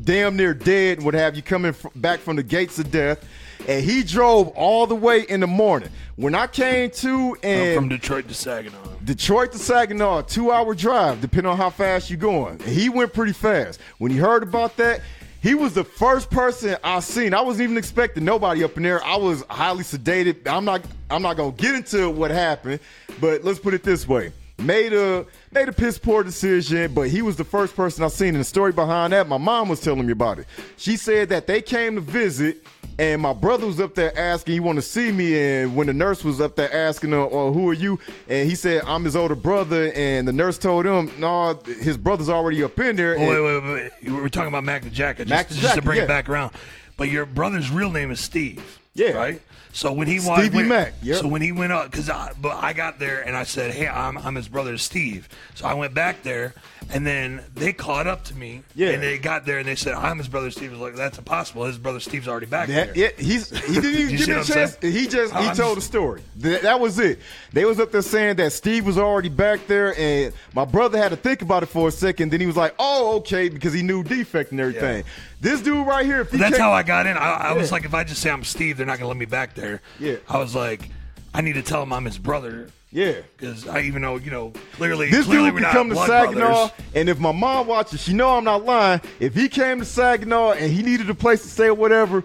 damn 0.04 0.36
near 0.36 0.54
dead 0.54 0.98
and 0.98 1.04
what 1.04 1.14
have 1.14 1.36
you, 1.36 1.42
coming 1.42 1.74
back 1.96 2.20
from 2.20 2.36
the 2.36 2.42
gates 2.42 2.78
of 2.78 2.90
death. 2.90 3.24
And 3.68 3.84
he 3.84 4.02
drove 4.02 4.48
all 4.48 4.86
the 4.86 4.94
way 4.94 5.20
in 5.20 5.40
the 5.40 5.46
morning. 5.46 5.90
When 6.16 6.34
I 6.34 6.46
came 6.46 6.90
to 6.90 7.36
and 7.42 7.70
I'm 7.70 7.76
From 7.76 7.88
Detroit 7.90 8.26
to 8.28 8.34
Saginaw. 8.34 8.78
Detroit 9.04 9.52
to 9.52 9.58
Saginaw, 9.58 10.22
two 10.22 10.50
hour 10.50 10.74
drive, 10.74 11.20
depending 11.20 11.50
on 11.50 11.58
how 11.58 11.68
fast 11.68 12.08
you're 12.08 12.18
going. 12.18 12.52
And 12.52 12.62
he 12.62 12.88
went 12.88 13.12
pretty 13.12 13.34
fast. 13.34 13.78
When 13.98 14.10
he 14.10 14.16
heard 14.16 14.42
about 14.42 14.78
that, 14.78 15.02
he 15.42 15.54
was 15.54 15.74
the 15.74 15.84
first 15.84 16.30
person 16.30 16.76
I 16.82 17.00
seen. 17.00 17.34
I 17.34 17.42
wasn't 17.42 17.64
even 17.64 17.76
expecting 17.76 18.24
nobody 18.24 18.64
up 18.64 18.76
in 18.78 18.82
there. 18.82 19.04
I 19.04 19.16
was 19.16 19.44
highly 19.50 19.84
sedated. 19.84 20.48
I'm 20.48 20.64
not 20.64 20.82
I'm 21.10 21.22
not 21.22 21.36
gonna 21.36 21.52
get 21.52 21.74
into 21.74 22.10
what 22.10 22.30
happened, 22.30 22.80
but 23.20 23.44
let's 23.44 23.58
put 23.58 23.74
it 23.74 23.82
this 23.82 24.08
way. 24.08 24.32
Made 24.58 24.92
a 24.92 25.24
made 25.52 25.68
a 25.68 25.72
piss 25.72 25.98
poor 25.98 26.24
decision, 26.24 26.92
but 26.92 27.08
he 27.08 27.22
was 27.22 27.36
the 27.36 27.44
first 27.44 27.76
person 27.76 28.02
I 28.02 28.08
seen. 28.08 28.28
And 28.28 28.40
the 28.40 28.44
story 28.44 28.72
behind 28.72 29.12
that, 29.12 29.28
my 29.28 29.38
mom 29.38 29.68
was 29.68 29.80
telling 29.80 30.04
me 30.04 30.12
about 30.12 30.40
it. 30.40 30.46
She 30.76 30.96
said 30.96 31.28
that 31.28 31.46
they 31.46 31.62
came 31.62 31.94
to 31.94 32.00
visit 32.00 32.66
and 32.98 33.22
my 33.22 33.32
brother 33.32 33.66
was 33.66 33.78
up 33.78 33.94
there 33.94 34.16
asking, 34.18 34.54
he 34.54 34.60
want 34.60 34.76
to 34.76 34.82
see 34.82 35.12
me. 35.12 35.38
And 35.38 35.76
when 35.76 35.86
the 35.86 35.92
nurse 35.92 36.24
was 36.24 36.40
up 36.40 36.56
there 36.56 36.74
asking, 36.74 37.14
uh, 37.14 37.26
uh, 37.26 37.52
who 37.52 37.68
are 37.68 37.74
you? 37.74 38.00
And 38.28 38.48
he 38.48 38.56
said, 38.56 38.82
I'm 38.84 39.04
his 39.04 39.14
older 39.14 39.36
brother. 39.36 39.92
And 39.94 40.26
the 40.26 40.32
nurse 40.32 40.58
told 40.58 40.84
him, 40.84 41.12
no, 41.20 41.54
his 41.64 41.96
brother's 41.96 42.28
already 42.28 42.64
up 42.64 42.76
in 42.80 42.96
there. 42.96 43.16
Oh, 43.16 43.20
And- 43.20 43.28
wait, 43.28 43.62
wait, 43.62 43.92
wait. 44.02 44.12
We're 44.12 44.28
talking 44.28 44.48
about 44.48 44.64
Mac 44.64 44.82
the 44.82 44.90
Jacket. 44.90 45.28
Just, 45.28 45.30
Mac 45.30 45.48
the 45.48 45.54
just 45.54 45.74
to 45.76 45.82
bring 45.82 45.98
yeah. 45.98 46.04
it 46.04 46.08
back 46.08 46.28
around. 46.28 46.52
But 46.96 47.10
your 47.10 47.24
brother's 47.26 47.70
real 47.70 47.90
name 47.92 48.10
is 48.10 48.18
Steve. 48.18 48.80
Yeah. 48.98 49.12
Right? 49.12 49.42
So 49.72 49.92
when 49.92 50.06
he 50.08 50.18
Stevie 50.18 50.56
went, 50.56 50.68
Mac, 50.68 50.94
yep. 51.02 51.18
So 51.18 51.28
when 51.28 51.42
he 51.42 51.52
went 51.52 51.72
up, 51.72 51.90
because 51.90 52.08
I, 52.10 52.32
but 52.40 52.56
I 52.56 52.72
got 52.72 52.98
there 52.98 53.20
and 53.20 53.36
I 53.36 53.44
said, 53.44 53.72
hey, 53.72 53.86
I'm, 53.86 54.18
I'm 54.18 54.34
his 54.34 54.48
brother 54.48 54.76
Steve. 54.78 55.28
So 55.54 55.66
I 55.66 55.74
went 55.74 55.94
back 55.94 56.22
there 56.22 56.54
and 56.90 57.06
then 57.06 57.44
they 57.54 57.72
caught 57.72 58.06
up 58.06 58.24
to 58.24 58.34
me. 58.34 58.62
Yeah. 58.74 58.90
And 58.90 59.02
they 59.02 59.18
got 59.18 59.44
there 59.44 59.58
and 59.58 59.68
they 59.68 59.76
said, 59.76 59.94
I'm 59.94 60.18
his 60.18 60.26
brother 60.26 60.50
Steve. 60.50 60.70
I 60.70 60.72
was 60.72 60.80
like, 60.80 60.96
that's 60.96 61.18
impossible. 61.18 61.64
His 61.66 61.78
brother 61.78 62.00
Steve's 62.00 62.26
already 62.26 62.46
back 62.46 62.68
That, 62.68 62.94
there. 62.94 63.12
yeah, 63.16 63.22
he's 63.24 63.50
he 63.50 63.74
didn't 63.74 63.90
even 64.00 64.16
give 64.16 64.28
me 64.28 64.34
a 64.34 64.44
chance. 64.44 64.76
He 64.80 65.06
just 65.06 65.32
he 65.34 65.46
I'm 65.46 65.54
told 65.54 65.76
the 65.76 65.82
story. 65.82 66.22
That, 66.38 66.62
that 66.62 66.80
was 66.80 66.98
it. 66.98 67.20
They 67.52 67.64
was 67.64 67.78
up 67.78 67.92
there 67.92 68.02
saying 68.02 68.36
that 68.36 68.52
Steve 68.52 68.86
was 68.86 68.98
already 68.98 69.28
back 69.28 69.66
there, 69.66 69.94
and 69.98 70.32
my 70.54 70.64
brother 70.64 70.98
had 70.98 71.10
to 71.10 71.16
think 71.16 71.42
about 71.42 71.62
it 71.62 71.66
for 71.66 71.88
a 71.88 71.92
second. 71.92 72.30
Then 72.32 72.40
he 72.40 72.46
was 72.46 72.56
like, 72.56 72.74
"Oh, 72.78 73.16
okay," 73.18 73.48
because 73.48 73.72
he 73.72 73.82
knew 73.82 74.02
Defekt 74.02 74.50
and 74.50 74.60
everything. 74.60 75.04
This 75.40 75.60
dude 75.62 75.86
right 75.86 76.04
here, 76.04 76.20
if 76.20 76.30
he 76.32 76.38
That's 76.38 76.56
came- 76.56 76.60
how 76.64 76.72
I 76.72 76.82
got 76.82 77.06
in. 77.06 77.16
I, 77.16 77.50
I 77.50 77.52
was 77.52 77.68
Yeah. 77.68 77.74
like, 77.74 77.84
if 77.84 77.94
I 77.94 78.04
just 78.04 78.20
say 78.20 78.30
I'm 78.30 78.42
Steve, 78.44 78.76
they're 78.76 78.86
not 78.86 78.98
going 78.98 79.04
to 79.04 79.08
let 79.08 79.16
me 79.16 79.24
back 79.26 79.54
there. 79.54 79.80
Yeah. 80.00 80.16
I 80.28 80.38
was 80.38 80.54
like, 80.54 80.88
I 81.32 81.40
need 81.42 81.52
to 81.54 81.62
tell 81.62 81.82
him 81.82 81.92
I'm 81.92 82.04
his 82.04 82.18
brother. 82.18 82.68
yeah. 82.90 83.14
Because 83.36 83.68
I 83.68 83.80
even 83.82 84.02
know, 84.02 84.16
you 84.16 84.30
know, 84.32 84.52
clearly, 84.72 85.10
This 85.10 85.26
clearly 85.26 85.46
dude 85.50 85.54
we're 85.54 85.60
could 85.60 85.66
not 85.66 85.72
come 85.74 85.88
to 85.90 85.94
blood 85.94 86.06
Saginaw, 86.08 86.38
brothers. 86.68 86.70
and 86.94 87.08
if 87.08 87.20
my 87.20 87.32
mom 87.32 87.66
watches, 87.68 88.02
she 88.02 88.12
know 88.14 88.30
I'm 88.36 88.44
not 88.44 88.64
lying. 88.64 89.00
If 89.20 89.34
he 89.34 89.48
came 89.48 89.78
to 89.78 89.84
Saginaw 89.84 90.52
and 90.52 90.72
he 90.72 90.82
needed 90.82 91.08
a 91.10 91.14
place 91.14 91.42
to 91.42 91.48
stay 91.48 91.66
or 91.68 91.74
whatever, 91.74 92.24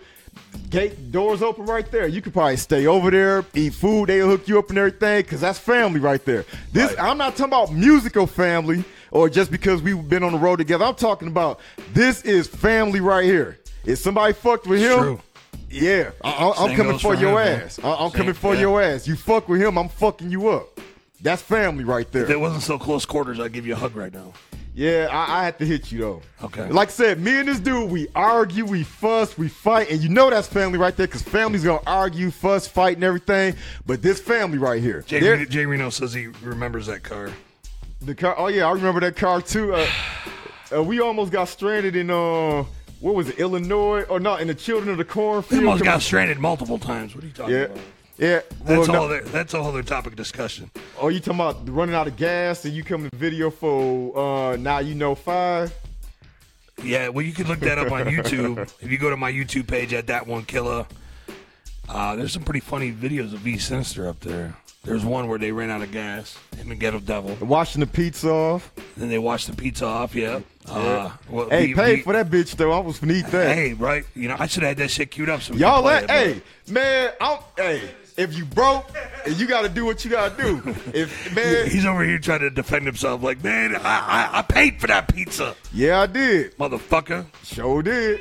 gate 0.71 1.11
doors 1.11 1.41
open 1.43 1.65
right 1.65 1.89
there. 1.91 2.07
You 2.07 2.21
could 2.21 2.33
probably 2.33 2.57
stay 2.57 2.87
over 2.87 3.11
there, 3.11 3.45
eat 3.53 3.73
food. 3.75 4.09
They'll 4.09 4.27
hook 4.27 4.47
you 4.47 4.57
up 4.57 4.69
and 4.69 4.79
everything 4.79 5.21
because 5.21 5.41
that's 5.41 5.59
family 5.59 5.99
right 5.99 6.23
there. 6.25 6.45
This. 6.71 6.95
I'm 6.99 7.17
not 7.19 7.35
talking 7.35 7.45
about 7.53 7.71
musical 7.73 8.25
family 8.25 8.83
or 9.13 9.29
just 9.29 9.51
because 9.51 9.81
we've 9.81 10.09
been 10.09 10.23
on 10.23 10.33
the 10.33 10.37
road 10.37 10.57
together. 10.57 10.83
I'm 10.83 10.95
talking 10.95 11.27
about 11.29 11.59
this 11.93 12.23
is 12.23 12.47
family 12.47 12.99
right 12.99 13.23
here. 13.23 13.59
If 13.85 13.99
somebody 13.99 14.33
fucked 14.33 14.65
with 14.67 14.81
him, 14.81 14.97
True. 14.99 15.19
yeah, 15.69 16.11
I, 16.23 16.31
I, 16.31 16.49
I'm 16.49 16.67
Same 16.69 16.77
coming 16.77 16.93
for 16.97 17.15
for 17.15 17.21
your 17.21 17.41
him, 17.41 17.61
ass. 17.61 17.79
I, 17.83 17.93
I'm 17.93 18.09
Same- 18.09 18.17
coming 18.17 18.33
for 18.33 18.53
yeah. 18.55 18.61
your 18.61 18.81
ass. 18.81 19.07
You 19.07 19.15
fuck 19.15 19.47
with 19.47 19.61
him, 19.61 19.77
I'm 19.77 19.89
fucking 19.89 20.31
you 20.31 20.49
up. 20.49 20.79
That's 21.21 21.41
family 21.41 21.83
right 21.85 22.11
there. 22.11 22.23
If 22.23 22.29
it 22.31 22.39
wasn't 22.39 22.63
so 22.63 22.77
close 22.77 23.05
quarters, 23.05 23.39
I'd 23.39 23.53
give 23.53 23.65
you 23.65 23.73
a 23.73 23.77
hug 23.77 23.95
right 23.95 24.13
now. 24.13 24.33
Yeah, 24.75 25.07
I, 25.11 25.41
I 25.41 25.45
had 25.45 25.59
to 25.59 25.65
hit 25.65 25.91
you 25.91 25.99
though. 25.99 26.21
Okay. 26.41 26.67
Like 26.67 26.87
I 26.87 26.91
said, 26.91 27.19
me 27.19 27.37
and 27.39 27.47
this 27.47 27.59
dude, 27.59 27.91
we 27.91 28.07
argue, 28.15 28.65
we 28.65 28.83
fuss, 28.83 29.37
we 29.37 29.47
fight, 29.47 29.91
and 29.91 30.01
you 30.01 30.09
know 30.09 30.31
that's 30.31 30.47
family 30.47 30.79
right 30.79 30.95
there, 30.97 31.05
because 31.05 31.21
family's 31.21 31.63
gonna 31.63 31.79
argue, 31.85 32.31
fuss, 32.31 32.65
fight, 32.67 32.97
and 32.97 33.03
everything. 33.03 33.55
But 33.85 34.01
this 34.01 34.19
family 34.19 34.57
right 34.57 34.81
here, 34.81 35.03
Jay, 35.03 35.21
Reno, 35.21 35.45
Jay 35.45 35.65
Reno 35.67 35.89
says 35.91 36.11
he 36.13 36.27
remembers 36.41 36.87
that 36.87 37.03
car. 37.03 37.29
The 38.05 38.15
car. 38.15 38.35
Oh 38.37 38.47
yeah, 38.47 38.67
I 38.67 38.71
remember 38.71 38.99
that 39.01 39.15
car 39.15 39.41
too. 39.41 39.73
Uh, 39.73 39.87
uh, 40.75 40.83
we 40.83 40.99
almost 40.99 41.31
got 41.31 41.45
stranded 41.47 41.95
in 41.95 42.09
uh, 42.09 42.63
what 42.99 43.15
was 43.15 43.29
it, 43.29 43.39
Illinois, 43.39 44.03
or 44.03 44.19
not 44.19 44.41
in 44.41 44.47
the 44.47 44.55
Children 44.55 44.91
of 44.91 44.97
the 44.97 45.03
We 45.03 45.09
Cornfield. 45.09 45.63
almost 45.63 45.83
Come 45.83 45.93
got 45.93 46.01
stranded 46.01 46.39
multiple 46.39 46.77
times. 46.79 47.15
What 47.15 47.23
are 47.23 47.27
you 47.27 47.33
talking 47.33 47.53
Yeah, 47.55 47.61
about? 47.63 47.77
yeah. 48.17 48.39
Well, 48.65 48.77
That's 48.77 48.87
no- 48.89 48.99
all. 48.99 49.05
Other, 49.05 49.21
that's 49.21 49.53
a 49.53 49.59
whole 49.61 49.69
other 49.71 49.83
topic 49.83 50.13
of 50.13 50.17
discussion. 50.17 50.69
Oh, 50.99 51.07
you 51.09 51.19
talking 51.19 51.39
about 51.39 51.69
running 51.69 51.95
out 51.95 52.07
of 52.07 52.15
gas 52.17 52.65
and 52.65 52.73
you 52.73 52.83
come 52.83 53.09
to 53.09 53.15
video 53.15 53.49
for 53.49 54.17
uh, 54.53 54.55
now 54.57 54.79
you 54.79 54.95
know 54.95 55.15
five. 55.15 55.73
Yeah, 56.83 57.07
well, 57.09 57.23
you 57.23 57.33
can 57.33 57.47
look 57.47 57.59
that 57.59 57.77
up 57.77 57.91
on 57.91 58.05
YouTube. 58.07 58.61
if 58.81 58.91
you 58.91 58.97
go 58.97 59.09
to 59.11 59.17
my 59.17 59.31
YouTube 59.31 59.67
page 59.67 59.93
at 59.93 60.07
that 60.07 60.25
one 60.27 60.43
killer, 60.43 60.85
uh, 61.87 62.15
there's 62.15 62.33
some 62.33 62.43
pretty 62.43 62.59
funny 62.61 62.91
videos 62.91 63.33
of 63.33 63.39
V 63.39 63.53
Sinizter 63.53 64.07
up 64.09 64.19
there. 64.21 64.55
There's 64.83 65.05
one 65.05 65.29
where 65.29 65.39
they 65.39 65.51
ran 65.53 65.69
out 65.69 65.81
of 65.81 65.91
gas. 65.91 66.37
Him 66.57 66.69
and 66.71 66.79
Ghetto 66.79 66.99
Devil. 66.99 67.37
Washing 67.45 67.79
the 67.79 67.87
pizza 67.87 68.29
off. 68.29 68.71
Then 68.97 69.07
they 69.09 69.17
washed 69.17 69.47
the 69.47 69.55
pizza 69.55 69.85
off. 69.85 70.13
Yeah. 70.13 70.41
Uh, 70.67 71.09
well, 71.29 71.49
Hey, 71.49 71.73
pay 71.73 71.95
V- 71.97 72.01
for 72.01 72.11
that 72.13 72.29
bitch 72.29 72.55
though. 72.57 72.71
I 72.73 72.79
was 72.79 72.99
finna 72.99 73.13
eat 73.13 73.27
that. 73.27 73.55
Hey, 73.55 73.73
right? 73.73 74.03
You 74.13 74.27
know, 74.27 74.35
I 74.37 74.47
should 74.47 74.63
have 74.63 74.71
had 74.71 74.77
that 74.79 74.91
shit 74.91 75.09
queued 75.11 75.29
up. 75.29 75.41
So 75.41 75.53
we 75.53 75.59
Y'all 75.61 75.83
let, 75.83 76.09
hey, 76.09 76.41
man, 76.69 77.11
I'm, 77.21 77.39
hey, 77.55 77.81
if 78.17 78.37
you 78.37 78.43
broke, 78.45 78.91
you 79.25 79.47
got 79.47 79.61
to 79.61 79.69
do 79.69 79.85
what 79.85 80.03
you 80.03 80.11
got 80.11 80.37
to 80.37 80.43
do. 80.43 80.75
If 80.93 81.33
man, 81.33 81.69
He's 81.69 81.85
over 81.85 82.03
here 82.03 82.19
trying 82.19 82.41
to 82.41 82.49
defend 82.49 82.85
himself, 82.85 83.23
like, 83.23 83.41
man, 83.43 83.75
I, 83.77 83.79
I, 84.33 84.39
I 84.39 84.41
paid 84.41 84.81
for 84.81 84.87
that 84.87 85.13
pizza, 85.13 85.55
yeah, 85.73 86.01
I 86.01 86.07
did, 86.07 86.57
motherfucker. 86.57 87.25
sure 87.43 87.81
did. 87.83 88.19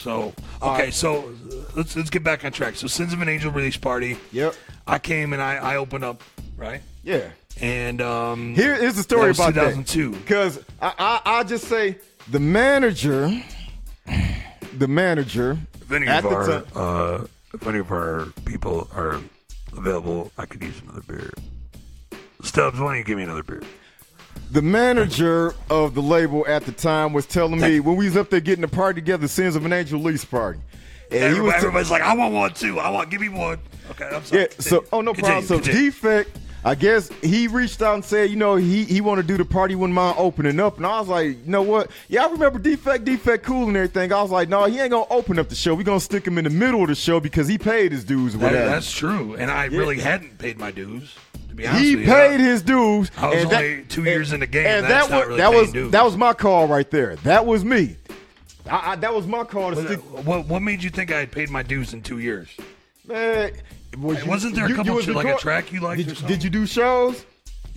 So, 0.00 0.32
okay, 0.62 0.84
right. 0.84 0.94
so 0.94 1.18
uh, 1.28 1.54
let's 1.76 1.94
let's 1.94 2.08
get 2.10 2.24
back 2.24 2.44
on 2.44 2.52
track. 2.52 2.74
So, 2.76 2.86
Sins 2.86 3.12
of 3.12 3.20
an 3.20 3.28
Angel 3.28 3.52
release 3.52 3.76
party. 3.76 4.16
Yep, 4.32 4.54
I 4.86 4.98
came 4.98 5.32
and 5.34 5.42
I, 5.42 5.56
I 5.56 5.76
opened 5.76 6.04
up, 6.04 6.22
right? 6.56 6.80
yeah. 7.04 7.30
And 7.60 8.00
um, 8.00 8.54
Here 8.54 8.72
is 8.74 8.96
the 8.96 9.02
story 9.02 9.32
that 9.32 9.36
about 9.36 9.54
2002. 9.54 10.10
that. 10.12 10.18
Because 10.20 10.64
I, 10.80 10.94
I, 10.98 11.20
I 11.40 11.44
just 11.44 11.64
say 11.64 11.98
the 12.30 12.40
manager, 12.40 13.30
the 14.78 14.88
manager 14.88 15.58
If 15.82 15.92
any 15.92 16.06
of 16.08 16.24
our 16.24 16.46
time. 16.46 16.64
uh, 16.74 17.26
if 17.52 17.66
any 17.66 17.80
of 17.80 17.90
our 17.90 18.26
people 18.46 18.88
are 18.94 19.20
available, 19.76 20.30
I 20.38 20.46
could 20.46 20.62
use 20.62 20.80
another 20.82 21.02
beer. 21.06 21.30
Stubbs, 22.42 22.80
why 22.80 22.86
don't 22.88 22.96
you 22.98 23.04
give 23.04 23.18
me 23.18 23.24
another 23.24 23.42
beer? 23.42 23.62
The 24.50 24.62
manager 24.62 25.54
of 25.70 25.94
the 25.94 26.02
label 26.02 26.44
at 26.48 26.64
the 26.64 26.72
time 26.72 27.12
was 27.12 27.24
telling 27.26 27.60
me 27.60 27.78
when 27.80 27.96
we 27.96 28.06
was 28.06 28.16
up 28.16 28.30
there 28.30 28.40
getting 28.40 28.62
the 28.62 28.68
party 28.68 29.00
together, 29.00 29.28
Sins 29.28 29.54
of 29.56 29.64
an 29.64 29.72
Angel 29.72 30.00
Lease 30.00 30.24
party. 30.24 30.58
And 31.12 31.18
Everybody, 31.22 31.34
he 31.34 31.40
was 31.40 31.52
t- 31.54 31.58
everybody's 31.58 31.90
like, 31.90 32.02
I 32.02 32.14
want 32.14 32.34
one 32.34 32.52
too. 32.54 32.78
I 32.80 32.90
want, 32.90 33.10
give 33.10 33.20
me 33.20 33.28
one. 33.28 33.58
Okay, 33.90 34.08
I'm 34.12 34.24
sorry. 34.24 34.42
Yeah, 34.42 34.46
so 34.58 34.84
oh 34.92 35.00
no 35.00 35.12
Continue, 35.14 35.40
problem. 35.42 35.46
So 35.46 35.58
continue. 35.60 35.90
Defekt, 35.92 36.26
I 36.64 36.74
guess 36.74 37.08
he 37.22 37.46
reached 37.48 37.80
out 37.80 37.94
and 37.94 38.04
said, 38.04 38.30
you 38.30 38.36
know, 38.36 38.56
he 38.56 38.84
he 38.84 39.00
want 39.00 39.20
to 39.20 39.26
do 39.26 39.36
the 39.36 39.44
party 39.44 39.74
when 39.76 39.92
mine 39.92 40.14
opening 40.18 40.58
up, 40.60 40.76
and 40.76 40.86
I 40.86 40.98
was 41.00 41.08
like, 41.08 41.28
you 41.28 41.38
know 41.46 41.62
what? 41.62 41.90
Yeah, 42.08 42.26
I 42.26 42.30
remember 42.30 42.58
Defekt, 42.58 43.04
Defekt, 43.04 43.42
cool 43.44 43.66
and 43.68 43.76
everything. 43.76 44.12
I 44.12 44.20
was 44.22 44.30
like, 44.30 44.48
no, 44.48 44.64
he 44.66 44.78
ain't 44.78 44.90
gonna 44.90 45.06
open 45.10 45.38
up 45.38 45.48
the 45.48 45.54
show. 45.54 45.74
We 45.74 45.84
gonna 45.84 46.00
stick 46.00 46.26
him 46.26 46.38
in 46.38 46.44
the 46.44 46.50
middle 46.50 46.82
of 46.82 46.88
the 46.88 46.94
show 46.94 47.18
because 47.20 47.46
he 47.48 47.56
paid 47.58 47.92
his 47.92 48.04
dues 48.04 48.34
That- 48.36 48.52
that's 48.52 48.90
true. 48.92 49.34
And 49.36 49.50
I 49.50 49.64
really 49.66 49.98
hadn't 50.00 50.38
paid 50.38 50.58
my 50.58 50.70
dues, 50.70 51.14
to 51.14 51.29
he 51.56 51.96
with 51.96 52.06
you. 52.06 52.12
paid 52.12 52.40
his 52.40 52.62
dues. 52.62 53.10
I 53.16 53.28
was 53.28 53.44
and 53.44 53.52
only 53.52 53.84
two 53.88 54.04
years 54.04 54.32
in 54.32 54.40
the 54.40 54.46
game. 54.46 54.66
And 54.66 54.84
That's 54.86 55.08
that 55.08 55.10
not 55.10 55.18
was 55.20 55.26
really 55.28 55.38
that 55.40 55.52
was 55.52 55.72
dues. 55.72 55.92
that 55.92 56.04
was 56.04 56.16
my 56.16 56.32
call 56.32 56.66
right 56.68 56.90
there. 56.90 57.16
That 57.16 57.46
was 57.46 57.64
me. 57.64 57.96
I, 58.68 58.92
I, 58.92 58.96
that 58.96 59.12
was 59.14 59.26
my 59.26 59.44
call 59.44 59.70
to 59.70 59.76
But, 59.76 59.84
uh, 59.84 59.88
stick. 59.88 60.00
What, 60.26 60.46
what 60.46 60.62
made 60.62 60.82
you 60.82 60.90
think 60.90 61.10
I 61.10 61.20
had 61.20 61.32
paid 61.32 61.50
my 61.50 61.62
dues 61.62 61.92
in 61.94 62.02
two 62.02 62.18
years? 62.18 62.48
Man, 63.06 63.52
was 63.98 64.24
wasn't 64.24 64.54
there 64.54 64.66
a 64.66 64.74
couple 64.74 64.94
was 64.94 65.04
sh- 65.06 65.08
like 65.08 65.26
a 65.26 65.38
track 65.38 65.72
you 65.72 65.80
liked 65.80 66.06
Did, 66.06 66.26
did 66.26 66.44
you 66.44 66.50
do 66.50 66.66
shows? 66.66 67.24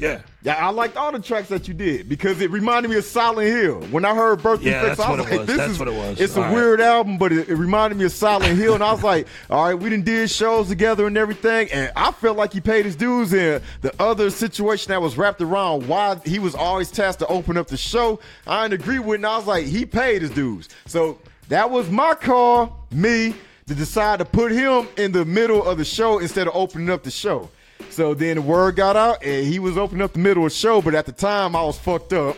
Yeah. 0.04 0.22
Yeah, 0.44 0.56
I 0.56 0.72
liked 0.72 0.98
all 0.98 1.12
the 1.14 1.20
tracks 1.20 1.48
that 1.48 1.70
you 1.70 1.74
did 1.74 2.10
because 2.10 2.42
it 2.42 2.52
reminded 2.52 2.90
me 2.90 2.98
of 2.98 3.06
Silent 3.06 3.48
Hill. 3.48 3.82
When 3.92 4.04
I 4.04 4.14
heard 4.14 4.44
Birthday 4.44 4.72
Yeah, 4.72 4.82
Fix, 4.84 4.98
that's 4.98 5.00
I 5.08 5.12
was 5.12 5.20
what 5.22 5.28
it 5.28 5.32
like, 5.32 5.40
was. 5.40 5.48
"This 5.48 5.58
That's 5.58 5.72
is 5.72 5.80
what 5.80 5.88
it 5.88 5.94
was. 5.94 6.20
it's 6.20 6.36
a 6.36 6.40
All 6.40 6.46
right. 6.48 6.54
weird 6.54 6.82
album, 6.82 7.18
but 7.18 7.32
it, 7.32 7.48
it 7.48 7.56
reminded 7.56 7.98
me 7.98 8.04
of 8.04 8.12
Silent 8.12 8.58
Hill." 8.58 8.74
And 8.76 8.84
I 8.84 8.92
was 8.92 9.02
like, 9.04 9.28
"All 9.50 9.64
right, 9.66 9.74
we 9.74 9.90
done 9.90 10.02
did 10.02 10.30
shows 10.30 10.68
together 10.68 11.08
and 11.08 11.18
everything." 11.18 11.72
And 11.72 11.94
I 11.96 12.12
felt 12.12 12.36
like 12.36 12.52
he 12.52 12.60
paid 12.60 12.84
his 12.84 12.98
dues. 12.98 13.34
And 13.34 13.64
the 13.82 13.94
other 14.02 14.30
situation 14.30 14.90
that 14.90 15.02
was 15.02 15.18
wrapped 15.18 15.40
around 15.42 15.88
why 15.88 16.18
he 16.26 16.40
was 16.40 16.56
always 16.56 16.92
tasked 16.92 17.20
to 17.20 17.28
open 17.28 17.56
up 17.58 17.68
the 17.68 17.78
show, 17.78 18.20
I 18.46 18.68
didn't 18.68 18.82
agree 18.82 19.00
with. 19.00 19.16
And 19.16 19.26
I 19.26 19.38
was 19.38 19.48
like, 19.48 19.66
"He 19.66 19.86
paid 19.86 20.22
his 20.24 20.32
dues." 20.32 20.68
So 20.88 21.20
that 21.48 21.72
was 21.72 21.90
my 21.90 22.16
call, 22.16 22.86
me, 22.92 23.34
to 23.68 23.74
decide 23.76 24.20
to 24.20 24.26
put 24.26 24.52
him 24.52 24.90
in 24.98 25.14
the 25.14 25.24
middle 25.24 25.64
of 25.64 25.78
the 25.78 25.86
show 25.86 26.20
instead 26.20 26.48
of 26.50 26.54
opening 26.56 26.90
up 26.90 27.04
the 27.04 27.12
show. 27.12 27.50
So 27.90 28.14
then 28.14 28.36
the 28.38 28.42
word 28.42 28.76
got 28.76 28.96
out, 28.96 29.24
and 29.24 29.46
he 29.46 29.60
was 29.60 29.78
opening 29.78 30.02
up 30.02 30.14
the 30.14 30.20
middle 30.20 30.46
of 30.46 30.52
the 30.52 30.58
show. 30.58 30.82
But 30.82 30.96
at 30.96 31.06
the 31.06 31.12
time, 31.12 31.56
I 31.56 31.64
was 31.64 31.78
fucked 31.78 32.14
up. 32.14 32.38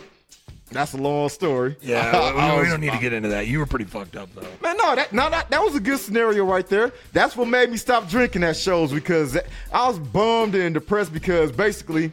That's 0.70 0.92
a 0.94 0.96
long 0.98 1.28
story. 1.28 1.76
Yeah, 1.80 2.10
I- 2.14 2.32
we, 2.34 2.40
I 2.40 2.60
we 2.62 2.68
don't 2.68 2.80
need 2.80 2.92
to 2.92 2.98
get 2.98 3.12
into 3.12 3.28
that. 3.30 3.46
You 3.46 3.60
were 3.60 3.66
pretty 3.66 3.84
fucked 3.84 4.16
up, 4.16 4.28
though. 4.34 4.42
Man, 4.62 4.76
no, 4.76 4.94
that 4.96 5.12
no, 5.12 5.30
that, 5.30 5.48
that 5.50 5.62
was 5.62 5.74
a 5.76 5.80
good 5.80 5.98
scenario 6.00 6.44
right 6.44 6.66
there. 6.66 6.92
That's 7.12 7.36
what 7.36 7.48
made 7.48 7.70
me 7.70 7.76
stop 7.76 8.08
drinking 8.08 8.42
at 8.44 8.56
shows 8.56 8.92
because 8.92 9.38
I 9.72 9.88
was 9.88 9.98
bummed 9.98 10.54
and 10.54 10.74
depressed 10.74 11.12
because 11.12 11.52
basically, 11.52 12.12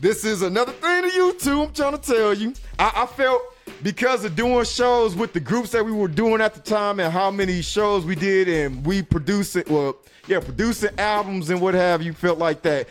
this 0.00 0.24
is 0.24 0.42
another 0.42 0.72
thing 0.72 1.02
to 1.02 1.08
you 1.14 1.34
too. 1.34 1.62
I'm 1.64 1.72
trying 1.72 1.96
to 1.98 2.02
tell 2.02 2.34
you. 2.34 2.54
I, 2.78 2.92
I 3.02 3.06
felt 3.06 3.42
because 3.82 4.24
of 4.24 4.36
doing 4.36 4.64
shows 4.64 5.14
with 5.14 5.32
the 5.32 5.40
groups 5.40 5.70
that 5.70 5.84
we 5.84 5.92
were 5.92 6.08
doing 6.08 6.40
at 6.40 6.54
the 6.54 6.60
time 6.60 7.00
and 7.00 7.12
how 7.12 7.30
many 7.30 7.62
shows 7.62 8.04
we 8.04 8.14
did 8.14 8.48
and 8.48 8.84
we 8.86 9.02
producing 9.02 9.64
well, 9.68 9.96
yeah, 10.26 10.40
producing 10.40 10.90
albums 10.98 11.50
and 11.50 11.60
what 11.60 11.74
have 11.74 12.02
you, 12.02 12.12
felt 12.12 12.38
like 12.38 12.62
that 12.62 12.88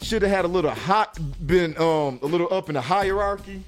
should 0.00 0.22
have 0.22 0.30
had 0.30 0.44
a 0.44 0.48
little 0.48 0.70
hot 0.70 1.16
been 1.46 1.76
um 1.78 2.18
a 2.22 2.26
little 2.26 2.52
up 2.52 2.68
in 2.68 2.74
the 2.74 2.80
hierarchy. 2.80 3.62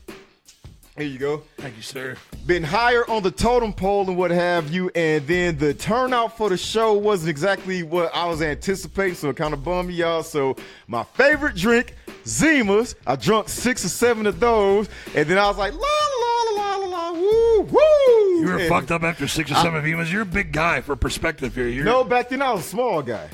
Here 0.97 1.07
you 1.07 1.18
go 1.18 1.43
Thank 1.59 1.77
you, 1.77 1.83
sir. 1.83 2.16
Been 2.47 2.63
higher 2.63 3.09
on 3.11 3.23
the 3.23 3.31
totem 3.31 3.73
pole 3.73 4.07
and 4.07 4.19
what 4.19 4.31
have 4.31 4.71
you, 4.71 4.91
and 4.95 5.27
then 5.27 5.57
the 5.57 5.73
turnout 5.73 6.37
for 6.37 6.51
the 6.51 6.59
show 6.59 6.93
wasn't 6.93 7.31
exactly 7.31 7.83
what 7.83 8.15
I 8.15 8.27
was 8.27 8.43
anticipating, 8.43 9.15
so 9.15 9.31
it 9.31 9.37
kind 9.37 9.55
of 9.55 9.65
bummed 9.65 9.89
me 9.89 10.03
out. 10.03 10.27
So 10.27 10.55
my 10.87 11.05
favorite 11.05 11.57
drink, 11.57 11.95
Zimas, 12.25 12.97
I 13.07 13.17
drunk 13.17 13.49
six 13.49 13.83
or 13.87 13.89
seven 13.89 14.27
of 14.27 14.41
those, 14.41 14.91
and 15.15 15.27
then 15.27 15.39
I 15.39 15.47
was 15.49 15.57
like, 15.57 15.73
la 15.73 15.79
la 15.81 16.55
la 16.55 16.77
la 16.77 16.87
la, 16.87 17.13
woo 17.13 17.61
woo. 17.63 18.41
You 18.41 18.47
were 18.49 18.59
And- 18.59 18.69
fucked 18.69 18.91
up 18.91 19.05
after 19.05 19.27
six 19.27 19.51
or 19.51 19.55
seven 19.55 19.83
Zimas. 19.83 20.13
You're 20.13 20.23
a 20.23 20.27
big 20.27 20.53
guy 20.53 20.83
for 20.83 20.97
perspective 20.97 21.55
here. 21.55 21.69
You're, 21.69 21.87
No, 21.87 22.05
back 22.05 22.29
then 22.29 22.43
I 22.43 22.53
was 22.53 22.61
a 22.61 22.69
small 22.69 23.01
guy. 23.01 23.27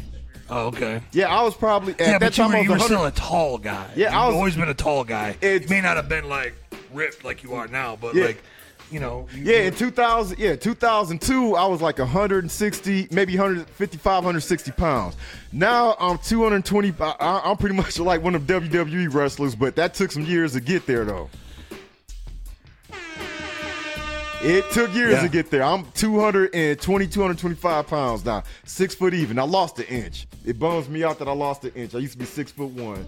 Oh, 0.48 0.66
okay. 0.68 1.00
Yeah, 1.10 1.34
I 1.36 1.42
was 1.42 1.56
probably 1.56 1.94
at 1.94 2.00
Yeah, 2.00 2.06
that 2.18 2.20
but 2.20 2.38
you 2.38 2.44
were, 2.44 2.54
I 2.54 2.58
was 2.58 2.64
you 2.64 2.70
were 2.70 2.76
100 2.78 2.84
still 2.94 3.06
a 3.06 3.10
tall 3.10 3.58
guy. 3.58 3.90
Yeah, 3.96 4.06
You've 4.06 4.14
I 4.14 4.26
was- 4.28 4.36
always 4.36 4.56
been 4.56 4.68
a 4.68 4.74
tall 4.74 5.02
guy. 5.02 5.36
It 5.40 5.68
may 5.68 5.80
not 5.80 5.96
have 5.96 6.08
been 6.08 6.28
like 6.28 6.54
ripped 6.94 7.24
like 7.24 7.42
you 7.42 7.54
are 7.54 7.66
now, 7.66 7.98
but 8.00 8.14
Yeah. 8.14 8.26
like, 8.26 8.42
you 8.90 9.00
know. 9.00 9.26
you- 9.34 9.42
Yeah, 9.44 9.58
you- 9.58 9.62
in 9.68 9.74
2000, 9.74 10.38
yeah, 10.38 10.56
2002, 10.56 11.54
I 11.56 11.66
was 11.66 11.80
like 11.80 11.98
160, 11.98 13.08
maybe 13.10 13.36
155, 13.36 14.24
160 14.24 14.72
pounds. 14.72 15.16
Now 15.52 15.96
I'm 15.98 16.18
220. 16.18 16.94
I, 17.00 17.14
I- 17.20 17.50
I'm 17.50 17.56
pretty 17.56 17.74
much 17.76 17.98
like 18.00 18.22
one 18.22 18.34
of 18.34 18.42
WWE 18.42 19.12
wrestlers, 19.12 19.54
but 19.54 19.76
that 19.76 19.94
took 19.94 20.12
some 20.12 20.24
years 20.24 20.52
to 20.54 20.60
get 20.60 20.86
there, 20.86 21.04
though. 21.04 21.28
It 24.42 24.64
took 24.70 24.94
years 24.94 25.12
Yeah. 25.12 25.22
to 25.22 25.28
get 25.28 25.50
there. 25.50 25.62
I'm 25.62 25.84
220, 25.92 27.06
225 27.06 27.86
pounds 27.86 28.24
now, 28.24 28.42
six 28.64 28.94
foot 28.94 29.12
even. 29.12 29.38
I 29.38 29.42
lost 29.42 29.78
an 29.80 29.84
inch. 29.84 30.26
It 30.46 30.58
bums 30.58 30.88
me 30.88 31.04
out 31.04 31.18
that 31.18 31.28
I 31.28 31.32
lost 31.32 31.62
an 31.64 31.72
inch. 31.74 31.94
I 31.94 31.98
used 31.98 32.12
to 32.14 32.18
be 32.18 32.24
six 32.24 32.50
foot 32.50 32.70
one. 32.70 33.04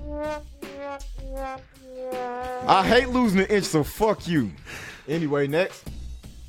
I 2.68 2.86
hate 2.86 3.08
losing 3.08 3.40
an 3.40 3.46
inch, 3.46 3.64
so 3.64 3.82
fuck 3.82 4.28
you. 4.28 4.50
Anyway, 5.08 5.46
next. 5.46 5.84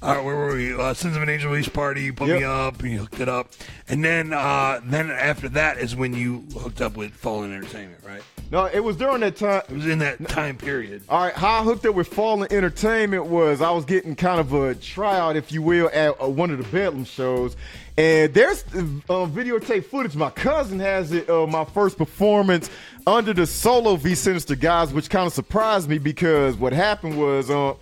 All 0.02 0.16
right, 0.16 0.24
where 0.26 0.36
were 0.36 0.56
we? 0.56 0.74
Uh, 0.74 0.94
Sins 0.94 1.16
of 1.16 1.22
an 1.22 1.30
Angel 1.30 1.50
release 1.50 1.70
party. 1.70 2.02
You 2.04 2.12
put 2.14 2.28
Yep. 2.28 2.38
me 2.40 2.44
up, 2.44 2.80
and 2.82 2.92
you 2.92 2.98
hooked 3.00 3.22
it 3.22 3.30
up, 3.30 3.52
and 3.88 4.04
then 4.04 4.34
uh, 4.34 4.82
then 4.84 5.10
after 5.10 5.48
that 5.50 5.78
is 5.78 5.96
when 5.96 6.14
you 6.14 6.44
hooked 6.60 6.82
up 6.82 6.98
with 6.98 7.14
Fallen 7.14 7.54
Entertainment, 7.54 8.02
right? 8.06 8.22
No, 8.52 8.66
it 8.66 8.82
was 8.84 8.98
during 8.98 9.22
that 9.22 9.38
time. 9.38 9.62
It 9.70 9.76
was 9.76 9.88
in 9.88 10.00
that 10.00 10.28
time 10.28 10.58
period. 10.58 11.04
All 11.08 11.24
right, 11.24 11.34
how 11.34 11.62
I 11.62 11.64
hooked 11.64 11.86
up 11.86 11.96
with 11.96 12.08
Fallen 12.10 12.52
Entertainment 12.52 13.28
was 13.28 13.62
I 13.62 13.72
was 13.72 13.86
getting 13.86 14.14
kind 14.18 14.42
of 14.42 14.52
a 14.52 14.76
tryout, 14.76 15.38
if 15.38 15.54
you 15.54 15.62
will, 15.62 15.90
at 15.94 16.22
uh, 16.22 16.28
one 16.28 16.52
of 16.52 16.58
the 16.58 16.66
Bedlam 16.66 17.06
shows. 17.06 17.56
And 17.98 18.34
there's 18.34 18.64
uh, 18.74 19.26
videotape 19.26 19.86
footage. 19.86 20.16
My 20.18 20.32
cousin 20.32 20.80
has 20.80 21.14
it, 21.14 21.30
uh, 21.30 21.48
my 21.48 21.64
first 21.64 21.98
performance 21.98 22.70
under 23.08 23.32
the 23.34 23.46
solo 23.48 23.96
V 23.96 24.12
Sinizter 24.12 24.60
guys, 24.60 24.92
which 24.94 25.10
kind 25.10 25.28
of 25.28 25.34
surprised 25.34 25.88
me 25.88 25.98
because 25.98 26.58
what 26.58 26.74
happened 26.74 27.18
was, 27.18 27.50
uh, 27.50 27.74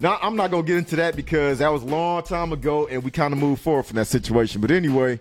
now 0.00 0.18
I'm 0.22 0.34
not 0.34 0.50
going 0.50 0.64
to 0.64 0.66
get 0.66 0.78
into 0.78 0.96
that 0.96 1.14
because 1.14 1.58
that 1.58 1.70
was 1.70 1.82
a 1.82 1.86
long 1.86 2.22
time 2.22 2.52
ago 2.52 2.86
and 2.86 3.04
we 3.04 3.10
kind 3.10 3.32
of 3.32 3.38
moved 3.38 3.62
forward 3.62 3.84
from 3.84 3.96
that 3.96 4.06
situation. 4.06 4.60
But 4.60 4.70
anyway, 4.70 5.20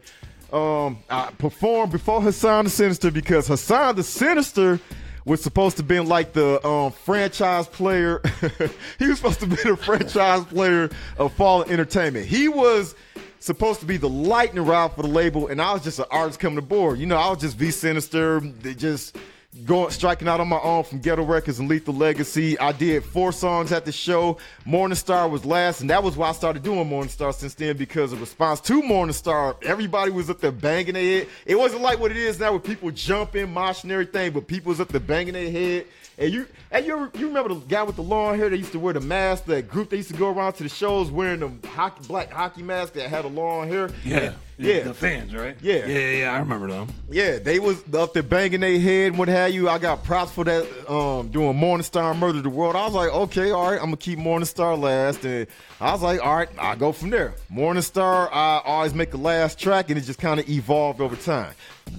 um, 0.52 1.00
I 1.10 1.32
performed 1.38 1.92
before 1.92 2.22
Hassan 2.22 2.64
the 2.64 2.70
Sinister 2.72 3.12
because 3.12 3.48
Hassan 3.48 3.98
the 3.98 4.04
Sinister 4.04 4.80
was 5.26 5.44
supposed 5.44 5.78
to 5.78 5.84
be 5.84 6.00
like 6.00 6.34
the 6.34 6.66
um, 6.66 6.92
franchise 6.92 7.68
player. 7.68 8.22
he 9.00 9.08
was 9.08 9.18
supposed 9.18 9.42
to 9.42 9.48
be 9.48 9.58
the 9.58 9.78
franchise 9.78 10.46
player 10.46 10.90
of 11.18 11.34
Fallen 11.34 11.70
Entertainment. 11.70 12.26
He 12.26 12.48
was 12.48 12.96
supposed 13.40 13.82
to 13.82 13.86
be 13.86 13.98
the 13.98 14.10
lightning 14.10 14.66
rod 14.66 14.90
for 14.90 15.04
the 15.04 15.08
label, 15.10 15.48
and 15.48 15.62
I 15.62 15.74
was 15.74 15.84
just 15.84 16.00
an 16.00 16.06
artist 16.10 16.40
coming 16.40 16.58
aboard. 16.58 17.00
You 17.00 17.06
know, 17.06 17.18
I 17.18 17.30
was 17.30 17.40
just 17.40 17.58
V 17.58 17.68
Sinizter, 17.68 18.60
they 18.62 18.74
just 18.74 19.18
going 19.66 19.90
striking 19.90 20.28
out 20.28 20.40
on 20.40 20.48
my 20.48 20.60
own 20.60 20.84
from 20.84 21.00
Ghetto 21.00 21.24
Records 21.24 21.60
and 21.60 21.68
Lethal 21.68 21.94
Legacy. 21.94 22.58
I 22.60 22.72
did 22.72 23.04
four 23.04 23.32
songs 23.32 23.72
at 23.72 23.84
the 23.84 23.92
show. 23.92 24.38
Morning 24.64 24.96
Star 24.96 25.28
was 25.28 25.44
last, 25.44 25.82
and 25.82 25.90
that 25.90 26.04
was 26.04 26.16
why 26.16 26.30
I 26.30 26.34
started 26.34 26.62
doing 26.62 26.88
Morning 26.88 27.10
Star 27.10 27.34
since 27.34 27.56
then 27.56 27.76
because 27.76 28.14
of 28.14 28.22
response 28.22 28.62
to 28.62 28.84
Morning 28.84 29.14
Star. 29.14 29.56
Everybody 29.64 30.12
was 30.12 30.30
up 30.30 30.40
there 30.40 30.52
banging 30.52 30.94
their 30.94 31.04
head. 31.04 31.28
It 31.46 31.56
wasn't 31.58 31.82
like 31.82 32.00
what 32.00 32.12
it 32.12 32.18
is 32.18 32.40
now 32.40 32.52
where 32.52 32.60
people 32.60 32.92
jump 32.92 33.36
in, 33.36 33.58
everything, 33.58 34.32
but 34.34 34.48
people 34.48 34.70
was 34.70 34.80
up 34.80 34.90
there 34.90 35.02
banging 35.02 35.34
their 35.34 35.52
head. 35.52 35.86
And 36.20 36.34
you, 36.34 36.48
and 36.70 36.86
you, 36.86 37.10
you 37.18 37.28
remember 37.28 37.54
the 37.54 37.62
guy 37.62 37.82
with 37.84 37.96
the 37.96 38.04
long 38.04 38.38
hair 38.38 38.50
that 38.50 38.58
used 38.58 38.74
to 38.74 38.80
wear 38.80 38.92
the 38.92 39.00
mask? 39.00 39.46
That 39.46 39.70
group 39.70 39.90
that 39.90 39.96
used 39.96 40.10
to 40.10 40.18
go 40.18 40.30
around 40.30 40.54
to 40.54 40.64
the 40.64 40.70
shows 40.70 41.10
wearing 41.10 41.40
the 41.40 41.68
hockey, 41.70 42.06
black 42.08 42.30
hockey 42.30 42.62
mask 42.62 42.94
that 42.94 43.10
had 43.10 43.24
a 43.24 43.30
long 43.30 43.70
hair. 43.70 43.90
Yeah, 44.04 44.34
yeah. 44.58 44.82
The 44.82 44.94
fans, 44.94 45.34
right? 45.34 45.56
Yeah. 45.62 45.86
yeah, 45.86 46.12
yeah. 46.12 46.34
I 46.34 46.40
remember 46.40 46.68
them. 46.68 46.90
Yeah, 47.10 47.40
they 47.40 47.60
was 47.60 47.82
up 47.94 48.14
there 48.14 48.22
banging 48.22 48.60
their 48.60 48.78
head 48.78 49.12
and 49.12 49.18
what 49.18 49.30
have 49.30 49.54
you. 49.54 49.70
I 49.70 49.78
got 49.78 50.04
props 50.04 50.34
for 50.34 50.44
that 50.44 50.92
um 50.92 51.30
doing 51.30 51.58
Morningstar 51.58 52.18
Murder 52.18 52.42
the 52.42 52.50
World. 52.50 52.76
I 52.76 52.84
was 52.84 52.94
like, 52.94 53.14
okay, 53.14 53.52
all 53.52 53.72
right, 53.72 53.80
I'm 53.80 53.86
gonna 53.86 53.98
keep 53.98 54.20
Morningstar 54.20 54.78
last. 54.78 55.24
And 55.24 55.48
I 55.80 55.94
was 55.94 56.02
like, 56.02 56.22
all 56.22 56.36
right, 56.36 56.50
I'll 56.60 56.76
go 56.76 56.92
from 56.92 57.12
there. 57.12 57.34
Morningstar, 57.50 58.30
I 58.34 58.62
always 58.66 58.94
make 58.94 59.12
the 59.12 59.18
last 59.18 59.58
track 59.58 59.90
and 59.90 59.98
it 59.98 60.02
just 60.02 60.20
kind 60.20 60.42
of 60.42 60.50
evolved 60.50 61.00
over 61.00 61.16
time. 61.16 61.54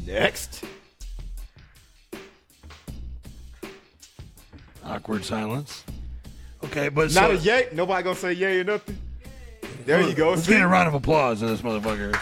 Next. 0.07 0.63
Awkward 4.91 5.25
silence. 5.25 5.85
Okay, 6.65 6.89
but 6.89 7.13
Not 7.15 7.31
so, 7.31 7.31
a 7.31 7.35
yay. 7.37 7.69
Nobody 7.73 8.03
gonna 8.03 8.17
say 8.17 8.33
yay 8.33 8.61
or 8.61 8.65
nothing. 8.65 8.99
There 9.87 10.03
you 10.03 10.15
go. 10.15 10.31
Let's 10.31 10.43
See? 10.43 10.53
get 10.53 10.63
a 10.63 10.67
round 10.69 10.89
of 10.89 10.95
applause 10.95 11.41
in 11.43 11.49
this 11.49 11.63
motherfucker. 11.63 12.19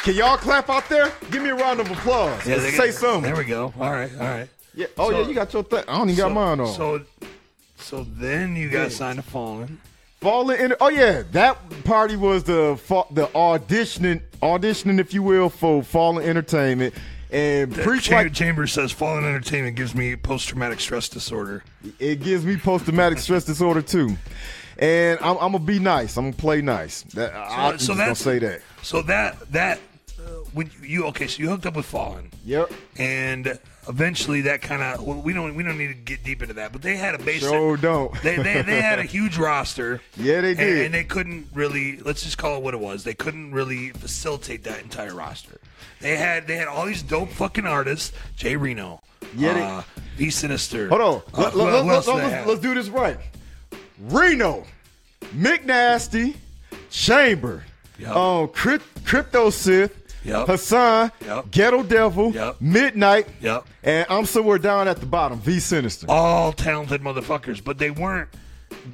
Can 0.00 0.14
y'all 0.14 0.36
clap 0.38 0.70
out 0.70 0.88
there? 0.88 1.12
Give 1.30 1.42
me 1.42 1.50
a 1.50 1.54
round 1.54 1.78
of 1.78 1.90
applause. 1.90 2.46
Yeah, 2.46 2.56
Let's 2.56 2.76
say 2.76 2.86
get- 2.86 2.94
something. 2.94 3.22
There 3.22 3.36
we 3.36 3.44
go. 3.44 3.72
All 3.78 3.90
right, 3.90 4.10
all 4.14 4.26
right. 4.26 4.48
Yeah. 4.74 4.86
Oh 4.98 5.10
So- 5.10 5.20
yeah, 5.20 5.28
you 5.28 5.34
got 5.34 5.52
your 5.52 5.62
thing. 5.62 5.84
I 5.86 5.98
don't 5.98 6.08
even 6.08 6.16
got 6.18 6.32
mine 6.32 6.60
on. 6.60 6.74
So, 6.74 7.02
so 7.76 8.04
then 8.18 8.56
you 8.56 8.70
got 8.70 8.84
Yeah. 8.84 8.88
signed 8.88 9.16
to 9.18 9.22
Fallen. 9.22 9.78
Fallen 10.20 10.58
in. 10.60 10.74
Oh 10.80 10.88
yeah, 10.88 11.22
that 11.32 11.58
party 11.84 12.16
was 12.16 12.44
the 12.44 12.78
the 13.10 13.26
auditioning 13.28 14.22
auditioning, 14.42 14.98
if 14.98 15.12
you 15.14 15.22
will, 15.22 15.48
for 15.50 15.82
Fallen 15.82 16.24
Entertainment. 16.24 16.94
And 17.32 17.74
Cham- 17.74 18.24
like 18.24 18.32
Chambers 18.32 18.72
says 18.72 18.92
Fallen 18.92 19.24
Entertainment 19.24 19.76
gives 19.76 19.94
me 19.94 20.16
post 20.16 20.48
traumatic 20.48 20.80
stress 20.80 21.08
disorder. 21.08 21.62
it 21.98 22.22
gives 22.22 22.44
me 22.44 22.56
post 22.56 22.84
traumatic 22.84 23.18
stress 23.18 23.44
disorder 23.44 23.82
too. 23.82 24.16
And 24.78 25.18
I'm, 25.20 25.36
I'm 25.36 25.52
gonna 25.52 25.60
be 25.60 25.78
nice. 25.78 26.16
I'm 26.16 26.30
gonna 26.30 26.36
play 26.36 26.62
nice. 26.62 27.02
That, 27.14 27.34
I, 27.34 27.68
I'm 27.68 27.78
so 27.78 27.94
gonna 27.94 28.14
say 28.14 28.38
that. 28.40 28.62
So 28.82 29.02
that 29.02 29.38
that 29.52 29.78
uh, 30.18 30.22
when 30.52 30.70
you 30.82 31.04
okay, 31.06 31.26
so 31.26 31.42
you 31.42 31.48
hooked 31.50 31.66
up 31.66 31.76
with 31.76 31.86
Fallen. 31.86 32.30
Yep. 32.44 32.72
and 32.98 33.58
eventually 33.88 34.42
that 34.42 34.62
kind 34.62 34.82
of 34.82 35.04
well, 35.04 35.20
we 35.20 35.32
don't 35.32 35.54
we 35.54 35.62
don't 35.62 35.78
need 35.78 35.88
to 35.88 35.94
get 35.94 36.22
deep 36.24 36.42
into 36.42 36.54
that, 36.54 36.72
but 36.72 36.82
they 36.82 36.96
had 36.96 37.14
a 37.14 37.18
basic. 37.18 37.48
Sure 37.48 37.76
don't. 37.76 38.12
They, 38.22 38.36
they, 38.36 38.62
they 38.62 38.80
had 38.80 38.98
a 38.98 39.02
huge 39.16 39.38
roster. 39.38 40.00
Yeah, 40.16 40.40
they 40.40 40.54
did. 40.54 40.86
and, 40.86 40.94
they 40.94 41.04
couldn't 41.04 41.46
really 41.54 41.98
let's 41.98 42.22
just 42.22 42.38
call 42.38 42.56
it 42.56 42.62
what 42.62 42.74
it 42.74 42.80
was. 42.80 43.04
They 43.04 43.14
couldn't 43.14 43.52
really 43.52 43.90
facilitate 43.90 44.64
that 44.64 44.82
entire 44.82 45.14
roster. 45.14 45.60
They 46.00 46.16
had 46.16 46.46
they 46.46 46.56
had 46.56 46.68
all 46.68 46.86
these 46.86 47.02
dope 47.02 47.30
fucking 47.30 47.66
artists. 47.66 48.12
Jay 48.36 48.56
Reno, 48.56 49.00
Yeah, 49.36 49.54
they- 49.54 49.62
uh, 49.62 49.82
V 50.16 50.26
Sinizter. 50.26 50.88
Hold 50.88 51.00
on. 51.00 51.22
Uh, 51.32 51.42
let, 51.42 51.56
let, 51.56 51.84
let, 51.84 52.06
let's, 52.06 52.46
let's 52.46 52.60
do 52.60 52.74
this 52.74 52.88
right. 52.88 53.16
Reno, 53.98 54.64
McNasty, 55.34 56.36
Chamber, 56.90 57.64
Yep. 57.98 58.16
um, 58.16 58.48
Crypt, 58.48 59.04
Crypto 59.04 59.50
Sith, 59.50 60.09
Yep. 60.24 60.46
Hassan, 60.48 61.12
Yep. 61.24 61.50
Ghetto 61.50 61.82
Devil, 61.82 62.32
Yep. 62.32 62.56
Midnight, 62.60 63.26
Yep. 63.40 63.64
and 63.82 64.06
I'm 64.10 64.26
somewhere 64.26 64.58
down 64.58 64.86
at 64.88 64.98
the 65.00 65.06
bottom, 65.06 65.40
V 65.40 65.56
Sinizter. 65.56 66.06
all 66.08 66.52
talented 66.52 67.02
motherfuckers, 67.02 67.62
but 67.64 67.78
they 67.78 67.90
weren't 67.90 68.28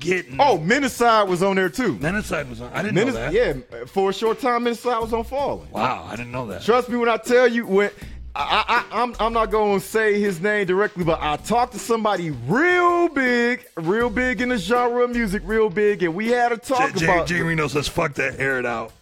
getting. 0.00 0.36
Oh, 0.40 0.58
Menacide 0.58 1.26
was 1.28 1.42
on 1.42 1.56
there 1.56 1.68
too. 1.68 1.96
Menacide 1.96 2.48
was 2.48 2.60
on. 2.60 2.70
I 2.72 2.82
didn't 2.82 2.94
Menace, 2.94 3.14
know 3.14 3.20
that. 3.20 3.32
yeah, 3.32 3.84
for 3.86 4.10
a 4.10 4.12
short 4.12 4.40
time, 4.40 4.64
Menacide 4.64 5.00
was 5.00 5.12
on 5.12 5.24
Fallen. 5.24 5.68
Wow, 5.70 6.06
I 6.10 6.16
didn't 6.16 6.32
know 6.32 6.46
that. 6.48 6.62
Trust 6.62 6.88
me 6.88 6.96
when 6.96 7.08
I 7.08 7.16
tell 7.16 7.46
you 7.48 7.66
when 7.66 7.90
I, 8.38 8.84
I, 8.92 9.02
I'm 9.02 9.14
I'm 9.18 9.32
not 9.32 9.50
going 9.50 9.80
to 9.80 9.84
say 9.86 10.20
his 10.20 10.40
name 10.40 10.66
directly, 10.66 11.04
but 11.04 11.18
I 11.22 11.36
talked 11.38 11.72
to 11.72 11.78
somebody 11.78 12.30
real 12.30 13.08
big, 13.08 13.64
real 13.76 14.10
big 14.10 14.40
in 14.42 14.50
the 14.50 14.58
genre 14.58 15.04
of 15.04 15.10
music, 15.10 15.42
real 15.46 15.70
big, 15.70 16.02
and 16.02 16.14
we 16.14 16.28
had 16.28 16.52
a 16.52 16.56
talk 16.58 16.94
about 17.00 17.26
Jay 17.26 17.40
Reno 17.40 17.66
says, 17.66 17.88
"Fuck 17.88 18.14
that, 18.14 18.38
air 18.38 18.58
it 18.58 18.66
out." 18.66 18.92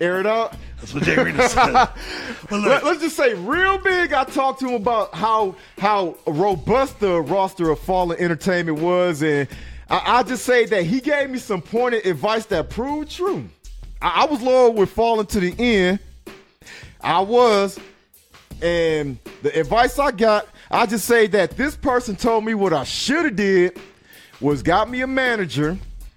Air 0.00 0.20
it 0.20 0.26
out. 0.26 0.54
That's 0.78 0.94
what 0.94 1.02
Jay 1.02 1.16
Reno 1.16 1.46
said. 1.46 1.72
Let, 2.50 2.84
us 2.84 3.00
just 3.00 3.16
say 3.16 3.34
real 3.34 3.78
big. 3.78 4.12
I 4.12 4.24
talked 4.24 4.60
to 4.60 4.68
him 4.68 4.74
about 4.74 5.14
how 5.14 5.56
how 5.78 6.16
robust 6.26 7.00
the 7.00 7.20
roster 7.20 7.70
of 7.70 7.80
Fallen 7.80 8.18
Entertainment 8.20 8.78
was, 8.78 9.22
and 9.22 9.48
I, 9.90 10.02
I'll 10.04 10.24
just 10.24 10.44
say 10.44 10.66
that 10.66 10.84
he 10.84 11.00
gave 11.00 11.30
me 11.30 11.38
some 11.38 11.62
pointed 11.62 12.06
advice 12.06 12.46
that 12.46 12.70
proved 12.70 13.10
true. 13.10 13.48
I, 14.00 14.22
I 14.22 14.24
was 14.26 14.40
loyal 14.40 14.72
with 14.72 14.90
Fallen 14.90 15.26
to 15.26 15.40
the 15.40 15.54
end. 15.58 15.98
I 17.00 17.20
was, 17.20 17.78
and 18.62 19.18
the 19.42 19.58
advice 19.58 19.98
I 19.98 20.12
got, 20.12 20.48
I 20.70 20.86
just 20.86 21.06
say 21.06 21.26
that 21.28 21.56
this 21.56 21.76
person 21.76 22.16
told 22.16 22.44
me 22.44 22.54
what 22.54 22.72
I 22.72 22.84
should 22.84 23.24
have 23.24 23.36
did 23.36 23.78
was 24.40 24.62
got 24.62 24.88
me 24.88 25.00
a 25.00 25.06
manager 25.06 25.76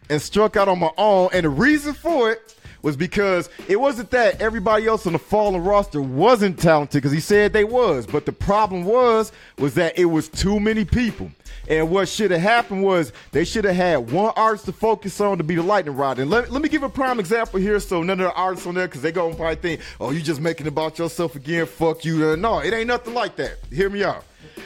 and 0.09 0.21
struck 0.21 0.57
out 0.57 0.67
on 0.67 0.79
my 0.79 0.91
own. 0.97 1.29
And 1.33 1.45
the 1.45 1.49
reason 1.49 1.93
for 1.93 2.31
it 2.31 2.55
was 2.81 2.97
because 2.97 3.49
it 3.67 3.79
wasn't 3.79 4.09
that 4.11 4.41
everybody 4.41 4.87
else 4.87 5.05
on 5.05 5.13
the 5.13 5.19
fallen 5.19 5.63
roster 5.63 6.01
wasn't 6.01 6.59
talented 6.59 7.01
because 7.01 7.11
he 7.11 7.19
said 7.19 7.53
they 7.53 7.63
was, 7.63 8.05
but 8.05 8.25
the 8.25 8.31
problem 8.31 8.85
was 8.85 9.31
was 9.57 9.75
that 9.75 9.97
it 9.97 10.05
was 10.05 10.29
too 10.29 10.59
many 10.59 10.85
people. 10.85 11.31
And 11.67 11.89
what 11.89 12.09
should 12.09 12.31
have 12.31 12.41
happened 12.41 12.83
was 12.83 13.13
they 13.31 13.45
should 13.45 13.65
have 13.65 13.75
had 13.75 14.11
one 14.11 14.33
artist 14.35 14.65
to 14.65 14.71
focus 14.71 15.21
on 15.21 15.37
to 15.37 15.43
be 15.43 15.55
the 15.55 15.61
lightning 15.63 15.95
rod. 15.95 16.19
And 16.19 16.29
let, 16.29 16.51
let 16.51 16.61
me 16.61 16.69
give 16.69 16.83
a 16.83 16.89
prime 16.89 17.19
example 17.19 17.59
here 17.59 17.79
so 17.79 18.01
none 18.01 18.19
of 18.19 18.25
the 18.25 18.33
artists 18.33 18.65
on 18.65 18.73
there, 18.75 18.87
because 18.87 19.01
they 19.01 19.11
going 19.11 19.31
to 19.31 19.37
probably 19.37 19.55
think, 19.55 19.81
oh, 19.99 20.11
you 20.11 20.21
just 20.21 20.41
making 20.41 20.67
about 20.67 20.97
yourself 20.97 21.35
again. 21.35 21.65
Fuck 21.65 22.03
you. 22.03 22.29
Uh, 22.29 22.35
No, 22.35 22.59
it 22.59 22.73
ain't 22.73 22.87
nothing 22.87 23.13
like 23.13 23.35
that. 23.35 23.57
Hear 23.71 23.89
me 23.89 24.03
out. 24.03 24.23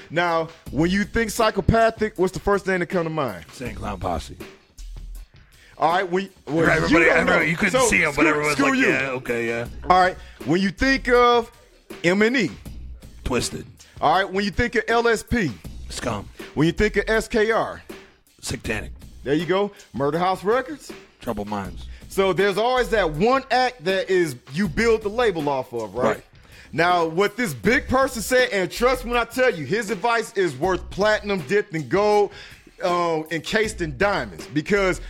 Now, 0.09 0.49
when 0.71 0.89
you 0.89 1.03
think 1.03 1.31
psychopathic, 1.31 2.17
what's 2.17 2.33
the 2.33 2.39
first 2.39 2.65
thing 2.65 2.79
that 2.79 2.85
come 2.87 3.03
to 3.03 3.09
mind? 3.09 3.45
St. 3.51 3.75
clown 3.75 3.99
posse. 3.99 4.37
All 5.77 5.91
right, 5.91 6.09
we 6.09 6.29
well, 6.47 6.69
everybody, 6.69 7.05
you, 7.05 7.11
everybody, 7.11 7.49
you 7.49 7.57
couldn't 7.57 7.79
So, 7.79 7.87
see 7.87 7.97
him, 7.97 8.05
but 8.07 8.13
screw- 8.13 8.27
everyone's 8.29 8.53
screw 8.57 8.69
like, 8.69 8.79
you. 8.79 8.87
"Yeah, 8.87 9.09
okay, 9.11 9.47
yeah." 9.47 9.67
All 9.89 9.99
right, 9.99 10.15
when 10.45 10.61
you 10.61 10.69
think 10.69 11.09
of 11.09 11.51
M 12.03 12.21
and 12.21 12.37
E, 12.37 12.51
Twiztid, 13.25 13.65
all 13.99 14.15
right, 14.15 14.31
when 14.31 14.45
you 14.45 14.51
think 14.51 14.75
of 14.75 14.85
LSP, 14.85 15.51
scum, 15.89 16.29
when 16.53 16.67
you 16.67 16.71
think 16.73 16.95
of 16.95 17.05
SKR, 17.07 17.81
satanic, 18.41 18.91
there 19.25 19.33
you 19.33 19.45
go, 19.45 19.71
Murder 19.93 20.17
House 20.17 20.43
Records. 20.45 20.91
Trouble 21.19 21.45
minds. 21.45 21.87
So 22.07 22.31
there's 22.31 22.57
always 22.57 22.89
that 22.91 23.11
one 23.11 23.43
act 23.51 23.83
that 23.83 24.09
is 24.09 24.37
you 24.53 24.69
build 24.69 25.01
the 25.01 25.09
label 25.09 25.49
off 25.49 25.73
of, 25.73 25.93
right? 25.93 26.05
Right. 26.15 26.23
Now, 26.71 27.05
what 27.05 27.35
this 27.35 27.53
big 27.53 27.87
person 27.89 28.21
said, 28.21 28.49
and 28.51 28.71
trust 28.71 29.03
me 29.03 29.11
when 29.11 29.19
I 29.19 29.25
tell 29.25 29.53
you, 29.53 29.65
his 29.65 29.89
advice 29.89 30.31
is 30.37 30.55
worth 30.55 30.87
platinum 30.89 31.39
dipped 31.47 31.73
in 31.75 31.89
gold, 31.89 32.31
um, 32.83 33.25
encased 33.31 33.81
in 33.81 33.97
diamonds, 33.97 34.45
because 34.47 35.01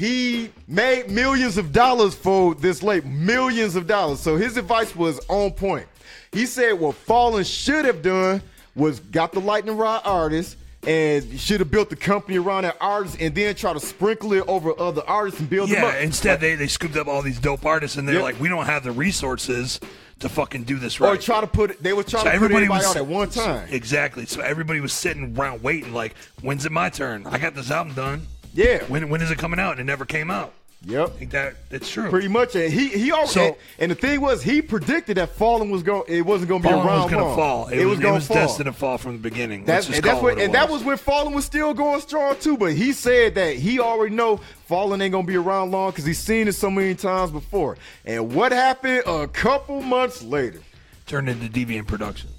he 0.00 0.48
made 0.66 1.10
millions 1.10 1.58
of 1.58 1.72
dollars 1.74 2.14
for 2.14 2.54
this 2.54 2.82
label, 2.82 3.06
millions 3.10 3.76
of 3.76 3.86
dollars. 3.86 4.18
So 4.18 4.36
his 4.36 4.56
advice 4.56 4.96
was 4.96 5.20
on 5.28 5.50
point. 5.50 5.86
He 6.32 6.46
said 6.46 6.72
what 6.80 6.94
Fallen 6.94 7.44
should 7.44 7.84
have 7.84 8.00
done 8.00 8.40
was 8.74 8.98
got 9.00 9.32
the 9.32 9.40
lightning 9.40 9.76
rod 9.76 10.00
artist 10.06 10.56
and 10.86 11.38
should 11.38 11.60
have 11.60 11.70
built 11.70 11.90
the 11.90 11.96
company 11.96 12.38
around 12.38 12.62
that 12.62 12.78
artist 12.80 13.18
and 13.20 13.34
then 13.34 13.54
try 13.54 13.74
to 13.74 13.80
sprinkle 13.80 14.32
it 14.32 14.42
over 14.48 14.72
other 14.80 15.02
artists 15.06 15.38
and 15.38 15.50
build 15.50 15.68
them 15.68 15.82
Yeah, 15.82 15.88
up. 15.88 15.96
instead 15.96 16.40
they, 16.40 16.54
they 16.54 16.66
scooped 16.66 16.96
up 16.96 17.06
all 17.06 17.20
these 17.20 17.38
dope 17.38 17.66
artists, 17.66 17.98
and 17.98 18.08
they're 18.08 18.14
Yep. 18.14 18.24
like, 18.24 18.40
"We 18.40 18.48
don't 18.48 18.64
have 18.64 18.82
the 18.84 18.92
resources 18.92 19.80
to 20.20 20.30
fucking 20.30 20.62
do 20.64 20.78
this 20.78 20.98
right. 20.98 21.08
or 21.08 21.12
right." 21.12 21.20
try 21.20 21.42
to 21.42 21.46
put 21.46 21.82
they 21.82 21.92
were 21.92 22.04
trying 22.04 22.22
So 22.24 22.30
to 22.30 22.30
put 22.30 22.34
everybody 22.36 22.64
everybody 22.64 22.78
was 22.86 22.86
out 22.86 22.96
at 22.96 23.06
one 23.06 23.28
time. 23.28 23.68
Exactly. 23.70 24.24
So 24.24 24.40
everybody 24.40 24.80
was 24.80 24.94
sitting 24.94 25.36
around 25.36 25.62
waiting, 25.62 25.92
like, 25.92 26.14
"When's 26.40 26.64
it 26.64 26.72
my 26.72 26.88
turn? 26.88 27.26
I 27.26 27.36
got 27.36 27.54
this 27.54 27.70
album 27.70 27.92
done. 27.92 28.26
Yeah. 28.54 28.82
When 28.84 29.08
when 29.08 29.20
is 29.22 29.30
it 29.30 29.38
coming 29.38 29.60
out?" 29.60 29.72
And 29.72 29.80
it 29.80 29.84
never 29.84 30.04
came 30.04 30.30
out. 30.30 30.52
I 30.88 30.92
Yep. 30.92 31.18
think 31.18 31.30
that 31.32 31.56
it's 31.70 31.90
true. 31.90 32.08
Pretty 32.08 32.28
much, 32.28 32.54
and 32.56 32.72
he 32.72 32.88
he 32.88 33.12
already. 33.12 33.28
So- 33.30 33.56
and 33.78 33.90
the 33.90 33.94
thing 33.94 34.18
was, 34.22 34.42
he 34.42 34.62
predicted 34.62 35.18
that 35.18 35.28
Fallen 35.36 35.68
was 35.70 35.82
going. 35.82 36.04
It 36.08 36.22
wasn't 36.22 36.48
going 36.48 36.62
to 36.62 36.68
be 36.68 36.72
Fallen 36.72 36.86
around 36.88 37.02
was 37.02 37.10
gonna 37.10 37.24
long. 37.26 37.36
fall. 37.36 37.68
It, 37.68 37.84
was, 37.84 37.98
it 37.98 38.04
it 38.06 38.10
was 38.10 38.26
fall. 38.26 38.36
destined 38.38 38.64
to 38.64 38.72
fall 38.72 38.96
from 38.96 39.12
the 39.12 39.18
beginning. 39.18 39.66
That's, 39.66 39.88
and 39.88 39.96
that's 40.02 40.22
what, 40.22 40.38
and 40.38 40.54
that 40.54 40.70
was. 40.70 40.78
was 40.80 40.86
when 40.86 40.96
Fallen 40.96 41.34
was 41.34 41.44
still 41.44 41.74
going 41.74 42.00
strong 42.00 42.34
too. 42.40 42.56
But 42.56 42.72
he 42.72 42.94
said 42.94 43.34
that 43.34 43.56
he 43.56 43.78
already 43.78 44.14
know 44.14 44.38
Fallen 44.68 45.02
ain't 45.02 45.12
gonna 45.12 45.26
be 45.26 45.36
around 45.36 45.70
long 45.70 45.90
because 45.90 46.06
he's 46.06 46.18
seen 46.18 46.48
it 46.48 46.54
so 46.54 46.70
many 46.70 46.94
times 46.94 47.30
before. 47.30 47.76
And 48.06 48.32
what 48.34 48.50
happened 48.52 49.02
a 49.06 49.28
couple 49.28 49.82
months 49.82 50.22
later? 50.22 50.60
turned 51.06 51.28
into 51.28 51.46
Deviant 51.48 51.88
Productions. 51.88 52.32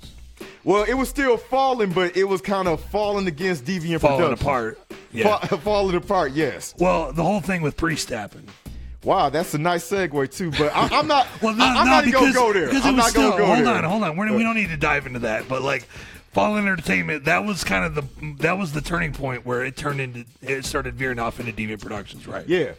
Well, 0.63 0.83
it 0.83 0.93
was 0.93 1.09
still 1.09 1.37
falling, 1.37 1.91
but 1.91 2.15
it 2.15 2.25
was 2.25 2.41
kind 2.41 2.67
of 2.67 2.81
falling 2.85 3.27
against 3.27 3.65
Deviant 3.65 3.99
Falling 4.01 4.17
Productions. 4.19 4.41
apart. 4.41 4.79
Yeah. 5.11 5.37
Fa- 5.39 5.57
falling 5.63 5.95
apart. 5.95 6.33
Yes. 6.33 6.75
well, 6.79 7.11
the 7.11 7.23
whole 7.23 7.41
thing 7.41 7.61
with 7.61 7.75
Priest 7.77 8.09
happened. 8.09 8.49
Wow, 9.03 9.29
that's 9.29 9.53
a 9.55 9.57
nice 9.57 9.89
segue 9.89 10.31
too. 10.35 10.51
But 10.51 10.75
I, 10.75 10.99
I'm 10.99 11.07
not. 11.07 11.25
Well, 11.41 11.55
no, 11.55 11.65
I, 11.65 11.69
am 11.69 11.85
no, 11.85 11.91
not 11.91 12.05
because, 12.05 12.21
gonna 12.21 12.33
go 12.33 12.53
there. 12.53 12.67
because 12.67 12.85
I'm 12.85 12.95
not 12.95 13.09
still, 13.09 13.31
gonna 13.31 13.41
go 13.41 13.47
there. 13.47 13.55
hold 13.55 13.65
there. 13.67 13.75
on, 13.75 13.83
hold 13.83 14.03
on. 14.03 14.15
We're, 14.15 14.35
we 14.35 14.43
don't 14.43 14.55
need 14.55 14.69
to 14.69 14.77
dive 14.77 15.07
into 15.07 15.19
that, 15.19 15.47
but 15.47 15.63
like 15.63 15.87
Fallen 16.33 16.67
Entertainment, 16.67 17.25
that 17.25 17.43
was 17.43 17.63
kind 17.63 17.83
of 17.83 17.95
the 17.95 18.35
that 18.43 18.59
was 18.59 18.71
the 18.73 18.81
turning 18.81 19.11
point 19.11 19.43
where 19.43 19.65
it 19.65 19.75
turned 19.75 19.99
into 19.99 20.25
it 20.43 20.65
started 20.65 20.93
veering 20.93 21.17
off 21.17 21.39
into 21.39 21.51
Deviant 21.51 21.81
Productions, 21.81 22.27
right? 22.27 22.47
Yeah. 22.47 22.73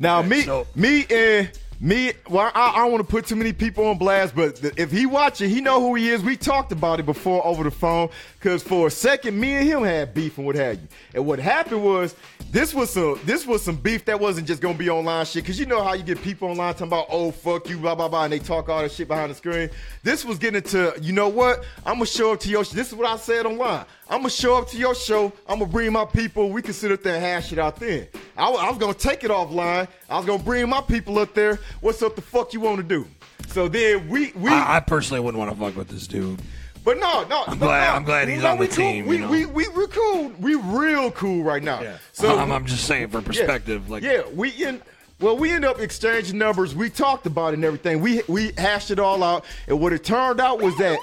Now 0.00 0.20
me, 0.22 0.42
so- 0.42 0.66
me 0.74 1.06
and 1.10 1.50
me. 1.80 2.12
Well, 2.28 2.50
I, 2.54 2.70
I 2.70 2.76
don't 2.78 2.92
want 2.92 3.04
to 3.04 3.10
put 3.10 3.26
too 3.26 3.36
many 3.36 3.52
people 3.52 3.86
on 3.86 3.98
blast, 3.98 4.34
but 4.34 4.60
if 4.76 4.90
he 4.90 5.06
watching, 5.06 5.48
he 5.48 5.60
know 5.60 5.80
who 5.80 5.94
he 5.94 6.08
is. 6.08 6.22
We 6.22 6.36
talked 6.36 6.72
about 6.72 7.00
it 7.00 7.06
before 7.06 7.44
over 7.46 7.64
the 7.64 7.70
phone. 7.70 8.10
Cause 8.40 8.62
for 8.62 8.86
a 8.86 8.90
second, 8.90 9.38
me 9.38 9.54
and 9.54 9.66
him 9.66 9.82
had 9.82 10.14
beef 10.14 10.38
and 10.38 10.46
what 10.46 10.54
have 10.54 10.80
you. 10.80 10.88
And 11.14 11.26
what 11.26 11.38
happened 11.38 11.82
was 11.82 12.14
this 12.50 12.72
was 12.72 12.90
some 12.90 13.18
this 13.24 13.46
was 13.46 13.62
some 13.62 13.76
beef 13.76 14.04
that 14.04 14.18
wasn't 14.18 14.46
just 14.46 14.62
gonna 14.62 14.78
be 14.78 14.88
online 14.88 15.26
shit. 15.26 15.44
Cause 15.44 15.58
you 15.58 15.66
know 15.66 15.82
how 15.82 15.94
you 15.94 16.04
get 16.04 16.22
people 16.22 16.48
online 16.48 16.72
talking 16.74 16.86
about 16.86 17.06
oh 17.10 17.30
fuck 17.30 17.68
you 17.68 17.78
blah 17.78 17.94
blah 17.94 18.08
blah, 18.08 18.24
and 18.24 18.32
they 18.32 18.38
talk 18.38 18.68
all 18.68 18.82
that 18.82 18.92
shit 18.92 19.08
behind 19.08 19.30
the 19.30 19.34
screen. 19.34 19.70
This 20.02 20.24
was 20.24 20.38
getting 20.38 20.56
into 20.56 20.94
you 21.00 21.12
know 21.12 21.28
what? 21.28 21.64
I'm 21.84 21.94
gonna 21.94 22.06
show 22.06 22.32
up 22.32 22.40
to 22.40 22.48
your. 22.48 22.64
Show. 22.64 22.74
This 22.74 22.88
is 22.88 22.94
what 22.94 23.08
I 23.08 23.16
said 23.16 23.44
online. 23.44 23.84
I'm 24.08 24.18
gonna 24.18 24.30
show 24.30 24.56
up 24.56 24.68
to 24.68 24.78
your 24.78 24.94
show. 24.94 25.32
I'm 25.48 25.58
gonna 25.58 25.70
bring 25.70 25.92
my 25.92 26.04
people. 26.04 26.50
We 26.50 26.62
can 26.62 26.74
sit 26.74 26.92
up 26.92 27.02
there 27.02 27.16
and 27.16 27.24
hash 27.24 27.52
it 27.52 27.58
out 27.58 27.76
then. 27.76 28.06
I, 28.36 28.48
I 28.48 28.70
was 28.70 28.78
gonna 28.78 28.94
take 28.94 29.24
it 29.24 29.30
offline. 29.30 29.88
I 30.08 30.16
was 30.16 30.26
gonna 30.26 30.42
bring 30.42 30.68
my 30.68 30.80
people 30.80 31.18
up 31.18 31.34
there. 31.34 31.58
What's 31.80 32.02
up 32.02 32.16
the 32.16 32.22
fuck 32.22 32.52
you 32.52 32.60
want 32.60 32.78
to 32.78 32.82
do? 32.82 33.06
So 33.48 33.68
then 33.68 34.08
we 34.08 34.32
we. 34.32 34.50
I, 34.50 34.76
I 34.76 34.80
personally 34.80 35.20
wouldn't 35.20 35.38
want 35.38 35.50
to 35.52 35.56
fuck 35.58 35.76
with 35.76 35.88
this 35.88 36.06
dude. 36.06 36.40
but 36.84 36.98
no, 36.98 37.24
no. 37.28 37.44
I'm 37.46 37.58
glad- 37.58 37.94
I'm 37.94 38.04
glad 38.04 38.28
he's 38.28 38.44
on 38.44 38.58
the 38.58 38.66
cool. 38.66 38.76
team, 38.76 39.06
We, 39.06 39.16
you 39.16 39.22
know? 39.22 39.30
we 39.30 39.46
we 39.46 39.68
we're 39.68 39.86
cool. 39.88 40.28
We 40.40 40.54
real 40.54 41.10
cool 41.10 41.42
right 41.42 41.62
now. 41.62 41.82
So 42.12 42.38
I'm, 42.38 42.50
I'm 42.52 42.66
just 42.66 42.84
saying 42.84 43.08
for 43.08 43.20
perspective, 43.20 43.90
like 43.90 44.02
yeah, 44.02 44.22
we 44.32 44.50
in. 44.50 44.80
Well, 45.20 45.36
we 45.36 45.50
end 45.50 45.64
up 45.64 45.80
exchanging 45.80 46.38
numbers. 46.38 46.76
We 46.76 46.90
talked 46.90 47.26
about 47.26 47.48
it 47.48 47.54
and 47.54 47.64
everything. 47.64 48.00
We 48.00 48.22
we 48.28 48.52
hashed 48.56 48.92
it 48.92 49.00
all 49.00 49.22
out, 49.24 49.44
and 49.66 49.80
what 49.80 49.92
it 49.92 50.04
turned 50.04 50.40
out 50.40 50.60
was 50.62 50.76
that 50.76 50.96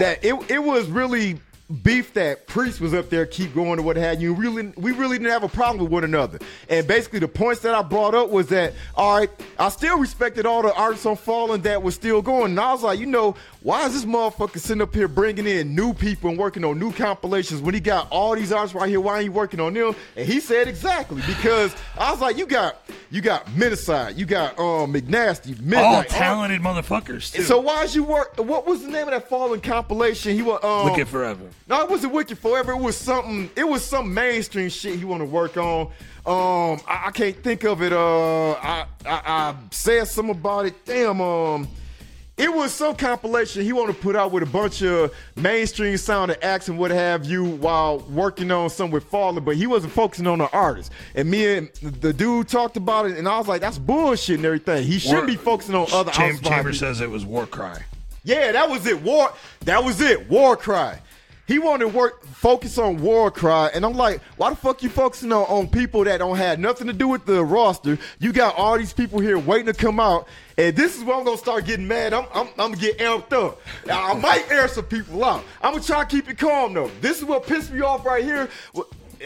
that 0.00 0.24
it 0.24 0.34
it 0.50 0.58
was 0.58 0.88
really 0.88 1.38
beef 1.82 2.14
that 2.14 2.46
Priest 2.46 2.80
was 2.80 2.94
up 2.94 3.10
there, 3.10 3.26
keep 3.26 3.54
going 3.54 3.78
or 3.78 3.82
what 3.82 3.96
have 3.96 4.20
you. 4.22 4.34
Really, 4.34 4.72
we 4.76 4.92
really 4.92 5.18
didn't 5.18 5.32
have 5.32 5.42
a 5.42 5.48
problem 5.48 5.82
with 5.82 5.92
one 5.92 6.04
another. 6.04 6.38
And 6.68 6.86
basically, 6.86 7.18
the 7.18 7.28
points 7.28 7.62
that 7.62 7.74
I 7.74 7.82
brought 7.82 8.14
up 8.14 8.30
was 8.30 8.48
that 8.48 8.72
all 8.94 9.18
right, 9.18 9.30
I 9.58 9.68
still 9.70 9.98
respected 9.98 10.46
all 10.46 10.62
the 10.62 10.74
artists 10.74 11.06
on 11.06 11.16
Fallen 11.16 11.62
that 11.62 11.82
was 11.82 11.94
still 11.94 12.22
going. 12.22 12.52
And 12.52 12.60
I 12.60 12.72
was 12.72 12.82
like, 12.82 12.98
you 12.98 13.06
know, 13.06 13.34
why 13.66 13.84
is 13.84 13.94
this 13.94 14.04
motherfucker 14.04 14.60
sitting 14.60 14.80
up 14.80 14.94
here 14.94 15.08
bringing 15.08 15.44
in 15.44 15.74
new 15.74 15.92
people 15.92 16.30
and 16.30 16.38
working 16.38 16.64
on 16.64 16.78
new 16.78 16.92
compilations 16.92 17.60
when 17.60 17.74
he 17.74 17.80
got 17.80 18.06
all 18.12 18.36
these 18.36 18.52
artists 18.52 18.76
right 18.76 18.88
here? 18.88 19.00
Why 19.00 19.14
ain't 19.16 19.22
he 19.24 19.28
working 19.28 19.58
on 19.58 19.74
them? 19.74 19.96
And 20.14 20.24
he 20.24 20.38
said 20.38 20.68
exactly 20.68 21.20
because 21.26 21.74
I 21.98 22.12
was 22.12 22.20
like, 22.20 22.36
you 22.38 22.46
got 22.46 22.76
you 23.10 23.20
got 23.20 23.52
Minneside, 23.56 24.14
you 24.14 24.24
got 24.24 24.56
um 24.56 24.92
McNasty, 24.94 25.58
Midnight, 25.60 25.82
All 25.84 25.94
all- 25.96 26.04
talented 26.04 26.60
motherfuckers. 26.62 27.34
Too. 27.34 27.42
So 27.42 27.58
why 27.58 27.82
is 27.82 27.92
you 27.96 28.04
work? 28.04 28.38
What 28.38 28.68
was 28.68 28.82
the 28.82 28.88
name 28.88 29.08
of 29.08 29.10
that 29.10 29.28
fallen 29.28 29.60
compilation? 29.60 30.36
He 30.36 30.42
was 30.42 30.62
um, 30.62 30.88
Wicked 30.92 31.08
forever. 31.08 31.42
no, 31.66 31.82
it 31.82 31.90
wasn't 31.90 32.12
Wicked 32.12 32.38
Forever. 32.38 32.70
It 32.70 32.80
was 32.80 32.96
something. 32.96 33.50
It 33.56 33.66
was 33.66 33.84
some 33.84 34.14
mainstream 34.14 34.68
shit 34.68 34.96
he 34.96 35.04
want 35.04 35.22
to 35.22 35.26
work 35.26 35.56
on. 35.56 35.88
Um, 36.24 36.80
I, 36.86 37.06
I 37.06 37.10
can't 37.12 37.42
think 37.42 37.64
of 37.64 37.82
it. 37.82 37.92
Uh, 37.92 38.52
I, 38.52 38.86
I 39.04 39.20
I 39.26 39.54
said 39.72 40.06
something 40.06 40.36
about 40.36 40.66
it. 40.66 40.84
Damn. 40.84 41.20
Um, 41.20 41.66
it 42.36 42.52
was 42.52 42.72
some 42.72 42.94
compilation 42.94 43.62
he 43.62 43.72
wanted 43.72 43.94
to 43.96 44.02
put 44.02 44.14
out 44.14 44.30
with 44.30 44.42
a 44.42 44.46
bunch 44.46 44.82
of 44.82 45.12
mainstream 45.36 45.96
sounding 45.96 46.36
acts 46.42 46.68
and 46.68 46.78
what 46.78 46.90
have 46.90 47.24
you 47.24 47.44
while 47.44 48.00
working 48.10 48.50
on 48.50 48.68
some 48.68 48.90
with 48.90 49.04
Fallen, 49.04 49.42
but 49.42 49.56
he 49.56 49.66
wasn't 49.66 49.92
focusing 49.92 50.26
on 50.26 50.38
the 50.38 50.50
artist. 50.50 50.92
And 51.14 51.30
me 51.30 51.56
and 51.56 51.68
the 51.76 52.12
dude 52.12 52.48
talked 52.48 52.76
about 52.76 53.06
it, 53.06 53.16
and 53.16 53.26
I 53.26 53.38
was 53.38 53.48
like, 53.48 53.60
that's 53.62 53.78
bullshit 53.78 54.36
and 54.36 54.44
everything. 54.44 54.84
He 54.86 54.98
should 54.98 55.12
War- 55.14 55.26
be 55.26 55.36
focusing 55.36 55.74
on 55.74 55.86
other 55.92 56.10
Cham- 56.12 56.38
Chamber 56.40 56.70
people. 56.70 56.74
says 56.74 57.00
it 57.00 57.10
was 57.10 57.24
war 57.24 57.46
cry. 57.46 57.82
Yeah, 58.24 58.52
that 58.52 58.68
was 58.68 58.84
it. 58.86 59.00
War. 59.02 59.32
That 59.60 59.84
was 59.84 60.00
it. 60.00 60.28
War 60.28 60.56
cry. 60.56 61.00
He 61.46 61.60
wanted 61.60 61.84
to 61.84 61.96
work, 61.96 62.24
focus 62.24 62.76
on 62.76 63.00
war 63.00 63.30
cry, 63.30 63.70
and 63.72 63.84
I'm 63.86 63.92
like, 63.94 64.20
why 64.36 64.50
the 64.50 64.56
fuck 64.56 64.82
you 64.82 64.88
focusing 64.88 65.30
on, 65.32 65.44
on 65.44 65.68
people 65.68 66.02
that 66.04 66.18
don't 66.18 66.36
have 66.36 66.58
nothing 66.58 66.88
to 66.88 66.92
do 66.92 67.06
with 67.06 67.24
the 67.24 67.44
roster? 67.44 67.98
You 68.18 68.32
got 68.32 68.56
all 68.56 68.76
these 68.76 68.92
people 68.92 69.20
here 69.20 69.38
waiting 69.38 69.66
to 69.66 69.72
come 69.72 70.00
out, 70.00 70.26
and 70.58 70.74
this 70.74 70.96
is 70.98 71.04
where 71.04 71.16
I'm 71.16 71.24
gonna 71.24 71.36
start 71.38 71.64
getting 71.64 71.86
mad. 71.86 72.12
I'm, 72.12 72.26
I'm, 72.34 72.48
I'm 72.58 72.72
gonna 72.72 72.76
get 72.76 72.98
amped 72.98 73.32
up. 73.32 73.60
I 73.88 74.14
might 74.14 74.50
air 74.50 74.66
some 74.66 74.86
people 74.86 75.24
out. 75.24 75.44
I'm 75.62 75.72
gonna 75.74 75.84
try 75.84 76.02
to 76.04 76.10
keep 76.10 76.28
it 76.28 76.36
calm 76.36 76.74
though. 76.74 76.90
This 77.00 77.18
is 77.18 77.24
what 77.24 77.46
pissed 77.46 77.72
me 77.72 77.80
off 77.80 78.04
right 78.04 78.24
here. 78.24 78.48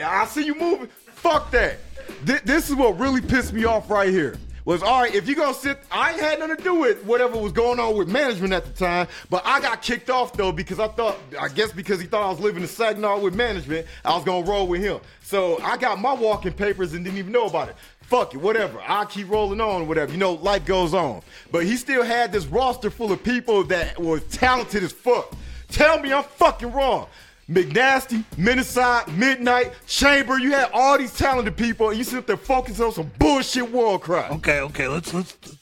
I 0.04 0.26
see 0.26 0.44
you 0.44 0.54
moving. 0.54 0.88
Fuck 1.14 1.50
that. 1.52 1.78
Thi- 2.26 2.40
This 2.44 2.68
is 2.68 2.74
what 2.76 2.98
really 2.98 3.22
pissed 3.22 3.52
me 3.54 3.64
off 3.64 3.90
right 3.90 4.10
here 4.10 4.36
was 4.64 4.82
all 4.82 5.02
right 5.02 5.14
if 5.14 5.28
you 5.28 5.34
gonna 5.34 5.54
sit 5.54 5.78
i 5.90 6.12
ain't 6.12 6.20
had 6.20 6.38
nothing 6.38 6.56
to 6.56 6.62
do 6.62 6.74
with 6.74 7.04
whatever 7.04 7.38
was 7.38 7.52
going 7.52 7.78
on 7.80 7.96
with 7.96 8.08
management 8.08 8.52
at 8.52 8.64
the 8.64 8.72
time 8.72 9.06
but 9.28 9.42
i 9.44 9.60
got 9.60 9.82
kicked 9.82 10.10
off 10.10 10.32
though 10.34 10.52
because 10.52 10.78
i 10.78 10.88
thought 10.88 11.18
i 11.38 11.48
guess 11.48 11.72
because 11.72 12.00
he 12.00 12.06
thought 12.06 12.24
i 12.24 12.30
was 12.30 12.40
living 12.40 12.62
in 12.62 12.68
saginaw 12.68 13.18
with 13.18 13.34
management 13.34 13.86
i 14.04 14.14
was 14.14 14.24
gonna 14.24 14.46
roll 14.46 14.66
with 14.66 14.82
him. 14.82 15.00
So 15.22 15.60
i 15.62 15.76
got 15.76 16.00
my 16.00 16.12
walking 16.12 16.52
papers 16.52 16.92
and 16.92 17.04
didn't 17.04 17.18
even 17.18 17.32
know 17.32 17.46
about 17.46 17.68
it. 17.68 17.76
Fuck 18.02 18.34
it 18.34 18.38
whatever. 18.38 18.80
I'll 18.86 19.06
keep 19.06 19.30
rolling 19.30 19.60
on 19.60 19.86
whatever. 19.86 20.10
You 20.12 20.18
know 20.18 20.32
life 20.32 20.64
goes 20.64 20.94
on. 20.94 21.22
But 21.52 21.64
he 21.64 21.76
still 21.76 22.02
had 22.02 22.32
this 22.32 22.46
roster 22.46 22.90
full 22.90 23.12
of 23.12 23.22
people 23.22 23.64
that 23.64 23.98
was 23.98 24.22
talented 24.24 24.82
as 24.82 24.92
fuck. 24.92 25.34
Tell 25.68 26.00
me 26.00 26.12
i'm 26.12 26.24
fucking 26.24 26.72
wrong 26.72 27.06
McNasty, 27.50 28.24
Minneside, 28.38 29.08
Midnight, 29.16 29.72
Chamber. 29.86 30.38
You 30.38 30.52
had 30.52 30.70
all 30.72 30.96
these 30.96 31.16
talented 31.16 31.56
people, 31.56 31.88
and 31.88 31.98
you 31.98 32.04
sit 32.04 32.20
up 32.20 32.26
there 32.26 32.36
focusing 32.36 32.84
on 32.84 32.92
some 32.92 33.10
bullshit 33.18 33.68
war 33.70 33.98
cry. 33.98 34.28
Okay, 34.30 34.60
okay, 34.60 34.86
let's 34.86 35.12
let's, 35.12 35.36
let's 35.44 35.58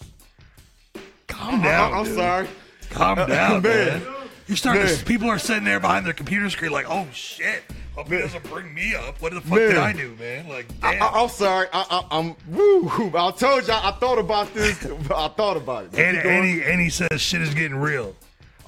calm 1.27 1.63
down. 1.63 1.95
I, 1.95 2.01
am 2.01 2.07
sorry. 2.07 2.49
Calm 2.91 3.19
uh, 3.19 3.27
down, 3.27 3.63
man. 3.63 4.03
Man. 4.03 4.15
You're 4.47 4.57
starting. 4.57 4.87
To, 4.87 5.05
people 5.05 5.29
are 5.31 5.39
sitting 5.39 5.65
there 5.65 5.81
behind 5.81 6.05
their 6.05 6.13
computer 6.13 6.51
screen, 6.51 6.73
like, 6.73 6.87
"Oh 6.89 7.07
shit! 7.13 7.63
Hope 7.95 8.09
he 8.09 8.19
doesn't 8.19 8.45
bring 8.45 8.73
me 8.75 8.95
up. 8.95 9.21
What 9.23 9.33
the 9.33 9.41
fuck 9.41 9.59
did 9.59 9.77
I 9.77 9.93
do, 9.95 10.15
man? 10.19 10.47
Like, 10.47 10.67
I, 10.83 10.95
damn." 10.95 11.03
I, 11.03 11.23
am 11.23 11.29
sorry. 11.31 11.69
I, 11.73 12.05
I'm 12.11 12.37
woo. 12.49 13.13
I 13.15 13.31
told 13.31 13.67
you 13.67 13.73
I, 13.73 13.97
thought 13.99 14.19
about 14.19 14.53
this. 14.53 14.85
I 15.15 15.29
thought 15.29 15.57
about 15.57 15.85
it. 15.85 15.99
and 15.99 16.17
Keep 16.17 16.25
going. 16.25 16.37
Annie, 16.37 16.63
Annie 16.65 16.91
says 16.91 17.21
shit 17.21 17.41
is 17.41 17.55
getting 17.55 17.77
real. 17.77 18.15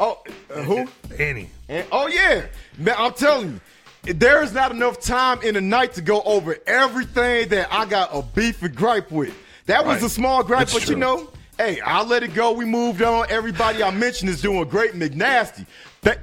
Oh, 0.00 0.20
uh, 0.52 0.62
who? 0.62 0.86
Annie. 1.18 1.50
And, 1.68 1.86
oh 1.92 2.08
yeah, 2.08 2.46
man. 2.78 2.94
I'm 2.98 3.12
telling 3.12 3.60
you, 4.04 4.12
there 4.14 4.42
is 4.42 4.52
not 4.52 4.72
enough 4.72 4.98
time 5.00 5.40
in 5.42 5.54
the 5.54 5.60
night 5.60 5.92
to 5.94 6.02
go 6.02 6.22
over 6.22 6.56
everything 6.66 7.48
that 7.50 7.68
I 7.72 7.84
got 7.84 8.10
a 8.12 8.22
beef 8.22 8.62
and 8.62 8.74
gripe 8.74 9.10
with. 9.12 9.32
That 9.66 9.84
was 9.86 9.96
Right. 9.98 10.06
a 10.06 10.08
small 10.08 10.42
gripe, 10.42 10.60
That's 10.68 10.72
but 10.72 10.88
you 10.88 10.96
know, 10.96 11.30
hey, 11.58 11.80
I 11.80 12.02
let 12.02 12.22
it 12.24 12.34
go. 12.34 12.52
We 12.52 12.64
moved 12.64 13.02
on. 13.02 13.26
Everybody 13.28 13.82
I 13.84 13.90
mentioned 13.90 14.30
is 14.30 14.40
doing 14.42 14.64
great. 14.68 14.94
McNasty, 14.94 15.66
that, 16.02 16.18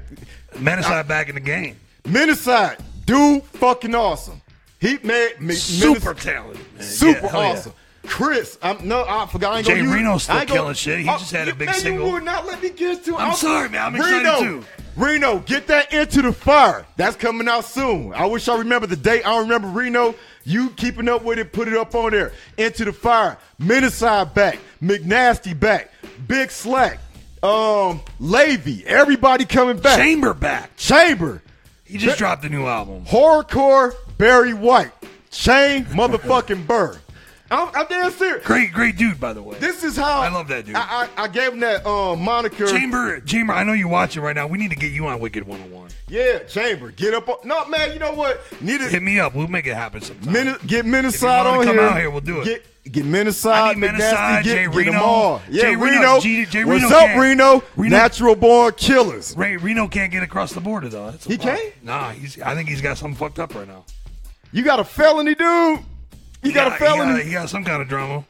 Menacide 0.55 1.07
back 1.07 1.29
in 1.29 1.35
the 1.35 1.41
game. 1.41 1.77
Minneside, 2.05 2.77
dude, 3.05 3.43
fucking 3.43 3.93
awesome. 3.95 4.41
He 4.79 4.97
made 5.03 5.39
me 5.39 5.53
Super 5.55 6.13
talented. 6.13 6.65
man. 6.73 6.83
Super 6.83 7.19
Yeah, 7.25 7.27
hell 7.29 7.41
yeah. 7.41 7.71
Chris, 8.07 8.57
I'm 8.61 8.87
no, 8.87 9.05
I 9.07 9.25
forgot. 9.27 9.53
I 9.53 9.57
ain't 9.59 9.67
Jay 9.67 9.81
Reno's 9.81 10.23
still 10.23 10.35
I 10.35 10.39
ain't 10.41 10.47
gonna- 10.47 10.59
killing 10.61 10.73
shit. 10.75 10.99
He 10.99 11.09
Oh, 11.09 11.17
just 11.17 11.31
had 11.31 11.47
a 11.47 11.51
you- 11.51 11.55
big 11.57 11.67
man, 11.69 11.75
single. 11.79 12.07
You 12.07 12.13
would 12.13 12.23
not 12.23 12.45
let 12.47 12.61
me 12.61 12.69
get 12.69 13.03
to. 13.05 13.17
I'm 13.17 13.33
sorry, 13.35 13.69
man. 13.69 13.81
I'm 13.85 13.95
excited 13.95 14.17
Reno, 14.17 14.39
too. 14.41 14.63
Reno, 14.95 15.39
get 15.39 15.67
that 15.67 15.93
into 15.93 16.21
the 16.23 16.31
fire. 16.33 16.85
That's 16.95 17.15
coming 17.15 17.47
out 17.47 17.65
soon. 17.65 18.13
I 18.13 18.25
wish 18.25 18.47
I 18.47 18.57
remember 18.57 18.87
the 18.87 18.95
date. 18.95 19.25
I 19.25 19.29
don't 19.29 19.43
remember 19.43 19.67
Reno. 19.67 20.15
You 20.43 20.69
keeping 20.71 21.07
up 21.09 21.23
with 21.23 21.37
it? 21.37 21.51
Put 21.53 21.67
it 21.67 21.75
up 21.75 21.93
on 21.93 22.11
there. 22.11 22.31
Into 22.57 22.85
the 22.85 22.93
fire. 22.93 23.37
Minneside 23.59 24.33
back. 24.33 24.57
McNasty 24.81 25.57
back. 25.59 25.91
Big 26.27 26.49
Slack. 26.49 26.99
Um, 27.43 28.01
Levy. 28.19 28.83
Everybody 28.87 29.45
coming 29.45 29.77
back. 29.77 29.97
Chamber 29.99 30.33
back. 30.33 30.75
Chamber. 30.77 31.43
He 31.83 31.97
just 31.97 32.15
Ba- 32.15 32.19
dropped 32.19 32.45
a 32.45 32.49
new 32.49 32.65
album. 32.65 33.05
Horrorcore. 33.05 33.93
Barry 34.17 34.53
White. 34.53 34.91
Shane 35.31 35.85
motherfucking 35.91 36.65
Burr. 36.65 36.97
I'm, 37.49 37.69
I'm 37.73 37.85
damn 37.87 38.11
serious. 38.11 38.45
Great, 38.45 38.73
great 38.73 38.97
dude, 38.97 39.19
by 39.19 39.33
the 39.33 39.41
way. 39.41 39.57
This 39.59 39.83
is 39.83 39.95
how 39.95 40.19
I 40.21 40.29
love 40.29 40.47
that 40.49 40.65
dude. 40.65 40.75
I, 40.75 41.07
I, 41.17 41.23
I 41.23 41.27
gave 41.27 41.53
him 41.53 41.59
that 41.61 41.85
um, 41.85 42.21
moniker. 42.21 42.65
Chamber, 42.67 43.19
Chamber. 43.21 43.53
I 43.53 43.63
know 43.63 43.73
you're 43.73 43.87
watching 43.87 44.21
right 44.21 44.35
now. 44.35 44.47
We 44.47 44.57
need 44.57 44.71
to 44.71 44.75
get 44.75 44.91
you 44.91 45.07
on 45.07 45.19
Wicked 45.19 45.47
101. 45.47 45.89
Yeah, 46.09 46.39
Chamber. 46.39 46.91
Get 46.91 47.13
up. 47.13 47.27
On, 47.29 47.37
no, 47.45 47.65
man. 47.67 47.93
You 47.93 47.99
know 47.99 48.13
what? 48.13 48.41
Need 48.61 48.79
to, 48.79 48.87
Hit 48.89 49.01
me 49.03 49.19
up. 49.19 49.33
We'll 49.35 49.47
make 49.47 49.65
it 49.67 49.75
happen 49.75 50.01
sometime. 50.01 50.33
Min- 50.33 50.57
get 50.65 50.85
Minneside 50.85 51.45
wanna 51.45 51.59
on 51.59 51.65
come 51.65 51.75
here. 51.75 51.83
out 51.85 51.97
here, 51.97 52.09
we'll 52.09 52.21
do 52.21 52.41
it. 52.41 52.45
Get 52.45 52.65
get 52.93 53.03
need 53.05 53.11
Minneside, 53.11 53.75
McNasty, 53.77 54.43
Jay 54.43 54.63
get, 54.65 54.71
get 54.73 54.85
them 54.85 54.93
Reno. 54.93 54.99
all. 55.03 55.41
Yeah, 55.49 55.61
Jay 55.63 55.75
Reno. 55.75 55.97
Reno. 55.99 56.19
G- 56.21 56.45
Jay 56.45 56.63
What's 56.65 56.83
Reno 56.83 56.95
up, 56.95 57.17
Reno? 57.19 57.63
Reno- 57.75 57.97
Natural 57.97 58.35
born 58.35 58.73
killers. 58.77 59.35
Ray 59.37 59.57
Reno 59.57 59.87
can't 59.87 60.11
get 60.11 60.23
across 60.23 60.53
the 60.53 60.61
border 60.61 60.87
though. 60.89 61.11
That's 61.11 61.25
He 61.25 61.37
problem. 61.37 61.57
can't? 61.57 61.83
Nah, 61.83 62.11
he's. 62.11 62.41
I 62.41 62.55
think 62.55 62.69
he's 62.69 62.81
got 62.81 62.97
something 62.97 63.17
fucked 63.17 63.39
up 63.39 63.55
right 63.55 63.67
now. 63.67 63.83
You 64.53 64.63
got 64.63 64.79
a 64.79 64.85
felony, 64.85 65.35
dude. 65.35 65.79
You 66.47 66.53
got 66.53 66.67
a 66.67 66.71
He 66.71 66.77
felony. 66.77 67.11
He 67.11 67.17
got, 67.17 67.25
he 67.27 67.31
got 67.33 67.49
some 67.49 67.63
kind 67.63 67.81
of 67.81 67.87
drama. 67.87 68.25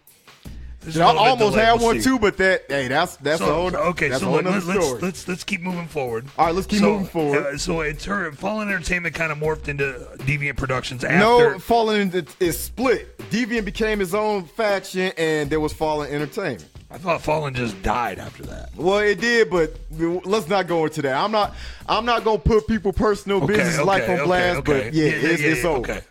This 0.82 0.96
is 0.96 1.02
I 1.02 1.06
a 1.06 1.08
little 1.12 1.24
bit 1.24 1.30
almost 1.44 1.58
had 1.58 1.74
We'll 1.74 1.86
one 1.88 1.98
see. 2.02 2.10
too, 2.10 2.20
but 2.20 2.38
that 2.38 2.64
hey, 2.70 2.88
that's 2.88 3.18
that's 3.18 3.42
a 3.42 3.46
So, 3.46 3.54
whole, 3.54 3.76
okay, 3.76 4.08
that's 4.08 4.22
so 4.22 4.28
a 4.28 4.30
whole 4.30 4.36
let, 4.38 4.46
nother 4.46 4.58
us 4.58 4.66
let's, 4.68 5.02
let's 5.02 5.28
let's 5.28 5.44
keep 5.44 5.60
moving 5.60 5.88
forward. 5.88 6.28
All 6.38 6.46
right, 6.46 6.56
let's 6.56 6.66
keep 6.68 6.80
So, 6.80 6.92
moving 6.94 7.08
forward. 7.08 7.46
uh, 7.46 7.58
so 7.58 7.82
in 7.82 7.98
turn, 7.98 8.32
Fallen 8.34 8.70
Entertainment 8.70 9.14
kind 9.14 9.34
of 9.34 9.38
morphed 9.38 9.68
into 9.68 10.08
Deviant 10.20 10.56
Productions 10.56 11.04
no. 11.04 11.60
Fallen 11.60 12.00
into 12.02 12.26
is 12.40 12.58
split. 12.58 13.18
Deviant 13.32 13.66
became 13.66 14.00
his 14.00 14.16
own 14.16 14.46
faction, 14.46 15.12
and 15.18 15.50
there 15.50 15.60
was 15.60 15.74
Fallen 15.74 16.10
Entertainment. 16.10 16.66
I 16.90 16.98
thought 16.98 17.22
Fallen 17.22 17.54
just 17.54 17.82
died 17.84 18.18
after 18.18 18.44
that. 18.44 18.70
Well, 18.74 19.00
it 19.00 19.20
did, 19.20 19.50
but 19.50 19.78
let's 19.92 20.48
not 20.48 20.68
go 20.68 20.86
into 20.86 21.02
that. 21.02 21.18
I'm 21.22 21.34
not. 21.34 21.54
I'm 21.90 22.06
not 22.06 22.24
gonna 22.24 22.40
put 22.40 22.66
people 22.66 22.94
personal 22.94 23.40
Okay, 23.44 23.48
business 23.58 23.76
okay, 23.76 23.84
life 23.84 24.04
on 24.08 24.16
okay, 24.16 24.24
blast, 24.24 24.60
okay. 24.60 24.84
but 24.86 24.94
yeah, 24.94 25.08
it's, 25.08 25.42
it's 25.42 25.66
over. 25.66 26.02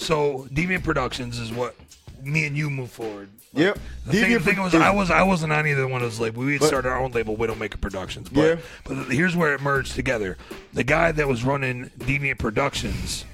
So 0.00 0.48
Deviant 0.52 0.82
Productions 0.82 1.38
is 1.38 1.52
what 1.52 1.76
me 2.22 2.46
and 2.46 2.56
you 2.56 2.70
move 2.70 2.90
forward. 2.90 3.28
Yep. 3.52 3.78
The 4.06 4.12
thing, 4.12 4.32
the 4.32 4.40
thing 4.40 4.62
was, 4.62 4.74
I 4.74 4.90
was 4.90 5.10
I 5.10 5.22
wasn't 5.24 5.52
on 5.52 5.66
either 5.66 5.86
one 5.86 6.02
of 6.02 6.10
those 6.10 6.18
labels. 6.20 6.46
We 6.46 6.52
had 6.52 6.60
But- 6.60 6.68
started 6.68 6.88
our 6.88 6.98
own 6.98 7.10
label, 7.12 7.36
Widowmaker 7.36 7.80
Productions. 7.80 8.28
But, 8.30 8.40
Yeah. 8.40 8.56
but 8.84 8.94
here's 9.12 9.36
where 9.36 9.52
it 9.54 9.60
merged 9.60 9.94
together. 9.94 10.38
The 10.72 10.84
guy 10.84 11.12
that 11.12 11.28
was 11.28 11.44
running 11.44 11.90
Deviant 11.98 12.38
Productions, 12.38 13.24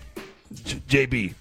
J- 0.65 0.81
JB, 1.07 1.35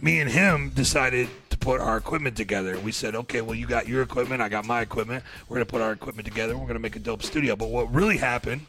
me 0.00 0.18
and 0.20 0.30
him 0.30 0.70
decided 0.70 1.28
to 1.50 1.56
put 1.58 1.80
our 1.80 1.96
equipment 1.96 2.36
together. 2.36 2.76
We 2.78 2.90
said, 2.92 3.14
okay, 3.14 3.42
well, 3.42 3.54
you 3.54 3.66
got 3.66 3.86
your 3.86 4.02
equipment, 4.02 4.42
I 4.42 4.48
got 4.48 4.66
my 4.66 4.80
equipment. 4.80 5.22
We're 5.48 5.56
gonna 5.56 5.66
put 5.66 5.82
our 5.82 5.92
equipment 5.92 6.26
together. 6.26 6.56
We're 6.56 6.66
gonna 6.66 6.78
make 6.80 6.96
a 6.96 7.00
dope 7.00 7.22
studio. 7.22 7.54
But 7.56 7.68
what 7.68 7.94
really 7.94 8.16
happened 8.16 8.62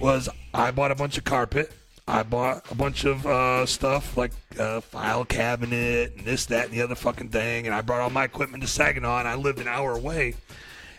was 0.00 0.28
I 0.52 0.70
bought 0.72 0.90
a 0.90 0.94
bunch 0.96 1.16
of 1.16 1.24
carpet. 1.24 1.72
I 2.08 2.22
bought 2.22 2.64
a 2.70 2.74
bunch 2.74 3.04
of 3.04 3.26
uh, 3.26 3.66
stuff 3.66 4.16
like 4.16 4.32
uh, 4.58 4.80
file 4.80 5.26
cabinet 5.26 6.14
and 6.16 6.24
this, 6.24 6.46
that, 6.46 6.64
and 6.64 6.72
the 6.74 6.80
other 6.80 6.94
fucking 6.94 7.28
thing. 7.28 7.66
And 7.66 7.74
I 7.74 7.82
brought 7.82 8.00
all 8.00 8.08
my 8.08 8.24
equipment 8.24 8.62
to 8.62 8.68
Saginaw, 8.68 9.18
and 9.18 9.28
I 9.28 9.34
lived 9.34 9.60
an 9.60 9.68
hour 9.68 9.92
away. 9.92 10.34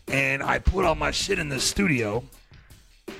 And 0.08 0.44
I 0.44 0.60
put 0.60 0.86
all 0.86 0.94
my 0.94 1.10
shit 1.10 1.40
in 1.40 1.50
the 1.50 1.60
studio. 1.60 2.24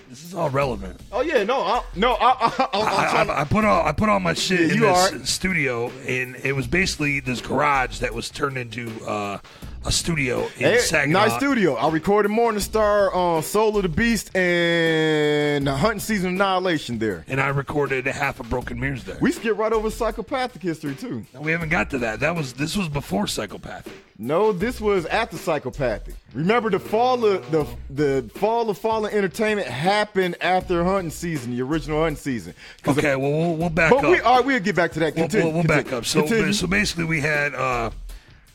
This 0.08 0.24
is 0.24 0.36
all 0.36 0.52
relevant. 0.52 1.02
Oh 1.12 1.22
yeah, 1.22 1.44
no, 1.44 1.62
I, 1.64 1.82
no, 1.96 2.14
I, 2.14 2.30
I, 2.30 2.68
I, 2.74 3.24
I, 3.24 3.42
I, 3.42 3.44
put 3.44 3.66
all 3.66 3.86
I 3.86 3.92
put 3.92 4.08
all 4.08 4.20
my 4.20 4.34
shit 4.34 4.60
Yeah, 4.60 4.74
in 4.74 4.80
this 4.82 5.12
are. 5.14 5.26
studio, 5.26 5.90
and 6.08 6.36
it 6.44 6.54
was 6.54 6.68
basically 6.68 7.20
this 7.20 7.42
garage 7.42 8.00
that 8.00 8.14
was 8.14 8.30
turned 8.30 8.58
into 8.58 8.92
uh, 9.06 9.40
a 9.86 9.92
studio 9.92 10.42
in 10.42 10.50
Hey, 10.72 10.78
Saginaw. 10.80 11.28
nice 11.28 11.36
studio. 11.38 11.76
I 11.76 11.90
recorded 11.90 12.30
Morning 12.30 12.60
Star 12.60 13.14
on 13.14 13.42
Soul 13.44 13.78
of 13.78 13.84
the 13.84 13.90
Beast 13.90 14.36
and 14.36 15.68
Hunting 15.70 16.02
Season 16.02 16.32
Annihilation 16.36 17.00
there. 17.00 17.24
And 17.30 17.40
I 17.40 17.48
recorded 17.48 18.06
half 18.06 18.40
of 18.42 18.50
Broken 18.50 18.78
Mirrors 18.80 19.06
there. 19.06 19.18
We 19.22 19.32
skipped 19.32 19.58
right 19.58 19.72
over 19.72 19.90
psychopathic 19.90 20.62
history 20.62 20.96
too. 20.96 21.26
We 21.40 21.52
haven't 21.52 21.70
got 21.70 21.90
to 21.92 21.98
that. 22.00 22.20
That 22.20 22.36
was 22.36 22.54
this 22.54 22.76
was 22.76 22.90
before 22.90 23.26
Psychopathic. 23.28 23.94
No, 24.22 24.52
this 24.52 24.82
was 24.82 25.06
after 25.06 25.38
psychopathic. 25.38 26.14
Remember 26.34 26.70
the 26.70 26.80
fall 26.80 27.24
of 27.26 27.50
the 27.50 27.66
the 27.90 28.30
fall 28.36 28.70
of 28.70 28.78
Fallen 28.78 29.14
Entertainment 29.14 29.68
happened 29.68 30.36
after 30.42 30.84
hunting 30.84 31.10
season, 31.10 31.56
the 31.56 31.62
original 31.62 32.02
hunting 32.02 32.18
season. 32.18 32.54
Okay, 32.86 33.16
well 33.16 33.32
we'll, 33.32 33.56
we'll 33.56 33.70
back 33.70 33.92
But 33.92 34.04
up. 34.04 34.12
we 34.12 34.20
all 34.20 34.38
right, 34.38 34.46
we'll 34.46 34.60
get 34.60 34.76
back 34.76 34.92
to 34.92 35.00
that. 35.00 35.16
We'll, 35.16 35.30
we'll, 35.32 35.54
we'll 35.54 35.62
continue, 35.64 35.84
back 35.84 35.94
up. 35.94 36.04
So, 36.06 36.24
continue. 36.24 36.52
so 36.52 36.68
basically, 36.68 37.06
we 37.06 37.22
had 37.22 37.56
uh, 37.56 37.92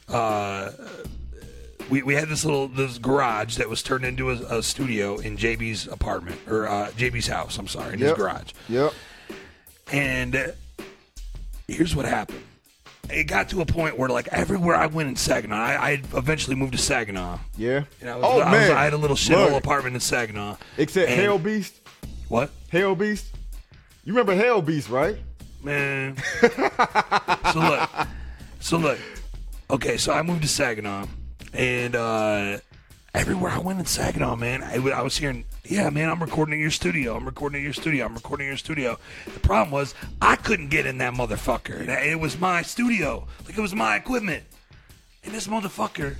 uh, 0.08 0.70
we 1.90 2.02
we 2.02 2.14
had 2.14 2.28
this 2.28 2.44
little 2.44 2.68
this 2.68 2.98
garage 2.98 3.56
that 3.56 3.68
was 3.68 3.82
turned 3.82 4.04
into 4.04 4.30
a, 4.30 4.58
a 4.58 4.62
studio 4.62 5.18
in 5.18 5.36
JB's 5.36 5.86
apartment 5.86 6.40
or 6.48 6.66
uh, 6.66 6.90
JB's 6.96 7.26
house. 7.26 7.58
I'm 7.58 7.68
sorry, 7.68 7.94
in 7.94 7.98
his 8.00 8.12
garage. 8.12 8.52
Yep. 8.68 8.92
And 9.92 10.34
uh, 10.36 10.46
here's 11.68 11.94
what 11.94 12.06
happened. 12.06 12.42
It 13.10 13.24
got 13.24 13.50
to 13.50 13.60
a 13.60 13.66
point 13.66 13.98
where, 13.98 14.08
like, 14.08 14.28
everywhere 14.28 14.76
I 14.76 14.86
went 14.86 15.10
in 15.10 15.16
Saginaw, 15.16 15.54
I, 15.56 15.74
I 15.74 15.90
eventually 16.14 16.56
moved 16.56 16.72
to 16.72 16.78
Saginaw. 16.78 17.38
Yeah. 17.56 17.84
And 18.00 18.08
I 18.08 18.16
was, 18.16 18.24
oh 18.26 18.40
I, 18.40 18.50
man, 18.50 18.60
was, 18.62 18.70
I 18.70 18.84
had 18.84 18.94
a 18.94 18.96
little 18.96 19.16
shithole 19.16 19.50
Look, 19.52 19.62
apartment 19.62 19.94
in 19.94 20.00
Saginaw. 20.00 20.56
Except 20.78 21.10
And- 21.10 21.20
Hell 21.20 21.38
Beast. 21.38 21.74
What? 22.28 22.50
Hell 22.70 22.94
Beast. 22.94 23.26
You 24.04 24.14
remember 24.14 24.34
Hell 24.34 24.62
Beast, 24.62 24.88
right? 24.88 25.16
Man. 25.62 26.16
so 27.52 27.58
look, 27.60 27.90
so 28.60 28.78
look. 28.78 28.98
Okay, 29.70 29.96
so 29.98 30.12
I 30.12 30.22
moved 30.22 30.42
to 30.42 30.48
Saginaw, 30.48 31.06
and 31.54 31.94
uh, 31.94 32.58
everywhere 33.14 33.52
I 33.52 33.58
went 33.58 33.78
in 33.78 33.86
Saginaw, 33.86 34.36
man, 34.36 34.62
I 34.62 35.02
was 35.02 35.16
hearing, 35.16 35.44
yeah, 35.64 35.88
man, 35.90 36.08
I'm 36.10 36.20
recording 36.20 36.54
at 36.54 36.60
your 36.60 36.70
studio. 36.70 37.16
I'm 37.16 37.24
recording 37.24 37.60
at 37.60 37.64
your 37.64 37.72
studio. 37.72 38.04
I'm 38.06 38.14
recording 38.14 38.46
at 38.46 38.50
your 38.50 38.56
studio. 38.56 38.98
The 39.32 39.40
problem 39.40 39.70
was 39.70 39.94
I 40.20 40.36
couldn't 40.36 40.68
get 40.68 40.86
in 40.86 40.98
that 40.98 41.14
motherfucker. 41.14 41.86
It 42.04 42.18
was 42.18 42.38
my 42.38 42.62
studio, 42.62 43.26
like 43.46 43.56
it 43.56 43.60
was 43.62 43.74
my 43.74 43.96
equipment. 43.96 44.44
And 45.24 45.32
this 45.32 45.46
motherfucker, 45.46 46.16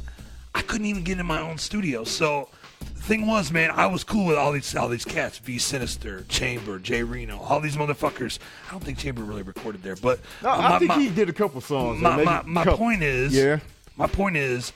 I 0.54 0.62
couldn't 0.62 0.86
even 0.86 1.02
get 1.04 1.18
in 1.18 1.26
my 1.26 1.40
own 1.40 1.58
studio. 1.58 2.04
So 2.04 2.48
the 2.80 3.02
thing 3.02 3.26
was, 3.26 3.52
man, 3.52 3.70
I 3.72 3.86
was 3.86 4.02
cool 4.04 4.24
with 4.26 4.36
all 4.38 4.52
these 4.52 4.74
all 4.74 4.88
these 4.88 5.04
cats, 5.04 5.36
V 5.38 5.56
Sinizter, 5.56 6.26
Chamber, 6.28 6.78
Jay 6.78 7.02
Reno, 7.02 7.38
all 7.38 7.60
these 7.60 7.76
motherfuckers. 7.76 8.38
I 8.68 8.70
don't 8.70 8.82
think 8.82 8.96
Chamber 8.98 9.22
really 9.22 9.42
recorded 9.42 9.82
there, 9.82 9.96
but 9.96 10.20
No, 10.42 10.50
uh, 10.50 10.56
I 10.74 10.78
think 10.78 10.88
my- 10.90 10.98
he 11.00 11.10
did 11.10 11.28
a 11.28 11.32
couple 11.34 11.60
songs. 11.60 12.00
my, 12.00 12.22
my, 12.24 12.42
my 12.46 12.64
couple. 12.64 12.78
point 12.78 13.02
is, 13.02 13.34
Yeah. 13.34 13.58
my 13.98 14.06
point 14.06 14.36
is, 14.38 14.72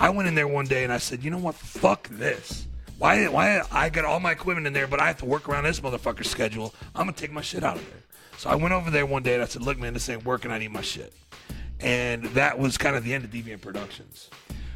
I 0.00 0.10
went 0.10 0.28
in 0.28 0.34
there 0.34 0.48
one 0.48 0.66
day 0.66 0.84
and 0.84 0.92
I 0.92 0.98
said, 0.98 1.22
you 1.22 1.30
know 1.30 1.38
what, 1.38 1.54
fuck 1.54 2.08
this. 2.08 2.66
Why, 2.98 3.26
why 3.28 3.62
I 3.72 3.88
got 3.90 4.04
all 4.04 4.20
my 4.20 4.32
equipment 4.32 4.66
in 4.66 4.72
there, 4.72 4.86
but 4.86 5.00
I 5.00 5.06
have 5.08 5.18
to 5.18 5.24
work 5.24 5.48
around 5.48 5.64
this 5.64 5.80
motherfucker's 5.80 6.28
schedule. 6.30 6.74
I'm 6.94 7.06
gonna 7.06 7.12
take 7.16 7.32
my 7.32 7.40
shit 7.42 7.62
out 7.64 7.76
of 7.76 7.84
there. 7.90 8.00
So 8.38 8.50
I 8.50 8.54
went 8.56 8.72
over 8.74 8.90
there 8.90 9.06
one 9.06 9.22
day 9.22 9.34
and 9.34 9.42
I 9.42 9.46
said, 9.46 9.62
look, 9.62 9.78
man, 9.78 9.94
this 9.94 10.08
ain't 10.08 10.24
working. 10.24 10.50
I 10.50 10.58
need 10.58 10.72
my 10.72 10.80
shit. 10.80 11.12
And 11.80 12.24
that 12.26 12.58
was 12.58 12.78
kind 12.78 12.96
of 12.96 13.04
the 13.04 13.14
end 13.14 13.24
of 13.24 13.30
Deviant 13.30 13.60
Productions. 13.60 14.30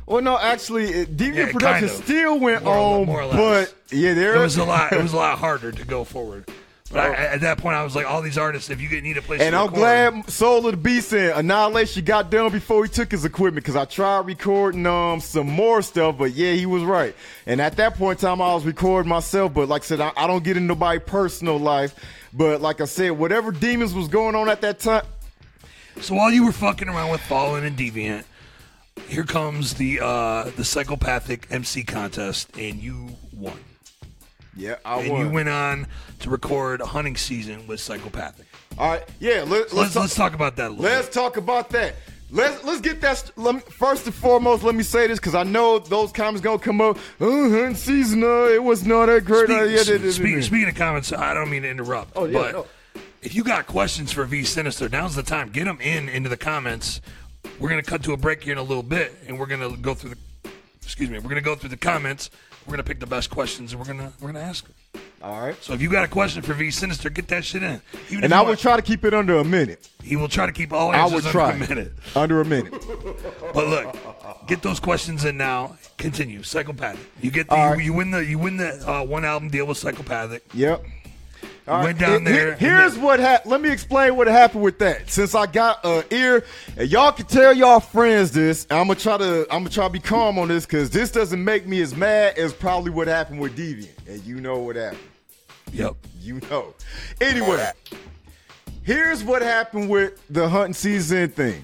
Well, 0.06 0.22
no, 0.22 0.38
actually, 0.38 1.06
Deviant 1.06 1.34
Yeah, 1.36 1.52
Productions 1.52 1.62
kind 1.62 1.84
of. 1.84 1.90
still 1.90 2.38
went 2.40 2.64
More 2.64 2.74
or- 2.76 3.00
on, 3.00 3.06
more 3.06 3.28
but 3.30 3.74
yeah, 3.90 4.14
there 4.14 4.36
It 4.36 4.40
was 4.40 4.56
a 4.56 4.64
lot. 4.64 4.92
It 4.92 5.02
was 5.02 5.12
a 5.12 5.16
lot 5.16 5.38
harder 5.40 5.70
to 5.72 5.84
go 5.84 6.04
forward. 6.04 6.48
But 6.91 7.01
I, 7.01 7.14
at 7.14 7.41
that 7.43 7.59
point, 7.59 7.76
I 7.76 7.84
was 7.84 7.95
like, 7.95 8.07
all 8.07 8.22
these 8.22 8.39
artists, 8.39 8.70
if 8.70 8.80
you 8.80 8.89
get- 8.89 9.03
need 9.03 9.18
a 9.18 9.22
place, 9.22 9.43
And 9.43 9.53
to 9.53 9.59
I'm 9.59 9.64
record, 9.66 9.76
glad 9.78 10.30
Soul 10.30 10.64
of 10.66 10.70
the 10.72 10.76
Beast 10.78 11.12
and 11.12 11.32
Annihilation 11.32 12.03
got 12.05 12.30
done 12.30 12.51
before 12.51 12.82
he 12.84 12.89
took 12.91 13.11
his 13.11 13.26
equipment 13.26 13.57
because 13.64 13.76
I 13.76 13.84
tried 13.84 14.24
recording 14.26 14.86
um 14.86 15.20
some 15.20 15.47
more 15.49 15.82
stuff, 15.82 16.16
but 16.16 16.32
yeah, 16.32 16.53
he 16.53 16.64
was 16.64 16.82
right. 16.84 17.14
And 17.47 17.61
at 17.61 17.76
that 17.76 17.95
point 17.97 18.22
in 18.22 18.26
time, 18.28 18.41
I 18.41 18.55
was 18.55 18.64
recording 18.64 19.11
myself, 19.11 19.53
but 19.53 19.68
like 19.68 19.82
I 19.82 19.84
said, 19.84 20.01
I, 20.01 20.12
I 20.16 20.26
don't 20.26 20.43
get 20.43 20.57
into 20.57 20.68
nobody's 20.68 21.03
personal 21.05 21.59
life. 21.59 21.95
But 22.32 22.61
like 22.62 22.80
I 22.80 22.84
said, 22.86 23.11
whatever 23.12 23.51
demons 23.53 23.93
was 23.93 24.09
going 24.09 24.34
on 24.34 24.49
at 24.49 24.61
that 24.62 24.78
time, 24.78 25.05
So 26.01 26.14
while 26.14 26.30
you 26.32 26.47
were 26.47 26.53
fucking 26.53 26.89
around 26.89 27.11
with 27.11 27.20
Fallen 27.22 27.64
and 27.64 27.76
Deviant, 27.76 28.24
here 29.09 29.24
comes 29.24 29.74
the 29.74 30.01
uh, 30.03 30.51
the 30.57 30.64
psychopathic 30.64 31.47
MC 31.51 31.84
contest, 31.84 32.49
and 32.59 32.76
you 32.82 33.16
won. 33.32 33.59
Yeah, 34.59 34.76
I 34.84 35.00
And 35.00 35.11
won. 35.12 35.26
you 35.26 35.32
went 35.32 35.48
on 35.48 35.86
to 36.20 36.30
record 36.30 36.80
hunting 36.80 37.16
season 37.16 37.66
with 37.66 37.80
psychopathic. 37.80 38.46
All 38.76 38.90
right, 38.90 39.04
yeah, 39.20 39.44
let, 39.46 39.72
let's 39.72 39.72
Let's 39.72 39.94
talk- 39.94 40.00
let's 40.02 40.14
talk 40.14 40.34
about 40.34 40.56
that 40.56 40.68
a 40.68 40.70
little. 40.70 40.84
Let's 40.84 41.06
bit. 41.06 41.12
talk 41.14 41.36
about 41.36 41.70
that. 41.70 41.94
Let's 42.30 42.62
let's 42.64 42.80
get 42.82 43.00
that. 43.00 43.30
Let 43.36 43.54
me, 43.54 43.61
first 43.62 44.04
and 44.04 44.14
foremost, 44.14 44.62
let 44.62 44.74
me 44.74 44.82
say 44.82 45.06
this 45.06 45.18
because 45.18 45.34
I 45.34 45.44
know 45.44 45.78
those 45.78 46.12
comments 46.12 46.42
gonna 46.42 46.59
come 46.59 46.80
up. 46.80 46.98
Oh, 47.20 47.50
hunting 47.50 47.74
season, 47.74 48.22
uh, 48.22 48.46
it 48.52 48.62
was 48.62 48.84
not 48.84 49.06
that 49.06 49.24
great. 49.24 49.46
Speak- 49.46 49.59
Uh, 49.59 49.62
yeah, 49.62 49.82
speak- 50.11 50.34
yeah. 50.34 50.40
speaking 50.42 50.68
of 50.68 50.74
comments, 50.74 51.11
I 51.12 51.32
don't 51.32 51.48
mean 51.48 51.62
to 51.62 51.70
interrupt. 51.70 52.12
Oh, 52.16 52.26
yeah, 52.26 52.32
but 52.32 52.52
no. 52.52 52.66
if 53.22 53.34
you 53.34 53.44
got 53.44 53.66
questions 53.66 54.12
for 54.12 54.24
V 54.26 54.42
Sinizter, 54.42 54.90
now's 54.92 55.14
the 55.14 55.22
time. 55.22 55.48
Get 55.48 55.64
them 55.64 55.78
in 55.80 56.09
into 56.11 56.28
the 56.28 56.36
comments. 56.36 57.00
We're 57.59 57.70
gonna 57.70 57.82
cut 57.82 58.02
to 58.02 58.12
a 58.12 58.16
break 58.18 58.42
here 58.42 58.52
in 58.52 58.59
a 58.59 58.62
little 58.62 58.82
bit, 58.82 59.14
and 59.26 59.38
we're 59.38 59.46
gonna 59.46 59.74
go 59.78 59.94
through 59.94 60.11
the. 60.11 60.50
Excuse 60.82 61.09
me. 61.09 61.18
We're 61.20 61.28
gonna 61.30 61.40
go 61.40 61.54
through 61.54 61.70
the 61.70 61.76
comments. 61.78 62.28
We're 62.68 62.72
gonna 62.72 62.82
pick 62.82 63.00
the 63.00 63.06
best 63.06 63.30
questions, 63.30 63.72
and 63.72 63.80
we're 63.80 63.86
gonna 63.86 64.12
we're 64.20 64.30
gonna 64.30 64.44
ask 64.44 64.66
them. 64.66 65.02
All 65.22 65.40
right. 65.40 65.56
So 65.64 65.72
if 65.72 65.80
you 65.80 65.90
got 65.90 66.04
a 66.04 66.08
question 66.08 66.42
for 66.42 66.52
V 66.52 66.68
Sinizter, 66.68 67.10
get 67.12 67.26
that 67.28 67.42
shit 67.42 67.62
in. 67.62 67.80
Even 68.10 68.24
And 68.24 68.34
I 68.34 68.42
would 68.42 68.58
try 68.58 68.76
to 68.76 68.82
keep 68.82 69.06
it 69.06 69.14
under 69.14 69.38
a 69.38 69.44
minute. 69.44 69.88
He 70.02 70.16
will 70.16 70.28
try 70.28 70.44
to 70.44 70.52
keep 70.52 70.70
all 70.70 70.90
I 70.90 70.98
answers 70.98 71.24
would 71.24 71.34
under 71.34 71.64
a 71.64 71.68
minute. 71.68 71.92
under 72.14 72.40
a 72.42 72.44
minute. 72.44 72.74
But 73.54 73.68
look, 73.68 74.46
get 74.46 74.60
those 74.60 74.78
questions 74.78 75.24
in 75.24 75.38
now. 75.38 75.78
Continue. 75.96 76.42
Psychopathic. 76.42 77.00
You 77.22 77.30
get 77.30 77.48
the 77.48 77.56
you, 77.56 77.62
right. 77.62 77.82
you 77.84 77.92
win 77.94 78.10
the 78.10 78.22
you 78.22 78.38
win 78.38 78.58
the 78.58 78.86
uh, 78.86 79.02
one 79.02 79.24
album 79.24 79.48
deal 79.48 79.66
with 79.66 79.78
Psychopathic. 79.78 80.44
Yep. 80.52 80.84
All 81.68 81.82
went 81.84 81.98
down 81.98 82.24
Here- 82.26 82.34
there 82.34 82.54
Here's 82.56 82.94
then- 82.94 83.02
what 83.02 83.20
happened. 83.20 83.52
Let 83.52 83.60
me 83.60 83.70
explain 83.70 84.16
what 84.16 84.26
happened 84.26 84.62
with 84.62 84.78
that. 84.80 85.10
Since 85.10 85.34
I 85.34 85.46
got 85.46 85.84
a 85.84 86.04
ear, 86.14 86.44
and 86.76 86.88
y'all 86.90 87.12
can 87.12 87.26
tell 87.26 87.52
y'all 87.52 87.80
friends 87.80 88.30
this. 88.32 88.66
I'm 88.70 88.86
gonna 88.88 88.94
try 88.98 89.16
to. 89.18 89.42
I'm 89.50 89.60
gonna 89.64 89.70
try 89.70 89.86
to 89.86 89.92
be 89.92 90.00
calm 90.00 90.38
on 90.38 90.48
this 90.48 90.64
because 90.66 90.90
this 90.90 91.10
doesn't 91.10 91.42
make 91.42 91.66
me 91.66 91.80
as 91.80 91.94
mad 91.94 92.38
as 92.38 92.52
probably 92.52 92.90
what 92.90 93.06
happened 93.08 93.40
with 93.40 93.56
Deviant, 93.56 93.88
and 94.08 94.22
you 94.24 94.40
know 94.40 94.58
what 94.58 94.76
happened. 94.76 95.00
Yep. 95.72 95.94
You 96.22 96.40
know. 96.50 96.74
Anyway, 97.20 97.70
here's 98.82 99.22
what 99.22 99.42
happened 99.42 99.88
with 99.90 100.12
the 100.30 100.48
hunting 100.48 100.74
season 100.74 101.28
thing. 101.28 101.62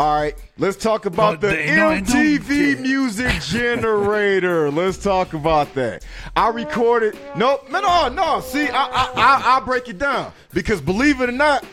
All 0.00 0.14
right, 0.18 0.34
let's 0.56 0.78
talk 0.78 1.04
about 1.04 1.42
the 1.42 1.48
no, 1.48 1.90
MTV 1.90 2.80
Music 2.80 3.32
Generator. 3.42 4.70
let's 4.70 4.96
talk 4.96 5.34
about 5.34 5.74
that. 5.74 6.06
I 6.34 6.48
recorded. 6.48 7.18
Nope, 7.36 7.68
no, 7.70 7.82
no, 7.82 8.08
no. 8.08 8.40
See, 8.40 8.66
I, 8.66 8.82
I, 8.86 9.12
I, 9.14 9.42
I'll 9.44 9.60
break 9.60 9.88
it 9.90 9.98
down 9.98 10.32
because 10.54 10.80
believe 10.80 11.20
it 11.20 11.28
or 11.28 11.32
not, 11.32 11.66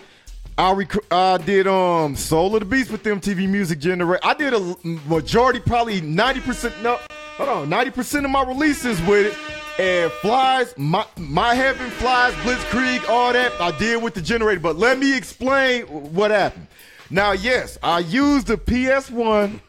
I 0.58 0.74
rec- 0.74 1.10
I 1.10 1.38
did 1.38 1.68
um 1.68 2.18
Soul 2.18 2.54
of 2.58 2.60
the 2.60 2.66
Beast 2.66 2.92
with 2.92 3.02
the 3.02 3.12
MTV 3.12 3.48
Music 3.48 3.80
Generator. 3.80 4.20
I 4.28 4.34
did 4.34 4.54
a 4.54 4.76
majority, 4.84 5.62
probably 5.62 6.02
ninety 6.02 6.42
percent. 6.42 6.76
No, 6.84 7.00
hold 7.38 7.48
on, 7.48 7.70
ninety 7.70 7.92
percent 7.92 8.26
of 8.26 8.32
my 8.34 8.44
releases 8.44 9.02
with 9.04 9.28
it. 9.28 9.38
And 9.80 10.12
flies, 10.12 10.74
my 10.78 11.06
my 11.16 11.54
heaven 11.54 11.90
flies, 11.92 12.34
Blitzkrieg, 12.44 13.08
all 13.08 13.32
that 13.32 13.54
I 13.62 13.72
did 13.78 14.04
with 14.04 14.16
the 14.16 14.22
generator. 14.22 14.60
But 14.60 14.76
let 14.76 15.00
me 15.00 15.16
explain 15.16 15.84
what 15.86 16.32
happened. 16.32 16.68
Now, 17.10 17.32
yes, 17.32 17.78
I 17.82 18.00
used 18.00 18.48
the 18.48 18.58
PS1 18.58 19.60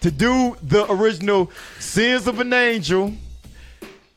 to 0.00 0.10
do 0.10 0.56
the 0.62 0.90
original 0.90 1.50
Sins 1.78 2.26
of 2.26 2.40
an 2.40 2.52
Angel, 2.52 3.12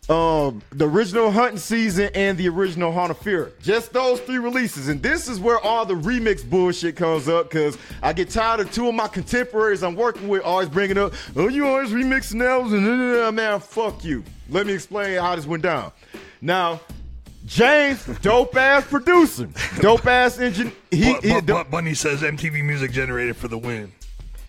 um, 0.09 0.63
the 0.71 0.89
original 0.89 1.29
Hunting 1.29 1.59
Season, 1.59 2.09
and 2.15 2.37
the 2.39 2.49
original 2.49 2.91
Haunt 2.91 3.11
of 3.11 3.19
Fear. 3.19 3.51
Just 3.61 3.93
those 3.93 4.19
three 4.21 4.39
releases. 4.39 4.87
And 4.87 5.01
this 5.01 5.29
is 5.29 5.39
where 5.39 5.59
all 5.59 5.85
the 5.85 5.93
remix 5.93 6.47
bullshit 6.47 6.95
comes 6.95 7.29
up 7.29 7.49
because 7.49 7.77
I 8.01 8.13
get 8.13 8.31
tired 8.31 8.61
of 8.61 8.71
two 8.73 8.87
of 8.87 8.95
my 8.95 9.07
contemporaries 9.07 9.83
I'm 9.83 9.95
working 9.95 10.27
with 10.27 10.41
always 10.41 10.69
bringing 10.69 10.97
up, 10.97 11.13
oh, 11.35 11.49
you 11.49 11.67
always 11.67 11.91
remixing 11.91 12.39
those, 12.39 12.73
and 12.73 13.15
uh, 13.15 13.31
man, 13.31 13.59
fuck 13.59 14.03
you. 14.03 14.23
Let 14.49 14.65
me 14.65 14.73
explain 14.73 15.19
how 15.19 15.35
this 15.35 15.45
went 15.45 15.61
down. 15.61 15.91
Now, 16.41 16.81
James, 17.45 18.05
dope 18.21 18.55
ass 18.55 18.85
producer, 18.85 19.49
dope 19.79 20.05
ass 20.05 20.39
engine. 20.39 20.71
He, 20.91 21.13
But, 21.13 21.23
he 21.23 21.33
but, 21.33 21.45
but 21.45 21.71
Bunny 21.71 21.93
says 21.93 22.21
MTV 22.21 22.63
Music 22.63 22.91
Generator 22.91 23.33
for 23.33 23.47
the 23.47 23.57
win. 23.57 23.91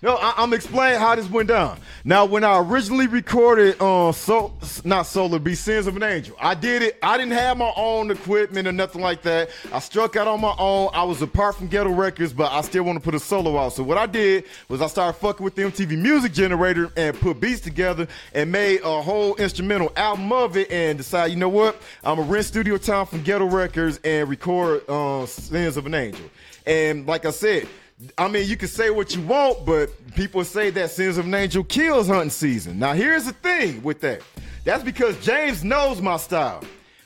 No, 0.02 0.16
I, 0.16 0.34
I'm 0.36 0.52
explaining 0.52 0.98
how 0.98 1.14
this 1.14 1.30
went 1.30 1.48
down. 1.48 1.78
Now, 2.04 2.24
when 2.24 2.42
I 2.42 2.58
originally 2.58 3.06
recorded 3.06 3.80
uh, 3.80 4.10
so 4.10 4.52
not 4.84 5.06
Solar 5.06 5.38
Be 5.38 5.54
Sins 5.54 5.86
of 5.86 5.96
an 5.96 6.02
Angel, 6.02 6.36
I 6.40 6.56
did 6.56 6.82
it. 6.82 6.98
I 7.04 7.16
didn't 7.16 7.34
have 7.34 7.56
my 7.56 7.72
own 7.76 8.10
equipment 8.10 8.66
or 8.66 8.72
nothing 8.72 9.00
like 9.00 9.22
that. 9.22 9.50
I 9.72 9.78
struck 9.78 10.16
out 10.16 10.26
on 10.26 10.40
my 10.40 10.56
own. 10.58 10.90
I 10.92 11.04
was 11.04 11.22
apart 11.22 11.54
from 11.54 11.68
Ghetto 11.68 11.90
Records, 11.90 12.32
but 12.32 12.50
I 12.50 12.62
still 12.62 12.82
want 12.82 12.98
to 12.98 13.04
put 13.04 13.14
a 13.14 13.20
solo 13.20 13.56
out. 13.56 13.74
So 13.74 13.84
what 13.84 13.96
I 13.96 14.06
did 14.06 14.44
was 14.68 14.82
I 14.82 14.88
started 14.88 15.16
fucking 15.20 15.44
with 15.44 15.54
the 15.54 15.62
MTV 15.62 15.96
Music 15.96 16.32
Generator 16.32 16.90
and 16.96 17.18
put 17.20 17.38
beats 17.38 17.60
together 17.60 18.08
and 18.34 18.50
made 18.50 18.80
a 18.82 19.02
whole 19.02 19.36
instrumental 19.36 19.92
album 19.94 20.32
of 20.32 20.56
it. 20.56 20.68
And 20.72 20.98
decided, 20.98 21.32
you 21.32 21.38
know 21.38 21.48
what? 21.48 21.80
I'm 22.02 22.16
gonna 22.16 22.28
rent 22.28 22.46
studio 22.46 22.76
time 22.76 23.06
from 23.06 23.22
Ghetto 23.22 23.46
Records 23.46 24.00
and 24.02 24.28
record 24.28 24.82
uh, 24.88 25.26
Sins 25.26 25.76
of 25.76 25.86
an 25.86 25.94
Angel. 25.94 26.28
And 26.66 27.06
like 27.06 27.24
I 27.24 27.30
said 27.30 27.68
I 28.18 28.28
mean, 28.28 28.48
you 28.48 28.56
can 28.56 28.68
say 28.68 28.90
what 28.90 29.14
you 29.14 29.22
want, 29.22 29.64
but 29.64 29.90
people 30.14 30.44
say 30.44 30.70
that 30.70 30.90
Sins 30.90 31.18
of 31.18 31.26
an 31.26 31.34
Angel 31.34 31.64
kills 31.64 32.08
hunting 32.08 32.30
season. 32.30 32.78
Now, 32.78 32.94
here's 32.94 33.26
the 33.26 33.32
thing 33.32 33.82
with 33.82 34.00
that. 34.00 34.22
That's 34.64 34.84
because 34.84 35.22
James 35.24 35.64
knows 35.64 36.00
my 36.00 36.16
style. 36.16 36.62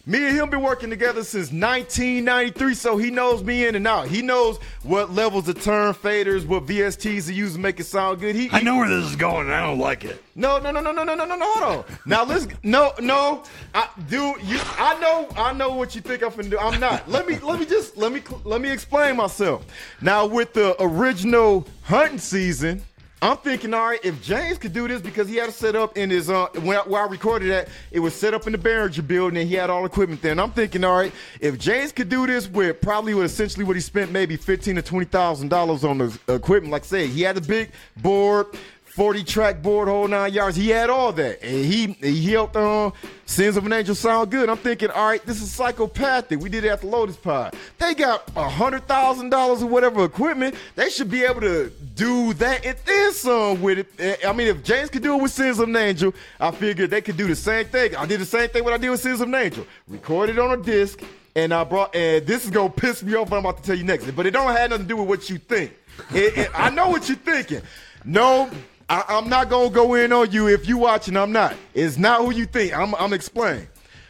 Me 0.08 0.24
and 0.24 0.36
him 0.36 0.48
been 0.48 0.62
working 0.62 0.88
together 0.88 1.24
since 1.24 1.50
1993, 1.50 2.74
so 2.74 2.96
he 2.96 3.10
knows 3.10 3.42
me 3.42 3.66
in 3.66 3.74
and 3.74 3.88
out. 3.88 4.06
He 4.06 4.22
knows 4.22 4.56
what 4.84 5.10
levels 5.10 5.48
of 5.48 5.60
turn 5.60 5.94
faders, 5.94 6.46
what 6.46 6.64
VSTs 6.64 7.26
to 7.26 7.34
use 7.34 7.54
to 7.54 7.58
make 7.58 7.80
it 7.80 7.86
sound 7.86 8.20
good. 8.20 8.36
He, 8.36 8.48
I 8.52 8.60
know 8.60 8.76
where 8.76 8.88
this 8.88 9.04
is 9.04 9.16
going, 9.16 9.46
and 9.46 9.52
I 9.52 9.66
don't 9.66 9.80
like 9.80 10.04
it. 10.04 10.22
No, 10.36 10.58
no, 10.58 10.70
no, 10.70 10.80
no, 10.80 10.92
no, 10.92 11.02
no, 11.02 11.16
no, 11.16 11.24
no, 11.24 11.36
hold 11.40 11.78
on. 11.78 11.84
Now 12.06 12.22
let's 12.22 12.46
no, 12.62 12.92
no, 13.00 13.42
I, 13.74 13.88
dude, 14.08 14.40
you, 14.44 14.60
I 14.78 14.96
know, 15.00 15.28
I 15.36 15.52
know 15.52 15.74
what 15.74 15.96
you 15.96 16.00
think 16.00 16.22
I'm 16.22 16.30
gonna 16.30 16.50
do. 16.50 16.58
I'm 16.60 16.78
not. 16.78 17.10
Let 17.10 17.26
me, 17.26 17.40
let 17.40 17.58
me 17.58 17.66
just, 17.66 17.96
let 17.96 18.12
me, 18.12 18.22
let 18.44 18.60
me 18.60 18.70
explain 18.70 19.16
myself. 19.16 19.66
Now 20.00 20.24
with 20.24 20.52
the 20.52 20.80
original 20.80 21.66
hunting 21.82 22.18
season 22.18 22.80
I'm 23.22 23.38
thinking, 23.38 23.72
all 23.72 23.88
right, 23.88 24.04
if 24.04 24.22
James 24.22 24.58
could 24.58 24.74
do 24.74 24.86
this 24.86 25.00
because 25.00 25.26
he 25.26 25.36
had 25.36 25.48
it 25.48 25.52
set 25.52 25.74
up 25.74 25.96
in 25.96 26.10
his 26.10 26.28
uh 26.28 26.48
where, 26.60 26.80
where 26.80 27.02
I 27.02 27.06
recorded 27.06 27.50
that, 27.50 27.68
it 27.90 28.00
was 28.00 28.14
set 28.14 28.34
up 28.34 28.46
in 28.46 28.52
the 28.52 28.58
Behringer 28.58 29.06
building 29.06 29.38
and 29.38 29.48
he 29.48 29.54
had 29.54 29.70
all 29.70 29.80
the 29.80 29.86
equipment 29.86 30.20
there. 30.20 30.32
And 30.32 30.40
I'm 30.40 30.50
thinking, 30.50 30.84
all 30.84 30.98
right, 30.98 31.12
if 31.40 31.58
James 31.58 31.92
could 31.92 32.10
do 32.10 32.26
this 32.26 32.46
with 32.46 32.80
probably 32.82 33.14
with 33.14 33.24
essentially 33.24 33.64
what 33.64 33.74
he 33.74 33.80
spent 33.80 34.12
maybe 34.12 34.36
fifteen 34.36 34.76
to 34.76 34.82
twenty 34.82 35.06
thousand 35.06 35.48
dollars 35.48 35.82
on 35.82 35.96
the 35.96 36.18
equipment, 36.28 36.72
like 36.72 36.82
I 36.82 36.86
said, 36.86 37.08
he 37.08 37.22
had 37.22 37.38
a 37.38 37.40
big 37.40 37.70
board, 37.96 38.48
40 38.96 39.24
track 39.24 39.60
board, 39.60 39.88
whole 39.88 40.08
nine 40.08 40.32
yards. 40.32 40.56
He 40.56 40.70
had 40.70 40.88
all 40.88 41.12
that. 41.12 41.42
And 41.42 41.66
he 41.66 41.88
he 42.00 42.32
helped 42.32 42.56
uh, 42.56 42.90
Sins 43.26 43.58
of 43.58 43.66
an 43.66 43.72
Angel 43.74 43.94
sound 43.94 44.30
good. 44.30 44.48
I'm 44.48 44.56
thinking, 44.56 44.88
all 44.88 45.06
right, 45.06 45.24
this 45.26 45.42
is 45.42 45.50
psychopathic. 45.52 46.40
We 46.40 46.48
did 46.48 46.64
it 46.64 46.68
at 46.68 46.80
the 46.80 46.86
Lotus 46.86 47.16
Pod. 47.18 47.54
They 47.76 47.92
got 47.94 48.30
a 48.34 48.48
hundred 48.48 48.88
thousand 48.88 49.28
dollars 49.28 49.62
or 49.62 49.66
whatever 49.66 50.02
equipment. 50.02 50.54
They 50.76 50.88
should 50.88 51.10
be 51.10 51.24
able 51.24 51.42
to 51.42 51.70
do 51.94 52.32
that 52.34 52.64
and 52.64 52.74
then 52.86 53.12
some 53.12 53.60
with 53.60 53.80
it. 53.80 53.88
Eh, 53.98 54.16
I 54.26 54.32
mean, 54.32 54.46
if 54.46 54.64
James 54.64 54.88
could 54.88 55.02
do 55.02 55.14
it 55.18 55.22
with 55.22 55.30
Sins 55.30 55.58
of 55.58 55.68
an 55.68 55.76
Angel, 55.76 56.14
I 56.40 56.50
figured 56.50 56.88
they 56.88 57.02
could 57.02 57.18
do 57.18 57.26
the 57.26 57.36
same 57.36 57.66
thing. 57.66 57.94
I 57.96 58.06
did 58.06 58.18
the 58.18 58.24
same 58.24 58.48
thing 58.48 58.64
what 58.64 58.72
I 58.72 58.78
did 58.78 58.88
with 58.88 59.00
Sins 59.00 59.20
of 59.20 59.28
an 59.28 59.34
Angel. 59.34 59.66
Recorded 59.88 60.38
on 60.38 60.58
a 60.58 60.62
disc, 60.62 61.02
and 61.34 61.52
I 61.52 61.64
brought 61.64 61.94
and 61.94 62.26
this 62.26 62.44
is 62.46 62.50
gonna 62.50 62.70
piss 62.70 63.02
me 63.02 63.14
off 63.14 63.30
I'm 63.30 63.40
about 63.40 63.58
to 63.58 63.62
tell 63.62 63.76
you 63.76 63.84
next. 63.84 64.10
But 64.12 64.24
it 64.24 64.30
don't 64.30 64.56
have 64.56 64.70
nothing 64.70 64.86
to 64.86 64.88
do 64.88 64.96
with 64.96 65.08
what 65.08 65.28
you 65.28 65.36
think. 65.36 65.74
It- 66.14 66.38
it- 66.38 66.50
I 66.54 66.70
know 66.70 66.88
what 66.88 67.10
you're 67.10 67.18
thinking. 67.18 67.60
No, 68.08 68.48
I, 68.88 69.04
I'm 69.08 69.28
not 69.28 69.48
gonna 69.48 69.70
go 69.70 69.94
in 69.94 70.12
on 70.12 70.30
you 70.30 70.48
if 70.48 70.68
you 70.68 70.78
watching. 70.78 71.16
I'm 71.16 71.32
not. 71.32 71.56
It's 71.74 71.98
not 71.98 72.20
who 72.20 72.30
you 72.30 72.46
think. 72.46 72.76
I'm, 72.76 72.94
I'm 72.94 73.12
explaining. 73.12 73.66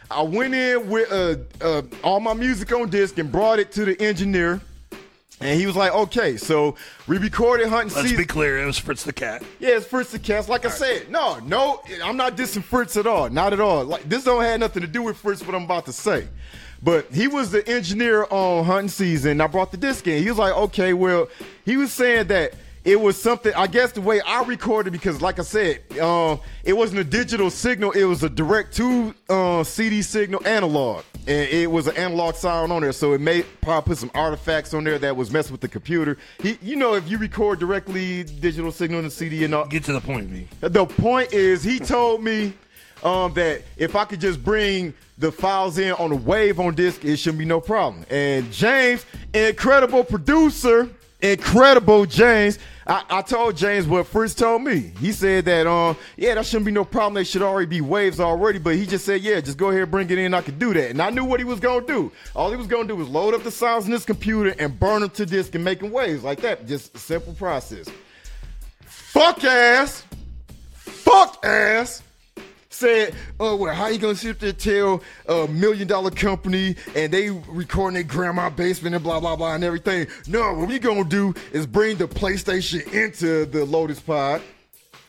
I 0.09 0.21
went 0.21 0.53
in 0.53 0.89
with 0.89 1.11
uh, 1.11 1.35
uh, 1.61 1.81
all 2.03 2.19
my 2.19 2.33
music 2.33 2.71
on 2.71 2.89
disc 2.89 3.17
and 3.17 3.31
brought 3.31 3.59
it 3.59 3.71
to 3.73 3.85
the 3.85 3.99
engineer, 4.01 4.61
and 5.41 5.59
he 5.59 5.65
was 5.65 5.75
like, 5.75 5.93
"Okay, 5.93 6.37
so 6.37 6.75
we 7.07 7.17
recorded 7.17 7.67
hunting 7.67 7.93
Let's 7.93 8.03
season." 8.09 8.17
be 8.17 8.25
clear, 8.25 8.59
it 8.59 8.65
was 8.65 8.77
Fritz 8.77 9.03
the 9.03 9.11
cat. 9.11 9.43
Yeah, 9.59 9.77
it's 9.77 9.85
Fritz 9.87 10.11
the 10.11 10.19
Cat. 10.19 10.47
Like 10.47 10.65
I 10.65 10.69
said, 10.69 11.09
no, 11.09 11.39
no, 11.39 11.81
I'm 12.03 12.15
not 12.15 12.37
dissing 12.37 12.63
Fritz 12.63 12.95
at 12.97 13.07
all. 13.07 13.29
Not 13.29 13.53
at 13.53 13.59
all. 13.59 13.83
Like 13.83 14.07
this 14.07 14.23
don't 14.23 14.43
have 14.43 14.59
nothing 14.59 14.81
to 14.81 14.87
do 14.87 15.01
with 15.01 15.17
Fritz. 15.17 15.43
What 15.45 15.55
I'm 15.55 15.63
about 15.63 15.85
to 15.87 15.93
say, 15.93 16.27
but 16.83 17.11
he 17.11 17.27
was 17.27 17.49
the 17.49 17.67
engineer 17.67 18.27
on 18.29 18.63
hunting 18.63 18.89
season. 18.89 19.41
I 19.41 19.47
brought 19.47 19.71
the 19.71 19.77
disc 19.77 20.07
in. 20.07 20.21
He 20.21 20.29
was 20.29 20.37
like, 20.37 20.53
okay, 20.53 20.93
well, 20.93 21.27
he 21.65 21.77
was 21.77 21.91
saying 21.91 22.27
that 22.27 22.53
it 22.87 23.01
was 23.01 23.21
something. 23.21 23.53
I 23.53 23.67
guess 23.67 23.91
the 23.91 23.99
way 23.99 24.21
I 24.21 24.43
recorded 24.43 24.93
because, 24.93 25.21
like 25.21 25.39
I 25.39 25.41
said, 25.41 25.81
um, 25.99 26.39
it 26.63 26.71
wasn't 26.71 27.01
a 27.01 27.03
digital 27.03 27.49
signal. 27.49 27.91
It 27.91 28.05
was 28.05 28.23
a 28.23 28.29
direct 28.29 28.73
to 28.77 29.13
uh, 29.27 29.65
CD 29.65 30.01
signal 30.01 30.41
analog, 30.47 31.03
and 31.27 31.49
it 31.49 31.69
was 31.69 31.87
an 31.87 31.97
analog 31.97 32.35
sound 32.35 32.71
on 32.71 32.81
there. 32.81 32.93
So 32.93 33.11
it 33.11 33.19
may 33.19 33.43
probably 33.43 33.89
put 33.89 33.97
some 33.97 34.09
artifacts 34.15 34.73
on 34.73 34.85
there 34.85 34.97
that 34.99 35.17
was 35.17 35.31
messing 35.31 35.51
with 35.51 35.59
the 35.59 35.67
computer. 35.67 36.17
He, 36.41 36.57
you 36.61 36.77
know, 36.77 36.93
if 36.93 37.09
you 37.09 37.17
record 37.17 37.59
directly 37.59 38.23
digital 38.23 38.71
signal 38.71 38.99
in 38.99 39.05
the 39.05 39.11
CD 39.11 39.43
and 39.43 39.53
all, 39.53 39.65
Get 39.67 39.83
to 39.83 39.91
the 39.91 39.99
point, 39.99 40.29
V. 40.29 40.47
the 40.61 40.85
point 40.85 41.33
is, 41.33 41.63
he 41.63 41.79
told 41.79 42.23
me 42.23 42.53
um, 43.03 43.33
that 43.33 43.63
if 43.75 43.97
I 43.97 44.05
could 44.05 44.21
just 44.21 44.41
bring 44.41 44.93
the 45.17 45.29
files 45.29 45.77
in 45.77 45.91
on 45.93 46.13
a 46.13 46.15
wave 46.15 46.57
on 46.61 46.73
disc, 46.73 47.03
it 47.03 47.17
shouldn't 47.17 47.39
be 47.39 47.45
no 47.45 47.59
problem. 47.59 48.05
And 48.09 48.49
James, 48.49 49.05
incredible 49.33 50.05
producer, 50.05 50.89
incredible 51.21 52.05
James. 52.05 52.59
I, 52.87 53.03
I 53.09 53.21
told 53.21 53.57
James 53.57 53.85
what 53.85 54.07
Fritz 54.07 54.33
told 54.33 54.63
me. 54.63 54.93
He 54.99 55.11
said 55.11 55.45
that, 55.45 55.67
um, 55.67 55.97
yeah, 56.15 56.35
that 56.35 56.45
shouldn't 56.45 56.65
be 56.65 56.71
no 56.71 56.85
problem. 56.85 57.15
They 57.15 57.23
should 57.23 57.41
already 57.41 57.67
be 57.67 57.81
waves 57.81 58.19
already. 58.19 58.59
But 58.59 58.75
he 58.75 58.85
just 58.85 59.05
said, 59.05 59.21
yeah, 59.21 59.41
just 59.41 59.57
go 59.57 59.69
ahead 59.69 59.83
and 59.83 59.91
bring 59.91 60.09
it 60.09 60.17
in. 60.17 60.33
I 60.33 60.41
could 60.41 60.57
do 60.57 60.73
that. 60.73 60.91
And 60.91 61.01
I 61.01 61.09
knew 61.09 61.25
what 61.25 61.39
he 61.39 61.43
was 61.43 61.59
gonna 61.59 61.85
do. 61.85 62.11
All 62.35 62.49
he 62.49 62.55
was 62.55 62.67
gonna 62.67 62.87
do 62.87 62.95
was 62.95 63.09
load 63.09 63.33
up 63.33 63.43
the 63.43 63.51
sounds 63.51 63.85
in 63.85 63.91
his 63.91 64.05
computer 64.05 64.55
and 64.57 64.79
burn 64.79 65.01
them 65.01 65.09
to 65.11 65.25
disk 65.25 65.53
and 65.55 65.63
make 65.63 65.79
them 65.79 65.91
waves 65.91 66.23
like 66.23 66.41
that. 66.41 66.65
Just 66.65 66.95
a 66.95 66.99
simple 66.99 67.33
process. 67.33 67.89
Fuck 68.85 69.43
ass 69.43 70.03
fuck 71.07 71.45
ass 71.45 72.03
said, 72.77 73.13
"Oh 73.39 73.55
well, 73.55 73.73
how 73.73 73.87
you 73.87 73.97
gonna 73.97 74.15
sit 74.15 74.39
there 74.39 74.53
tell 74.53 75.01
a 75.27 75.47
million 75.47 75.87
dollar 75.87 76.11
company 76.11 76.75
and 76.95 77.11
they 77.11 77.29
recording 77.29 77.95
their 77.95 78.03
grandma 78.03 78.49
basement 78.49 78.95
and 78.95 79.03
blah 79.03 79.19
blah 79.19 79.35
blah 79.35 79.55
and 79.55 79.63
everything? 79.63 80.07
No, 80.27 80.53
what 80.53 80.67
we 80.67 80.79
gonna 80.79 81.03
do 81.03 81.33
is 81.51 81.65
bring 81.65 81.97
the 81.97 82.07
PlayStation 82.07 82.91
into 82.93 83.45
the 83.45 83.65
Lotus 83.65 83.99
Pod." 83.99 84.41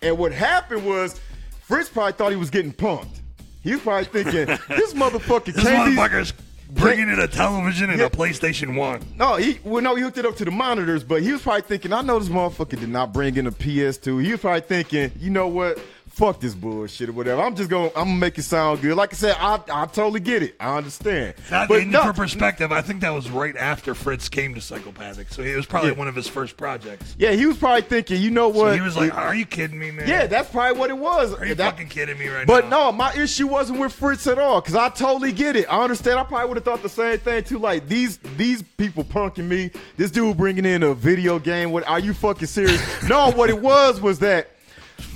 And 0.00 0.16
what 0.16 0.32
happened 0.32 0.84
was, 0.86 1.20
Fritz 1.62 1.88
probably 1.88 2.12
thought 2.12 2.30
he 2.30 2.36
was 2.36 2.50
getting 2.50 2.72
punked. 2.72 3.20
He 3.62 3.72
was 3.72 3.80
probably 3.80 4.04
thinking, 4.22 4.46
"This 4.68 4.94
motherfucker 4.94 5.52
This 5.52 5.62
can't 5.64 5.96
motherfucker's 5.98 6.32
bringing 6.70 7.08
in 7.08 7.18
a 7.18 7.26
television 7.26 7.88
and 7.90 7.98
Yeah. 7.98 8.06
a 8.06 8.10
PlayStation 8.10 8.76
1. 8.76 9.00
No, 9.16 9.36
he 9.36 9.58
well, 9.64 9.82
no, 9.82 9.94
he 9.94 10.02
hooked 10.02 10.18
it 10.18 10.26
up 10.26 10.36
to 10.36 10.44
the 10.44 10.50
monitors, 10.50 11.02
but 11.02 11.22
he 11.22 11.32
was 11.32 11.42
probably 11.42 11.62
thinking, 11.62 11.92
I 11.92 12.02
know 12.02 12.18
this 12.18 12.28
motherfucker 12.28 12.78
did 12.78 12.88
not 12.90 13.12
bring 13.12 13.36
in 13.36 13.46
a 13.46 13.50
PS2. 13.52 14.22
He 14.22 14.32
was 14.32 14.40
probably 14.40 14.60
thinking, 14.60 15.10
you 15.18 15.30
know 15.30 15.48
what? 15.48 15.78
Fuck 16.18 16.40
this 16.40 16.52
bullshit 16.52 17.08
or 17.10 17.12
whatever. 17.12 17.40
I'm 17.40 17.54
just 17.54 17.70
gonna 17.70 17.86
I'm 17.94 18.06
gonna 18.08 18.14
make 18.16 18.36
it 18.38 18.42
sound 18.42 18.82
good. 18.82 18.96
Like 18.96 19.12
I 19.12 19.16
said, 19.16 19.36
I 19.38 19.60
I 19.70 19.86
totally 19.86 20.18
get 20.18 20.42
it. 20.42 20.56
I 20.58 20.76
understand. 20.76 21.34
That, 21.48 21.68
but 21.68 21.82
in- 21.82 21.92
no, 21.92 22.02
for 22.02 22.12
perspective, 22.12 22.72
I 22.72 22.82
think 22.82 23.02
that 23.02 23.10
was 23.10 23.30
right 23.30 23.56
after 23.56 23.94
Fritz 23.94 24.28
came 24.28 24.52
to 24.56 24.60
Psychopathic, 24.60 25.28
so 25.32 25.42
it 25.42 25.54
was 25.54 25.64
probably 25.64 25.90
Yeah. 25.90 25.96
one 25.96 26.08
of 26.08 26.16
his 26.16 26.26
first 26.26 26.56
projects. 26.56 27.14
yeah, 27.18 27.30
he 27.32 27.46
was 27.46 27.56
probably 27.56 27.82
thinking, 27.82 28.20
you 28.20 28.32
know 28.32 28.52
So 28.52 28.58
what? 28.58 28.74
he 28.74 28.80
was 28.80 28.96
like, 28.96 29.14
"Are 29.16 29.32
you 29.32 29.46
kidding 29.46 29.78
me, 29.78 29.92
man? 29.92 30.08
yeah, 30.08 30.26
that's 30.26 30.50
probably 30.50 30.76
what 30.76 30.90
it 30.90 30.98
was. 30.98 31.32
Are 31.34 31.46
you 31.46 31.54
That- 31.54 31.70
fucking 31.74 31.88
kidding 31.88 32.18
me 32.18 32.26
right 32.26 32.46
But 32.48 32.64
now?" 32.64 32.70
But 32.90 32.90
no, 32.90 32.92
my 32.92 33.14
issue 33.14 33.46
wasn't 33.46 33.78
with 33.78 33.92
Fritz 33.92 34.26
at 34.26 34.38
all, 34.40 34.60
because 34.60 34.74
I 34.74 34.88
totally 34.88 35.30
get 35.30 35.54
it. 35.54 35.66
I 35.70 35.80
understand. 35.84 36.18
I 36.18 36.24
probably 36.24 36.48
would 36.48 36.56
have 36.56 36.64
thought 36.64 36.82
the 36.82 36.88
same 36.88 37.18
thing 37.18 37.44
too. 37.44 37.60
Like 37.60 37.86
these 37.88 38.18
these 38.36 38.62
people 38.76 39.04
punking 39.04 39.46
me. 39.46 39.70
This 39.96 40.10
dude 40.10 40.36
bringing 40.36 40.64
in 40.64 40.82
a 40.82 40.94
video 40.94 41.38
game. 41.38 41.70
What 41.70 41.86
are 41.88 42.00
you 42.00 42.12
fucking 42.12 42.48
serious? 42.48 42.82
no, 43.08 43.30
what 43.30 43.50
it 43.50 43.60
was 43.62 44.00
was 44.00 44.18
that 44.18 44.48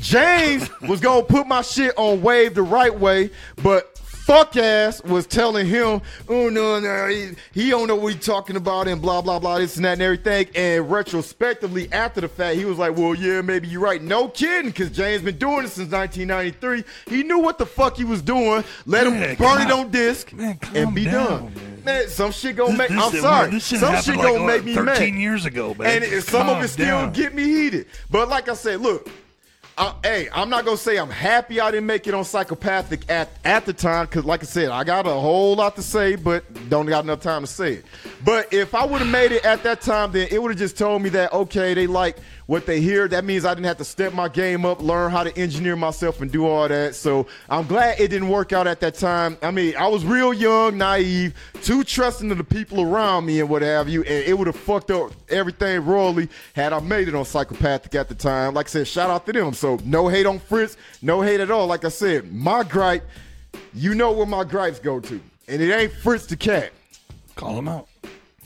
James 0.01 0.69
was 0.83 1.01
gonna 1.01 1.23
put 1.23 1.47
my 1.47 1.63
shit 1.63 1.93
on 1.97 2.23
wave 2.23 2.55
the 2.55 2.63
right 2.63 2.97
way, 2.99 3.31
but 3.63 3.89
fuck 3.99 4.57
ass 4.57 5.03
was 5.03 5.27
telling 5.27 5.67
him, 5.67 6.01
oh 6.29 6.49
no, 6.49 6.79
no, 6.79 7.09
he, 7.09 7.31
he 7.53 7.71
don't 7.71 7.89
know 7.89 7.97
what 7.97 8.15
he's 8.15 8.25
talking 8.25 8.55
about 8.57 8.87
and 8.87 9.03
blah 9.03 9.21
blah 9.21 9.39
blah, 9.39 9.59
this 9.59 9.77
and 9.77 9.85
that 9.85 9.95
and 9.95 10.03
everything. 10.03 10.47
And 10.55 10.89
retrospectively, 10.91 11.93
after 11.93 12.21
the 12.21 12.29
fact, 12.29 12.57
he 12.57 12.65
was 12.65 12.79
like, 12.79 12.97
well, 12.97 13.15
yeah, 13.15 13.41
maybe 13.43 13.67
you're 13.69 13.81
right. 13.81 14.01
No 14.03 14.29
kidding, 14.29 14.71
because 14.71 14.91
James 14.91 15.23
been 15.23 15.39
doing 15.39 15.65
it 15.65 15.71
since 15.71 15.91
1993. 15.91 16.85
He 17.07 17.23
knew 17.25 17.39
what 17.41 17.59
the 17.59 17.67
fuck 17.67 17.97
he 17.97 18.05
was 18.05 18.23
doing. 18.23 18.63
Let 18.87 19.07
him 19.09 19.19
Man, 19.19 19.37
burn 19.37 19.63
it 19.63 19.71
on 19.73 19.91
disc 19.91 20.33
man, 20.33 20.59
and 20.75 20.95
be 20.95 21.05
down, 21.05 21.27
done. 21.27 21.55
man. 21.55 21.83
Man, 21.85 22.09
some 22.09 22.31
shit 22.31 22.55
gonna 22.57 22.71
This- 22.71 22.79
make. 22.79 22.89
this 22.91 23.03
I'm 23.05 23.11
shit- 23.13 23.21
sorry. 23.23 23.51
This 23.51 23.67
shit 23.67 23.81
some 23.81 23.97
shit 24.03 24.17
like, 24.17 24.27
gonna 24.29 24.45
what, 24.45 24.47
make 24.47 24.65
me 24.65 24.75
mad. 24.77 24.97
13 24.99 25.17
years 25.19 25.47
ago, 25.47 25.75
man. 25.75 25.97
And 25.97 26.05
it, 26.05 26.23
some 26.23 26.49
of 26.49 26.63
it 26.63 26.69
still 26.69 26.87
down. 26.87 27.13
get 27.13 27.35
me 27.35 27.43
heated. 27.45 27.87
But 28.09 28.29
like 28.29 28.49
I 28.49 28.55
said, 28.55 28.81
look, 28.81 29.09
hey, 30.03 30.29
I'm 30.33 30.51
not 30.51 30.65
gonna 30.65 30.77
say 30.77 30.99
I'm 30.99 31.11
happy 31.11 31.61
I 31.61 31.71
didn't 31.71 31.87
make 31.87 32.07
it 32.07 32.15
on 32.15 32.25
psychopathic 32.25 33.09
at 33.11 33.31
at 33.45 33.65
the 33.65 33.73
time 33.73 34.07
because, 34.07 34.25
like 34.25 34.43
I 34.43 34.47
said, 34.47 34.69
I 34.69 34.85
got 34.85 35.07
a 35.07 35.11
whole 35.11 35.57
lot 35.57 35.77
to 35.77 35.83
say, 35.83 36.15
but 36.15 36.45
don't 36.69 36.87
got 36.87 37.05
enough 37.05 37.21
time 37.21 37.43
to 37.43 37.47
say 37.47 37.75
it. 37.75 37.85
But 38.25 38.53
if 38.53 38.75
I 38.75 38.85
would 38.85 39.01
have 39.01 39.11
made 39.11 39.33
it 39.33 39.45
at 39.45 39.63
that 39.63 39.81
time, 39.81 40.13
then 40.13 40.29
it 40.31 40.43
would 40.43 40.51
have 40.51 40.59
just 40.59 40.77
told 40.77 41.03
me 41.03 41.09
that 41.11 41.33
okay, 41.33 41.75
they 41.75 41.87
like 41.87 42.19
what 42.53 42.67
they 42.67 42.83
hear. 42.83 43.09
That 43.09 43.25
means 43.25 43.47
I 43.47 43.55
didn't 43.55 43.65
have 43.65 43.79
to 43.79 43.85
step 43.85 44.13
my 44.13 44.29
game 44.29 44.67
up, 44.67 44.83
learn 44.83 45.11
how 45.11 45.25
to 45.25 45.35
engineer 45.39 45.75
myself, 45.75 46.21
and 46.21 46.31
do 46.31 46.47
all 46.47 46.69
that. 46.69 46.95
So 46.95 47.27
I'm 47.49 47.67
glad 47.67 47.99
it 47.99 48.09
didn't 48.09 48.29
work 48.29 48.53
out 48.53 48.67
at 48.67 48.79
that 48.81 48.93
time. 48.93 49.39
I 49.41 49.51
mean, 49.51 49.75
I 49.75 49.89
was 49.89 50.05
real 50.05 50.35
young, 50.35 50.77
naive, 50.77 51.33
too 51.63 51.83
trusting 51.83 52.31
of 52.31 52.37
the 52.37 52.45
people 52.45 52.83
around 52.83 53.25
me 53.25 53.41
and 53.41 53.49
what 53.49 53.63
have 53.63 53.89
you, 53.89 54.03
and 54.03 54.27
it 54.27 54.37
would 54.37 54.49
have 54.49 54.57
fucked 54.57 54.91
up 54.91 55.13
everything 55.31 55.83
royally 55.87 56.29
had 56.53 56.75
I 56.75 56.81
made 56.81 57.09
it 57.09 57.15
on 57.15 57.25
psychopathic 57.25 57.95
at 57.95 58.11
the 58.11 58.15
time. 58.15 58.53
Like 58.53 58.67
I 58.67 58.69
said, 58.69 58.87
shout 58.87 59.09
out 59.09 59.25
to 59.25 59.33
them. 59.33 59.55
So 59.55 59.79
no 59.87 60.09
hate 60.09 60.27
on 60.27 60.39
Fritz, 60.39 60.77
no 61.01 61.23
hate 61.23 61.41
at 61.41 61.51
all. 61.51 61.67
Like 61.67 61.87
I 61.87 61.89
said, 61.89 62.31
my 62.35 62.65
gripe, 62.65 63.09
you 63.73 63.95
know 63.95 64.13
where 64.13 64.27
my 64.27 64.45
gripes 64.45 64.79
go 64.79 65.01
to, 65.01 65.19
and 65.49 65.63
it 65.63 65.73
ain't 65.73 65.93
Fritz 65.95 66.27
the 66.27 66.37
cat. 66.37 66.73
Call 67.35 67.59
him 67.59 67.69
out. 67.69 67.89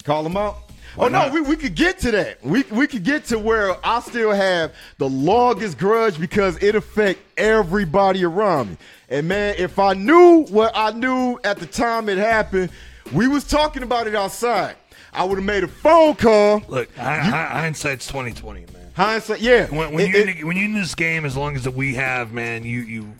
Call 0.05 0.23
them 0.23 0.37
out. 0.37 0.66
Oh 0.99 1.09
no, 1.09 1.29
we, 1.33 1.41
we 1.41 1.57
could 1.57 1.75
get 1.75 1.99
to 2.01 2.11
that. 2.13 2.45
We 2.45 2.63
we 2.71 2.87
could 2.87 3.05
get 3.05 3.25
to 3.27 3.39
where 3.39 3.77
I 3.87 4.01
still 4.01 4.33
have 4.33 4.75
the 4.99 5.09
longest 5.09 5.79
grudge 5.79 6.19
because 6.19 6.63
it 6.63 6.75
affect 6.75 7.21
everybody 7.37 8.25
around 8.25 8.71
me. 8.71 8.77
And 9.09 9.29
man, 9.29 9.55
if 9.59 9.79
I 9.79 9.95
knew 9.95 10.45
what 10.51 10.73
I 10.75 10.91
knew 10.93 11.39
at 11.45 11.59
the 11.59 11.67
time 11.67 12.09
it 12.09 12.19
happened, 12.19 12.71
we 13.13 13.29
was 13.29 13.45
talking 13.45 13.83
about 13.83 14.07
it 14.07 14.15
outside. 14.15 14.77
I 15.13 15.25
would 15.25 15.39
have 15.39 15.45
made 15.47 15.65
a 15.65 15.69
phone 15.69 16.15
call. 16.17 16.63
Look, 16.69 16.95
hi- 16.97 17.19
hi- 17.19 17.61
hindsight's 17.61 18.07
twenty 18.07 18.33
twenty, 18.33 18.61
man. 18.73 18.91
Hindsight, 18.95 19.41
yeah. 19.41 19.67
When, 19.67 19.93
when 19.95 20.05
It- 20.07 20.11
you're 20.11 20.29
it- 20.29 20.37
in, 20.39 20.47
when 20.47 20.57
you're 20.57 20.67
in 20.67 20.75
this 20.75 20.95
game, 20.95 21.25
as 21.25 21.37
long 21.37 21.55
as 21.57 21.65
that 21.65 21.75
we 21.75 21.95
have, 21.95 22.33
man, 22.33 22.65
you 22.65 22.81
you 22.81 23.13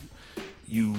you 0.67 0.95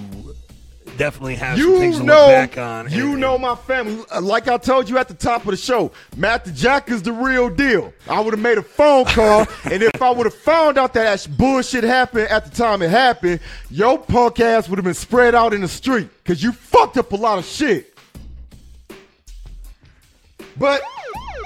definitely 0.99 1.37
have 1.37 1.59
some 1.59 1.67
you 1.67 1.79
things 1.79 1.99
to 1.99 2.03
know, 2.05 2.21
look 2.27 2.29
back 2.55 2.59
on. 2.59 2.91
you 2.91 3.13
and- 3.13 3.21
know 3.21 3.39
my 3.39 3.55
family. 3.55 4.05
Like 4.21 4.49
I 4.49 4.59
told 4.59 4.89
you 4.91 4.99
at 4.99 5.09
the 5.09 5.15
top 5.15 5.45
of 5.45 5.53
the 5.53 5.57
show, 5.57 5.93
Matt 6.17 6.45
the 6.45 6.53
Jack 6.53 6.91
is 6.91 7.03
the 7.03 7.13
real 7.13 7.49
deal. 7.49 7.93
I 8.09 8.21
would 8.21 8.35
have 8.35 8.43
made 8.43 8.59
a 8.59 8.63
phone 8.63 9.07
call, 9.07 9.47
and 9.65 9.83
if 9.83 10.03
I 10.03 10.11
would 10.11 10.27
have 10.27 10.35
found 10.35 10.77
out 10.77 10.93
that 10.95 11.25
that 11.25 11.39
bullshit 11.39 11.85
happened 11.85 12.29
at 12.29 12.45
the 12.45 12.51
time 12.51 12.83
it 12.83 12.91
happened, 12.91 13.41
your 13.71 13.99
punk 13.99 14.41
ass 14.41 14.69
would 14.69 14.77
have 14.79 14.85
been 14.85 14.93
spread 14.95 15.35
out 15.35 15.55
in 15.55 15.61
the 15.63 15.69
street 15.69 16.09
because 16.23 16.43
you 16.43 16.53
fucked 16.53 16.99
up 16.99 17.13
a 17.13 17.17
lot 17.17 17.39
of 17.39 17.45
shit. 17.47 17.95
But 20.57 20.83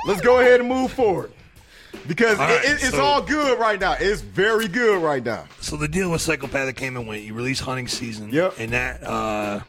let's 0.07 0.20
go 0.22 0.40
ahead 0.40 0.61
and 0.61 0.68
move 0.68 0.90
forward 0.92 1.32
because 2.07 2.38
All 2.38 2.48
it- 2.50 2.64
it- 2.64 2.82
it's 2.82 2.90
so- 2.90 3.03
all 3.03 3.22
good 3.22 3.59
right 3.59 3.80
now. 3.80 3.96
It's 3.98 4.20
very 4.20 4.68
good 4.68 5.03
right 5.03 5.24
now. 5.24 5.44
So 5.61 5.76
the 5.76 5.88
deal 5.88 6.11
with 6.11 6.20
Psychopathic 6.20 6.76
came 6.76 6.96
and 6.96 7.07
went. 7.07 7.22
You 7.22 7.34
released 7.34 7.62
Hunting 7.62 7.88
Season. 7.88 8.30
Yep. 8.30 8.55
And 8.59 8.72
that 8.72 9.03
uh, 9.03 9.61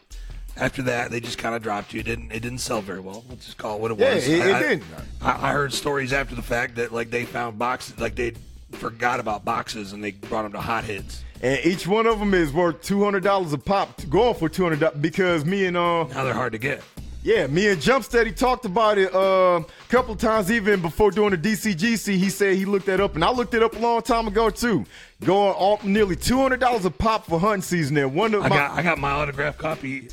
after 0.58 0.82
that, 0.84 1.12
they 1.12 1.20
just 1.20 1.38
kind 1.38 1.56
of 1.56 1.62
dropped 1.64 1.94
you. 1.94 2.00
It 2.02 2.06
didn't 2.06 2.32
it 2.32 2.42
didn't 2.42 2.60
sell 2.60 2.82
very 2.82 3.00
well. 3.00 3.24
Let's 3.30 3.46
just 3.46 3.58
call 3.58 3.76
it 3.76 3.82
what 3.82 3.92
it 3.92 4.00
Yeah, 4.00 4.16
was. 4.16 4.28
it- 4.28 4.40
it 4.46 4.56
I, 4.56 4.60
didn't. 4.60 4.84
I, 5.22 5.50
I 5.50 5.52
heard 5.52 5.74
stories 5.74 6.14
after 6.14 6.36
the 6.36 6.42
fact 6.44 6.76
that 6.76 6.94
like 6.94 7.10
they 7.10 7.26
found 7.26 7.58
boxes, 7.60 8.00
like 8.00 8.16
they 8.16 8.34
forgot 8.72 9.20
about 9.20 9.46
boxes 9.46 9.94
and 9.94 10.04
they 10.04 10.12
brought 10.12 10.44
them 10.44 10.52
to 10.54 10.60
hot 10.62 10.84
hits. 10.84 11.24
And 11.42 11.60
each 11.66 11.86
one 11.86 12.08
of 12.08 12.20
them 12.20 12.34
is 12.34 12.54
worth 12.54 12.82
two 12.84 13.04
hundred 13.04 13.24
dollars 13.24 13.52
a 13.54 13.58
pop, 13.58 14.02
going 14.10 14.34
for 14.36 14.48
two 14.50 14.64
hundred 14.64 15.02
because 15.02 15.44
me 15.44 15.66
and 15.66 15.76
uh, 15.76 16.06
Now 16.06 16.24
they're 16.24 16.34
hard 16.34 16.54
to 16.54 16.58
get. 16.58 16.82
Yeah, 17.24 17.48
me 17.48 17.70
and 17.70 17.82
Jumpsteady 17.82 18.36
talked 18.36 18.66
about 18.66 18.98
it 18.98 19.14
uh, 19.16 19.62
a 19.62 19.90
couple 19.90 20.16
times. 20.16 20.52
Even 20.52 20.82
before 20.82 21.10
doing 21.10 21.32
the 21.32 21.38
DCGC, 21.38 22.18
he 22.18 22.30
said 22.30 22.56
he 22.56 22.66
looked 22.66 22.86
that 22.88 23.00
up, 23.00 23.16
and 23.16 23.24
I 23.24 23.32
looked 23.32 23.54
it 23.54 23.64
up 23.64 23.76
a 23.76 23.80
long 23.80 24.02
time 24.02 24.28
ago 24.28 24.50
too. 24.50 24.86
Going 25.24 25.54
off 25.54 25.84
nearly 25.86 26.16
two 26.18 26.38
hundred 26.38 26.60
dollars 26.60 26.86
a 26.86 26.92
pop 26.92 27.26
for 27.26 27.40
hunting 27.40 27.62
season. 27.62 27.96
There, 27.96 28.08
one 28.10 28.34
of 28.34 28.44
I 28.44 28.50
my 28.50 28.56
got 28.56 28.72
I 28.72 28.84
got 28.84 28.98
my 29.00 29.12
autographed 29.12 29.58
copy 29.58 30.10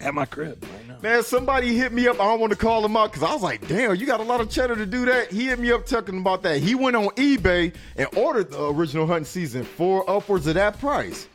at 0.00 0.14
my 0.14 0.24
crib 0.24 0.62
right 0.62 0.88
now. 0.88 0.98
man, 1.02 1.22
somebody 1.22 1.76
hit 1.76 1.92
me 1.92 2.08
up. 2.08 2.16
I 2.20 2.24
don't 2.24 2.40
want 2.40 2.52
to 2.52 2.58
call 2.58 2.84
him 2.84 2.96
out 2.96 3.12
because 3.12 3.28
I 3.28 3.32
was 3.32 3.42
like, 3.42 3.66
damn, 3.68 3.94
you 3.96 4.06
got 4.06 4.20
a 4.20 4.24
lot 4.24 4.40
of 4.40 4.50
cheddar 4.50 4.76
to 4.76 4.86
do 4.86 5.04
that. 5.06 5.30
He 5.30 5.46
hit 5.46 5.58
me 5.58 5.70
up 5.70 5.86
talking 5.86 6.18
about 6.18 6.42
that. 6.42 6.60
He 6.60 6.74
went 6.74 6.96
on 6.96 7.06
eBay 7.10 7.74
and 7.96 8.08
ordered 8.16 8.50
the 8.50 8.66
original 8.70 9.06
hunting 9.06 9.24
season 9.26 9.64
for 9.64 10.08
upwards 10.10 10.46
of 10.46 10.54
that 10.54 10.78
price. 10.78 11.28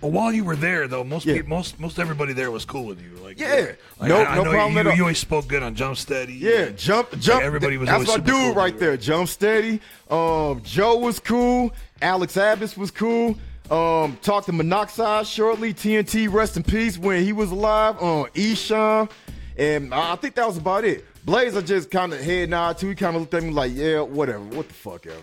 But 0.00 0.08
while 0.08 0.30
you 0.30 0.44
were 0.44 0.56
there, 0.56 0.86
though, 0.88 1.02
most 1.04 1.24
Yeah. 1.24 1.34
peop 1.36 1.46
most 1.48 1.80
most 1.80 1.98
everybody 1.98 2.32
there 2.34 2.50
was 2.50 2.64
cool 2.66 2.84
with 2.84 3.00
you. 3.00 3.16
Like 3.24 3.40
Yeah. 3.40 3.72
like, 3.98 4.08
No- 4.10 4.24
I, 4.24 4.36
no 4.36 4.44
problem 4.44 4.74
you, 4.74 4.78
at 4.80 4.86
all. 4.88 4.94
You 4.94 5.02
always 5.04 5.18
spoke 5.18 5.48
good 5.48 5.62
on 5.62 5.74
Jump 5.74 5.96
Steady. 5.96 6.34
Yeah, 6.34 6.68
jump, 6.70 7.18
jump. 7.18 7.42
everybody 7.42 7.78
was 7.78 7.88
That's 7.88 8.06
my 8.06 8.16
dude 8.18 8.26
cool 8.26 8.54
right 8.54 8.78
there. 8.78 8.96
Jump 8.98 9.28
steady. 9.28 9.80
Um, 10.10 10.60
Joe 10.62 10.96
was 10.98 11.18
cool. 11.18 11.72
Alex 12.02 12.36
Abbas 12.36 12.76
was 12.76 12.90
cool. 12.90 13.36
Um, 13.70 14.16
talked 14.22 14.46
to 14.46 14.52
Monoxide 14.52 15.26
shortly. 15.26 15.72
TNT, 15.74 16.28
rest 16.28 16.56
in 16.56 16.62
peace 16.62 16.98
when 16.98 17.24
he 17.24 17.32
was 17.32 17.50
alive. 17.50 17.96
Um, 18.00 18.26
Esham, 18.34 19.10
and 19.56 19.92
I 19.94 20.12
I 20.12 20.16
think 20.16 20.34
that 20.34 20.46
was 20.46 20.58
about 20.58 20.84
it. 20.84 21.04
Blaze, 21.24 21.56
I 21.56 21.62
just 21.62 21.90
kind 21.90 22.12
of 22.12 22.20
head 22.20 22.50
nod 22.50 22.78
to. 22.78 22.86
He 22.88 22.94
kind 22.94 23.16
of 23.16 23.22
looked 23.22 23.34
at 23.34 23.42
me 23.42 23.50
like, 23.50 23.72
yeah, 23.74 24.00
whatever. 24.02 24.44
What 24.44 24.68
the 24.68 24.74
fuck 24.74 25.06
ever. 25.06 25.16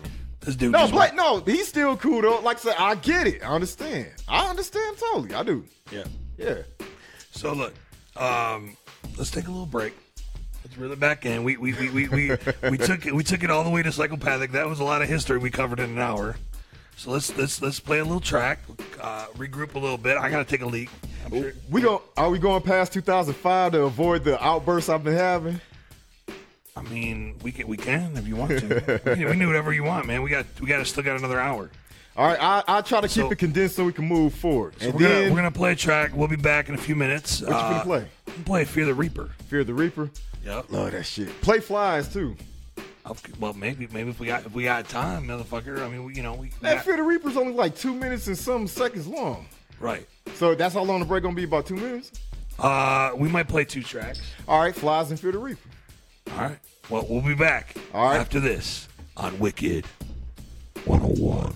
This 0.44 0.56
dude 0.56 0.72
No, 0.72 0.80
just 0.80 0.92
Blaze, 0.92 1.12
no, 1.14 1.40
he's 1.40 1.68
still 1.68 1.96
cool 1.96 2.22
though. 2.22 2.40
Like 2.40 2.58
I 2.58 2.60
said, 2.60 2.74
I 2.78 2.94
get 2.96 3.26
it. 3.26 3.42
I 3.42 3.54
understand. 3.54 4.08
I 4.28 4.48
understand 4.48 4.98
totally. 4.98 5.34
I 5.34 5.42
do. 5.42 5.64
yeah. 5.90 6.04
Yeah. 6.36 6.56
So 7.30 7.52
look, 7.52 7.72
um, 8.16 8.76
let's 9.16 9.30
take 9.30 9.46
a 9.46 9.50
little 9.50 9.66
break. 9.66 9.94
Let's 10.64 10.76
reel 10.76 10.92
it 10.92 11.00
back 11.00 11.24
in. 11.26 11.44
We 11.44 11.56
we, 11.56 11.72
we, 11.74 11.88
we, 11.90 12.08
we, 12.08 12.36
we 12.70 12.78
took 12.78 13.06
it 13.06 13.14
we 13.14 13.22
took 13.22 13.42
it 13.42 13.50
all 13.50 13.64
the 13.64 13.70
way 13.70 13.82
to 13.82 13.92
psychopathic. 13.92 14.52
That 14.52 14.68
was 14.68 14.80
a 14.80 14.84
lot 14.84 15.00
of 15.02 15.08
history 15.08 15.38
we 15.38 15.50
covered 15.50 15.80
in 15.80 15.90
an 15.90 15.98
hour. 15.98 16.36
So 16.96 17.10
let's 17.10 17.36
let's 17.36 17.60
let's 17.62 17.80
play 17.80 17.98
a 17.98 18.04
little 18.04 18.20
track, 18.20 18.60
uh, 19.00 19.26
regroup 19.36 19.74
a 19.74 19.78
little 19.78 19.98
bit. 19.98 20.16
I 20.16 20.30
gotta 20.30 20.44
take 20.44 20.62
a 20.62 20.66
leak. 20.66 20.90
I'm 21.24 21.32
sure. 21.32 21.52
We 21.70 21.80
go. 21.80 22.02
Are 22.16 22.30
we 22.30 22.38
going 22.38 22.62
past 22.62 22.92
2005 22.92 23.72
to 23.72 23.82
avoid 23.82 24.24
the 24.24 24.42
outbursts 24.44 24.88
I've 24.88 25.02
been 25.02 25.14
having? 25.16 25.60
I 26.76 26.82
mean, 26.82 27.36
we 27.42 27.52
can 27.52 27.68
we 27.68 27.76
can 27.76 28.16
if 28.16 28.26
you 28.26 28.34
want 28.36 28.58
to. 28.58 28.66
we, 28.66 28.80
can, 28.80 29.18
we 29.18 29.30
can 29.30 29.38
do 29.38 29.46
whatever 29.46 29.72
you 29.72 29.84
want, 29.84 30.06
man. 30.06 30.22
We 30.22 30.30
got 30.30 30.44
we 30.60 30.66
got 30.66 30.84
still 30.86 31.04
got 31.04 31.16
another 31.18 31.38
hour. 31.40 31.70
All 32.16 32.26
right, 32.26 32.38
I 32.40 32.62
I 32.66 32.80
try 32.80 33.00
to 33.00 33.06
keep 33.08 33.24
So- 33.24 33.30
it 33.30 33.38
condensed 33.38 33.76
so 33.76 33.84
we 33.84 33.92
can 33.92 34.06
move 34.08 34.34
forward. 34.34 34.74
So 34.80 34.86
and 34.86 34.94
we're 34.94 35.00
then 35.00 35.22
gonna 35.22 35.30
we're 35.30 35.36
gonna 35.38 35.50
play 35.52 35.72
a 35.72 35.76
track. 35.76 36.10
We'll 36.14 36.26
be 36.28 36.36
back 36.36 36.68
in 36.68 36.74
a 36.74 36.78
few 36.78 36.96
minutes. 36.96 37.40
What 37.42 37.50
you 37.50 37.54
finna 37.54 37.82
play? 37.84 38.06
We'll 38.26 38.44
play 38.44 38.64
Fear 38.64 38.86
the 38.86 38.94
Reaper. 38.94 39.30
Fear 39.48 39.62
the 39.64 39.74
Reaper. 39.74 40.10
Yep. 40.44 40.72
Love 40.72 40.92
that 40.92 41.04
shit. 41.04 41.28
Play 41.42 41.60
flies 41.60 42.12
too. 42.12 42.36
Well, 43.38 43.52
maybe 43.52 43.86
maybe 43.92 44.10
if 44.10 44.18
we 44.18 44.26
got 44.26 44.44
if 44.46 44.52
we 44.52 44.64
got 44.64 44.88
time, 44.88 45.28
motherfucker. 45.28 45.80
I 45.80 45.88
mean, 45.88 46.04
we, 46.04 46.14
you 46.14 46.22
know, 46.24 46.32
we, 46.34 46.46
we 46.46 46.52
That 46.62 46.76
got, 46.76 46.84
Fear 46.84 46.96
the 46.96 47.02
Reaper's 47.04 47.36
only 47.36 47.52
like 47.52 47.76
two 47.76 47.94
minutes 47.94 48.26
and 48.26 48.36
some 48.36 48.66
seconds 48.66 49.06
long. 49.06 49.46
right. 49.78 50.08
So 50.34 50.54
that's 50.56 50.74
how 50.74 50.82
long 50.82 50.98
the 51.00 51.06
break 51.06 51.22
gonna 51.22 51.36
be? 51.36 51.44
About 51.44 51.66
two 51.66 51.76
minutes. 51.76 52.10
Uh, 52.58 53.10
we 53.16 53.28
might 53.28 53.48
play 53.48 53.64
two 53.64 53.82
tracks. 53.82 54.20
All 54.46 54.60
right, 54.60 54.74
flies 54.74 55.10
and 55.10 55.18
Fear 55.20 55.32
the 55.32 55.38
Reaper. 55.38 55.63
All 56.34 56.40
right. 56.40 56.58
Well, 56.90 57.06
we'll 57.08 57.22
be 57.22 57.34
back 57.34 57.74
All 57.94 58.10
right. 58.10 58.20
after 58.20 58.40
this 58.40 58.88
on 59.16 59.38
Wicked 59.38 59.86
101. 60.84 61.54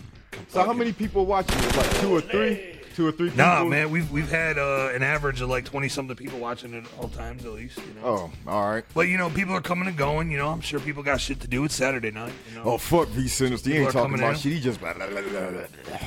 So 0.48 0.64
how 0.64 0.72
many 0.72 0.92
people 0.92 1.26
watching? 1.26 1.58
it? 1.58 1.76
Like 1.76 1.90
two 2.00 2.10
or 2.16 2.20
three? 2.20 2.74
Two 2.94 3.06
or 3.06 3.12
three 3.12 3.28
people? 3.30 3.44
Nah, 3.44 3.64
man, 3.64 3.90
we've 3.90 4.10
we've 4.10 4.30
had 4.30 4.56
uh, 4.58 4.90
an 4.94 5.02
average 5.02 5.40
of 5.40 5.48
like 5.50 5.64
twenty 5.64 5.88
something 5.88 6.16
people 6.16 6.38
watching 6.38 6.74
at 6.74 6.84
all 6.98 7.08
times 7.08 7.44
at 7.44 7.52
least. 7.52 7.78
You 7.78 8.00
know. 8.00 8.30
Oh, 8.46 8.50
all 8.50 8.70
right. 8.70 8.84
But 8.94 9.02
you 9.08 9.18
know, 9.18 9.28
people 9.30 9.54
are 9.54 9.60
coming 9.60 9.86
and 9.88 9.96
going. 9.96 10.30
You 10.30 10.38
know, 10.38 10.48
I'm 10.48 10.60
sure 10.62 10.80
people 10.80 11.02
got 11.02 11.20
shit 11.20 11.40
to 11.40 11.48
do. 11.48 11.64
It's 11.64 11.74
Saturday 11.74 12.10
night. 12.10 12.32
You 12.48 12.56
know. 12.56 12.62
Oh 12.64 12.78
fuck 12.78 13.08
V 13.08 13.24
Sinizter. 13.24 13.66
He 13.66 13.72
People 13.72 13.84
ain't 13.84 13.92
talking 13.92 14.14
about 14.14 14.30
in. 14.34 14.36
shit. 14.38 14.52
He 14.52 14.60
just 14.60 14.80
blah, 14.80 14.94
blah, 14.94 15.06
blah, 15.08 15.20
blah, 15.22 15.50
blah. 15.50 15.98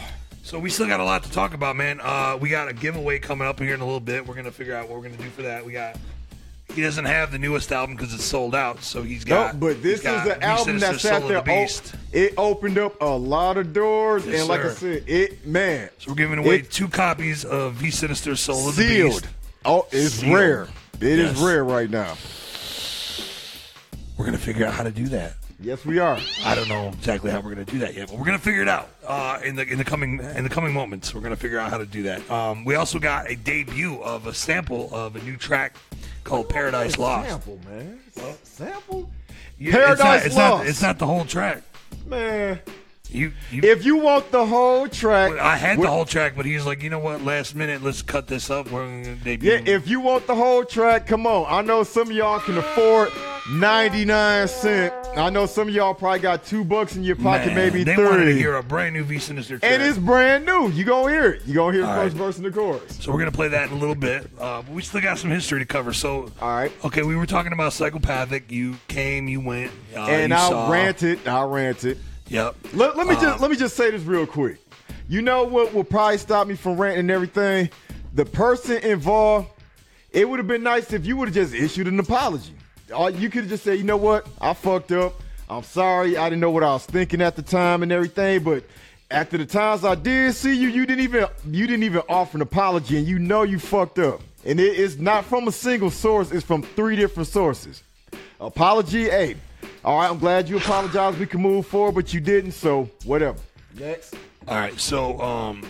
So 0.43 0.57
we 0.59 0.69
still 0.71 0.87
got 0.87 0.99
a 0.99 1.03
lot 1.05 1.23
to 1.23 1.31
talk 1.31 1.53
about, 1.53 1.75
man. 1.75 2.01
Uh, 2.01 2.37
we 2.41 2.49
got 2.49 2.67
a 2.67 2.73
giveaway 2.73 3.19
coming 3.19 3.47
up 3.47 3.59
here 3.59 3.75
in 3.75 3.79
a 3.79 3.85
little 3.85 3.99
bit. 3.99 4.25
We're 4.27 4.35
gonna 4.35 4.51
figure 4.51 4.75
out 4.75 4.89
what 4.89 4.97
we're 4.97 5.07
gonna 5.07 5.21
do 5.21 5.29
for 5.29 5.43
that. 5.43 5.63
We 5.65 5.73
got. 5.73 5.97
He 6.75 6.81
doesn't 6.81 7.05
have 7.05 7.31
the 7.31 7.37
newest 7.39 7.71
album 7.71 7.95
because 7.95 8.13
it's 8.13 8.23
sold 8.23 8.55
out. 8.55 8.83
So 8.83 9.03
he's 9.03 9.23
got. 9.25 9.59
but 9.59 9.81
this 9.83 9.99
is 9.99 10.03
the 10.23 10.41
album 10.43 10.79
that 10.79 10.99
sat 10.99 11.27
there. 11.27 11.41
the 11.41 11.93
it 12.13 12.33
opened 12.37 12.77
up 12.77 13.01
a 13.01 13.05
lot 13.05 13.57
of 13.57 13.73
doors, 13.73 14.25
Yes, 14.25 14.39
and 14.41 14.49
like 14.49 14.61
I 14.61 14.73
said, 14.73 15.03
it 15.07 15.45
man 15.45 15.89
So 15.97 16.11
we're 16.11 16.15
giving 16.15 16.39
away 16.39 16.57
It- 16.57 16.71
two 16.71 16.87
copies 16.87 17.45
of 17.45 17.73
V 17.75 17.87
Sinizter 17.87 18.37
Soul 18.37 18.69
of 18.69 18.75
the 18.75 18.83
sealed. 18.87 19.21
Beast. 19.21 19.33
Oh, 19.65 19.87
it's 19.91 20.15
Sealed. 20.15 20.33
rare. 20.33 20.67
It 20.99 21.03
is 21.19 21.33
Yes. 21.33 21.41
rare 21.41 21.63
right 21.63 21.89
now. 21.89 22.15
We're 24.17 24.25
gonna 24.25 24.37
figure 24.37 24.65
out 24.65 24.73
how 24.73 24.83
to 24.83 24.91
do 24.91 25.07
that. 25.09 25.33
Yes, 25.59 25.85
we 25.85 25.99
are. 25.99 26.19
I 26.43 26.55
don't 26.55 26.67
know 26.67 26.87
exactly 26.89 27.29
how 27.31 27.39
we're 27.39 27.51
gonna 27.51 27.65
do 27.65 27.79
that 27.79 27.93
yet, 27.93 28.07
but 28.09 28.17
we're 28.17 28.25
gonna 28.25 28.39
figure 28.39 28.61
it 28.63 28.67
out 28.67 28.89
uh, 29.07 29.39
in 29.43 29.55
the 29.55 29.63
in 29.63 29.77
the 29.77 29.83
coming 29.83 30.19
in 30.19 30.43
the 30.43 30.49
coming 30.49 30.73
moments. 30.73 31.13
We're 31.13 31.21
gonna 31.21 31.35
figure 31.35 31.59
out 31.59 31.69
how 31.69 31.77
to 31.77 31.85
do 31.85 32.03
that. 32.03 32.29
Um, 32.31 32.65
we 32.65 32.75
also 32.75 32.97
got 32.99 33.29
a 33.29 33.35
debut 33.35 34.01
of 34.01 34.25
a 34.27 34.33
sample 34.33 34.89
of 34.91 35.15
a 35.15 35.21
new 35.21 35.37
track 35.37 35.75
called 36.23 36.49
Paradise 36.49 36.97
Lost. 36.97 37.29
Sample, 37.29 37.59
man. 37.69 37.99
Sample, 38.43 39.09
Yeah, 39.57 39.71
Paradise 39.73 39.95
it's 39.95 40.03
not, 40.03 40.25
it's 40.25 40.35
Lost. 40.35 40.57
Not, 40.63 40.67
it's 40.67 40.81
not 40.81 40.99
the 40.99 41.07
whole 41.07 41.25
track. 41.25 41.63
man. 42.05 42.59
You, 43.11 43.33
you 43.51 43.61
If 43.63 43.85
you 43.85 43.97
want 43.97 44.31
the 44.31 44.45
whole 44.45 44.87
track, 44.87 45.37
I 45.37 45.57
had 45.57 45.79
the 45.79 45.87
whole 45.87 46.05
track, 46.05 46.33
but 46.35 46.45
he's 46.45 46.65
like, 46.65 46.81
you 46.81 46.89
know 46.89 46.99
what? 46.99 47.21
Last 47.21 47.55
minute, 47.55 47.83
let's 47.83 48.01
cut 48.01 48.27
this 48.27 48.49
up. 48.49 48.71
We're 48.71 48.85
gonna 48.85 49.15
debut. 49.15 49.51
Yeah, 49.51 49.61
if 49.65 49.87
you 49.87 49.99
want 49.99 50.27
the 50.27 50.35
whole 50.35 50.63
track, 50.63 51.07
come 51.07 51.27
on. 51.27 51.45
I 51.49 51.61
know 51.61 51.83
some 51.83 52.09
of 52.09 52.15
y'all 52.15 52.39
can 52.39 52.57
afford 52.57 53.11
99 53.49 54.47
cent. 54.47 54.93
I 55.17 55.29
know 55.29 55.45
some 55.45 55.67
of 55.67 55.73
y'all 55.73 55.93
probably 55.93 56.19
got 56.19 56.45
two 56.45 56.63
bucks 56.63 56.95
in 56.95 57.03
your 57.03 57.17
pocket, 57.17 57.47
Man, 57.47 57.55
maybe 57.55 57.83
they 57.83 57.97
wanted 57.97 58.25
to 58.25 58.33
hear 58.33 58.55
a 58.55 58.63
brand 58.63 58.93
new 58.93 59.03
V 59.03 59.15
Sinizter 59.15 59.59
track. 59.59 59.63
And 59.63 59.83
it's 59.83 59.97
brand 59.97 60.45
new. 60.45 60.69
You 60.69 60.85
gonna 60.85 61.11
hear 61.11 61.31
it. 61.31 61.41
You 61.45 61.55
gonna 61.55 61.73
hear 61.73 61.81
the 61.81 61.87
first 61.87 62.15
right. 62.15 62.25
verse 62.25 62.37
and 62.37 62.45
the 62.45 62.51
chorus. 62.51 62.97
So 63.01 63.11
we're 63.11 63.19
gonna 63.19 63.31
play 63.31 63.49
that 63.49 63.69
in 63.69 63.75
a 63.75 63.79
little 63.79 63.95
bit, 63.95 64.29
uh, 64.39 64.61
but 64.61 64.69
we 64.69 64.81
still 64.81 65.01
got 65.01 65.17
some 65.17 65.31
history 65.31 65.59
to 65.59 65.65
cover. 65.65 65.91
So, 65.91 66.31
All 66.41 66.49
right. 66.49 66.71
okay, 66.85 67.03
we 67.03 67.17
were 67.17 67.25
talking 67.25 67.51
about 67.51 67.73
psychopathic. 67.73 68.49
You 68.51 68.77
came, 68.87 69.27
you 69.27 69.41
went, 69.41 69.71
uh, 69.95 70.05
and 70.05 70.29
you 70.31 70.37
I 70.37 70.49
saw. 70.49 70.71
ranted. 70.71 71.27
I 71.27 71.43
ranted. 71.43 71.97
Yep. 72.31 72.55
Let, 72.73 72.95
let 72.95 73.07
me 73.07 73.15
Um, 73.15 73.21
just 73.21 73.41
let 73.41 73.51
me 73.51 73.57
just 73.57 73.75
say 73.75 73.91
this 73.91 74.03
real 74.03 74.25
quick. 74.25 74.57
You 75.09 75.21
know 75.21 75.43
what 75.43 75.73
will 75.73 75.83
probably 75.83 76.17
stop 76.17 76.47
me 76.47 76.55
from 76.55 76.77
ranting 76.77 77.01
and 77.01 77.11
everything? 77.11 77.69
The 78.13 78.25
person 78.25 78.77
involved. 78.77 79.49
It 80.11 80.27
would 80.29 80.39
have 80.39 80.47
been 80.47 80.63
nice 80.63 80.93
if 80.93 81.05
you 81.05 81.17
would 81.17 81.27
have 81.27 81.35
just 81.35 81.53
issued 81.53 81.87
an 81.87 81.99
apology. 81.99 82.53
Or 82.95 83.09
you 83.09 83.29
could 83.29 83.41
have 83.41 83.49
just 83.49 83.63
said, 83.65 83.77
you 83.77 83.83
know 83.83 83.97
what, 83.97 84.27
I 84.39 84.53
fucked 84.53 84.91
up. 84.93 85.13
I'm 85.49 85.63
sorry. 85.63 86.15
I 86.15 86.29
didn't 86.29 86.39
know 86.41 86.51
what 86.51 86.63
I 86.63 86.71
was 86.71 86.85
thinking 86.85 87.21
at 87.21 87.35
the 87.35 87.41
time 87.41 87.83
and 87.83 87.91
everything. 87.91 88.43
But 88.43 88.63
after 89.09 89.37
the 89.37 89.45
times 89.45 89.83
I 89.83 89.95
did 89.95 90.33
see 90.33 90.55
you, 90.55 90.69
you 90.69 90.85
didn't 90.85 91.03
even 91.03 91.27
you 91.49 91.67
didn't 91.67 91.83
even 91.83 92.01
offer 92.07 92.37
an 92.37 92.41
apology, 92.41 92.97
and 92.97 93.05
you 93.05 93.19
know 93.19 93.43
you 93.43 93.59
fucked 93.59 93.99
up. 93.99 94.21
And 94.45 94.57
it 94.57 94.75
is 94.75 94.97
not 94.97 95.25
from 95.25 95.49
a 95.49 95.51
single 95.51 95.91
source. 95.91 96.31
It's 96.31 96.45
from 96.45 96.63
three 96.63 96.95
different 96.95 97.27
sources. 97.27 97.83
Apology, 98.39 99.09
hey. 99.09 99.35
All 99.83 99.97
right, 99.99 100.09
I'm 100.09 100.19
glad 100.19 100.47
you 100.47 100.57
apologized. 100.57 101.17
We 101.17 101.25
can 101.25 101.41
move 101.41 101.65
forward, 101.65 101.95
but 101.95 102.13
you 102.13 102.19
didn't, 102.19 102.51
so 102.51 102.89
whatever. 103.03 103.39
Next. 103.77 104.13
All 104.47 104.55
right. 104.55 104.79
So, 104.79 105.19
um, 105.19 105.63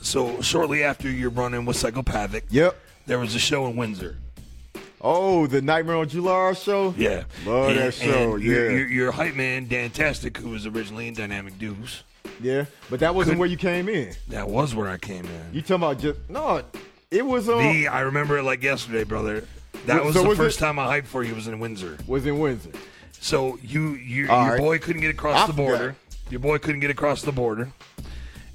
so 0.00 0.40
shortly 0.42 0.84
after 0.84 1.10
your 1.10 1.30
run 1.30 1.54
in 1.54 1.64
with 1.64 1.76
psychopathic, 1.76 2.44
Yep. 2.50 2.76
there 3.06 3.18
was 3.18 3.34
a 3.34 3.38
show 3.40 3.66
in 3.66 3.74
Windsor. 3.76 4.16
Oh, 5.00 5.46
the 5.46 5.60
Nightmare 5.60 5.96
on 5.96 6.08
July 6.08 6.52
show. 6.54 6.94
Yeah, 6.96 7.24
Love 7.44 7.70
And- 7.70 7.78
that 7.78 7.94
show, 7.94 8.34
and 8.34 8.42
Your, 8.42 8.70
yeah. 8.70 8.76
your, 8.78 8.86
your 8.88 9.12
hype 9.12 9.34
man, 9.34 9.66
Dantastic, 9.66 10.36
who 10.36 10.50
was 10.50 10.66
originally 10.66 11.08
in 11.08 11.14
Dynamic 11.14 11.58
Dudes, 11.58 12.04
Yeah, 12.40 12.64
but 12.90 13.00
that 13.00 13.14
wasn't 13.14 13.34
Could- 13.34 13.40
where 13.40 13.48
you 13.48 13.56
came 13.58 13.88
in. 13.88 14.14
that 14.28 14.48
was 14.48 14.74
where 14.74 14.88
I 14.88 14.96
came 14.98 15.24
in. 15.26 15.52
You 15.52 15.60
talking 15.62 15.76
about 15.76 15.98
just 15.98 16.18
no? 16.30 16.62
It 17.10 17.24
was 17.26 17.48
um 17.48 17.58
The 17.58 17.88
I 17.88 18.00
remember 18.00 18.38
it 18.38 18.44
like 18.44 18.62
yesterday, 18.62 19.04
brother. 19.04 19.44
That 19.86 19.98
So 20.00 20.04
was 20.04 20.14
the 20.14 20.22
was 20.24 20.38
first 20.38 20.56
it- 20.58 20.60
time 20.60 20.78
I 20.78 21.00
hyped 21.00 21.06
for 21.06 21.22
you 21.24 21.34
was 21.34 21.46
in 21.46 21.58
Windsor. 21.58 21.98
was 22.06 22.24
in 22.26 22.38
Windsor. 22.38 22.70
So 23.20 23.58
you, 23.62 23.90
you 23.94 24.24
your 24.24 24.28
right. 24.28 24.58
boy 24.58 24.78
couldn't 24.78 25.00
get 25.02 25.10
across 25.10 25.36
I 25.42 25.46
the 25.46 25.52
forgot. 25.52 25.56
border. 25.68 25.96
Your 26.30 26.40
boy 26.40 26.58
couldn't 26.58 26.80
get 26.80 26.90
across 26.90 27.22
the 27.22 27.32
border, 27.32 27.70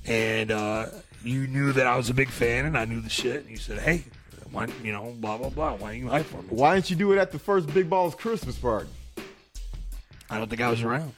and 0.06 0.52
uh, 0.52 0.88
you 1.24 1.48
knew 1.48 1.72
that 1.74 1.86
I 1.88 1.96
was 1.98 2.10
a 2.10 2.14
big 2.14 2.30
fan, 2.30 2.66
and 2.66 2.78
I 2.78 2.86
knew 2.86 3.00
the 3.00 3.10
shit. 3.10 3.42
And 3.42 3.50
you 3.52 3.58
said, 3.58 3.80
"Hey, 3.80 4.04
why, 4.52 4.68
you 4.84 4.92
know, 4.92 5.14
blah 5.20 5.38
blah 5.38 5.50
blah. 5.50 5.74
Why 5.76 5.92
don't 5.92 6.00
you 6.00 6.08
hype 6.10 6.26
for 6.26 6.38
me?" 6.42 6.48
Why 6.50 6.76
didn't 6.76 6.90
you 6.90 6.96
do 6.96 7.12
it 7.14 7.18
at 7.20 7.32
the 7.32 7.40
first 7.40 7.72
Big 7.74 7.90
Balls 7.90 8.16
Christmas 8.16 8.58
party? 8.58 8.90
I 10.30 10.38
don't 10.38 10.50
think 10.50 10.62
I 10.62 10.70
was 10.70 10.82
around. 10.82 11.14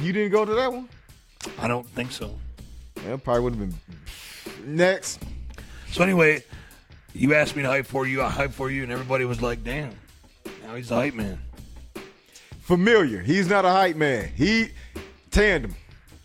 You 0.00 0.12
didn't 0.12 0.32
go 0.32 0.44
to 0.44 0.54
that 0.54 0.72
one. 0.72 0.88
I 1.58 1.66
don't 1.68 1.86
think 1.88 2.12
so. 2.12 2.38
That 3.06 3.22
probably 3.24 3.42
would 3.42 3.54
have 3.56 3.60
been 3.70 4.76
next. 4.76 5.18
So 5.92 6.02
anyway, 6.02 6.42
you 7.18 7.34
asked 7.34 7.56
me 7.56 7.62
to 7.62 7.68
hype 7.68 7.86
for 7.86 8.06
you. 8.06 8.22
I 8.22 8.28
hype 8.28 8.52
for 8.52 8.70
you, 8.70 8.82
and 8.82 8.92
everybody 8.92 9.24
was 9.24 9.42
like, 9.42 9.64
"Damn, 9.64 9.94
now 10.64 10.74
he's 10.74 10.88
the 10.88 10.94
hype 10.94 11.14
man." 11.14 11.38
Familiar. 12.60 13.20
He's 13.20 13.48
not 13.48 13.64
a 13.64 13.70
hype 13.70 13.96
man. 13.96 14.30
He 14.36 14.70
tandem. 15.30 15.74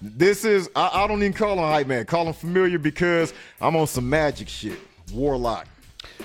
This 0.02 0.46
is 0.46 0.70
I, 0.76 1.04
I 1.04 1.08
don't 1.08 1.24
even 1.24 1.34
call 1.34 1.54
him 1.54 1.60
hype 1.60 1.88
man. 1.88 2.06
Call 2.06 2.28
him 2.28 2.34
familiar 2.34 2.78
because 2.78 3.34
I'm 3.60 3.76
on 3.76 3.88
some 3.88 4.10
magic 4.10 4.50
shit. 4.50 4.78
Warlock. 5.12 5.68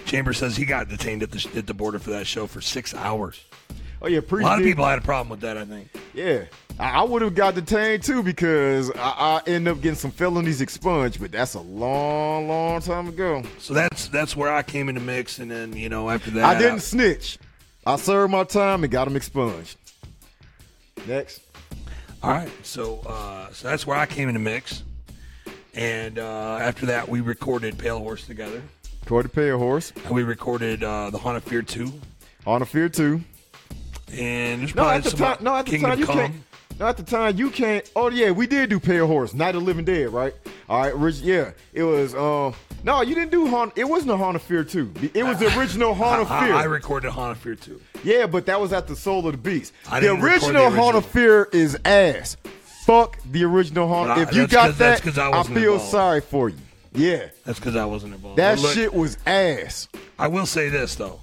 Chamber 0.05 0.33
says 0.33 0.57
he 0.57 0.65
got 0.65 0.89
detained 0.89 1.23
at 1.23 1.31
the 1.31 1.49
at 1.57 1.67
the 1.67 1.75
border 1.75 1.99
for 1.99 2.11
that 2.11 2.27
show 2.27 2.47
for 2.47 2.61
six 2.61 2.95
hours. 2.95 3.45
Oh 4.01 4.07
yeah, 4.07 4.21
A 4.31 4.35
lot 4.37 4.59
of 4.59 4.65
people 4.65 4.85
had 4.85 4.99
a 4.99 5.03
problem 5.03 5.29
with 5.31 5.41
that. 5.41 5.57
I 5.59 5.65
think. 5.65 5.89
Yeah, 6.15 6.45
I, 6.79 7.01
I 7.01 7.03
would 7.03 7.23
have 7.23 7.35
got 7.35 7.55
detained 7.55 8.05
too 8.05 8.23
because 8.23 8.91
I, 8.93 9.41
I 9.47 9.49
end 9.49 9.67
up 9.67 9.81
getting 9.81 9.97
some 9.99 10.11
felonies 10.13 10.61
expunged, 10.61 11.21
but 11.21 11.33
that's 11.33 11.55
a 11.55 11.61
long, 11.61 12.47
long 12.49 12.81
time 12.81 13.09
ago. 13.09 13.43
So 13.59 13.75
that's 13.75 14.09
that's 14.09 14.37
where 14.37 14.53
I 14.53 14.63
came 14.63 14.89
in 14.89 14.95
the 14.95 15.01
mix, 15.01 15.39
and 15.39 15.51
then 15.51 15.73
you 15.75 15.89
know 15.89 16.09
after 16.11 16.31
that, 16.33 16.45
I 16.45 16.59
didn't 16.59 16.81
snitch. 16.81 17.39
I 17.87 17.97
served 17.97 18.31
my 18.31 18.45
time 18.45 18.85
and 18.85 18.93
got 18.93 19.05
them 19.07 19.17
expunged. 19.17 19.77
Next. 21.07 21.41
All 22.23 22.31
right, 22.31 22.51
so 22.65 23.01
uh, 23.07 23.51
so 23.53 23.69
that's 23.69 23.87
where 23.87 23.97
I 23.97 24.05
came 24.07 24.29
in 24.29 24.35
the 24.35 24.41
mix, 24.41 24.83
and 25.75 26.19
uh, 26.19 26.59
after 26.61 26.87
that 26.87 27.09
we 27.09 27.21
recorded 27.21 27.79
Pale 27.79 27.99
Horse 28.01 28.27
together, 28.27 28.61
Corey 29.07 29.29
Pay 29.29 29.51
a 29.51 29.57
horse. 29.59 29.93
and 30.05 30.11
we 30.15 30.25
recorded 30.25 30.83
uh, 30.83 31.11
the 31.11 31.19
Haunted 31.19 31.45
Fear 31.45 31.63
two, 31.63 31.93
On 32.45 32.61
a 32.61 32.67
fear 32.67 32.89
too. 32.89 33.23
And 34.13 34.63
there's 34.63 34.75
No, 34.75 34.89
at 34.89 35.05
the 35.05 35.11
time. 35.11 35.39
No, 35.41 35.55
at 35.57 35.65
the 35.67 35.71
Kingdom 35.73 35.91
time 35.91 35.99
you 36.01 36.07
Come. 36.07 36.17
can't. 36.17 36.35
No, 36.81 36.87
at 36.87 36.97
the 36.97 37.03
time 37.03 37.37
you 37.37 37.51
can't. 37.51 37.91
Oh 37.97 38.09
yeah, 38.11 38.31
we 38.31 38.47
did 38.47 38.71
do 38.71 38.79
Pale 38.81 39.07
Horse, 39.09 39.35
Night 39.35 39.55
of 39.55 39.63
the 39.63 39.67
Living 39.67 39.85
Dead, 39.85 40.11
right? 40.13 40.33
All 40.69 40.81
right, 40.81 40.95
Rich. 40.97 41.17
Yeah, 41.17 41.51
it 41.73 41.83
was. 41.83 42.15
Um, 42.15 42.55
no, 42.85 43.03
you 43.03 43.15
didn't 43.17 43.33
do 43.33 43.49
Haunt. 43.49 43.73
It 43.77 43.85
wasn't 43.85 44.13
a 44.13 44.17
Haunt 44.17 44.37
of 44.37 44.43
Fear 44.43 44.63
too. 44.65 44.93
It 45.15 45.25
was 45.25 45.39
the 45.39 45.59
original 45.59 45.93
Haunt 45.95 46.21
of 46.23 46.31
I, 46.31 46.47
Fear. 46.47 46.55
I 46.55 46.65
recorded 46.65 47.11
Haunt 47.11 47.33
of 47.33 47.39
Fear 47.43 47.57
too. 47.57 47.81
Yeah, 48.05 48.27
but 48.27 48.47
that 48.47 48.61
was 48.61 48.73
at 48.73 48.87
the 48.87 48.95
Soul 48.95 49.27
of 49.27 49.33
the 49.33 49.39
Beast. 49.39 49.73
I 49.91 49.99
the 50.01 50.13
original 50.13 50.71
the 50.71 50.77
Haunt 50.77 50.97
of 50.97 51.05
Fear 51.07 51.49
is 51.53 51.77
ass. 51.85 52.37
Fuck 52.87 53.19
the 53.31 53.43
original 53.45 53.89
Haunt. 53.89 54.11
I- 54.11 54.23
if 54.23 54.33
you 54.33 54.47
got 54.47 54.49
that's 54.49 54.53
got 54.53 54.67
'cause- 54.69 54.77
that's 54.79 55.01
that, 55.01 55.11
'cause 55.11 55.19
I 55.19 55.41
I, 55.41 55.43
feel 55.43 55.73
involved. 55.75 55.91
sorry 55.91 56.21
for 56.21 56.49
you. 56.49 56.57
Yeah, 56.95 57.27
That's 57.45 57.59
because 57.59 57.77
I 57.77 57.85
wasn't 57.85 58.15
involved. 58.15 58.39
that 58.39 58.59
look, 58.61 58.73
shit 58.73 58.95
was 58.95 59.19
ass. 59.27 59.89
I 60.19 60.29
will 60.29 60.47
say 60.47 60.69
this 60.69 60.95
though, 60.95 61.21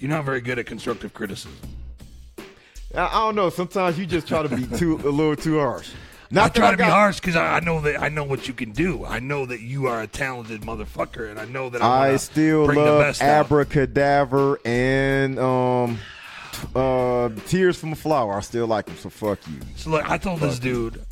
you're 0.00 0.10
not 0.10 0.24
very 0.24 0.40
good 0.40 0.58
at 0.58 0.66
constructive 0.66 1.14
criticism. 1.14 1.52
I, 2.94 3.06
I 3.06 3.10
don't 3.20 3.34
know. 3.34 3.50
Sometimes 3.50 3.98
you 3.98 4.06
just 4.06 4.26
try 4.28 4.42
to 4.42 4.48
be 4.54 4.66
too 4.76 4.96
a 4.96 5.08
little 5.10 5.36
too 5.36 5.58
harsh. 5.58 5.90
I 5.90 6.34
Not 6.34 6.54
that 6.54 6.60
try 6.60 6.70
to 6.70 6.76
be 6.76 6.82
got- 6.84 6.92
harsh 6.92 7.20
because 7.20 7.36
I, 7.36 7.56
I 7.56 7.60
know 7.60 7.80
that 7.82 8.00
I 8.00 8.08
know 8.08 8.24
what 8.24 8.48
you 8.48 8.54
can 8.54 8.72
do. 8.72 9.04
I 9.04 9.18
know 9.20 9.44
that 9.46 9.60
you 9.60 9.86
are 9.88 10.00
a 10.02 10.06
talented 10.06 10.62
motherfucker, 10.62 11.30
and 11.30 11.38
I 11.38 11.44
know 11.44 11.68
that 11.70 11.82
I, 11.82 12.12
I 12.12 12.16
still 12.16 12.64
bring 12.66 12.78
the 12.78 12.84
love 12.84 13.00
best 13.02 13.20
out. 13.22 13.46
And 14.64 15.38
um 15.38 15.98
uh 16.74 17.28
Tears 17.46 17.78
from 17.78 17.92
a 17.92 17.96
Flower. 17.96 18.34
I 18.34 18.40
still 18.40 18.66
like 18.66 18.86
them, 18.86 18.96
so 18.96 19.10
fuck 19.10 19.38
you. 19.48 19.60
So 19.76 19.90
look, 19.90 20.08
I 20.08 20.16
told 20.18 20.40
this 20.40 20.58
dude, 20.58 21.02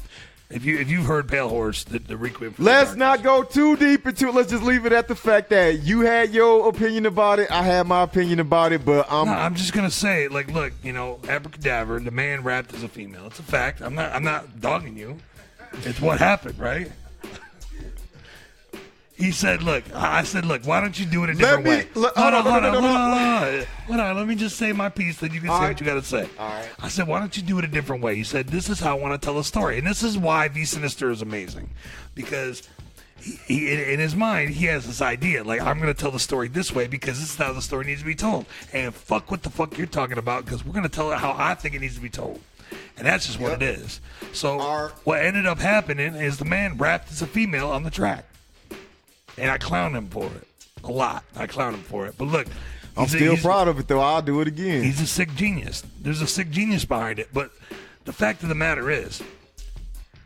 if 0.51 0.65
you 0.65 0.79
if 0.79 0.91
you've 0.91 1.07
heard 1.07 1.29
Pale 1.29 1.49
Horse, 1.49 1.85
the, 1.85 1.99
the 1.99 2.17
Requiem. 2.17 2.53
for 2.55 2.63
Let's 2.63 2.91
Darkness- 2.91 2.99
not 2.99 3.23
go 3.23 3.43
too 3.43 3.77
deep 3.77 4.07
into 4.07 4.29
it. 4.29 4.35
Let's 4.35 4.51
just 4.51 4.63
leave 4.65 4.85
it 4.87 4.93
at 4.93 5.09
the 5.09 5.15
fact 5.15 5.51
that 5.51 5.83
you 5.83 6.01
had 6.01 6.31
your 6.35 6.69
opinion 6.69 7.07
about 7.07 7.39
it. 7.39 7.51
I 7.51 7.63
had 7.63 7.87
my 7.87 8.03
opinion 8.03 8.41
about 8.41 8.73
it, 8.73 8.85
but 8.85 9.07
I'm 9.11 9.27
No, 9.27 9.33
I'm 9.33 9.55
just 9.55 9.73
gonna 9.73 9.91
say, 9.91 10.29
like, 10.29 10.51
look, 10.53 10.73
you 10.83 10.93
know, 10.93 11.21
Abracadabra, 11.29 12.01
the 12.01 12.11
man 12.11 12.43
rapped 12.43 12.75
as 12.75 12.83
a 12.83 12.89
female. 12.89 13.27
It's 13.27 13.39
a 13.39 13.43
fact. 13.43 13.81
I'm 13.81 13.95
not. 13.95 14.13
I'm 14.13 14.25
not 14.25 14.61
dogging 14.61 14.97
you. 14.97 15.19
It's 15.85 16.01
what 16.01 16.19
happened, 16.19 16.59
right? 16.59 16.91
He 19.21 19.33
said, 19.33 19.63
"Look," 19.63 19.85
I 19.95 20.25
said, 20.25 20.45
"Look, 20.47 20.65
why 20.65 20.81
don't 20.81 20.99
you 20.99 21.05
do 21.07 21.23
it 21.25 21.31
a 21.31 21.35
different 21.35 21.65
me- 21.65 21.71
way?" 21.71 21.87
let- 21.95 22.17
uh, 22.17 22.23
hold 22.23 22.35
on, 22.35 22.43
hold 22.45 22.65
on, 22.65 22.73
hold 22.73 22.85
on, 22.87 23.67
hold 23.87 24.01
on. 24.01 24.17
Let 24.17 24.27
me 24.27 24.35
just 24.35 24.57
say 24.57 24.73
my 24.73 24.89
piece, 24.89 25.19
then 25.19 25.33
you 25.33 25.41
can 25.41 25.51
say 25.51 25.59
what 25.69 25.79
you 25.81 25.87
got 25.87 25.95
to 25.95 26.03
say. 26.03 26.29
All 26.39 26.49
right. 26.49 26.69
I 26.81 26.89
said, 26.89 27.07
"Why 27.07 27.19
don't 27.21 27.37
you 27.37 27.43
do 27.43 27.59
it 27.59 27.65
a 27.65 27.69
different 27.69 28.03
way?" 28.03 28.15
He 28.17 28.25
said, 28.25 28.49
"This 28.49 28.69
is 28.71 28.81
how 28.81 28.97
I 28.97 29.01
want 29.01 29.21
to 29.21 29.25
tell 29.25 29.39
a 29.39 29.45
story, 29.45 29.79
and 29.79 29.87
this 29.87 30.03
is 30.03 30.17
why 30.17 30.49
V 30.49 30.63
Sinizter 30.63 31.11
is 31.11 31.23
amazing, 31.23 31.71
because." 32.15 32.63
He, 33.23 33.39
he, 33.45 33.71
in, 33.71 33.79
in 33.81 34.01
his 34.01 34.15
mind, 34.17 34.49
he 34.55 34.65
has 34.65 34.87
this 34.87 35.03
idea, 35.03 35.45
like 35.45 35.61
I'm 35.61 35.79
going 35.79 35.93
to 35.93 36.01
tell 36.01 36.11
the 36.11 36.19
story 36.19 36.49
this 36.49 36.75
way 36.75 36.87
because 36.87 37.21
this 37.21 37.29
is 37.29 37.37
how 37.37 37.53
the 37.53 37.61
story 37.61 37.85
needs 37.85 38.01
to 38.01 38.07
be 38.07 38.15
told. 38.15 38.47
And 38.73 38.95
fuck 38.95 39.31
what 39.31 39.43
the 39.43 39.51
fuck 39.51 39.77
you're 39.77 39.87
talking 39.87 40.17
about 40.17 40.47
because 40.47 40.65
we're 40.65 40.73
going 40.73 40.85
to 40.85 40.89
tell 40.89 41.13
it 41.13 41.19
how 41.19 41.35
I 41.37 41.53
think 41.55 41.75
it 41.75 41.83
needs 41.83 41.97
to 41.97 42.01
be 42.01 42.09
told. 42.09 42.41
And 42.97 43.07
that's 43.07 43.27
just 43.27 43.39
what 43.39 43.51
Yep. 43.51 43.61
it 43.61 43.79
is. 43.81 44.01
So 44.33 44.59
Our- 44.59 44.93
what 45.05 45.21
ended 45.23 45.45
up 45.45 45.59
happening 45.59 46.15
is 46.15 46.39
the 46.39 46.47
man 46.47 46.79
rapped 46.79 47.13
as 47.13 47.21
a 47.21 47.27
female 47.27 47.69
on 47.69 47.83
the 47.83 47.91
track, 47.91 48.25
and 49.41 49.51
I 49.51 49.59
clown 49.59 49.95
him 49.95 50.09
for 50.09 50.27
it 50.27 50.47
a 50.85 50.91
lot. 50.91 51.25
I 51.37 51.47
clown 51.47 51.75
him 51.75 51.83
for 51.83 52.07
it. 52.07 52.15
But 52.17 52.29
look, 52.29 52.47
I'm 52.97 53.05
a- 53.05 53.09
still 53.09 53.37
proud 53.37 53.69
of 53.69 53.79
it 53.79 53.89
though. 53.89 54.01
I'll 54.01 54.23
do 54.23 54.41
it 54.41 54.49
again. 54.49 54.83
He's 54.83 55.01
a 55.01 55.07
sick 55.07 55.35
genius. 55.35 55.83
There's 56.01 56.23
a 56.23 56.27
sick 56.27 56.51
genius 56.51 56.85
behind 56.85 57.19
it. 57.19 57.29
But 57.33 57.51
the 58.05 58.13
fact 58.13 58.43
of 58.43 58.49
the 58.49 58.55
matter 58.55 58.91
is, 58.91 59.23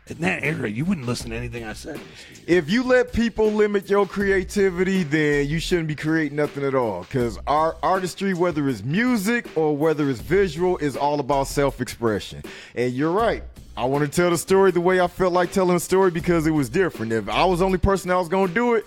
in 0.07 0.19
that 0.19 0.43
era, 0.43 0.69
you 0.69 0.85
wouldn't 0.85 1.07
listen 1.07 1.31
to 1.31 1.35
anything 1.35 1.63
I 1.63 1.73
said. 1.73 1.99
If 2.45 2.69
you 2.69 2.83
let 2.83 3.11
people 3.11 3.51
limit 3.51 3.89
your 3.89 4.05
creativity, 4.05 5.01
then 5.03 5.47
you 5.47 5.59
shouldn't 5.59 5.87
be 5.87 5.95
creating 5.95 6.35
nothing 6.37 6.63
at 6.63 6.75
all. 6.75 7.01
Because 7.01 7.39
our 7.47 7.75
artistry, 7.81 8.35
whether 8.35 8.69
it's 8.69 8.83
music 8.83 9.47
or 9.57 9.75
whether 9.75 10.09
it's 10.09 10.19
visual, 10.19 10.77
is 10.77 10.95
all 10.95 11.19
about 11.19 11.47
self-expression. 11.47 12.43
And 12.75 12.93
you're 12.93 13.11
right. 13.11 13.43
I 13.77 13.85
want 13.85 14.05
to 14.05 14.09
tell 14.11 14.29
the 14.29 14.37
story 14.37 14.71
the 14.71 14.81
way 14.81 14.99
I 15.01 15.07
felt 15.07 15.33
like 15.33 15.51
telling 15.51 15.73
the 15.75 15.79
story 15.81 16.09
because 16.11 16.47
it 16.47 16.51
was 16.51 16.69
different. 16.69 17.11
If 17.11 17.27
I 17.29 17.43
was 17.45 17.59
the 17.59 17.65
only 17.65 17.77
person 17.77 18.09
that 18.09 18.15
was 18.15 18.29
going 18.29 18.47
to 18.49 18.53
do 18.53 18.73
it, 18.75 18.85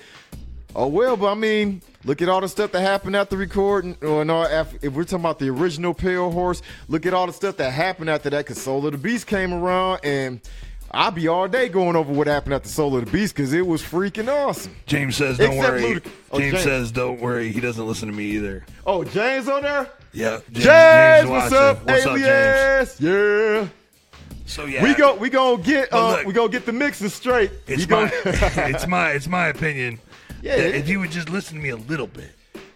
oh 0.75 0.87
well. 0.87 1.17
But 1.17 1.33
I 1.33 1.35
mean, 1.35 1.83
look 2.05 2.23
at 2.23 2.29
all 2.31 2.41
the 2.41 2.49
stuff 2.49 2.73
that 2.73 2.81
happened 2.81 3.15
after 3.15 3.37
recording. 3.37 3.99
Or 4.03 4.25
no, 4.25 4.43
af- 4.43 4.83
if 4.83 4.95
we're 4.95 5.05
talking 5.05 5.21
about 5.21 5.39
the 5.39 5.51
original 5.51 5.93
Pale 5.93 6.31
Horse, 6.31 6.63
look 6.89 7.05
at 7.05 7.13
all 7.13 7.27
the 7.27 7.33
stuff 7.35 7.59
that 7.59 7.71
happened 7.73 8.09
after 8.09 8.31
that. 8.31 8.39
Because 8.47 8.63
Soul 8.63 8.87
of 8.87 8.93
the 8.93 8.99
Beast 8.99 9.27
came 9.27 9.53
around 9.53 10.01
and. 10.05 10.41
I'll 10.91 11.11
be 11.11 11.29
all 11.29 11.47
day 11.49 11.69
going 11.69 11.97
over 11.97 12.11
what 12.11 12.27
happened 12.29 12.55
at 12.55 12.63
the 12.63 12.71
Soul 12.71 12.97
of 12.97 13.05
the 13.05 13.11
Beast 13.11 13.37
because 13.37 13.53
it 13.53 13.67
was 13.67 13.83
freaking 13.83 14.27
awesome. 14.33 14.75
James 14.87 15.17
says, 15.17 15.37
"Don't 15.37 15.53
Except 15.53 15.71
worry." 15.83 15.83
Ludic- 15.83 16.11
oh, 16.33 16.39
James, 16.39 16.53
James. 16.55 16.65
says, 16.65 16.93
"Don't 16.93 17.21
worry." 17.21 17.53
He 17.53 17.61
doesn't 17.61 17.87
listen 17.87 18.09
to 18.09 18.15
me 18.15 18.25
either. 18.25 18.65
Oh, 18.87 19.05
James 19.05 19.49
on 19.51 19.65
there? 19.65 19.87
Yeah, 20.15 20.39
James, 20.51 20.65
James, 20.65 21.29
what's 21.29 21.53
up, 21.53 21.85
What's 21.87 22.07
up, 22.07 22.17
James? 22.17 23.01
yeah. 23.03 23.67
So 24.49 24.65
yeah, 24.65 24.83
We 24.83 24.95
go 24.95 25.15
we 25.15 25.29
gonna 25.31 25.63
get 25.63 25.93
uh 25.93 26.13
look, 26.13 26.27
we 26.27 26.33
gonna 26.33 26.49
get 26.49 26.65
the 26.65 26.73
mixes 26.73 27.13
straight. 27.15 27.51
It's 27.67 27.87
We 27.87 27.95
my, 27.95 28.11
it's 28.25 28.87
my, 28.87 29.11
it's 29.11 29.29
my 29.29 29.49
opinion. 29.49 30.01
Yeah, 30.41 30.55
if 30.55 30.89
you 30.89 31.01
would 31.01 31.11
just 31.11 31.29
listen 31.31 31.57
to 31.57 31.63
me 31.63 31.71
a 31.71 31.77
little 31.77 32.07
bit, 32.07 32.31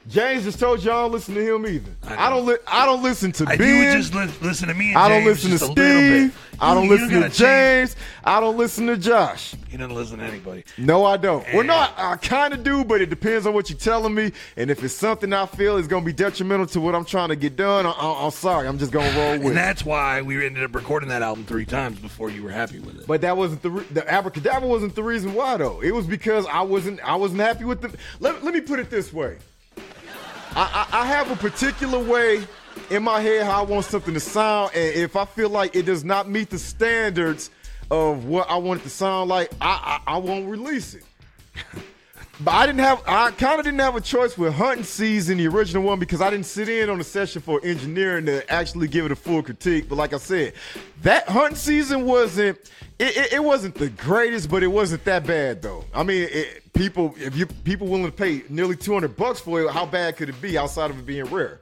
James 0.09 0.45
just 0.45 0.59
told 0.59 0.83
you 0.85 0.91
I 0.91 0.95
don't 1.03 1.13
listen 1.13 1.35
to 1.35 1.55
him 1.55 1.67
either. 1.67 1.91
I 2.03 2.27
I, 2.27 2.31
don't 2.31 2.45
li- 2.47 2.57
I 2.67 2.87
don't 2.87 3.03
listen 3.03 3.31
to 3.33 3.45
if 3.45 3.59
Ben. 3.59 3.69
you 3.69 3.79
would 3.85 3.93
just 3.97 4.15
li- 4.15 4.47
listen 4.47 4.69
to 4.69 4.75
me, 4.75 4.89
and 4.91 4.99
I 4.99 5.09
don't 5.09 5.23
James 5.23 5.45
listen 5.45 5.51
to 5.51 5.59
just 5.59 5.63
a 5.63 5.67
little 5.73 5.75
bit, 6.01 6.31
Steve. 6.33 6.39
I 6.61 6.75
don't 6.75 6.85
you 6.85 6.91
listen 6.91 7.09
to 7.09 7.15
gotta 7.15 7.25
change- 7.29 7.39
James. 7.39 7.97
I 8.25 8.41
don't 8.41 8.57
listen 8.57 8.87
to 8.89 8.97
Josh. 8.97 9.55
He 9.69 9.77
doesn't 9.77 9.95
listen 9.97 10.19
to 10.19 10.25
anybody. 10.25 10.65
No, 10.77 11.05
I 11.05 11.17
don't. 11.17 11.45
Well, 11.53 11.61
And- 11.61 11.69
no, 11.69 11.75
I, 11.75 11.93
I 11.97 12.17
kind 12.17 12.53
of 12.53 12.63
do, 12.65 12.85
but 12.85 13.01
it 13.01 13.11
depends 13.11 13.47
on 13.47 13.55
what 13.55 13.71
you're 13.71 13.79
telling 13.79 14.15
me. 14.15 14.33
And 14.57 14.71
if 14.71 14.83
it's 14.85 14.95
something 14.95 15.33
I 15.33 15.47
feel 15.47 15.77
is 15.77 15.87
going 15.89 16.03
to 16.03 16.07
be 16.07 16.13
detrimental 16.13 16.67
to 16.67 16.81
what 16.81 16.95
I'm 16.95 17.05
trying 17.05 17.31
to 17.31 17.37
get 17.37 17.57
done, 17.57 17.87
I, 17.87 17.91
I, 17.91 18.25
I'm 18.25 18.31
sorry. 18.33 18.69
I'm 18.69 18.79
just 18.79 18.93
going 18.93 19.11
to 19.13 19.19
roll 19.19 19.33
with 19.39 19.47
And 19.49 19.57
that's 19.57 19.85
why 19.85 20.21
we 20.23 20.45
ended 20.45 20.63
up 20.65 20.75
recording 20.75 21.09
that 21.09 21.23
album 21.23 21.45
three 21.45 21.65
times 21.65 21.99
before 22.01 22.29
you 22.31 22.43
were 22.43 22.51
happy 22.51 22.79
with 22.81 22.99
it. 22.99 23.07
But 23.07 23.21
that 23.23 23.37
wasn't 23.37 23.63
the 23.63 23.71
re- 23.71 23.87
the 23.91 24.09
abracadabra 24.13 24.69
wasn't 24.69 24.95
the 24.95 25.03
reason 25.05 25.35
why 25.35 25.57
though. 25.57 25.81
It 25.81 25.93
was 25.95 26.07
because 26.07 26.45
I 26.47 26.63
wasn't 26.63 27.01
I 27.01 27.15
wasn't 27.17 27.41
happy 27.41 27.65
with 27.65 27.81
the. 27.83 27.97
Let, 28.21 28.45
let 28.45 28.53
me 28.55 28.61
put 28.61 28.79
it 28.81 28.91
this 28.91 29.13
way. 29.13 29.39
I, 30.55 30.87
I 30.91 31.01
I 31.03 31.07
have 31.07 31.31
a 31.31 31.37
particular 31.37 31.99
way 31.99 32.47
in 32.91 33.03
my 33.03 33.21
head 33.21 33.45
how 33.45 33.63
I 33.63 33.65
want 33.65 33.85
something 33.87 34.15
to 34.15 34.21
sound, 34.21 34.73
and 34.75 34.95
if 34.95 35.17
I 35.17 35.25
feel 35.25 35.49
like 35.49 35.75
it 35.75 35.87
does 35.87 36.05
not 36.05 36.29
meet 36.29 36.51
the 36.51 36.59
standards 36.59 37.51
of 37.91 38.27
what 38.27 38.51
I 38.51 38.57
want 38.57 38.81
it 38.81 38.85
to 38.85 38.91
sound 38.91 39.29
like, 39.29 39.51
I 39.61 40.01
I, 40.07 40.15
I 40.15 40.19
won't 40.19 40.49
release 40.49 40.95
it. 40.95 41.05
But 42.45 42.55
I 42.55 42.67
didn't 42.67 42.81
have. 42.81 43.03
I 43.07 43.31
kind 43.31 43.61
of 43.61 43.65
didn't 43.65 43.81
have 43.81 43.95
a 43.95 44.01
choice 44.01 44.37
with 44.37 44.53
hunting 44.55 44.85
season, 44.85 45.39
the 45.39 45.47
original 45.47 45.85
one, 45.85 46.01
because 46.01 46.21
I 46.21 46.29
didn't 46.31 46.47
sit 46.47 46.69
in 46.69 46.91
on 46.91 46.99
the 46.99 47.05
session 47.05 47.41
for 47.41 47.61
engineering 47.63 48.27
to 48.27 48.51
actually 48.51 48.89
give 48.89 49.05
it 49.05 49.13
a 49.13 49.17
full 49.17 49.43
critique. 49.43 49.89
But 49.89 49.97
like 49.97 50.13
I 50.13 50.19
said, 50.19 50.55
that 51.03 51.29
hunting 51.29 51.57
season 51.57 52.05
wasn't. 52.05 52.59
It, 52.99 53.17
it, 53.17 53.33
it 53.35 53.45
wasn't 53.45 53.77
the 53.77 53.91
greatest, 53.91 54.51
but 54.51 54.63
it 54.63 54.69
wasn't 54.69 55.05
that 55.05 55.25
bad 55.25 55.63
though. 55.63 55.85
I 55.95 56.03
mean, 56.03 56.29
it, 56.31 56.73
people, 56.73 57.15
if 57.17 57.37
you 57.37 57.47
people 57.47 57.87
willing 57.87 58.07
to 58.07 58.13
pay 58.13 58.43
nearly 58.49 58.77
two 58.77 58.93
hundred 58.93 59.17
bucks 59.17 59.39
for 59.39 59.63
it, 59.63 59.71
how 59.71 59.87
bad 59.87 60.17
could 60.17 60.29
it 60.29 60.41
be 60.41 60.59
outside 60.59 60.91
of 60.91 60.99
it 60.99 61.07
being 61.07 61.27
rare? 61.27 61.61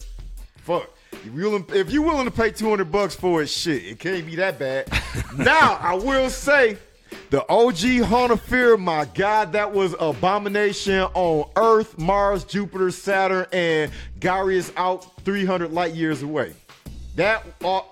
Fuck. 0.59 0.89
If 1.13 1.27
you 1.27 1.33
willing, 1.33 1.67
if 1.75 1.93
you 1.93 2.01
willing 2.01 2.25
to 2.25 2.31
pay 2.31 2.53
two 2.53 2.71
hundred 2.71 2.91
bucks 2.91 3.15
for 3.15 3.43
it, 3.43 3.49
shit, 3.49 3.85
it 3.85 3.99
can't 3.99 4.25
be 4.25 4.37
that 4.37 4.59
bad. 4.59 4.89
now 5.37 5.79
I 5.81 5.95
will 5.95 6.31
say 6.31 6.79
the 7.31 7.49
OG 7.49 8.07
Haunt 8.07 8.33
of 8.33 8.41
Fear, 8.43 8.77
my 8.77 9.05
God, 9.15 9.53
that 9.53 9.73
was 9.73 9.95
abomination 10.01 11.01
on 11.15 11.49
Earth, 11.57 11.99
Mars, 11.99 12.45
Jupiter, 12.45 12.91
Saturn, 12.91 13.47
and 13.53 13.91
Gary 14.19 14.57
is 14.57 14.73
out 14.77 15.07
300 15.25 15.73
light 15.73 15.95
years 15.95 16.23
away. 16.23 16.55
That 17.17 17.45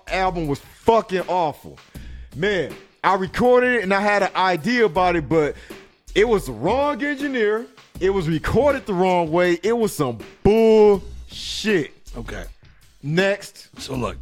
album 0.07 0.47
was 0.47 0.59
fucking 0.59 1.23
awful. 1.27 1.77
Man, 2.35 2.73
I 3.03 3.15
recorded 3.15 3.75
it 3.75 3.83
and 3.83 3.93
I 3.93 4.01
had 4.01 4.23
an 4.23 4.35
idea 4.35 4.85
about 4.85 5.15
it, 5.15 5.29
but 5.29 5.55
it 6.15 6.27
was 6.27 6.47
the 6.47 6.51
wrong 6.51 7.03
engineer. 7.03 7.65
It 7.99 8.09
was 8.09 8.27
recorded 8.27 8.85
the 8.85 8.93
wrong 8.93 9.31
way. 9.31 9.59
It 9.61 9.77
was 9.77 9.95
some 9.95 10.19
bullshit. 10.43 11.91
Okay. 12.17 12.45
Next. 13.03 13.69
So 13.79 13.95
look, 13.95 14.17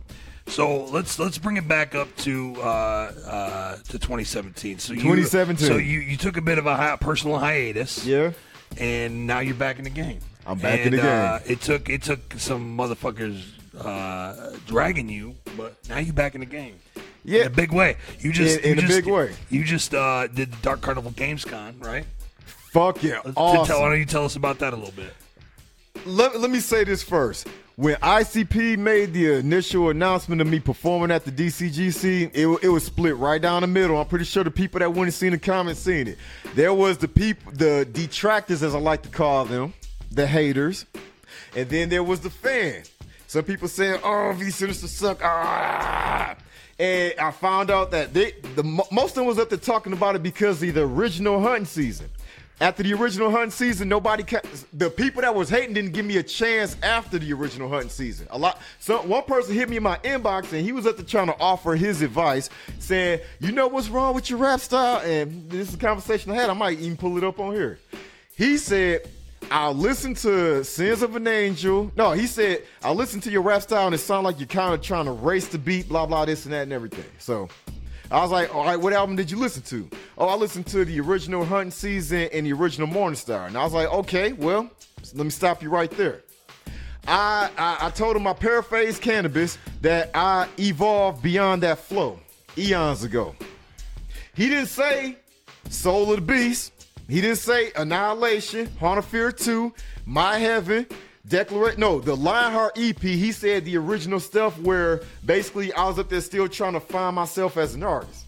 so 0.48 0.86
let's 0.86 1.20
let's 1.20 1.38
bring 1.38 1.58
it 1.58 1.68
back 1.68 1.96
up 1.96 2.14
to 2.18 2.56
uh, 2.62 2.66
uh, 2.66 3.76
to 3.76 3.94
2017. 3.94 4.80
So 4.80 4.94
you, 4.94 5.00
2017. 5.00 5.68
So 5.68 5.78
you 5.78 6.00
you 6.00 6.18
took 6.18 6.38
a 6.38 6.42
bit 6.42 6.58
of 6.58 6.66
a 6.66 6.76
hi- 6.76 6.96
personal 6.98 7.38
hiatus. 7.38 8.06
Yeah. 8.06 8.32
And 8.78 9.28
now 9.28 9.40
you're 9.40 9.56
back 9.56 9.78
in 9.78 9.86
the 9.86 9.90
game. 9.90 10.20
I'm 10.46 10.60
back 10.60 10.80
and, 10.80 10.88
in 10.88 10.92
the 10.92 10.98
game. 10.98 11.06
Uh, 11.06 11.40
it 11.46 11.62
took 11.62 11.90
it 11.90 12.04
took 12.04 12.34
some 12.38 12.78
motherfuckers 12.78 13.44
uh, 13.80 14.56
dragging 14.66 15.10
you, 15.10 15.36
but 15.56 15.78
now 15.90 16.00
you're 16.00 16.14
back 16.14 16.36
in 16.36 16.42
the 16.42 16.46
game. 16.46 16.76
Yeah. 17.24 17.42
In 17.42 17.48
a 17.48 17.52
big 17.52 17.72
way. 17.72 17.98
You 18.20 18.32
just 18.32 18.60
In- 18.60 18.72
in 18.72 18.78
you 18.78 18.84
a 18.86 18.88
just, 18.88 19.04
big 19.04 19.14
way. 19.14 19.36
You 19.50 19.64
just 19.64 19.94
uh, 19.94 20.28
did 20.28 20.52
the 20.52 20.58
Dark 20.62 20.82
Carnival 20.82 21.12
Gamescom, 21.12 21.84
right? 21.84 22.06
Fuck 22.72 23.04
yeah. 23.04 23.22
Awesome. 23.36 23.66
tell, 23.66 23.82
why 23.82 23.90
don't 23.90 24.00
you 24.00 24.06
tell 24.06 24.26
us 24.26 24.36
about 24.36 24.60
that 24.60 24.74
a 24.74 24.76
little 24.76 24.94
bit? 24.94 25.14
let, 26.06 26.40
let 26.40 26.50
me 26.50 26.60
say 26.60 26.84
this 26.84 27.04
first. 27.04 27.48
When 27.78 27.94
ICP 27.98 28.80
made 28.80 29.14
the 29.14 29.36
initial 29.36 29.92
announcement 29.92 30.42
of 30.42 30.48
me 30.48 30.60
performing 30.60 31.12
at 31.12 31.26
the 31.26 31.32
DCGC, 31.32 32.32
it, 32.34 32.64
it 32.64 32.70
was 32.70 32.84
split 32.84 33.16
right 33.18 33.40
down 33.40 33.62
the 33.62 33.68
middle. 33.68 34.00
I'm 34.00 34.08
pretty 34.08 34.26
sure 34.26 34.44
the 34.44 34.50
people 34.50 34.80
that 34.80 34.90
and 34.90 35.14
seen 35.14 35.30
the 35.30 35.38
comments 35.38 35.82
seen 35.82 36.08
it. 36.08 36.18
There 36.56 36.74
was 36.74 36.98
the 36.98 37.08
people, 37.08 37.52
the 37.52 37.88
detractors, 37.92 38.64
as 38.64 38.74
I 38.74 38.80
like 38.80 39.04
to 39.04 39.10
call 39.10 39.46
them, 39.46 39.76
the 40.10 40.26
haters, 40.26 40.88
and 41.56 41.70
then 41.70 41.90
there 41.90 42.02
was 42.02 42.20
the 42.20 42.32
fans. 42.32 42.90
Some 43.28 43.44
people 43.44 43.68
saying, 43.68 44.00
"Oh, 44.04 44.34
V 44.36 44.46
Sinizter 44.46 44.88
suck." 44.88 45.20
Ah. 45.24 46.36
And 46.80 47.14
I 47.20 47.30
found 47.30 47.70
out 47.70 47.92
that 47.92 48.12
they, 48.12 48.32
the 48.56 48.64
most 48.64 49.12
of 49.12 49.16
them 49.18 49.26
was 49.28 49.38
up 49.38 49.50
there 49.50 49.60
talking 49.60 49.94
about 49.94 50.16
it 50.16 50.24
because 50.24 50.64
of 50.64 50.74
the 50.74 50.82
original 50.82 51.40
hunting 51.40 51.66
season. 51.66 52.10
After 52.60 52.82
the 52.82 52.94
original 52.94 53.30
hunting 53.30 53.52
season, 53.52 53.88
nobody, 53.88 54.24
ca- 54.24 54.42
the 54.74 54.90
people 54.90 55.22
that 55.22 55.36
was 55.36 55.48
hating 55.48 55.76
didn't 55.76 55.92
give 55.92 56.06
me 56.06 56.18
a 56.18 56.24
chance 56.24 56.76
after 56.82 57.20
the 57.20 57.32
original 57.34 57.70
hunting 57.70 57.90
season. 57.90 58.28
A 58.32 58.38
lot, 58.38 58.60
so 58.80 59.00
one 59.04 59.24
person 59.24 59.54
hit 59.54 59.70
me 59.70 59.78
in 59.78 59.84
my 59.84 59.98
inbox 59.98 60.52
and 60.54 60.66
he 60.66 60.72
was 60.72 60.88
up 60.88 60.98
there 60.98 61.06
trying 61.06 61.28
to 61.28 61.38
offer 61.40 61.76
his 61.76 62.02
advice, 62.02 62.50
saying, 62.80 63.20
"You 63.40 63.52
know 63.52 63.68
what's 63.68 63.90
wrong 63.90 64.16
with 64.16 64.32
your 64.32 64.40
rap 64.40 64.60
style?" 64.60 65.02
And 65.02 65.50
this 65.52 65.70
is 65.70 65.76
a 65.76 65.78
conversation 65.78 66.32
I 66.32 66.36
had. 66.36 66.50
I 66.50 66.54
might 66.54 66.80
even 66.80 66.98
pull 66.98 67.16
it 67.18 67.24
up 67.24 67.40
on 67.40 67.54
here. 67.54 67.80
He 68.36 68.58
said, 68.58 69.08
I'll 69.50 69.74
listen 69.74 70.14
to 70.16 70.64
Sins 70.64 71.02
of 71.02 71.16
an 71.16 71.28
Angel. 71.28 71.92
No, 71.96 72.12
he 72.12 72.28
said, 72.28 72.64
I'll 72.84 72.96
listen 72.96 73.22
to 73.22 73.32
your 73.32 73.42
rap 73.42 73.62
style 73.62 73.86
and 73.86 73.96
it 73.96 74.00
sounds 74.00 74.26
like 74.26 74.40
you're 74.40 74.48
kind 74.48 74.74
of 74.74 74.82
trying 74.82 75.06
to 75.06 75.12
race 75.12 75.48
the 75.48 75.58
beat, 75.58 75.88
blah, 75.88 76.06
blah, 76.06 76.26
this 76.26 76.46
and 76.46 76.54
that 76.54 76.64
and 76.64 76.74
everything. 76.74 77.06
So 77.18 77.48
I 78.10 78.22
was 78.22 78.32
like, 78.32 78.54
all 78.56 78.64
right, 78.64 78.78
what 78.80 78.94
album 78.94 79.16
did 79.16 79.30
you 79.30 79.38
listen 79.38 79.64
to? 79.64 79.90
Oh, 80.18 80.28
I 80.28 80.36
listened 80.36 80.68
to 80.68 80.86
the 80.86 81.00
original 81.02 81.44
Hunting 81.44 81.72
Season 81.72 82.30
and 82.32 82.46
the 82.46 82.54
original 82.54 82.88
Morning 82.88 83.18
Star. 83.18 83.48
And 83.48 83.58
I 83.58 83.64
was 83.64 83.74
like, 83.74 83.92
okay, 83.92 84.32
well, 84.34 84.70
let 85.14 85.24
me 85.24 85.30
stop 85.30 85.62
you 85.62 85.70
right 85.70 85.92
there. 85.92 86.22
I, 87.08 87.50
I, 87.58 87.88
I 87.88 87.90
told 87.90 88.16
him 88.16 88.26
I 88.28 88.34
paraphrased 88.34 89.02
cannabis 89.02 89.58
that 89.82 90.12
I 90.14 90.48
evolved 90.58 91.22
beyond 91.22 91.64
that 91.64 91.80
flow 91.80 92.20
eons 92.58 93.04
ago. 93.04 93.36
He 94.36 94.50
didn't 94.50 94.68
say 94.68 95.18
Soul 95.70 96.12
of 96.12 96.18
the 96.18 96.22
Beast. 96.22 96.74
He 97.10 97.22
didn't 97.22 97.38
say 97.38 97.72
Annihilation, 97.76 98.70
Haunt 98.80 99.00
of 99.00 99.06
Fear 99.06 99.32
2, 99.32 99.74
My 100.06 100.38
Heaven, 100.38 100.86
Declaration. 101.28 101.80
No, 101.80 102.00
the 102.00 102.16
Lionheart 102.16 102.78
EP. 102.78 103.00
He 103.02 103.32
said 103.32 103.66
the 103.66 103.78
original 103.78 104.20
stuff 104.20 104.58
where 104.60 105.02
basically 105.26 105.74
I 105.74 105.86
was 105.88 106.00
up 106.00 106.10
there 106.10 106.22
still 106.22 106.48
trying 106.48 106.74
to 106.74 106.80
find 106.80 107.16
myself 107.16 107.58
as 107.58 107.76
an 107.76 107.84
artist. 107.84 108.26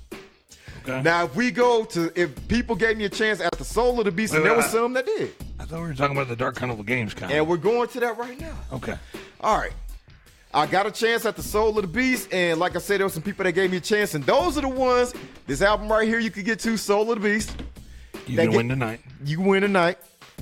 Okay. 0.83 1.01
Now, 1.01 1.25
if 1.25 1.35
we 1.35 1.51
go 1.51 1.85
to, 1.85 2.11
if 2.19 2.47
people 2.47 2.75
gave 2.75 2.97
me 2.97 3.05
a 3.05 3.09
chance 3.09 3.41
at 3.41 3.51
the 3.53 3.63
Soul 3.65 3.99
of 3.99 4.05
the 4.05 4.11
Beast, 4.11 4.33
and 4.33 4.43
there 4.45 4.55
was 4.55 4.65
I- 4.65 4.69
some 4.69 4.93
that 4.93 5.05
did. 5.05 5.33
I 5.59 5.65
thought 5.65 5.81
we 5.81 5.87
were 5.87 5.93
talking 5.93 6.15
about 6.15 6.29
the 6.29 6.35
Dark 6.37 6.55
Carnival 6.55 6.83
Gamescom. 6.85 7.29
And 7.29 7.47
we're 7.47 7.57
going 7.57 7.87
to 7.89 7.99
that 7.99 8.17
right 8.17 8.39
now. 8.39 8.55
okay. 8.73 8.95
All 9.41 9.57
right. 9.57 9.73
I 10.53 10.65
got 10.65 10.87
a 10.87 10.91
chance 10.91 11.25
at 11.25 11.35
the 11.35 11.43
Soul 11.43 11.77
of 11.77 11.83
the 11.83 11.87
Beast, 11.87 12.33
and 12.33 12.59
like 12.59 12.75
I 12.75 12.79
said, 12.79 12.99
there 12.99 13.05
were 13.05 13.11
some 13.11 13.21
people 13.21 13.43
that 13.43 13.51
gave 13.51 13.69
me 13.71 13.77
a 13.77 13.81
chance, 13.81 14.15
and 14.15 14.23
those 14.25 14.57
are 14.57 14.61
the 14.61 14.67
ones. 14.69 15.13
This 15.47 15.61
album 15.61 15.89
right 15.91 16.07
here, 16.07 16.17
you 16.19 16.31
could 16.31 16.45
get 16.45 16.59
to 16.61 16.75
Soul 16.75 17.11
of 17.11 17.21
the 17.21 17.29
Beast. 17.29 17.53
You 18.25 18.35
That 18.37 18.43
can 18.43 18.51
get- 18.51 18.57
win 18.57 18.69
tonight. 18.69 19.01
You 19.23 19.37
can 19.37 19.45
win 19.45 19.61
tonight. 19.61 19.99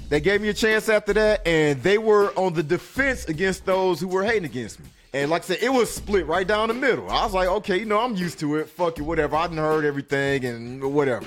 They 0.09 0.21
gave 0.21 0.41
me 0.41 0.47
a 0.49 0.53
chance 0.53 0.87
after 0.87 1.11
that, 1.13 1.45
and 1.45 1.83
they 1.83 1.97
were 1.97 2.31
on 2.37 2.53
the 2.53 2.63
defense 2.63 3.25
against 3.25 3.65
those 3.65 3.99
who 3.99 4.07
were 4.07 4.23
hating 4.23 4.45
against 4.45 4.79
me. 4.79 4.85
And 5.13 5.29
like 5.29 5.43
I 5.43 5.45
said, 5.45 5.57
it 5.61 5.69
was 5.69 5.93
split 5.93 6.25
right 6.27 6.47
down 6.47 6.69
the 6.69 6.73
middle. 6.73 7.09
I 7.09 7.25
was 7.25 7.33
like, 7.33 7.47
okay, 7.47 7.77
you 7.77 7.85
know, 7.85 7.99
I'm 7.99 8.15
used 8.15 8.39
to 8.39 8.55
it. 8.55 8.69
Fuck 8.69 8.99
it, 8.99 9.01
whatever. 9.01 9.35
I 9.35 9.47
done 9.47 9.57
heard 9.57 9.83
everything 9.83 10.45
and 10.45 10.93
whatever. 10.93 11.25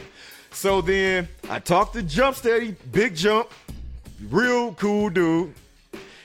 So 0.52 0.80
then 0.80 1.28
I 1.48 1.58
talked 1.58 1.94
to 1.94 2.02
Jump 2.02 2.36
Steady, 2.36 2.74
Big 2.90 3.14
Jump, 3.14 3.50
real 4.28 4.72
cool 4.74 5.10
dude. 5.10 5.54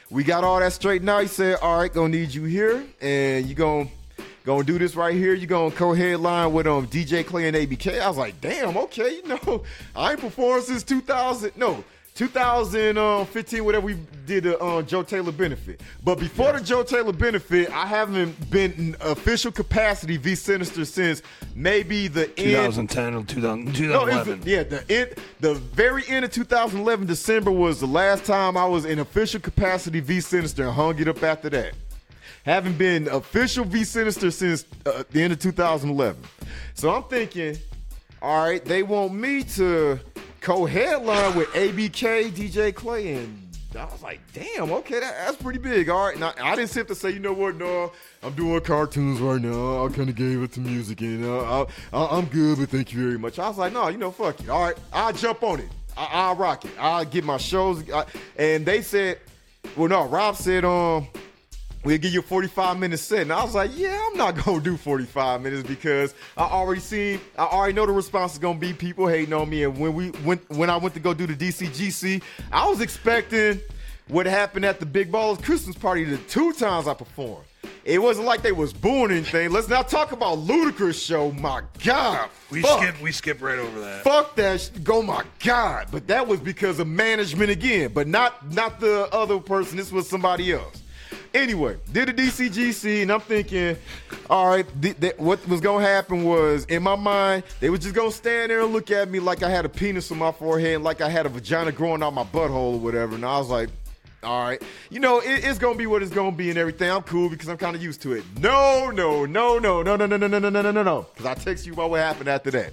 We 0.09 0.23
got 0.23 0.43
all 0.43 0.59
that 0.59 0.73
straightened 0.73 1.09
out. 1.09 1.23
He 1.23 1.27
said, 1.27 1.57
all 1.61 1.79
right, 1.79 1.91
gonna 1.91 2.09
need 2.09 2.33
you 2.33 2.43
here, 2.43 2.85
and 3.01 3.45
you 3.47 3.55
gonna 3.55 3.89
gonna 4.45 4.63
do 4.63 4.77
this 4.77 4.95
right 4.95 5.15
here. 5.15 5.33
You're 5.33 5.47
gonna 5.47 5.71
co-headline 5.71 6.53
with 6.53 6.67
um 6.67 6.87
DJ 6.87 7.25
Clay 7.25 7.47
and 7.47 7.57
ABK. 7.57 7.99
I 7.99 8.07
was 8.07 8.17
like, 8.17 8.39
damn, 8.39 8.77
okay, 8.77 9.15
you 9.23 9.27
know, 9.27 9.63
I 9.95 10.11
ain't 10.11 10.21
performed 10.21 10.63
since 10.63 10.83
2000. 10.83 11.57
No. 11.57 11.83
2015, 12.15 13.65
whatever 13.65 13.85
we 13.85 13.97
did 14.25 14.45
the 14.45 14.57
uh, 14.59 14.81
Joe 14.81 15.03
Taylor 15.03 15.33
benefit. 15.33 15.81
But 16.01 16.17
before 16.17 16.53
the 16.53 16.61
Joe 16.61 16.81
Taylor 16.81 17.11
benefit, 17.11 17.69
I 17.71 17.85
haven't 17.85 18.49
been 18.49 18.71
in 18.73 18.95
official 19.01 19.51
capacity 19.51 20.15
V 20.15 20.31
Sinizter 20.31 20.87
since 20.87 21.21
maybe 21.55 22.07
the 22.07 22.27
end 22.39 22.73
2010 22.73 23.15
or 23.15 23.23
2000, 23.23 23.65
no, 23.65 23.71
2011. 23.73 24.39
the, 24.39 24.49
yeah, 24.49 24.63
the 24.63 24.91
end, 24.91 25.15
the 25.41 25.55
very 25.55 26.07
end 26.07 26.23
of 26.23 26.31
2011, 26.31 27.05
December 27.05 27.51
was 27.51 27.81
the 27.81 27.85
last 27.85 28.23
time 28.23 28.55
I 28.55 28.65
was 28.65 28.85
in 28.85 28.99
official 28.99 29.41
capacity 29.41 29.99
V 29.99 30.19
Sinizter 30.19 30.67
and 30.67 30.73
hung 30.73 30.97
it 30.97 31.09
up 31.09 31.21
after 31.21 31.49
that. 31.49 31.73
Haven't 32.45 32.77
been 32.77 33.09
official 33.09 33.65
V 33.65 33.81
Sinizter 33.81 34.31
since 34.31 34.63
uh, 34.85 35.03
the 35.11 35.21
end 35.21 35.33
of 35.33 35.39
2011. 35.39 36.23
So 36.75 36.95
I'm 36.95 37.03
thinking, 37.03 37.57
all 38.21 38.45
right, 38.45 38.63
they 38.63 38.83
want 38.83 39.13
me 39.13 39.43
to 39.43 39.99
co-headline 40.45 41.35
with 41.35 41.47
ABK, 41.53 42.29
DJ 42.29 42.73
Clay, 42.73 43.13
and 43.13 43.47
I 43.75 43.85
was 43.85 44.03
like, 44.03 44.19
damn, 44.31 44.71
okay, 44.73 44.99
that, 44.99 45.15
that's 45.25 45.37
pretty 45.37 45.57
big. 45.57 45.89
All 45.89 46.05
right, 46.05 46.19
now 46.19 46.33
I 46.39 46.55
didn't 46.55 46.69
sit 46.69 46.87
to 46.89 46.93
say, 46.93 47.09
you 47.09 47.17
know 47.17 47.33
what, 47.33 47.55
no, 47.55 47.91
I'm 48.21 48.33
doing 48.33 48.61
cartoons 48.61 49.19
right 49.21 49.41
now. 49.41 49.83
I 49.83 49.89
kind 49.89 50.07
of 50.07 50.15
gave 50.15 50.43
it 50.43 50.51
to 50.51 50.59
music, 50.59 51.01
and 51.01 51.25
uh, 51.25 51.63
I, 51.63 51.65
I, 51.93 52.17
I'm 52.17 52.25
good, 52.25 52.59
but 52.59 52.69
thank 52.69 52.93
you 52.93 53.03
very 53.03 53.17
much. 53.17 53.39
I 53.39 53.47
was 53.47 53.57
like, 53.57 53.73
no, 53.73 53.87
you 53.87 53.97
know, 53.97 54.11
fuck 54.11 54.39
it. 54.39 54.47
All 54.47 54.65
right, 54.65 54.77
I'll 54.93 55.13
jump 55.13 55.41
on 55.41 55.61
it. 55.61 55.69
I, 55.97 56.09
I'll 56.11 56.35
rock 56.35 56.63
it. 56.63 56.73
I'll 56.79 57.05
get 57.05 57.23
my 57.23 57.37
shows. 57.37 57.83
I, 57.89 58.05
and 58.37 58.63
they 58.67 58.83
said, 58.83 59.17
well, 59.75 59.89
no, 59.89 60.05
Rob 60.05 60.35
said, 60.35 60.63
um, 60.63 61.07
we'll 61.85 61.97
give 61.97 62.11
you 62.13 62.19
a 62.19 62.23
45 62.23 62.77
minute 62.79 62.97
set. 62.97 63.21
And 63.21 63.31
I 63.31 63.43
was 63.43 63.55
like, 63.55 63.71
yeah, 63.75 63.97
I'm 64.11 64.17
not 64.17 64.35
gonna 64.43 64.59
do 64.59 64.75
45 64.75 65.41
minutes 65.41 65.65
because 65.67 66.13
I 66.35 66.43
already 66.43 66.81
seen, 66.81 67.21
I 67.37 67.43
already 67.45 67.73
know 67.73 67.85
the 67.85 67.93
response 67.93 68.33
is 68.33 68.39
gonna 68.39 68.59
be 68.59 68.73
people 68.73 69.07
hating 69.07 69.33
on 69.33 69.49
me. 69.49 69.63
And 69.63 69.77
when 69.77 69.93
we 69.93 70.09
went, 70.25 70.49
when 70.49 70.69
I 70.69 70.75
went 70.77 70.93
to 70.95 70.99
go 70.99 71.13
do 71.13 71.25
the 71.27 71.35
DCGC, 71.35 72.21
I 72.51 72.67
was 72.67 72.81
expecting 72.81 73.61
what 74.07 74.25
happened 74.25 74.65
at 74.65 74.79
the 74.79 74.85
Big 74.85 75.11
Balls 75.11 75.39
Christmas 75.41 75.75
party 75.75 76.03
the 76.03 76.17
two 76.17 76.51
times 76.53 76.87
I 76.87 76.93
performed. 76.93 77.45
It 77.83 77.99
wasn't 78.01 78.25
like 78.25 78.41
they 78.41 78.51
was 78.51 78.73
booing 78.73 79.11
anything. 79.11 79.51
Let's 79.51 79.67
not 79.67 79.89
talk 79.89 80.11
about 80.11 80.39
Ludacris 80.39 81.03
show. 81.03 81.31
My 81.33 81.61
God, 81.83 82.29
We 82.51 82.61
fuck. 82.63 82.81
skip 82.81 83.01
we 83.01 83.11
skip 83.11 83.41
right 83.41 83.59
over 83.59 83.79
that. 83.81 84.03
Fuck 84.03 84.35
that! 84.37 84.61
Sh- 84.61 84.69
go 84.83 85.03
my 85.03 85.23
god! 85.43 85.87
But 85.91 86.07
that 86.07 86.27
was 86.27 86.39
because 86.39 86.79
of 86.79 86.87
management 86.87 87.51
again, 87.51 87.91
but 87.93 88.07
not 88.07 88.51
not 88.53 88.79
the 88.79 89.07
other 89.13 89.39
person. 89.39 89.77
This 89.77 89.91
was 89.91 90.09
somebody 90.09 90.51
else. 90.51 90.81
Anyway, 91.35 91.75
did 91.91 92.07
a 92.07 92.13
DCGC, 92.13 93.01
and 93.01 93.11
I'm 93.11 93.19
thinking, 93.19 93.75
all 94.29 94.47
right, 94.47 94.65
th- 94.81 94.97
th- 95.01 95.17
what 95.17 95.45
was 95.49 95.59
gonna 95.59 95.85
happen 95.85 96.23
was 96.23 96.63
in 96.65 96.81
my 96.81 96.95
mind 96.95 97.43
they 97.59 97.69
was 97.69 97.81
just 97.81 97.93
gonna 97.93 98.09
stand 98.09 98.51
there 98.51 98.61
and 98.61 98.71
look 98.71 98.89
at 98.89 99.09
me 99.09 99.19
like 99.19 99.43
I 99.43 99.49
had 99.49 99.65
a 99.65 99.69
penis 99.69 100.09
on 100.13 100.17
my 100.17 100.31
forehead, 100.31 100.81
like 100.81 101.01
I 101.01 101.09
had 101.09 101.25
a 101.25 101.29
vagina 101.29 101.73
growing 101.73 102.01
out 102.01 102.13
my 102.13 102.23
butthole 102.23 102.75
or 102.75 102.79
whatever. 102.79 103.15
And 103.15 103.25
I 103.25 103.37
was 103.37 103.49
like, 103.49 103.67
all 104.23 104.47
right, 104.47 104.63
you 104.89 105.01
know, 105.01 105.19
it, 105.19 105.43
it's 105.43 105.59
gonna 105.59 105.77
be 105.77 105.87
what 105.87 106.01
it's 106.01 106.13
gonna 106.13 106.31
be 106.31 106.49
and 106.49 106.57
everything. 106.57 106.89
I'm 106.89 107.03
cool 107.03 107.27
because 107.27 107.49
I'm 107.49 107.57
kind 107.57 107.75
of 107.75 107.83
used 107.83 108.01
to 108.03 108.13
it. 108.13 108.23
No, 108.39 108.89
no, 108.91 109.25
no, 109.25 109.59
no, 109.59 109.83
no, 109.83 109.97
no, 109.97 110.05
no, 110.05 110.17
no, 110.17 110.27
no, 110.27 110.39
no, 110.39 110.49
no, 110.49 110.61
no, 110.61 110.71
no, 110.71 110.83
no. 110.83 111.05
Because 111.13 111.25
I 111.25 111.33
text 111.33 111.67
you 111.67 111.73
about 111.73 111.89
what 111.89 111.99
happened 111.99 112.29
after 112.29 112.49
that. 112.51 112.71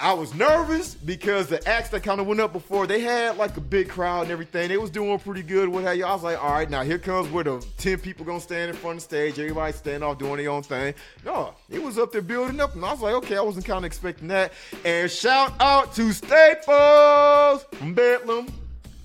I 0.00 0.12
was 0.12 0.32
nervous 0.32 0.94
because 0.94 1.48
the 1.48 1.66
acts 1.68 1.88
that 1.88 2.04
kind 2.04 2.20
of 2.20 2.28
went 2.28 2.40
up 2.40 2.52
before 2.52 2.86
they 2.86 3.00
had 3.00 3.36
like 3.36 3.56
a 3.56 3.60
big 3.60 3.88
crowd 3.88 4.22
and 4.22 4.30
everything. 4.30 4.68
They 4.68 4.76
was 4.76 4.90
doing 4.90 5.18
pretty 5.18 5.42
good. 5.42 5.68
What 5.68 5.82
have 5.82 5.96
you? 5.96 6.04
I 6.04 6.12
was 6.12 6.22
like, 6.22 6.40
all 6.40 6.52
right, 6.52 6.70
now 6.70 6.84
here 6.84 6.98
comes 6.98 7.28
where 7.30 7.42
the 7.42 7.64
ten 7.78 7.98
people 7.98 8.24
gonna 8.24 8.40
stand 8.40 8.70
in 8.70 8.76
front 8.76 8.98
of 8.98 9.02
the 9.02 9.16
stage. 9.16 9.38
Everybody 9.40 9.72
stand 9.72 10.04
off 10.04 10.18
doing 10.18 10.36
their 10.36 10.50
own 10.50 10.62
thing. 10.62 10.94
No, 11.24 11.52
it 11.68 11.82
was 11.82 11.98
up 11.98 12.12
there 12.12 12.22
building 12.22 12.60
up, 12.60 12.76
and 12.76 12.84
I 12.84 12.92
was 12.92 13.00
like, 13.00 13.14
okay, 13.14 13.36
I 13.36 13.40
wasn't 13.40 13.66
kind 13.66 13.78
of 13.78 13.84
expecting 13.84 14.28
that. 14.28 14.52
And 14.84 15.10
shout 15.10 15.52
out 15.58 15.92
to 15.96 16.12
Staples 16.12 17.64
from 17.74 17.94
Bedlam 17.94 18.46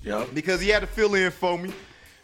Yep. 0.04 0.28
because 0.34 0.60
he 0.60 0.68
had 0.68 0.80
to 0.80 0.86
fill 0.86 1.14
in 1.14 1.30
for 1.32 1.58
me 1.58 1.72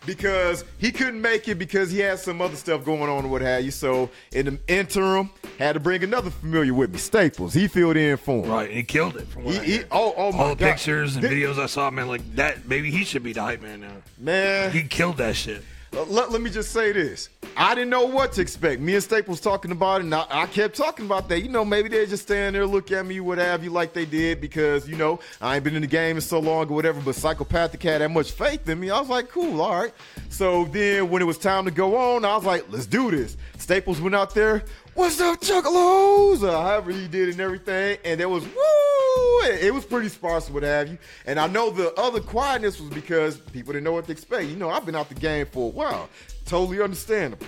because 0.07 0.65
he 0.79 0.91
couldn't 0.93 1.21
make 1.21 1.49
it 1.49 1.57
because 1.57 1.91
he 1.91 1.99
had 1.99 2.19
some 2.19 2.41
other 2.41 2.57
stuff 2.57 2.85
going 2.85 3.03
on 3.03 3.25
or 3.25 3.29
what 3.29 3.43
have 3.43 3.63
you. 3.65 3.71
So 3.71 4.11
in 4.33 4.47
the 4.47 4.59
interim, 4.69 5.31
had 5.59 5.75
to 5.75 5.81
bring 5.81 6.03
another 6.03 6.31
familiar 6.31 6.73
with 6.75 6.91
me, 6.93 6.99
Staples. 6.99 7.53
He 7.55 7.69
filled 7.69 7.97
in 7.97 8.17
for 8.17 8.45
him. 8.45 8.51
Right, 8.51 8.69
and 8.69 8.77
he 8.77 8.83
killed 8.83 9.17
it 9.17 9.27
from 9.29 9.45
what 9.45 9.55
He, 9.55 9.61
I 9.61 9.65
he, 9.65 9.85
oh, 9.91 10.15
oh 10.17 10.33
my 10.33 10.39
All 10.39 10.49
the 10.51 10.55
God. 10.57 10.71
pictures 10.71 11.17
and 11.17 11.25
videos 11.25 11.59
I 11.59 11.67
saw, 11.67 11.91
man, 11.91 12.09
like 12.09 12.37
that. 12.37 12.67
Maybe 12.67 12.91
he 12.91 13.05
should 13.05 13.23
be 13.23 13.33
the 13.33 13.43
hype 13.43 13.63
man 13.63 13.81
now. 13.83 13.93
Man, 14.19 14.71
He 14.73 14.83
killed 14.85 15.19
that 15.19 15.37
shit. 15.37 15.63
Uh, 15.95 16.05
let, 16.05 16.31
let 16.31 16.41
me 16.41 16.51
just 16.51 16.71
say 16.73 16.93
this. 16.93 17.29
I 17.61 17.75
didn't 17.75 17.91
know 17.91 18.07
what 18.07 18.33
to 18.33 18.41
expect. 18.41 18.81
Me 18.81 18.95
and 18.95 19.03
Staples 19.03 19.39
talking 19.39 19.71
about 19.71 20.01
it, 20.01 20.05
and 20.05 20.15
I, 20.15 20.25
I 20.31 20.47
kept 20.47 20.75
talking 20.75 21.05
about 21.05 21.29
that. 21.29 21.43
You 21.43 21.51
know, 21.51 21.63
maybe 21.63 21.91
they 21.91 22.07
just 22.07 22.23
stand 22.23 22.55
there, 22.55 22.67
look 22.67 22.91
at 22.91 23.05
me, 23.05 23.21
what 23.21 23.37
have 23.37 23.63
you, 23.63 23.69
like 23.69 23.93
they 23.93 24.07
did, 24.07 24.41
because, 24.41 24.89
you 24.89 24.97
know, 24.97 25.21
I 25.43 25.57
ain't 25.57 25.65
been 25.65 25.77
in 25.77 25.83
the 25.83 25.87
game 25.87 26.17
in 26.17 26.23
so 26.23 26.39
long 26.41 26.71
or 26.71 26.75
whatever, 26.75 27.03
but 27.03 27.17
Psychopathic 27.17 27.83
had 27.83 28.01
that 28.01 28.11
much 28.13 28.33
faith 28.33 28.67
in 28.67 28.81
me. 28.81 28.89
I 28.89 28.99
was 28.99 29.11
like, 29.11 29.29
cool, 29.29 29.61
all 29.61 29.83
right. 29.83 29.93
So 30.31 30.65
then 30.65 31.11
when 31.11 31.21
it 31.21 31.27
was 31.27 31.37
time 31.37 31.67
to 31.67 31.71
go 31.71 31.99
on, 31.99 32.25
I 32.25 32.35
was 32.35 32.47
like, 32.47 32.65
let's 32.71 32.87
do 32.87 33.11
this. 33.11 33.37
Staples 33.59 34.01
went 34.01 34.15
out 34.15 34.35
there, 34.35 34.65
what's 34.95 35.21
up, 35.21 35.39
Juggalos? 35.43 36.43
Or 36.43 36.53
however 36.53 36.93
he 36.93 37.09
did 37.09 37.29
and 37.29 37.41
everything, 37.41 37.99
and 38.07 38.19
there 38.19 38.31
was, 38.31 38.43
woo! 38.43 39.43
It 39.43 39.75
was 39.75 39.85
pretty 39.85 40.09
sparse, 40.09 40.49
what 40.49 40.63
have 40.63 40.89
you. 40.89 40.97
And 41.27 41.39
I 41.39 41.47
know 41.47 41.69
the 41.69 41.93
other 42.01 42.21
quietness 42.21 42.81
was 42.81 42.89
because 42.89 43.37
people 43.37 43.75
didn't 43.75 43.85
know 43.85 43.93
what 43.93 44.07
to 44.07 44.13
expect. 44.13 44.49
You 44.49 44.57
know, 44.57 44.71
I've 44.71 44.87
been 44.87 44.97
out 44.97 45.11
the 45.11 45.15
game 45.15 45.45
for 45.45 45.67
a 45.67 45.73
while. 45.73 46.09
Totally 46.51 46.83
understandable. 46.83 47.47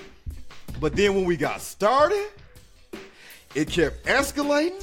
But 0.80 0.94
then 0.94 1.16
when 1.16 1.24
we 1.24 1.36
got 1.36 1.60
started, 1.60 2.24
it 3.52 3.68
kept 3.68 4.04
escalating. 4.06 4.80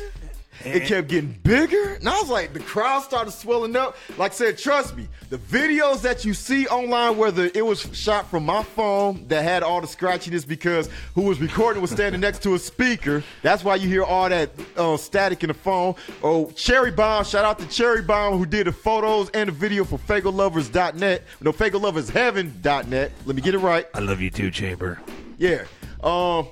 It 0.65 0.83
kept 0.83 1.07
getting 1.07 1.37
bigger. 1.43 1.93
And 1.93 2.07
I 2.07 2.19
was 2.19 2.29
like, 2.29 2.53
the 2.53 2.59
crowd 2.59 3.01
started 3.03 3.31
swelling 3.31 3.75
up. 3.75 3.95
Like 4.17 4.31
I 4.31 4.35
said, 4.35 4.57
trust 4.57 4.95
me, 4.95 5.07
the 5.29 5.37
videos 5.37 6.01
that 6.01 6.25
you 6.25 6.33
see 6.33 6.67
online, 6.67 7.17
whether 7.17 7.49
it 7.53 7.65
was 7.65 7.87
shot 7.97 8.29
from 8.29 8.45
my 8.45 8.63
phone 8.63 9.27
that 9.27 9.43
had 9.43 9.63
all 9.63 9.81
the 9.81 9.87
scratchiness 9.87 10.47
because 10.47 10.89
who 11.15 11.23
was 11.23 11.39
recording 11.39 11.81
was 11.81 11.91
standing 11.91 12.21
next 12.21 12.43
to 12.43 12.55
a 12.55 12.59
speaker. 12.59 13.23
That's 13.41 13.63
why 13.63 13.75
you 13.75 13.87
hear 13.87 14.03
all 14.03 14.29
that 14.29 14.51
uh, 14.75 14.97
static 14.97 15.43
in 15.43 15.47
the 15.47 15.53
phone. 15.53 15.95
Oh, 16.23 16.51
Cherry 16.51 16.91
Bomb, 16.91 17.23
shout 17.23 17.45
out 17.45 17.59
to 17.59 17.67
Cherry 17.67 18.01
Bomb 18.01 18.37
who 18.37 18.45
did 18.45 18.67
the 18.67 18.71
photos 18.71 19.29
and 19.31 19.47
the 19.47 19.53
video 19.53 19.83
for 19.83 19.97
Faygoluvers.net. 19.97 21.23
No, 21.41 21.53
FagoLoversHeaven.net. 21.53 23.11
Let 23.25 23.35
me 23.35 23.41
get 23.41 23.53
it 23.53 23.59
right. 23.59 23.87
I 23.93 23.99
love 23.99 24.21
you 24.21 24.29
too, 24.29 24.51
Chamber. 24.51 24.99
Yeah. 25.37 25.63
Um, 26.03 26.47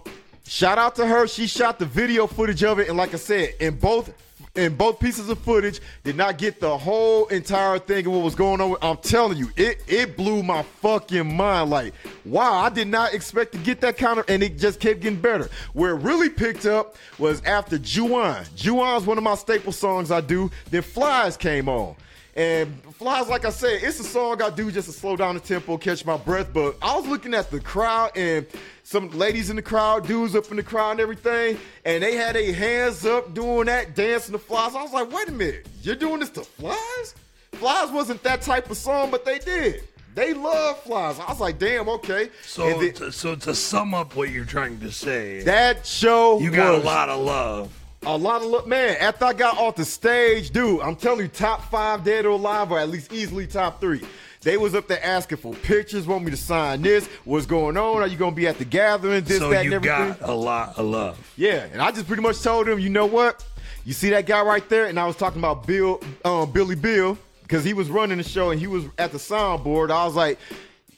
shout 0.48 0.78
out 0.78 0.96
to 0.96 1.06
her. 1.06 1.28
She 1.28 1.48
shot 1.48 1.80
the 1.80 1.86
video 1.86 2.28
footage 2.28 2.64
of 2.64 2.80
it, 2.80 2.88
and 2.88 2.98
like 2.98 3.14
I 3.14 3.18
said, 3.18 3.56
in 3.60 3.76
both 3.78 4.14
in 4.58 4.76
both 4.76 5.00
pieces 5.00 5.30
of 5.30 5.38
footage, 5.40 5.80
did 6.04 6.16
not 6.16 6.38
get 6.38 6.60
the 6.60 6.78
whole 6.78 7.28
entire 7.28 7.78
thing 7.78 8.06
of 8.08 8.12
what 8.12 8.24
was 8.24 8.36
going 8.36 8.60
on. 8.60 8.76
I'm 8.82 8.98
telling 8.98 9.38
you, 9.38 9.50
it 9.56 9.84
it 9.88 10.18
blew 10.18 10.44
my 10.44 10.64
fucking 10.64 11.36
mind. 11.36 11.70
Like, 11.70 11.94
wow, 12.26 12.54
I 12.56 12.70
did 12.70 12.88
not 12.88 13.14
expect 13.14 13.52
to 13.54 13.60
get 13.60 13.82
that 13.82 13.98
kind 13.98 14.20
of, 14.20 14.26
and 14.28 14.42
it 14.42 14.58
just 14.58 14.80
kept 14.80 15.02
getting 15.02 15.20
better. 15.20 15.50
Where 15.74 15.92
it 15.92 16.02
really 16.02 16.30
picked 16.30 16.66
up 16.66 16.96
was 17.20 17.42
after 17.44 17.78
Juwan. 17.78 18.50
Juwan's 18.56 19.06
one 19.06 19.18
of 19.18 19.24
my 19.24 19.36
staple 19.36 19.72
songs 19.72 20.12
I 20.12 20.22
do. 20.22 20.50
Then 20.72 20.82
Flies 20.82 21.38
came 21.38 21.70
on. 21.70 21.96
And 22.38 22.80
Flies, 22.94 23.28
like 23.28 23.46
I 23.46 23.50
said, 23.50 23.80
it's 23.82 24.00
a 24.00 24.04
song 24.04 24.44
I 24.44 24.52
do 24.52 24.72
just 24.72 24.88
to 24.88 24.94
slow 24.94 25.16
down 25.18 25.34
the 25.34 25.42
tempo, 25.42 25.76
catch 25.76 26.06
my 26.06 26.18
breath. 26.18 26.54
But 26.54 26.78
I 26.84 26.96
was 26.96 27.08
looking 27.08 27.34
at 27.34 27.50
the 27.50 27.60
crowd 27.60 28.12
and 28.16 28.46
some 28.84 29.10
ladies 29.10 29.50
in 29.50 29.56
the 29.56 29.62
crowd, 29.64 30.06
dudes 30.08 30.36
up 30.36 30.50
in 30.52 30.58
the 30.58 30.64
crowd 30.64 30.92
and 30.92 31.00
everything, 31.00 31.58
and 31.84 32.04
they 32.04 32.16
had 32.16 32.36
their 32.36 32.54
hands 32.54 33.08
up 33.08 33.34
doing 33.34 33.66
that, 33.66 33.96
dancing 33.96 34.34
to 34.34 34.40
Flies. 34.40 34.76
I 34.76 34.84
was 34.84 34.94
like, 34.94 35.12
wait 35.12 35.28
a 35.30 35.32
minute, 35.32 35.68
you're 35.82 35.96
doing 35.96 36.20
this 36.20 36.30
to 36.30 36.42
Flies? 36.44 37.16
Flies 37.54 37.90
wasn't 37.90 38.22
that 38.22 38.44
type 38.44 38.70
of 38.70 38.78
song, 38.78 39.10
but 39.10 39.26
they 39.26 39.40
did. 39.40 39.82
They 40.14 40.36
love 40.36 40.80
Flies. 40.84 41.20
I 41.20 41.30
was 41.30 41.40
like, 41.40 41.58
damn, 41.58 41.90
okay. 41.90 42.30
So, 42.46 42.80
then- 42.80 42.94
to, 42.94 43.12
so 43.12 43.36
to 43.36 43.56
sum 43.56 43.96
up 43.96 44.16
what 44.16 44.30
you're 44.30 44.46
trying 44.46 44.80
to 44.82 44.92
say, 44.92 45.42
that 45.42 45.88
show 45.88 46.40
you 46.40 46.52
got 46.52 46.76
was 46.76 46.84
a 46.84 46.86
lot 46.86 47.10
of 47.10 47.20
love. 47.20 47.77
A 48.06 48.18
lot 48.18 48.42
of 48.42 48.48
look, 48.48 48.68
man. 48.68 48.96
After 49.00 49.26
I 49.26 49.34
got 49.34 49.58
off 49.58 49.76
the 49.76 49.84
stage, 49.86 50.52
dude, 50.52 50.82
I'm 50.82 50.96
telling 50.96 51.22
you, 51.22 51.28
top 51.28 51.70
five 51.70 52.04
dead 52.04 52.26
or 52.26 52.30
alive, 52.30 52.72
or 52.72 52.80
at 52.80 52.90
least 52.90 53.12
easily 53.12 53.48
top 53.48 53.82
three. 53.82 54.02
They 54.44 54.56
was 54.56 54.76
up 54.76 54.88
there 54.88 55.04
asking 55.04 55.40
for 55.40 55.54
pictures, 55.54 56.08
want 56.08 56.24
me 56.24 56.32
to 56.32 56.38
sign 56.38 56.82
this. 56.84 57.08
What's 57.26 57.46
going 57.46 57.76
on? 57.76 58.02
Are 58.02 58.08
you 58.08 58.16
gonna 58.16 58.36
be 58.36 58.48
at 58.48 58.60
the 58.60 58.66
gathering? 58.66 59.24
This, 59.26 59.40
So 59.40 59.50
that, 59.50 59.62
and 59.62 59.70
you 59.72 59.76
everything. 59.76 60.10
got 60.20 60.30
a 60.30 60.34
lot 60.34 60.78
of 60.78 60.86
love. 60.86 61.34
Yeah, 61.36 61.66
and 61.74 61.82
I 61.82 61.92
just 61.92 62.08
pretty 62.08 62.22
much 62.22 62.42
told 62.42 62.68
him, 62.70 62.80
you 62.80 62.90
know 62.90 63.08
what? 63.08 63.44
You 63.84 63.94
see 63.94 64.10
that 64.12 64.26
guy 64.26 64.42
right 64.42 64.68
there? 64.70 64.86
And 64.86 65.00
I 65.00 65.06
was 65.06 65.16
talking 65.18 65.40
about 65.40 65.66
Bill, 65.68 66.00
um, 66.24 66.52
Billy 66.52 66.76
Bill, 66.76 67.18
because 67.42 67.64
he 67.66 67.74
was 67.74 67.90
running 67.90 68.20
the 68.20 68.24
show 68.24 68.52
and 68.52 68.60
he 68.60 68.68
was 68.68 68.86
at 68.98 69.12
the 69.12 69.18
soundboard. 69.18 69.90
I 69.92 70.06
was 70.06 70.16
like, 70.16 70.38
"I- 70.40 70.56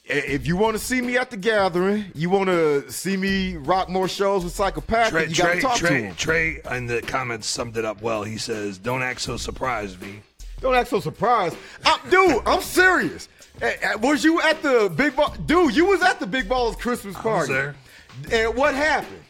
if 0.09 0.47
you 0.47 0.57
want 0.57 0.75
to 0.77 0.83
see 0.83 1.01
me 1.01 1.17
at 1.17 1.29
the 1.29 1.37
gathering, 1.37 2.05
you 2.15 2.29
want 2.29 2.47
to 2.47 2.91
see 2.91 3.15
me 3.15 3.57
rock 3.57 3.89
more 3.89 4.07
shows 4.07 4.43
with 4.43 4.53
Psychopathic, 4.53 5.11
Trey, 5.11 5.27
you 5.27 5.35
got 5.35 5.45
to 5.45 5.51
Trey, 5.51 5.61
talk 5.61 5.77
to 5.77 5.87
him. 5.93 6.15
Trey, 6.15 6.61
in 6.71 6.87
the 6.87 7.01
comments 7.01 7.47
summed 7.47 7.77
it 7.77 7.85
up 7.85 8.01
well. 8.01 8.23
He 8.23 8.37
says, 8.37 8.77
"Don't 8.77 9.03
act 9.03 9.21
so 9.21 9.37
surprised, 9.37 9.97
V." 9.97 10.21
Don't 10.61 10.75
act 10.75 10.89
so 10.89 10.99
surprised. 10.99 11.55
I, 11.85 11.99
dude, 12.09 12.41
I'm 12.45 12.61
serious. 12.61 13.29
Was 14.01 14.23
you 14.23 14.41
at 14.41 14.61
the 14.61 14.91
Big 14.95 15.15
Ball? 15.15 15.33
Dude, 15.45 15.75
you 15.75 15.85
was 15.85 16.01
at 16.01 16.19
the 16.19 16.27
Big 16.27 16.49
Balls 16.49 16.75
Christmas 16.75 17.15
party. 17.15 17.53
And 18.31 18.55
what 18.55 18.73
happened? 18.75 19.21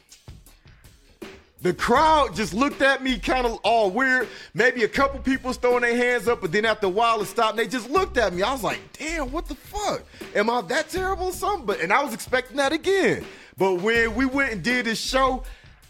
The 1.62 1.74
crowd 1.74 2.36
just 2.36 2.54
looked 2.54 2.82
at 2.82 3.04
me 3.04 3.20
kind 3.20 3.46
of 3.46 3.60
all 3.64 3.92
weird. 3.92 4.30
Maybe 4.54 4.84
a 4.84 4.88
couple 4.88 5.20
people 5.20 5.52
throwing 5.52 5.82
their 5.82 5.96
hands 5.96 6.30
up, 6.30 6.40
but 6.40 6.54
then 6.54 6.64
after 6.64 6.88
a 6.88 6.90
while 6.90 7.20
it 7.22 7.26
stopped 7.26 7.52
and 7.52 7.60
they 7.60 7.68
just 7.68 7.90
looked 7.90 8.18
at 8.18 8.34
me. 8.34 8.44
I 8.44 8.54
was 8.54 8.64
like, 8.64 8.80
damn, 8.94 9.30
what 9.32 9.46
the 9.46 9.56
fuck? 9.56 10.04
Am 10.36 10.50
I 10.50 10.62
that 10.62 10.88
terrible 10.90 11.26
or 11.26 11.34
something? 11.34 11.66
But 11.66 11.82
and 11.82 11.92
I 11.92 12.02
was 12.02 12.14
expecting 12.14 12.56
that 12.58 12.72
again. 12.72 13.26
But 13.58 13.82
when 13.82 14.16
we 14.16 14.26
went 14.26 14.54
and 14.54 14.64
did 14.64 14.86
this 14.86 15.02
show, 15.02 15.44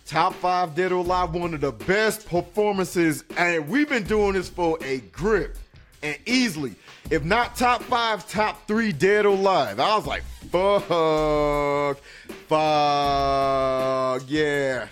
Top 0.08 0.34
Five 0.34 0.74
Dead 0.74 0.92
or 0.92 1.04
Alive, 1.04 1.36
one 1.36 1.54
of 1.54 1.62
the 1.62 1.72
best 1.72 2.28
performances, 2.28 3.24
and 3.38 3.70
we've 3.70 3.88
been 3.88 4.06
doing 4.06 4.34
this 4.34 4.50
for 4.50 4.80
a 4.84 5.02
grip 5.12 5.56
and 6.02 6.18
easily, 6.26 6.74
if 7.12 7.24
not 7.24 7.56
top 7.56 7.84
five, 7.84 8.28
top 8.28 8.68
three 8.68 8.92
Dead 8.92 9.28
or 9.28 9.36
Alive. 9.36 9.80
I 9.80 9.96
was 9.96 10.08
like, 10.08 10.24
fuck, 10.50 12.00
fuck, 12.48 14.24
yeah. 14.28 14.88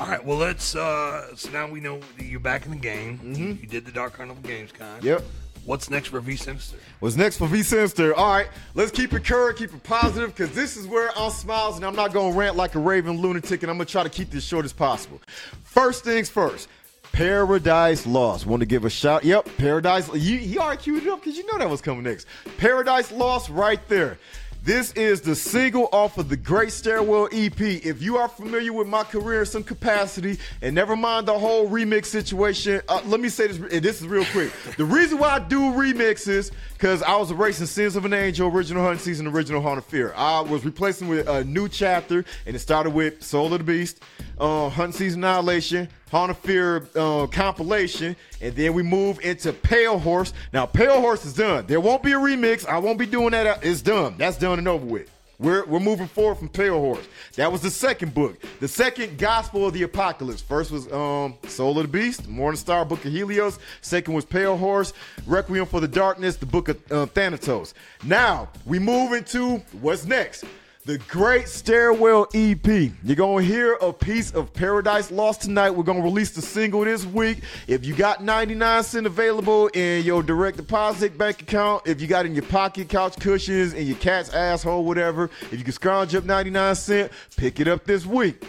All 0.00 0.08
right, 0.08 0.24
well 0.24 0.38
let's. 0.38 0.74
uh 0.74 1.34
So 1.36 1.50
now 1.50 1.68
we 1.68 1.80
know 1.80 2.00
you're 2.18 2.40
back 2.40 2.64
in 2.64 2.72
the 2.72 2.76
game. 2.76 3.20
You 3.22 3.66
did 3.66 3.84
the 3.84 3.92
Dark 3.92 4.14
Carnival 4.14 4.42
Games 4.42 4.72
Con. 4.72 4.98
Mm-hmm. 4.98 5.06
Yep. 5.06 5.22
What's 5.64 5.88
next 5.88 6.08
for 6.08 6.20
V 6.20 6.34
Sinizter? 6.34 6.74
What's 7.00 7.16
next 7.16 7.38
for 7.38 7.46
V 7.46 7.60
Sinizter? 7.60 8.12
All 8.14 8.34
right, 8.34 8.48
let's 8.74 8.90
keep 8.90 9.14
it 9.14 9.24
current, 9.24 9.56
keep 9.56 9.72
it 9.72 9.82
positive, 9.82 10.34
because 10.34 10.54
this 10.54 10.76
is 10.76 10.86
where 10.86 11.10
I'm 11.16 11.30
smiles 11.30 11.76
and 11.76 11.86
I'm 11.86 11.96
not 11.96 12.12
going 12.12 12.32
to 12.32 12.38
rant 12.38 12.54
like 12.54 12.74
a 12.74 12.78
raving 12.78 13.18
lunatic, 13.18 13.62
and 13.62 13.70
I'm 13.70 13.78
going 13.78 13.86
to 13.86 13.92
try 13.92 14.02
to 14.02 14.10
keep 14.10 14.30
this 14.30 14.44
short 14.44 14.66
as 14.66 14.74
possible. 14.74 15.22
First 15.62 16.04
things 16.04 16.28
first. 16.28 16.68
Paradise 17.12 18.06
Lost. 18.06 18.44
Want 18.44 18.60
to 18.60 18.66
give 18.66 18.84
a 18.84 18.90
shout? 18.90 19.24
Yep, 19.24 19.48
Paradise. 19.56 20.12
You, 20.12 20.36
he 20.36 20.58
already 20.58 20.82
queued 20.82 21.04
it 21.04 21.08
up 21.08 21.20
because 21.22 21.38
you 21.38 21.46
know 21.46 21.58
that 21.58 21.70
was 21.70 21.80
coming 21.80 22.02
next. 22.02 22.26
Paradise 22.58 23.10
Lost, 23.12 23.48
right 23.48 23.80
there. 23.88 24.18
This 24.64 24.92
is 24.92 25.20
the 25.20 25.34
single 25.34 25.90
off 25.92 26.16
of 26.16 26.30
the 26.30 26.38
Great 26.38 26.72
Stairwell 26.72 27.28
EP. 27.32 27.60
If 27.60 28.00
you 28.00 28.16
are 28.16 28.30
familiar 28.30 28.72
with 28.72 28.88
my 28.88 29.04
career 29.04 29.40
in 29.40 29.46
some 29.46 29.62
capacity, 29.62 30.38
and 30.62 30.74
never 30.74 30.96
mind 30.96 31.28
the 31.28 31.38
whole 31.38 31.68
remix 31.68 32.06
situation, 32.06 32.80
uh, 32.88 33.02
let 33.04 33.20
me 33.20 33.28
say 33.28 33.46
this, 33.46 33.58
and 33.58 33.84
this 33.84 34.00
is 34.00 34.06
real 34.06 34.24
quick. 34.32 34.50
The 34.78 34.86
reason 34.86 35.18
why 35.18 35.34
I 35.34 35.38
do 35.38 35.60
remixes, 35.60 36.50
because 36.72 37.02
I 37.02 37.14
was 37.16 37.30
erasing 37.30 37.66
Sins 37.66 37.94
of 37.94 38.06
an 38.06 38.14
Angel, 38.14 38.48
Original 38.48 38.82
Hunting 38.82 39.04
Season, 39.04 39.26
Original 39.26 39.60
Haunted 39.60 39.84
of 39.84 39.90
Fear. 39.90 40.14
I 40.16 40.40
was 40.40 40.64
replacing 40.64 41.08
with 41.08 41.28
a 41.28 41.44
new 41.44 41.68
chapter, 41.68 42.24
and 42.46 42.56
it 42.56 42.58
started 42.58 42.94
with 42.94 43.22
Soul 43.22 43.52
of 43.52 43.58
the 43.58 43.64
Beast, 43.64 44.00
uh, 44.38 44.70
Hunting 44.70 44.96
Season 44.96 45.22
Annihilation, 45.22 45.90
Haunted 46.14 46.36
Fear 46.36 46.86
uh, 46.94 47.26
compilation, 47.26 48.14
and 48.40 48.54
then 48.54 48.72
we 48.72 48.84
move 48.84 49.18
into 49.24 49.52
Pale 49.52 49.98
Horse. 49.98 50.32
Now, 50.52 50.64
Pale 50.64 51.00
Horse 51.00 51.24
is 51.24 51.34
done. 51.34 51.66
There 51.66 51.80
won't 51.80 52.04
be 52.04 52.12
a 52.12 52.16
remix. 52.16 52.64
I 52.64 52.78
won't 52.78 53.00
be 53.00 53.06
doing 53.06 53.32
that. 53.32 53.64
It's 53.64 53.82
done. 53.82 54.14
That's 54.16 54.38
done 54.38 54.60
and 54.60 54.68
over 54.68 54.86
with. 54.86 55.10
We're, 55.40 55.64
we're 55.64 55.80
moving 55.80 56.06
forward 56.06 56.36
from 56.36 56.50
Pale 56.50 56.78
Horse. 56.78 57.04
That 57.34 57.50
was 57.50 57.62
the 57.62 57.70
second 57.70 58.14
book. 58.14 58.40
The 58.60 58.68
second 58.68 59.18
Gospel 59.18 59.66
of 59.66 59.74
the 59.74 59.82
Apocalypse. 59.82 60.40
First 60.40 60.70
was 60.70 60.86
um, 60.92 61.34
Soul 61.48 61.76
of 61.80 61.90
the 61.90 61.98
Beast, 61.98 62.28
Morning 62.28 62.58
Star, 62.58 62.84
Book 62.84 63.04
of 63.04 63.10
Helios. 63.10 63.58
Second 63.80 64.14
was 64.14 64.24
Pale 64.24 64.56
Horse, 64.56 64.92
Requiem 65.26 65.66
for 65.66 65.80
the 65.80 65.88
Darkness, 65.88 66.36
the 66.36 66.46
Book 66.46 66.68
of 66.68 66.92
uh, 66.92 67.06
Thanatos. 67.06 67.74
Now, 68.04 68.50
we 68.64 68.78
move 68.78 69.14
into 69.14 69.56
what's 69.80 70.04
next. 70.04 70.44
The 70.86 70.98
Great 71.08 71.48
Stairwell 71.48 72.26
EP. 72.34 72.66
You're 72.66 73.16
going 73.16 73.46
to 73.46 73.50
hear 73.50 73.72
a 73.80 73.90
piece 73.90 74.32
of 74.32 74.52
Paradise 74.52 75.10
Lost 75.10 75.40
tonight. 75.40 75.70
We're 75.70 75.82
going 75.82 75.96
to 75.96 76.04
release 76.04 76.32
the 76.32 76.42
single 76.42 76.84
this 76.84 77.06
week. 77.06 77.38
If 77.66 77.86
you 77.86 77.94
got 77.94 78.22
99 78.22 78.82
cent 78.82 79.06
available 79.06 79.68
in 79.68 80.04
your 80.04 80.22
direct 80.22 80.58
deposit 80.58 81.16
bank 81.16 81.40
account, 81.40 81.86
if 81.86 82.02
you 82.02 82.06
got 82.06 82.26
in 82.26 82.34
your 82.34 82.44
pocket, 82.44 82.90
couch 82.90 83.18
cushions, 83.18 83.72
in 83.72 83.86
your 83.86 83.96
cat's 83.96 84.34
asshole, 84.34 84.84
whatever, 84.84 85.30
if 85.50 85.54
you 85.54 85.64
can 85.64 85.72
scrounge 85.72 86.14
up 86.14 86.24
99 86.24 86.74
cent, 86.74 87.12
pick 87.34 87.60
it 87.60 87.68
up 87.68 87.86
this 87.86 88.04
week. 88.04 88.44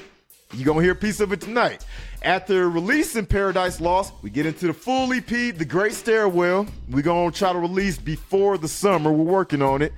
You're 0.53 0.65
going 0.65 0.79
to 0.79 0.83
hear 0.83 0.91
a 0.91 0.95
piece 0.95 1.21
of 1.21 1.31
it 1.31 1.39
tonight. 1.39 1.85
After 2.21 2.69
releasing 2.69 3.25
Paradise 3.25 3.79
Lost, 3.79 4.13
we 4.21 4.29
get 4.29 4.45
into 4.45 4.67
the 4.67 4.73
full 4.73 5.13
EP, 5.13 5.25
The 5.25 5.65
Great 5.65 5.93
Stairwell. 5.93 6.67
We're 6.89 7.01
going 7.01 7.31
to 7.31 7.37
try 7.37 7.53
to 7.53 7.59
release 7.59 7.97
before 7.97 8.57
the 8.57 8.67
summer. 8.67 9.09
We're 9.09 9.23
working 9.23 9.61
on 9.61 9.81
it. 9.81 9.93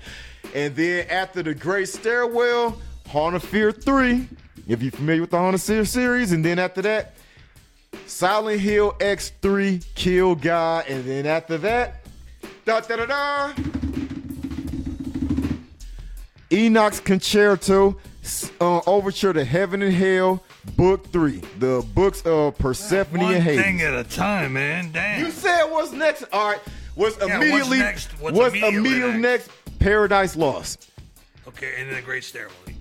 And 0.53 0.75
then 0.75 1.07
after 1.09 1.43
the 1.43 1.53
Great 1.53 1.89
Stairwell, 1.89 2.77
Haunt 3.07 3.35
of 3.35 3.43
Fear 3.43 3.71
3, 3.71 4.27
if 4.67 4.81
you're 4.81 4.91
familiar 4.91 5.21
with 5.21 5.31
the 5.31 5.37
Haunt 5.37 5.55
of 5.55 5.61
Fear 5.61 5.85
series. 5.85 6.31
And 6.31 6.43
then 6.43 6.59
after 6.59 6.81
that, 6.81 7.13
Silent 8.05 8.59
Hill 8.61 8.93
X3, 8.99 9.85
Kill 9.95 10.35
Guy. 10.35 10.83
And 10.87 11.05
then 11.05 11.25
after 11.25 11.57
that, 11.59 12.05
da 12.65 12.79
da 12.81 12.95
da 12.97 13.05
da, 13.05 13.53
Enoch's 16.51 16.99
Concerto, 16.99 17.97
uh, 18.61 18.81
Overture 18.87 19.33
to 19.33 19.43
Heaven 19.43 19.81
and 19.81 19.93
Hell, 19.93 20.43
Book 20.75 21.07
3, 21.11 21.41
the 21.59 21.85
books 21.93 22.21
of 22.23 22.57
Persephone 22.57 23.21
One 23.21 23.33
and 23.35 23.43
Hades. 23.43 23.61
thing 23.61 23.81
at 23.81 23.93
a 23.93 24.03
time, 24.03 24.53
man. 24.53 24.91
Damn. 24.91 25.25
You 25.25 25.31
said 25.31 25.65
what's 25.65 25.91
next? 25.91 26.23
All 26.31 26.51
right. 26.51 26.59
What's 26.95 27.17
what's 27.19 27.31
immediately 27.31 27.79
next? 27.79 28.09
What's 28.19 28.37
what's 28.37 28.55
immediately 28.55 28.77
immediately 28.79 29.21
next? 29.21 29.47
next? 29.47 29.66
Paradise 29.79 30.35
Lost. 30.35 30.89
Okay, 31.47 31.73
and 31.79 31.89
then 31.89 31.95
the 31.95 32.01
Great 32.01 32.23
Stairwell 32.23 32.55
EP. 32.67 32.73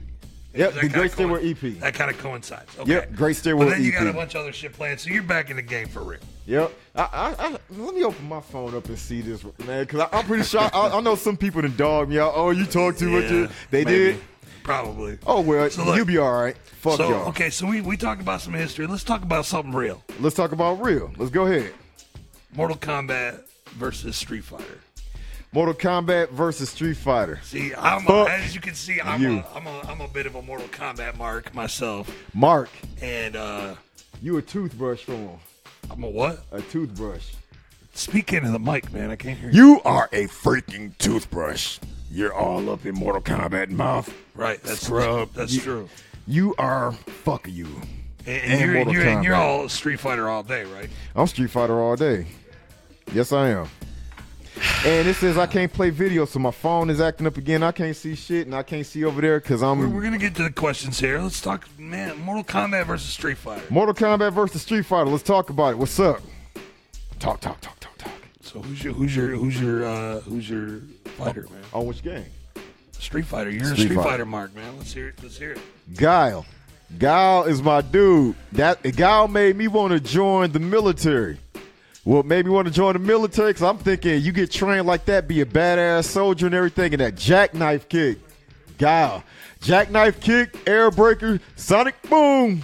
Yep, 0.55 0.74
the 0.74 0.89
Great 0.89 1.12
Stairwell 1.12 1.40
EP. 1.47 1.59
That 1.81 1.94
kind 1.94 2.10
of 2.10 2.18
coincides. 2.18 2.78
Okay. 2.78 2.93
Yep, 2.93 3.14
Great 3.14 3.36
Stairwell 3.36 3.68
EP. 3.68 3.70
But 3.73 3.77
then 3.77 3.85
you 3.85 3.93
got 3.93 4.06
a 4.06 4.12
bunch 4.12 4.35
of 4.35 4.40
other 4.43 4.52
shit 4.52 4.73
planned, 4.73 5.01
so 5.01 5.10
you're 5.10 5.23
back 5.23 5.51
in 5.51 5.56
the 5.56 5.62
game 5.62 5.89
for 5.89 6.02
real. 6.02 6.20
Yep. 6.47 6.73
I, 6.94 7.01
I, 7.02 7.35
I, 7.47 7.51
let 7.70 7.94
me 7.94 8.05
open 8.05 8.27
my 8.28 8.40
phone 8.40 8.74
up 8.74 8.86
and 8.86 8.98
see 8.98 9.20
this, 9.20 9.44
man, 9.66 9.85
because 9.85 10.09
I'm 10.12 10.24
pretty 10.24 10.44
sure 10.44 10.60
I, 10.60 10.90
I 10.94 11.01
know 11.01 11.14
some 11.16 11.36
people 11.36 11.60
that 11.62 11.77
dog 11.77 12.09
me 12.09 12.18
out. 12.18 12.32
Oh, 12.35 12.51
you 12.51 12.64
talk 12.66 12.97
too 12.97 13.10
much. 13.10 13.31
Yeah, 13.31 13.48
They 13.70 13.85
maybe. 13.85 13.98
did. 14.12 14.20
Probably. 14.62 15.18
Oh 15.27 15.43
well, 15.43 15.68
So 15.70 15.85
look- 15.85 15.97
you'll 15.97 16.06
be 16.06 16.18
all 16.18 16.32
right. 16.32 16.56
Fuck 16.81 16.97
so 16.97 17.09
y'all. 17.09 17.28
okay, 17.28 17.51
so 17.51 17.66
we 17.66 17.81
we 17.82 17.97
talked 17.97 18.20
about 18.20 18.40
some 18.40 18.52
history. 18.52 18.86
Let's 18.89 19.05
talk 19.05 19.23
about 19.23 19.44
something 19.47 19.73
real. 19.73 20.02
Let's 20.18 20.35
talk 20.35 20.51
about 20.51 20.82
real. 20.82 21.12
Let's 21.16 21.31
go 21.31 21.47
ahead. 21.47 21.73
Mortal 22.52 22.77
Kombat 22.77 23.43
versus 23.77 24.16
Street 24.16 24.43
Fighter. 24.43 24.81
Mortal 25.56 25.72
Kombat 25.72 26.28
versus 26.32 26.68
Street 26.68 26.98
Fighter. 26.98 27.40
See, 27.42 27.72
I'm 27.74 28.06
a, 28.08 28.24
as 28.28 28.54
you 28.54 28.60
can 28.60 28.74
see, 28.74 29.00
I'm 29.00 29.22
you. 29.22 29.38
a, 29.38 29.46
I'm 29.54 29.66
a 29.66 29.80
I'm 29.88 30.02
a 30.02 30.08
bit 30.08 30.26
of 30.26 30.34
a 30.34 30.42
Mortal 30.42 30.68
Kombat 30.68 31.16
mark 31.16 31.54
myself, 31.54 32.14
Mark, 32.34 32.68
and 33.00 33.36
uh 33.36 33.74
you 34.20 34.36
a 34.36 34.42
toothbrush 34.42 35.00
for 35.04 35.12
him. 35.12 35.38
I'm 35.90 36.04
a 36.04 36.10
what? 36.10 36.44
A 36.52 36.60
toothbrush. 36.60 37.32
Speak 37.94 38.34
into 38.34 38.50
the 38.50 38.58
mic, 38.58 38.92
man. 38.92 39.10
I 39.10 39.16
can't 39.16 39.38
hear 39.38 39.48
you. 39.48 39.56
You 39.76 39.80
are 39.86 40.10
a 40.12 40.24
freaking 40.26 40.92
toothbrush. 40.98 41.78
You're 42.10 42.34
all 42.34 42.68
up 42.68 42.84
in 42.84 42.94
Mortal 42.94 43.22
Kombat 43.22 43.70
mouth. 43.70 44.12
Right, 44.34 44.62
that's 44.62 44.82
Scrub. 44.82 45.32
That's 45.32 45.54
You- 45.54 45.60
true. 45.62 45.88
You 46.26 46.54
are 46.58 46.92
fuck 46.92 47.48
you. 47.48 47.64
And, 48.26 48.28
And 48.28 48.52
and 48.52 48.60
you're, 48.60 48.74
Mortal 48.74 48.92
you're, 48.92 49.06
and 49.06 49.24
you're 49.24 49.34
all 49.34 49.70
Street 49.70 50.00
Fighter 50.00 50.28
all 50.28 50.42
day, 50.42 50.64
right? 50.64 50.90
I'm 51.14 51.26
Street 51.26 51.48
Fighter 51.48 51.80
all 51.80 51.96
day. 51.96 52.26
Yes, 53.14 53.32
I 53.32 53.48
am. 53.48 53.68
And 54.84 55.06
it 55.08 55.14
says 55.16 55.36
I 55.36 55.46
can't 55.46 55.72
play 55.72 55.90
video, 55.90 56.24
so 56.24 56.38
my 56.38 56.50
phone 56.50 56.90
is 56.90 57.00
acting 57.00 57.26
up 57.26 57.36
again. 57.36 57.62
I 57.62 57.72
can't 57.72 57.94
see 57.96 58.14
shit, 58.14 58.46
and 58.46 58.54
I 58.54 58.62
can't 58.62 58.86
see 58.86 59.04
over 59.04 59.20
there 59.20 59.40
because 59.40 59.60
We're, 59.60 59.68
I'm 59.68 59.92
we're 59.92 60.02
gonna 60.02 60.18
get 60.18 60.34
to 60.36 60.44
the 60.44 60.50
questions 60.50 60.98
here. 60.98 61.18
Let's 61.18 61.40
talk, 61.40 61.68
man. 61.78 62.18
Mortal 62.20 62.44
Kombat 62.44 62.86
versus 62.86 63.10
Street 63.10 63.36
Fighter. 63.36 63.64
Mortal 63.68 63.94
Kombat 63.94 64.32
versus 64.32 64.62
Street 64.62 64.86
Fighter. 64.86 65.10
Let's 65.10 65.22
talk 65.22 65.50
about 65.50 65.72
it. 65.72 65.78
What's 65.78 65.98
up? 66.00 66.20
Talk, 67.18 67.40
talk, 67.40 67.60
talk, 67.60 67.78
talk, 67.80 67.98
talk. 67.98 68.12
So 68.40 68.60
who's 68.60 68.82
your 68.82 68.92
who's 68.94 69.14
your 69.14 69.28
who's 69.28 69.60
your 69.60 69.84
uh, 69.84 70.20
who's 70.20 70.48
your 70.48 70.80
fighter, 71.18 71.42
man? 71.50 71.62
On 71.72 71.86
which 71.86 72.02
game? 72.02 72.26
Street 72.92 73.26
Fighter. 73.26 73.50
You're 73.50 73.64
a 73.64 73.66
Street 73.66 73.84
Street 73.84 73.96
Fighter. 73.96 74.08
Fighter 74.10 74.26
mark, 74.26 74.54
man. 74.54 74.76
Let's 74.78 74.92
hear 74.92 75.08
it. 75.08 75.22
Let's 75.22 75.36
hear 75.36 75.52
it. 75.52 75.60
Guile. 75.94 76.46
Guile 76.98 77.44
is 77.44 77.62
my 77.62 77.80
dude. 77.80 78.36
That 78.52 78.82
Guile 78.96 79.28
made 79.28 79.56
me 79.56 79.68
want 79.68 79.92
to 79.92 80.00
join 80.00 80.52
the 80.52 80.60
military. 80.60 81.38
Made 82.06 82.46
me 82.46 82.52
want 82.52 82.68
to 82.68 82.72
join 82.72 82.92
the 82.92 83.00
military? 83.00 83.50
Because 83.50 83.64
I'm 83.64 83.78
thinking 83.78 84.22
you 84.22 84.32
get 84.32 84.50
trained 84.50 84.86
like 84.86 85.04
that, 85.06 85.26
be 85.26 85.40
a 85.40 85.46
badass 85.46 86.04
soldier 86.04 86.46
and 86.46 86.54
everything, 86.54 86.94
and 86.94 87.00
that 87.00 87.16
jackknife 87.16 87.88
kick. 87.88 88.18
Guile. 88.78 89.24
Jackknife 89.60 90.20
kick, 90.20 90.56
air 90.68 90.90
breaker, 90.90 91.40
sonic 91.56 92.00
boom. 92.02 92.62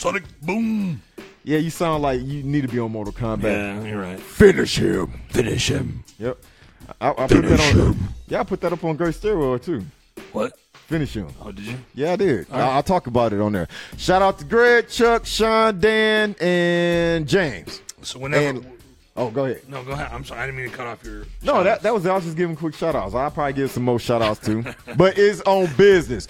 Sonic 0.00 0.22
Boom. 0.40 1.02
Yeah, 1.44 1.58
you 1.58 1.68
sound 1.68 2.02
like 2.02 2.22
you 2.22 2.42
need 2.42 2.62
to 2.62 2.68
be 2.68 2.78
on 2.78 2.90
Mortal 2.90 3.12
Kombat. 3.12 3.42
Yeah, 3.42 3.82
you're 3.84 4.00
right. 4.00 4.18
Finish 4.18 4.78
him. 4.78 5.20
Finish 5.28 5.68
him. 5.68 6.04
Yep. 6.18 6.38
I, 7.00 7.10
I 7.10 7.26
put 7.26 7.42
that 7.42 7.76
on. 7.76 7.96
Yeah, 8.26 8.40
I 8.40 8.44
put 8.44 8.60
that 8.62 8.72
up 8.72 8.82
on 8.82 8.96
Great 8.96 9.14
Stairwell 9.14 9.58
too. 9.58 9.84
What? 10.32 10.58
Finish 10.72 11.14
him. 11.14 11.28
Oh, 11.42 11.52
did 11.52 11.66
you? 11.66 11.76
Yeah, 11.94 12.12
I 12.12 12.16
did. 12.16 12.46
I, 12.50 12.60
I'll 12.60 12.82
talk 12.82 13.06
about 13.08 13.32
it 13.32 13.40
on 13.40 13.52
there. 13.52 13.68
Shout 13.98 14.22
out 14.22 14.38
to 14.38 14.44
Greg, 14.44 14.88
Chuck, 14.88 15.26
Sean, 15.26 15.78
Dan, 15.78 16.34
and 16.40 17.28
James. 17.28 17.82
So 18.02 18.18
whenever. 18.18 18.58
And 18.58 18.66
oh, 19.16 19.30
go 19.30 19.44
ahead. 19.44 19.68
no, 19.68 19.82
go 19.84 19.92
ahead. 19.92 20.08
I'm 20.12 20.24
sorry. 20.24 20.40
I 20.40 20.46
didn't 20.46 20.58
mean 20.58 20.70
to 20.70 20.76
cut 20.76 20.86
off 20.86 21.04
your. 21.04 21.24
No, 21.42 21.62
that, 21.62 21.82
that 21.82 21.92
was 21.92 22.06
I 22.06 22.14
was 22.14 22.24
just 22.24 22.36
giving 22.36 22.56
quick 22.56 22.74
shout 22.74 22.94
outs. 22.94 23.14
I'll 23.14 23.30
probably 23.30 23.52
give 23.54 23.70
some 23.70 23.84
more 23.84 23.98
shout 23.98 24.22
outs 24.22 24.40
too. 24.44 24.64
but 24.96 25.18
it's 25.18 25.40
on 25.42 25.68
business. 25.76 26.28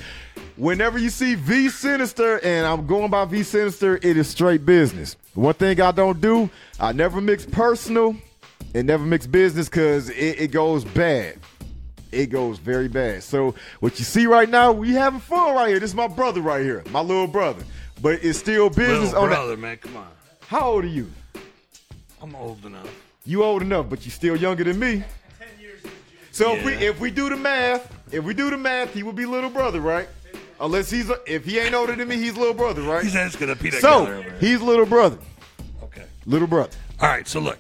Whenever 0.57 0.99
you 0.99 1.11
see 1.11 1.37
V 1.37 1.67
Sinizter 1.67 2.45
and 2.45 2.67
I'm 2.67 2.87
going 2.87 3.11
by 3.11 3.25
V 3.25 3.41
Sinizter, 3.41 4.03
it 4.05 4.17
is 4.17 4.29
straight 4.29 4.67
business. 4.67 5.17
One 5.35 5.55
thing 5.55 5.81
I 5.81 5.91
don't 5.91 6.21
do, 6.21 6.51
I 6.79 6.93
never 6.93 7.21
mix 7.21 7.47
personal 7.47 8.17
and 8.75 8.87
never 8.87 9.05
mix 9.05 9.27
business 9.27 9.69
because 9.69 10.11
it, 10.11 10.41
it 10.41 10.51
goes 10.53 10.85
bad. 10.85 11.39
It 12.13 12.27
goes 12.27 12.59
very 12.59 12.89
bad. 12.89 13.23
So 13.23 13.55
what 13.79 13.99
you 13.99 14.05
see 14.05 14.27
right 14.27 14.49
now, 14.49 14.73
we 14.73 14.93
having 14.93 15.21
fun 15.21 15.55
right 15.55 15.69
here. 15.69 15.79
This 15.79 15.91
is 15.91 15.97
my 15.97 16.09
brother 16.09 16.41
right 16.41 16.63
here, 16.63 16.83
my 16.91 17.01
little 17.01 17.29
brother. 17.29 17.65
But 18.03 18.25
it's 18.25 18.39
still 18.39 18.69
business 18.69 19.13
Little 19.13 19.23
on 19.23 19.29
brother, 19.29 19.57
man. 19.57 19.77
Come 19.77 19.97
on. 19.97 20.09
How 20.41 20.71
old 20.73 20.85
are 20.85 20.89
you? 20.89 21.11
I'm 22.23 22.35
old 22.37 22.65
enough. 22.65 22.89
You 23.25 23.43
old 23.45 23.63
enough, 23.63 23.89
but 23.89 24.05
you 24.05 24.11
still 24.11 24.37
younger 24.37 24.65
than 24.65 24.79
me. 24.79 25.03
So 26.33 26.55
if 26.55 26.65
we 26.65 26.73
Yeah. 26.75 26.91
if 26.91 27.01
we 27.01 27.11
do 27.11 27.29
the 27.29 27.37
math, 27.37 27.93
if 28.13 28.25
we 28.25 28.35
do 28.35 28.51
the 28.51 28.57
math, 28.57 28.95
he 28.95 29.03
would 29.03 29.17
be 29.17 29.27
little 29.27 29.51
brother, 29.51 29.81
right? 29.81 30.09
Unless 30.61 30.91
he's 30.91 31.09
a, 31.11 31.19
if 31.27 31.45
he 31.45 31.59
ain't 31.59 31.75
older 31.75 31.95
than 31.97 32.07
me, 32.09 32.17
he's 32.17 32.37
little 32.37 32.55
brother, 32.55 32.83
right? 32.83 33.03
He's 33.03 33.17
asking 33.17 33.51
a 33.51 33.57
peanut 33.57 33.81
so 33.81 34.05
gallery 34.05 34.19
over 34.19 34.31
here. 34.31 34.39
he's 34.41 34.61
little 34.61 34.87
brother, 34.87 35.19
Okay. 35.85 36.05
little 36.27 36.47
brother. 36.47 36.77
All 37.01 37.09
right. 37.09 37.27
So 37.27 37.41
look. 37.41 37.59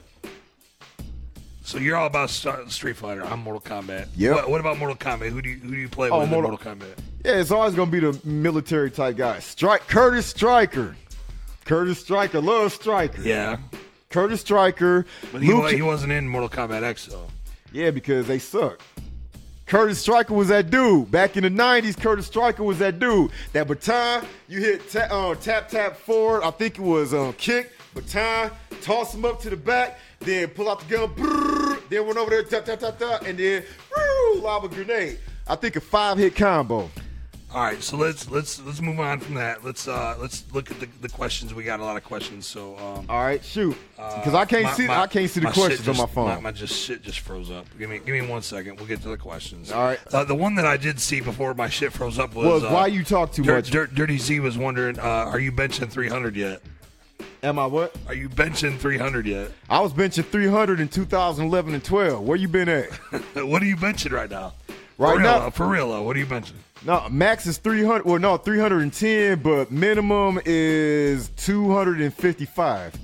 So 1.62 1.78
you're 1.78 1.96
all 1.96 2.06
about 2.06 2.30
St- 2.30 2.70
Street 2.72 2.96
Fighter. 2.96 3.24
I'm 3.24 3.40
Mortal 3.40 3.60
Kombat. 3.60 4.08
Yep. 4.16 4.34
What, 4.34 4.50
what 4.50 4.60
about 4.60 4.78
Mortal 4.78 4.96
Kombat? 4.96 5.30
Who 5.30 5.40
do 5.40 5.48
you 5.50 5.56
who 5.58 5.70
do 5.70 5.76
you 5.76 5.88
play 5.88 6.10
Oh, 6.10 6.18
with 6.18 6.24
in 6.24 6.30
Mortal- 6.30 6.50
Mortal 6.52 6.74
Kombat? 6.74 6.98
Yeah, 7.24 7.40
it's 7.40 7.50
always 7.50 7.74
gonna 7.74 7.90
be 7.90 8.00
the 8.00 8.18
military 8.24 8.90
type 8.90 9.16
guy. 9.16 9.38
Strike 9.40 9.86
Kurtis 9.88 10.24
Stryker. 10.24 10.96
Kurtis 11.66 11.96
Stryker, 11.96 12.40
love 12.40 12.72
Stryker. 12.72 13.22
Yeah. 13.22 13.58
Kurtis 14.10 14.38
Stryker. 14.40 15.06
But 15.32 15.42
he, 15.42 15.52
Luke- 15.52 15.70
he 15.72 15.82
wasn't 15.82 16.12
in 16.12 16.28
Mortal 16.28 16.48
Kombat 16.48 16.82
X 16.82 17.06
though. 17.06 17.26
Yeah, 17.72 17.90
because 17.92 18.26
they 18.26 18.38
suck. 18.40 18.80
Kurtis 19.66 19.96
Stryker 19.96 20.34
was 20.34 20.48
that 20.48 20.68
dude. 20.70 21.12
Back 21.12 21.36
in 21.36 21.44
the 21.44 21.48
90s, 21.48 21.94
Kurtis 21.94 22.24
Stryker 22.24 22.64
was 22.64 22.80
that 22.80 22.98
dude. 22.98 23.30
That 23.52 23.68
baton, 23.68 24.26
you 24.48 24.58
hit 24.60 24.90
ta- 24.90 25.06
uh, 25.10 25.36
tap, 25.36 25.68
tap 25.68 25.96
forward. 25.96 26.42
I 26.42 26.50
think 26.50 26.76
it 26.76 26.82
was 26.82 27.14
um, 27.14 27.32
kick, 27.34 27.70
baton, 27.94 28.50
toss 28.82 29.14
him 29.14 29.24
up 29.24 29.40
to 29.42 29.50
the 29.50 29.56
back, 29.56 30.00
then 30.18 30.48
pull 30.48 30.68
out 30.68 30.80
the 30.80 30.96
gun, 30.96 31.08
brrr, 31.10 31.88
then 31.88 32.04
went 32.04 32.18
over 32.18 32.30
there, 32.30 32.42
tap, 32.42 32.64
tap, 32.64 32.80
tap, 32.80 32.98
tap, 32.98 33.22
and 33.24 33.38
then 33.38 33.62
woo, 33.96 34.40
lob 34.40 34.64
a 34.64 34.68
grenade. 34.68 35.20
I 35.46 35.54
think 35.54 35.76
a 35.76 35.80
five 35.80 36.18
hit 36.18 36.34
combo. 36.34 36.90
All 37.52 37.60
right, 37.64 37.82
so 37.82 37.96
let's 37.96 38.30
let's 38.30 38.60
let's 38.62 38.80
move 38.80 39.00
on 39.00 39.18
from 39.18 39.34
that. 39.34 39.64
Let's 39.64 39.88
uh 39.88 40.16
let's 40.20 40.44
look 40.52 40.70
at 40.70 40.78
the, 40.78 40.88
the 41.00 41.08
questions. 41.08 41.52
We 41.52 41.64
got 41.64 41.80
a 41.80 41.84
lot 41.84 41.96
of 41.96 42.04
questions, 42.04 42.46
so 42.46 42.76
um 42.78 43.06
All 43.08 43.22
right, 43.24 43.44
shoot. 43.44 43.76
Because 43.96 44.34
I 44.34 44.44
can't 44.44 44.64
my- 44.64 44.72
see 44.72 44.86
my- 44.86 45.00
I 45.00 45.06
can't 45.08 45.28
see 45.28 45.40
the 45.40 45.50
questions 45.50 45.88
on 45.88 45.96
my 45.96 46.06
phone. 46.06 46.28
My, 46.28 46.38
my 46.40 46.52
just 46.52 46.76
shit 46.80 47.02
just 47.02 47.18
froze 47.20 47.50
up. 47.50 47.66
Give 47.76 47.90
me 47.90 47.98
give 47.98 48.14
me 48.14 48.22
one 48.22 48.42
second. 48.42 48.76
We'll 48.76 48.86
get 48.86 49.02
to 49.02 49.08
the 49.08 49.16
questions. 49.16 49.72
All 49.72 49.82
right. 49.82 49.98
Uh, 50.12 50.22
the 50.22 50.34
one 50.34 50.54
that 50.54 50.64
I 50.66 50.76
did 50.76 51.00
see 51.00 51.20
before 51.20 51.52
my 51.54 51.68
shit 51.68 51.92
froze 51.92 52.20
up 52.20 52.36
was, 52.36 52.46
was 52.46 52.62
uh, 52.64 52.68
why 52.70 52.86
you 52.86 53.02
talk 53.02 53.32
too 53.32 53.42
Dir- 53.42 53.56
much. 53.56 53.70
Dir- 53.72 53.88
Dirty 53.88 54.18
Z 54.18 54.38
was 54.38 54.56
wondering, 54.56 55.00
uh, 55.00 55.02
are 55.02 55.40
you 55.40 55.50
benching 55.50 55.90
300 55.90 56.36
yet? 56.36 56.62
Am 57.42 57.58
I 57.58 57.66
what? 57.66 57.96
Are 58.06 58.14
you 58.14 58.28
benching 58.28 58.78
300 58.78 59.26
yet? 59.26 59.50
I 59.68 59.80
was 59.80 59.92
benching 59.92 60.24
300 60.24 60.78
in 60.78 60.86
2011 60.86 61.74
and 61.74 61.82
12. 61.82 62.22
Where 62.22 62.36
you 62.36 62.46
been 62.46 62.68
at? 62.68 62.90
what 63.34 63.60
are 63.60 63.66
you 63.66 63.76
benching 63.76 64.12
right 64.12 64.30
now? 64.30 64.52
Right 64.98 65.16
for 65.16 65.20
now- 65.22 65.38
though, 65.40 65.50
for 65.50 65.66
real, 65.66 65.90
though, 65.90 66.02
what 66.02 66.14
are 66.14 66.18
you 66.20 66.26
benching? 66.26 66.52
No, 66.84 67.06
max 67.10 67.46
is 67.46 67.58
300. 67.58 68.04
Well, 68.06 68.18
no, 68.18 68.36
310, 68.38 69.40
but 69.42 69.70
minimum 69.70 70.40
is 70.46 71.28
255. 71.36 72.94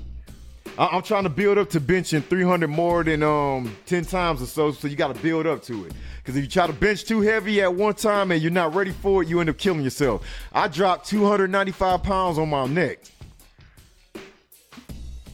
I- 0.79 0.87
I'm 0.87 1.01
trying 1.03 1.23
to 1.23 1.29
build 1.29 1.57
up 1.59 1.69
to 1.71 1.81
benching 1.81 2.23
300 2.23 2.67
more 2.69 3.03
than 3.03 3.21
um 3.23 3.75
10 3.85 4.05
times 4.05 4.41
or 4.41 4.47
so. 4.47 4.71
So 4.71 4.87
you 4.87 4.95
got 4.95 5.15
to 5.15 5.21
build 5.21 5.45
up 5.45 5.61
to 5.63 5.85
it. 5.85 5.93
Because 6.17 6.35
if 6.37 6.43
you 6.43 6.49
try 6.49 6.67
to 6.67 6.73
bench 6.73 7.05
too 7.05 7.21
heavy 7.21 7.61
at 7.61 7.73
one 7.73 7.93
time 7.93 8.31
and 8.31 8.41
you're 8.41 8.51
not 8.51 8.73
ready 8.75 8.91
for 8.91 9.21
it, 9.23 9.29
you 9.29 9.39
end 9.39 9.49
up 9.49 9.57
killing 9.57 9.81
yourself. 9.81 10.23
I 10.51 10.67
dropped 10.67 11.07
295 11.07 12.03
pounds 12.03 12.37
on 12.37 12.49
my 12.49 12.65
neck. 12.65 12.99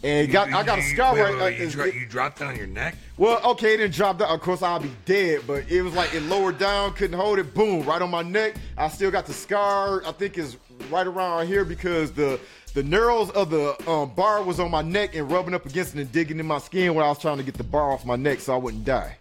And 0.03 0.29
got, 0.29 0.51
I 0.51 0.63
got 0.63 0.79
a 0.79 0.81
scar 0.81 1.13
wait, 1.13 1.21
right. 1.21 1.33
wait, 1.35 1.41
wait, 1.41 1.59
you, 1.59 1.69
dro- 1.69 1.85
you 1.85 2.05
dropped 2.05 2.41
it 2.41 2.43
on 2.45 2.57
your 2.57 2.67
neck? 2.67 2.95
well, 3.17 3.41
okay, 3.51 3.75
it 3.75 3.77
didn't 3.77 3.93
drop 3.93 4.19
down. 4.19 4.29
Of 4.29 4.41
course, 4.41 4.61
I'll 4.61 4.79
be 4.79 4.91
dead, 5.05 5.43
but 5.47 5.69
it 5.71 5.81
was 5.81 5.93
like 5.93 6.13
it 6.13 6.23
lowered 6.23 6.57
down, 6.57 6.93
couldn't 6.93 7.17
hold 7.17 7.39
it. 7.39 7.53
Boom, 7.53 7.85
right 7.85 8.01
on 8.01 8.11
my 8.11 8.21
neck. 8.21 8.55
I 8.77 8.89
still 8.89 9.11
got 9.11 9.25
the 9.25 9.33
scar. 9.33 10.03
I 10.05 10.11
think 10.11 10.37
it's 10.37 10.57
right 10.89 11.07
around 11.07 11.47
here 11.47 11.63
because 11.63 12.11
the 12.11 12.37
the 12.73 12.83
knurls 12.83 13.31
of 13.31 13.49
the 13.49 13.89
um, 13.89 14.13
bar 14.13 14.43
was 14.43 14.59
on 14.59 14.71
my 14.71 14.81
neck 14.81 15.15
and 15.15 15.31
rubbing 15.31 15.53
up 15.53 15.65
against 15.65 15.95
it 15.95 16.01
and 16.01 16.11
digging 16.11 16.39
in 16.39 16.47
my 16.47 16.57
skin 16.57 16.95
when 16.95 17.05
I 17.05 17.07
was 17.07 17.19
trying 17.19 17.37
to 17.37 17.43
get 17.43 17.53
the 17.53 17.63
bar 17.63 17.91
off 17.91 18.05
my 18.05 18.15
neck 18.15 18.39
so 18.41 18.53
I 18.53 18.57
wouldn't 18.57 18.83
die. 18.83 19.17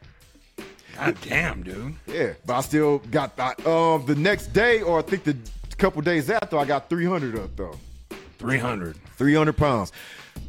God 0.96 1.16
damn, 1.22 1.62
dude. 1.62 1.94
Yeah, 2.06 2.32
but 2.44 2.54
I 2.54 2.60
still 2.62 2.98
got 2.98 3.36
that. 3.36 3.64
Um, 3.66 4.04
the 4.06 4.14
next 4.14 4.48
day, 4.48 4.82
or 4.82 4.98
I 4.98 5.02
think 5.02 5.24
the 5.24 5.36
couple 5.76 6.02
days 6.02 6.30
after, 6.30 6.56
I 6.58 6.64
got 6.64 6.88
300 6.88 7.38
up 7.38 7.56
though. 7.56 7.78
300. 8.38 8.96
300 9.16 9.52
pounds. 9.56 9.92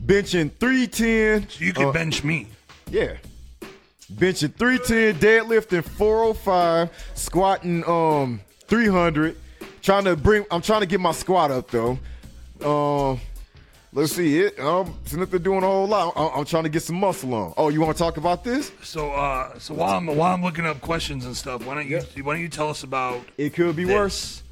Benching 0.06 0.52
310. 0.60 1.50
So 1.50 1.64
you 1.64 1.74
can 1.74 1.86
uh, 1.86 1.92
bench 1.92 2.24
me. 2.24 2.48
Yeah. 2.90 3.14
Benching 4.14 4.54
310, 4.56 5.16
deadlifting 5.20 5.84
405, 5.84 6.90
squatting 7.16 7.84
um 7.88 8.42
300. 8.68 9.38
Trying 9.82 10.04
to 10.06 10.16
bring 10.16 10.46
I'm 10.52 10.62
trying 10.62 10.82
to 10.82 10.86
get 10.86 11.00
my 11.00 11.12
squat 11.14 11.52
up 11.52 11.70
though. 11.72 11.98
Um 12.64 13.20
let's 13.94 14.12
see 14.14 14.40
it. 14.42 14.60
Um 14.60 14.98
since 15.06 15.28
they're 15.30 15.40
doing 15.40 15.64
a 15.64 15.68
whole 15.68 15.88
lot, 15.88 16.14
I'm, 16.16 16.40
I'm 16.40 16.46
trying 16.46 16.64
to 16.64 16.70
get 16.70 16.84
some 16.84 16.98
muscle 16.98 17.34
on. 17.34 17.54
Oh, 17.58 17.70
you 17.70 17.82
want 17.82 17.96
to 17.98 18.04
talk 18.04 18.18
about 18.18 18.44
this? 18.44 18.72
So, 18.84 19.12
uh, 19.12 19.58
so 19.58 19.74
while 19.74 19.98
I'm 19.98 20.06
while 20.08 20.34
I'm 20.34 20.44
looking 20.44 20.66
up 20.66 20.80
questions 20.82 21.26
and 21.26 21.36
stuff, 21.36 21.66
why 21.66 21.76
don't 21.76 21.88
you 21.88 22.00
why 22.24 22.34
don't 22.34 22.42
you 22.42 22.50
tell 22.50 22.70
us 22.70 22.84
about 22.84 23.22
It 23.38 23.54
could 23.54 23.76
be 23.76 23.86
this? 23.86 23.94
worse. 23.96 24.43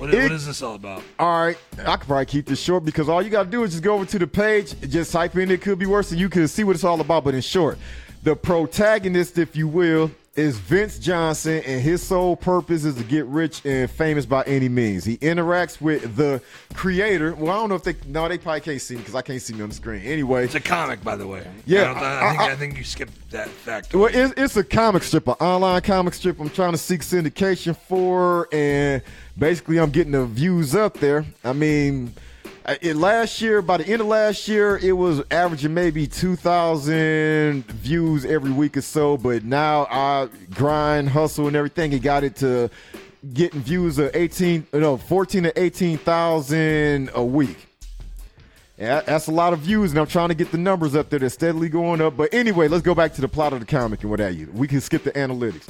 What, 0.00 0.14
It- 0.14 0.22
what 0.22 0.32
is 0.32 0.46
this 0.46 0.62
all 0.62 0.76
about? 0.76 1.02
All 1.18 1.44
right, 1.44 1.58
I 1.78 1.96
could 1.96 2.06
probably 2.08 2.24
keep 2.24 2.46
this 2.46 2.58
short 2.58 2.86
because 2.86 3.08
all 3.10 3.20
you 3.20 3.28
got 3.28 3.44
to 3.44 3.50
do 3.50 3.62
is 3.64 3.72
just 3.72 3.82
go 3.82 3.94
over 3.96 4.06
to 4.06 4.18
the 4.18 4.26
page, 4.26 4.74
just 4.88 5.12
type 5.12 5.36
in 5.36 5.50
"it 5.50 5.60
could 5.60 5.78
be 5.78 5.84
worse," 5.84 6.10
and 6.10 6.18
you 6.18 6.30
can 6.30 6.48
see 6.48 6.64
what 6.64 6.74
it's 6.74 6.84
all 6.84 7.00
about. 7.02 7.24
But 7.24 7.34
in 7.34 7.42
short, 7.42 7.76
the 8.22 8.34
protagonist, 8.34 9.36
if 9.36 9.54
you 9.54 9.68
will, 9.68 10.10
is 10.36 10.58
Vince 10.58 10.98
Johnson, 10.98 11.60
and 11.66 11.82
his 11.82 12.02
sole 12.02 12.36
purpose 12.36 12.84
is 12.84 12.94
to 12.94 13.02
get 13.02 13.26
rich 13.26 13.64
and 13.66 13.90
famous 13.90 14.24
by 14.26 14.42
any 14.44 14.68
means. 14.68 15.04
He 15.04 15.16
interacts 15.18 15.80
with 15.80 16.14
the 16.16 16.40
creator. 16.72 17.34
Well, 17.34 17.50
I 17.50 17.56
don't 17.56 17.68
know 17.68 17.74
if 17.74 17.82
they 17.82 17.96
no, 18.06 18.28
they 18.28 18.38
probably 18.38 18.60
can't 18.60 18.80
see 18.80 18.94
me 18.94 19.00
because 19.00 19.16
I 19.16 19.22
can't 19.22 19.42
see 19.42 19.54
me 19.54 19.62
on 19.62 19.70
the 19.70 19.74
screen. 19.74 20.02
Anyway, 20.02 20.44
It's 20.44 20.54
a 20.54 20.60
comic, 20.60 21.02
by 21.02 21.16
the 21.16 21.26
way. 21.26 21.46
Yeah, 21.66 21.92
I, 21.92 21.98
I 22.00 22.26
I- 22.26 22.30
think, 22.30 22.40
I- 22.40 22.52
I, 22.52 22.56
think 22.56 22.78
you 22.78 22.84
skipped 22.84 23.30
that 23.32 23.48
fact. 23.48 23.92
Well, 23.94 24.10
it's, 24.12 24.32
it's 24.36 24.56
a 24.56 24.64
comic 24.64 25.02
strip, 25.02 25.26
an 25.26 25.34
online 25.40 25.82
comic 25.82 26.14
strip. 26.14 26.38
I'm 26.38 26.48
trying 26.50 26.72
to 26.72 26.78
seek 26.78 27.00
syndication 27.00 27.76
for, 27.76 28.48
and 28.52 29.02
basically, 29.36 29.78
I'm 29.78 29.90
getting 29.90 30.12
the 30.12 30.26
views 30.26 30.74
up 30.76 30.94
there. 30.98 31.24
I 31.44 31.52
mean, 31.52 32.14
Uh, 32.64 32.74
it, 32.82 32.96
last 32.96 33.40
year, 33.40 33.62
by 33.62 33.78
the 33.78 33.86
end 33.88 34.00
of 34.02 34.06
last 34.06 34.46
year, 34.46 34.78
it 34.82 34.92
was 34.92 35.22
averaging 35.30 35.72
maybe 35.72 36.06
2,000 36.06 37.64
views 37.66 38.24
every 38.24 38.50
week 38.50 38.76
or 38.76 38.82
so. 38.82 39.16
But 39.16 39.44
now 39.44 39.86
I 39.90 40.28
grind, 40.54 41.08
hustle, 41.08 41.46
and 41.46 41.56
everything, 41.56 41.92
it 41.92 42.00
got 42.00 42.22
it 42.22 42.36
to 42.36 42.70
getting 43.32 43.60
views 43.60 43.98
of 43.98 44.10
18, 44.14 44.66
no, 44.74 44.96
14 44.96 45.44
to 45.44 45.60
18,000 45.62 47.10
a 47.14 47.24
week. 47.24 47.66
Yeah, 48.78 49.02
that's 49.02 49.26
a 49.26 49.32
lot 49.32 49.52
of 49.52 49.58
views, 49.58 49.90
and 49.90 50.00
I'm 50.00 50.06
trying 50.06 50.30
to 50.30 50.34
get 50.34 50.50
the 50.52 50.58
numbers 50.58 50.94
up 50.94 51.10
there. 51.10 51.18
They're 51.18 51.28
steadily 51.28 51.68
going 51.68 52.00
up. 52.00 52.16
But 52.16 52.32
anyway, 52.32 52.66
let's 52.66 52.82
go 52.82 52.94
back 52.94 53.12
to 53.14 53.20
the 53.20 53.28
plot 53.28 53.52
of 53.52 53.60
the 53.60 53.66
comic 53.66 54.00
and 54.00 54.10
what 54.10 54.20
have 54.20 54.34
you. 54.34 54.48
We 54.54 54.66
can 54.66 54.80
skip 54.80 55.04
the 55.04 55.12
analytics. 55.12 55.68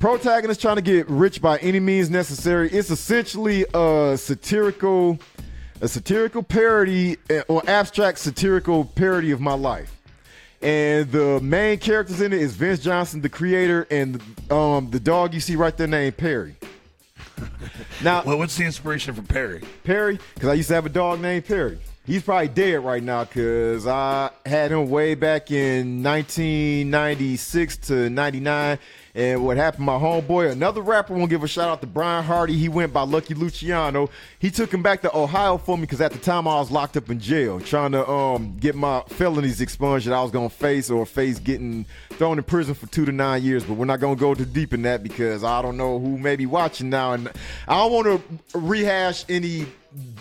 Protagonist 0.00 0.60
trying 0.60 0.76
to 0.76 0.82
get 0.82 1.08
rich 1.08 1.40
by 1.40 1.58
any 1.58 1.78
means 1.78 2.10
necessary. 2.10 2.68
It's 2.70 2.90
essentially 2.90 3.66
a 3.72 4.16
satirical, 4.18 5.20
a 5.80 5.88
satirical 5.88 6.42
parody 6.42 7.16
eh, 7.28 7.42
or 7.48 7.62
abstract 7.68 8.18
satirical 8.18 8.84
parody 8.84 9.30
of 9.30 9.40
my 9.40 9.54
life. 9.54 9.96
And 10.62 11.10
the 11.10 11.40
main 11.40 11.78
characters 11.78 12.20
in 12.20 12.32
it 12.32 12.40
is 12.40 12.54
Vince 12.54 12.80
Johnson, 12.80 13.22
the 13.22 13.30
creator, 13.30 13.86
and 13.90 14.20
um, 14.50 14.90
the 14.90 15.00
dog 15.00 15.32
you 15.32 15.40
see 15.40 15.56
right 15.56 15.74
there 15.74 15.86
named 15.86 16.16
Perry. 16.16 16.56
Now, 18.02 18.22
well, 18.24 18.38
what's 18.38 18.56
the 18.56 18.64
inspiration 18.64 19.14
for 19.14 19.20
Perry? 19.20 19.62
Perry, 19.84 20.18
because 20.34 20.48
I 20.48 20.54
used 20.54 20.68
to 20.68 20.74
have 20.74 20.86
a 20.86 20.90
dog 20.90 21.20
named 21.20 21.44
Perry. 21.44 21.78
He's 22.06 22.22
probably 22.22 22.48
dead 22.48 22.82
right 22.82 23.02
now 23.02 23.24
because 23.24 23.86
I 23.86 24.30
had 24.46 24.72
him 24.72 24.88
way 24.88 25.14
back 25.14 25.50
in 25.50 26.02
1996 26.02 27.76
to 27.88 28.08
99. 28.08 28.78
And 29.14 29.44
what 29.44 29.56
happened, 29.56 29.86
my 29.86 29.98
homeboy, 29.98 30.52
another 30.52 30.80
rapper, 30.80 31.14
want 31.14 31.30
to 31.30 31.34
give 31.34 31.42
a 31.42 31.48
shout 31.48 31.68
out 31.68 31.80
to 31.80 31.86
Brian 31.86 32.24
Hardy. 32.24 32.56
He 32.56 32.68
went 32.68 32.92
by 32.92 33.02
Lucky 33.02 33.34
Luciano. 33.34 34.08
He 34.38 34.50
took 34.50 34.72
him 34.72 34.82
back 34.82 35.02
to 35.02 35.16
Ohio 35.16 35.58
for 35.58 35.76
me 35.76 35.82
because 35.82 36.00
at 36.00 36.12
the 36.12 36.18
time 36.18 36.46
I 36.46 36.54
was 36.56 36.70
locked 36.70 36.96
up 36.96 37.10
in 37.10 37.18
jail 37.18 37.58
trying 37.60 37.92
to 37.92 38.08
um 38.08 38.56
get 38.58 38.76
my 38.76 39.02
felonies 39.08 39.60
expunged 39.60 40.06
that 40.06 40.14
I 40.14 40.22
was 40.22 40.30
going 40.30 40.48
to 40.48 40.54
face 40.54 40.90
or 40.90 41.04
face 41.06 41.38
getting 41.40 41.86
thrown 42.10 42.38
in 42.38 42.44
prison 42.44 42.74
for 42.74 42.86
two 42.86 43.04
to 43.04 43.12
nine 43.12 43.42
years. 43.42 43.64
But 43.64 43.74
we're 43.74 43.86
not 43.86 43.98
going 43.98 44.16
to 44.16 44.20
go 44.20 44.34
too 44.34 44.44
deep 44.44 44.72
in 44.72 44.82
that 44.82 45.02
because 45.02 45.42
I 45.42 45.60
don't 45.60 45.76
know 45.76 45.98
who 45.98 46.16
may 46.16 46.36
be 46.36 46.46
watching 46.46 46.88
now. 46.90 47.12
And 47.12 47.28
I 47.66 47.76
don't 47.76 47.92
want 47.92 48.06
to 48.52 48.58
rehash 48.58 49.24
any 49.28 49.66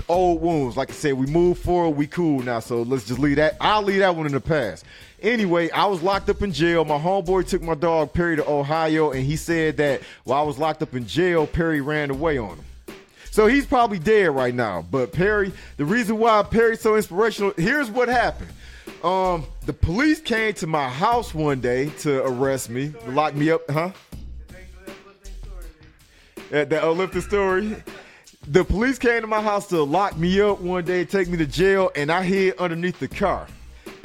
old 0.07 0.41
wounds. 0.41 0.77
Like 0.77 0.89
I 0.89 0.93
said, 0.93 1.13
we 1.13 1.27
move 1.27 1.59
forward, 1.59 1.95
we 1.95 2.07
cool 2.07 2.41
now. 2.41 2.59
So 2.59 2.81
let's 2.81 3.05
just 3.05 3.19
leave 3.19 3.35
that. 3.35 3.57
I'll 3.61 3.83
leave 3.83 3.99
that 3.99 4.15
one 4.15 4.25
in 4.25 4.31
the 4.31 4.41
past. 4.41 4.85
Anyway, 5.21 5.69
I 5.71 5.85
was 5.85 6.01
locked 6.01 6.29
up 6.29 6.41
in 6.41 6.51
jail. 6.51 6.85
My 6.85 6.97
homeboy 6.97 7.47
took 7.47 7.61
my 7.61 7.75
dog 7.75 8.13
Perry 8.13 8.35
to 8.37 8.49
Ohio, 8.49 9.11
and 9.11 9.25
he 9.25 9.35
said 9.35 9.77
that 9.77 10.01
while 10.23 10.41
I 10.41 10.45
was 10.45 10.57
locked 10.57 10.81
up 10.81 10.93
in 10.93 11.05
jail, 11.07 11.45
Perry 11.47 11.81
ran 11.81 12.09
away 12.09 12.37
on 12.37 12.57
him. 12.57 12.65
So 13.31 13.47
he's 13.47 13.65
probably 13.65 13.99
dead 13.99 14.31
right 14.31 14.53
now. 14.53 14.85
But 14.89 15.13
Perry, 15.13 15.51
the 15.77 15.85
reason 15.85 16.17
why 16.17 16.43
Perry's 16.43 16.81
so 16.81 16.95
inspirational, 16.95 17.53
here's 17.57 17.89
what 17.89 18.09
happened. 18.09 18.49
Um, 19.03 19.45
the 19.65 19.73
police 19.73 20.19
came 20.19 20.53
to 20.55 20.67
my 20.67 20.89
house 20.89 21.33
one 21.33 21.61
day 21.61 21.89
to 21.99 22.25
arrest 22.25 22.69
me, 22.69 22.93
lock 23.07 23.35
me 23.35 23.51
up, 23.51 23.61
huh? 23.69 23.91
That, 26.49 26.69
that 26.69 26.83
uplifting 26.83 27.21
story. 27.21 27.75
The 28.47 28.63
police 28.63 28.97
came 28.97 29.21
to 29.21 29.27
my 29.27 29.41
house 29.41 29.67
to 29.67 29.83
lock 29.83 30.17
me 30.17 30.41
up 30.41 30.59
one 30.59 30.83
day, 30.83 31.05
take 31.05 31.27
me 31.27 31.37
to 31.37 31.45
jail, 31.45 31.91
and 31.95 32.11
I 32.11 32.23
hid 32.23 32.57
underneath 32.57 32.99
the 32.99 33.07
car. 33.07 33.47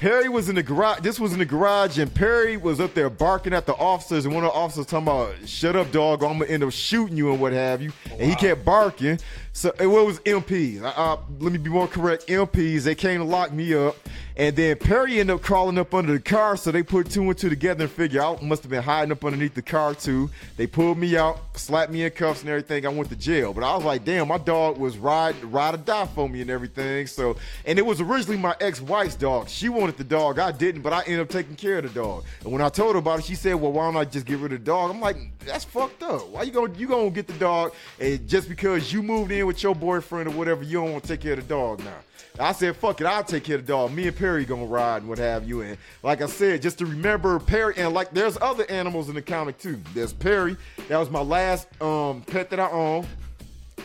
Perry 0.04 0.28
was 0.28 0.50
in 0.50 0.54
the 0.54 0.62
garage. 0.62 1.00
This 1.00 1.18
was 1.18 1.32
in 1.32 1.38
the 1.38 1.46
garage, 1.46 1.96
and 1.96 2.12
Perry 2.12 2.58
was 2.58 2.78
up 2.78 2.92
there 2.92 3.08
barking 3.08 3.54
at 3.54 3.64
the 3.64 3.72
officers. 3.72 4.26
And 4.26 4.34
one 4.34 4.44
of 4.44 4.52
the 4.52 4.58
officers 4.58 4.84
talking 4.84 5.08
about, 5.08 5.34
"Shut 5.46 5.76
up, 5.76 5.90
dog! 5.92 6.22
I'm 6.22 6.40
gonna 6.40 6.50
end 6.50 6.62
up 6.62 6.72
shooting 6.72 7.16
you 7.16 7.32
and 7.32 7.40
what 7.40 7.54
have 7.54 7.80
you." 7.80 7.90
And 8.10 8.20
he 8.20 8.34
kept 8.34 8.66
barking. 8.66 9.18
So 9.56 9.72
it 9.78 9.86
was 9.86 10.18
MPs. 10.26 10.82
Uh, 10.82 11.16
let 11.38 11.52
me 11.52 11.58
be 11.58 11.70
more 11.70 11.86
correct. 11.86 12.26
MPs. 12.26 12.82
They 12.82 12.96
came 12.96 13.20
to 13.20 13.24
lock 13.24 13.52
me 13.52 13.72
up, 13.72 13.96
and 14.36 14.54
then 14.56 14.76
Perry 14.76 15.20
ended 15.20 15.36
up 15.36 15.42
crawling 15.42 15.78
up 15.78 15.94
under 15.94 16.12
the 16.12 16.18
car. 16.18 16.56
So 16.56 16.72
they 16.72 16.82
put 16.82 17.08
two 17.08 17.22
and 17.22 17.38
two 17.38 17.48
together 17.48 17.84
and 17.84 17.92
figure 17.92 18.20
out 18.20 18.42
must 18.42 18.64
have 18.64 18.70
been 18.70 18.82
hiding 18.82 19.12
up 19.12 19.24
underneath 19.24 19.54
the 19.54 19.62
car 19.62 19.94
too. 19.94 20.28
They 20.56 20.66
pulled 20.66 20.98
me 20.98 21.16
out, 21.16 21.38
slapped 21.56 21.92
me 21.92 22.02
in 22.02 22.10
cuffs 22.10 22.40
and 22.40 22.50
everything. 22.50 22.84
I 22.84 22.88
went 22.88 23.10
to 23.10 23.16
jail. 23.16 23.54
But 23.54 23.62
I 23.62 23.76
was 23.76 23.84
like, 23.84 24.04
damn, 24.04 24.26
my 24.26 24.38
dog 24.38 24.76
was 24.76 24.98
ride 24.98 25.42
ride 25.44 25.74
or 25.74 25.78
die 25.78 26.06
for 26.06 26.28
me 26.28 26.40
and 26.40 26.50
everything. 26.50 27.06
So 27.06 27.36
and 27.64 27.78
it 27.78 27.86
was 27.86 28.00
originally 28.00 28.38
my 28.38 28.56
ex-wife's 28.60 29.14
dog. 29.14 29.48
She 29.48 29.68
wanted 29.68 29.93
the 29.96 30.04
dog. 30.04 30.38
I 30.38 30.52
didn't, 30.52 30.82
but 30.82 30.92
I 30.92 31.02
ended 31.02 31.20
up 31.20 31.28
taking 31.28 31.56
care 31.56 31.78
of 31.78 31.84
the 31.84 31.90
dog. 32.00 32.24
And 32.42 32.52
when 32.52 32.60
I 32.62 32.68
told 32.68 32.94
her 32.94 32.98
about 32.98 33.18
it, 33.20 33.24
she 33.24 33.34
said, 33.34 33.54
"Well, 33.54 33.72
why 33.72 33.84
don't 33.86 33.96
I 33.96 34.04
just 34.04 34.26
get 34.26 34.38
rid 34.38 34.52
of 34.52 34.58
the 34.60 34.64
dog?" 34.64 34.90
I'm 34.90 35.00
like, 35.00 35.16
"That's 35.44 35.64
fucked 35.64 36.02
up. 36.02 36.28
Why 36.28 36.42
you 36.42 36.52
gonna 36.52 36.72
you 36.74 36.86
gonna 36.88 37.10
get 37.10 37.26
the 37.26 37.32
dog 37.34 37.72
and 38.00 38.26
just 38.28 38.48
because 38.48 38.92
you 38.92 39.02
moved 39.02 39.30
in 39.32 39.46
with 39.46 39.62
your 39.62 39.74
boyfriend 39.74 40.28
or 40.28 40.32
whatever, 40.32 40.62
you 40.62 40.78
don't 40.80 40.92
want 40.92 41.04
to 41.04 41.08
take 41.08 41.20
care 41.20 41.32
of 41.34 41.40
the 41.40 41.44
dog 41.54 41.80
now?" 41.84 41.96
I 42.38 42.52
said, 42.52 42.76
"Fuck 42.76 43.00
it, 43.00 43.06
I'll 43.06 43.22
take 43.22 43.44
care 43.44 43.56
of 43.56 43.66
the 43.66 43.72
dog. 43.72 43.92
Me 43.92 44.08
and 44.08 44.16
Perry 44.16 44.44
gonna 44.44 44.64
ride 44.64 44.98
and 45.02 45.08
what 45.08 45.18
have 45.18 45.46
you." 45.46 45.60
And 45.62 45.78
like 46.02 46.20
I 46.20 46.26
said, 46.26 46.62
just 46.62 46.78
to 46.78 46.86
remember 46.86 47.38
Perry 47.38 47.74
and 47.76 47.94
like 47.94 48.10
there's 48.12 48.36
other 48.40 48.68
animals 48.70 49.08
in 49.08 49.14
the 49.14 49.22
comic 49.22 49.58
too. 49.58 49.80
There's 49.94 50.12
Perry. 50.12 50.56
That 50.88 50.98
was 50.98 51.10
my 51.10 51.20
last 51.22 51.68
um 51.80 52.22
pet 52.22 52.50
that 52.50 52.58
I 52.58 52.68
owned. 52.70 53.06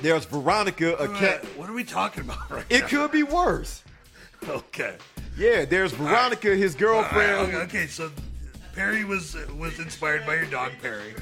There's 0.02 0.23
Veronica, 0.26 0.95
a 0.95 1.07
cat. 1.10 1.44
What 1.57 1.69
are 1.69 1.73
we 1.73 1.84
talking 1.84 2.23
about 2.23 2.49
right 2.49 2.65
It 2.69 2.81
now? 2.84 2.88
could 2.88 3.11
be 3.11 3.23
worse. 3.23 3.84
Okay. 4.48 4.95
Yeah, 5.40 5.64
there's 5.64 5.94
Veronica, 5.94 6.53
his 6.53 6.76
girlfriend. 6.76 7.48
okay, 7.48 7.57
okay, 7.57 7.88
so 7.88 8.11
Perry 8.76 9.06
was 9.06 9.38
was 9.57 9.80
inspired 9.80 10.26
by 10.26 10.36
your 10.36 10.45
dog 10.45 10.74
Perry. 10.82 11.14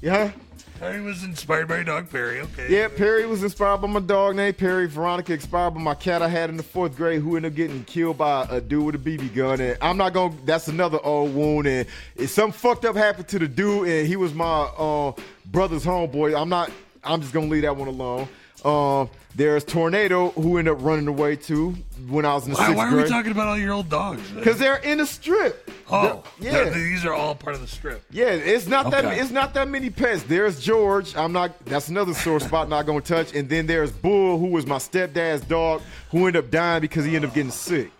Yeah. 0.00 0.30
Perry 0.78 1.00
was 1.00 1.24
inspired 1.24 1.66
by 1.66 1.76
your 1.76 1.84
dog 1.84 2.08
Perry. 2.08 2.40
Okay. 2.42 2.66
Yeah, 2.68 2.86
Perry 2.88 3.26
was 3.26 3.42
inspired 3.42 3.78
by 3.78 3.88
my 3.88 3.98
dog 3.98 4.36
named 4.36 4.58
Perry. 4.58 4.86
Veronica 4.86 5.32
inspired 5.32 5.70
by 5.72 5.80
my 5.80 5.94
cat 5.94 6.22
I 6.22 6.28
had 6.28 6.48
in 6.48 6.56
the 6.56 6.62
fourth 6.62 6.96
grade 6.96 7.22
who 7.22 7.34
ended 7.34 7.52
up 7.52 7.56
getting 7.56 7.82
killed 7.84 8.18
by 8.18 8.46
a 8.50 8.60
dude 8.60 8.84
with 8.84 8.94
a 8.94 8.98
BB 8.98 9.34
gun. 9.34 9.60
And 9.60 9.76
I'm 9.80 9.96
not 9.96 10.12
gonna. 10.12 10.34
That's 10.44 10.68
another 10.68 10.98
old 11.02 11.34
wound. 11.34 11.66
And 11.66 11.88
it's 12.14 12.32
something 12.32 12.56
fucked 12.56 12.84
up 12.84 12.94
happened 12.94 13.26
to 13.28 13.38
the 13.40 13.48
dude, 13.48 13.88
and 13.88 14.06
he 14.06 14.14
was 14.14 14.32
my 14.32 14.62
uh, 14.78 15.12
brother's 15.46 15.84
homeboy. 15.84 16.40
I'm 16.40 16.48
not. 16.48 16.70
I'm 17.02 17.20
just 17.20 17.32
gonna 17.32 17.46
leave 17.46 17.62
that 17.62 17.76
one 17.76 17.88
alone. 17.88 18.28
Um, 18.64 19.08
there's 19.34 19.64
Tornado 19.64 20.30
who 20.30 20.56
ended 20.56 20.74
up 20.74 20.82
running 20.82 21.06
away 21.08 21.36
too 21.36 21.72
when 22.08 22.24
I 22.24 22.34
was 22.34 22.46
in 22.46 22.52
the 22.52 22.56
Why, 22.56 22.66
sixth 22.66 22.76
why 22.78 22.86
are 22.86 22.90
grade. 22.90 23.04
we 23.04 23.10
talking 23.10 23.32
about 23.32 23.48
all 23.48 23.58
your 23.58 23.72
old 23.74 23.90
dogs? 23.90 24.22
Because 24.30 24.58
they're 24.58 24.76
in 24.78 24.98
the 24.98 25.06
strip. 25.06 25.70
oh, 25.90 26.24
They're- 26.40 26.52
they're- 26.52 26.64
yeah. 26.64 26.70
these 26.70 27.04
are 27.04 27.12
all 27.12 27.34
part 27.34 27.54
of 27.54 27.60
the 27.60 27.66
strip. 27.68 28.02
Yeah, 28.10 28.28
it's 28.28 28.66
not 28.66 28.90
that 28.92 29.04
it's 29.18 29.30
not 29.30 29.52
that 29.54 29.68
many 29.68 29.90
pets. 29.90 30.22
There's 30.22 30.58
George. 30.60 31.14
I'm 31.16 31.32
not. 31.32 31.64
That's 31.66 31.88
another 31.88 32.14
sore 32.14 32.40
spot. 32.40 32.68
Not 32.70 32.86
going 32.86 33.02
to 33.02 33.06
touch. 33.14 33.34
And 33.34 33.48
then 33.48 33.66
there's 33.66 33.92
Bull, 33.92 34.38
who 34.38 34.46
was 34.46 34.66
my 34.66 34.78
stepdad's 34.78 35.42
dog, 35.42 35.82
who 36.10 36.26
ended 36.26 36.44
up 36.44 36.50
dying 36.50 36.80
because 36.80 37.04
he 37.04 37.14
ended 37.14 37.28
up 37.30 37.34
getting 37.34 37.50
sick. 37.50 37.90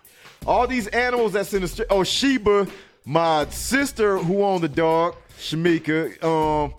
All 0.45 0.65
these 0.67 0.87
animals 0.87 1.33
that's 1.33 1.53
in 1.53 1.61
the 1.61 1.67
strip. 1.67 1.87
Oh, 1.91 2.03
Sheba, 2.03 2.67
my 3.05 3.45
sister 3.49 4.17
who 4.17 4.43
owned 4.43 4.63
the 4.63 4.69
dog, 4.69 5.15
Shamika. 5.39 6.23
Um, 6.23 6.73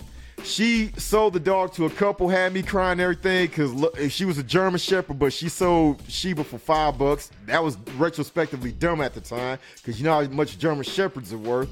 she 0.45 0.93
sold 0.97 1.35
the 1.35 1.41
dog 1.41 1.73
to 1.75 1.87
a 1.87 1.91
couple, 1.91 2.29
had 2.29 2.53
me 2.53 2.63
crying 2.63 2.93
and 2.93 3.01
everything 3.01 3.47
because 3.47 3.73
eh, 3.99 4.09
she 4.09 4.25
was 4.25 4.39
a 4.39 4.43
German 4.43 4.79
Shepherd, 4.79 5.19
but 5.19 5.33
she 5.33 5.49
sold 5.49 6.03
Sheba 6.09 6.45
for 6.45 6.59
five 6.59 6.99
bucks. 6.99 7.31
That 7.47 7.63
was 7.63 7.77
retrospectively 7.97 8.73
dumb 8.73 9.01
at 9.01 9.15
the 9.15 9.21
time 9.21 9.59
because 9.77 9.99
you 9.99 10.05
know 10.05 10.23
how 10.23 10.29
much 10.31 10.59
German 10.59 10.85
Shepherds 10.85 11.33
are 11.33 11.39
worth 11.39 11.71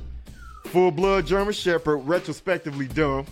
full 0.67 0.91
blood 0.91 1.27
German 1.27 1.55
Shepherd, 1.55 1.99
retrospectively 1.99 2.87
dumb. 2.87 3.27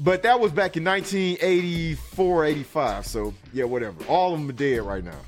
But 0.00 0.22
that 0.22 0.38
was 0.38 0.52
back 0.52 0.76
in 0.76 0.84
1984, 0.84 2.44
85. 2.44 3.06
So, 3.06 3.34
yeah, 3.52 3.64
whatever. 3.64 3.96
All 4.04 4.32
of 4.32 4.40
them 4.40 4.48
are 4.48 4.52
dead 4.52 4.82
right 4.82 5.02
now. 5.02 5.18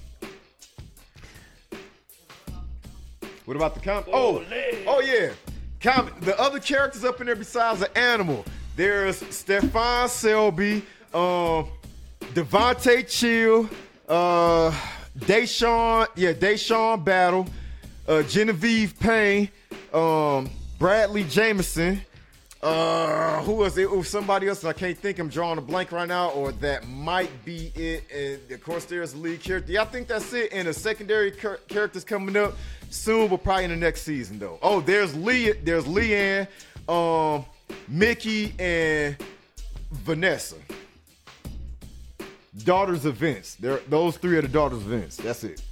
What 3.46 3.56
about 3.56 3.74
the 3.74 3.80
comp? 3.80 4.06
Oh, 4.12 4.44
oh 4.86 5.00
yeah. 5.00 5.30
Com- 5.80 6.12
the 6.20 6.38
other 6.40 6.60
characters 6.60 7.04
up 7.04 7.20
in 7.20 7.26
there 7.26 7.36
besides 7.36 7.80
the 7.80 7.98
animal. 7.98 8.44
There's 8.76 9.18
Stefan 9.34 10.08
Selby, 10.08 10.82
um, 11.12 11.68
Devontae 12.32 13.08
Chill, 13.08 13.68
uh, 14.08 14.72
Deshaun, 15.16 16.08
yeah, 16.16 16.32
Deshaun 16.32 17.04
Battle, 17.04 17.46
uh, 18.08 18.22
Genevieve 18.24 18.98
Payne, 18.98 19.48
um, 19.92 20.50
Bradley 20.78 21.22
Jameson. 21.24 22.00
Uh, 22.60 23.42
who 23.42 23.52
was 23.52 23.76
it? 23.76 23.88
Was 23.90 24.08
somebody 24.08 24.48
else. 24.48 24.64
I 24.64 24.72
can't 24.72 24.96
think. 24.96 25.18
I'm 25.18 25.28
drawing 25.28 25.58
a 25.58 25.60
blank 25.60 25.92
right 25.92 26.08
now, 26.08 26.30
or 26.30 26.50
that 26.52 26.88
might 26.88 27.44
be 27.44 27.70
it. 27.74 28.04
And 28.10 28.50
of 28.50 28.64
course, 28.64 28.86
there's 28.86 29.12
a 29.12 29.18
lead 29.18 29.42
character. 29.42 29.70
Yeah, 29.70 29.82
I 29.82 29.84
think 29.84 30.08
that's 30.08 30.32
it. 30.32 30.48
And 30.50 30.66
the 30.66 30.72
secondary 30.72 31.30
char- 31.32 31.60
characters 31.68 32.04
coming 32.04 32.36
up 32.36 32.54
soon, 32.88 33.28
but 33.28 33.44
probably 33.44 33.64
in 33.64 33.70
the 33.70 33.76
next 33.76 34.02
season 34.02 34.38
though. 34.38 34.58
Oh, 34.62 34.80
there's 34.80 35.14
Lee. 35.14 35.52
There's 35.52 35.84
Leanne, 35.84 36.48
um, 36.88 37.44
Mickey, 37.88 38.54
and 38.58 39.16
Vanessa. 39.90 40.56
Daughters 42.64 43.04
of 43.04 43.16
Vince. 43.16 43.56
They're, 43.56 43.78
those 43.88 44.16
three 44.16 44.36
are 44.36 44.42
the 44.42 44.48
daughters 44.48 44.78
of 44.78 44.84
Vince. 44.84 45.16
That's 45.16 45.44
it. 45.44 45.62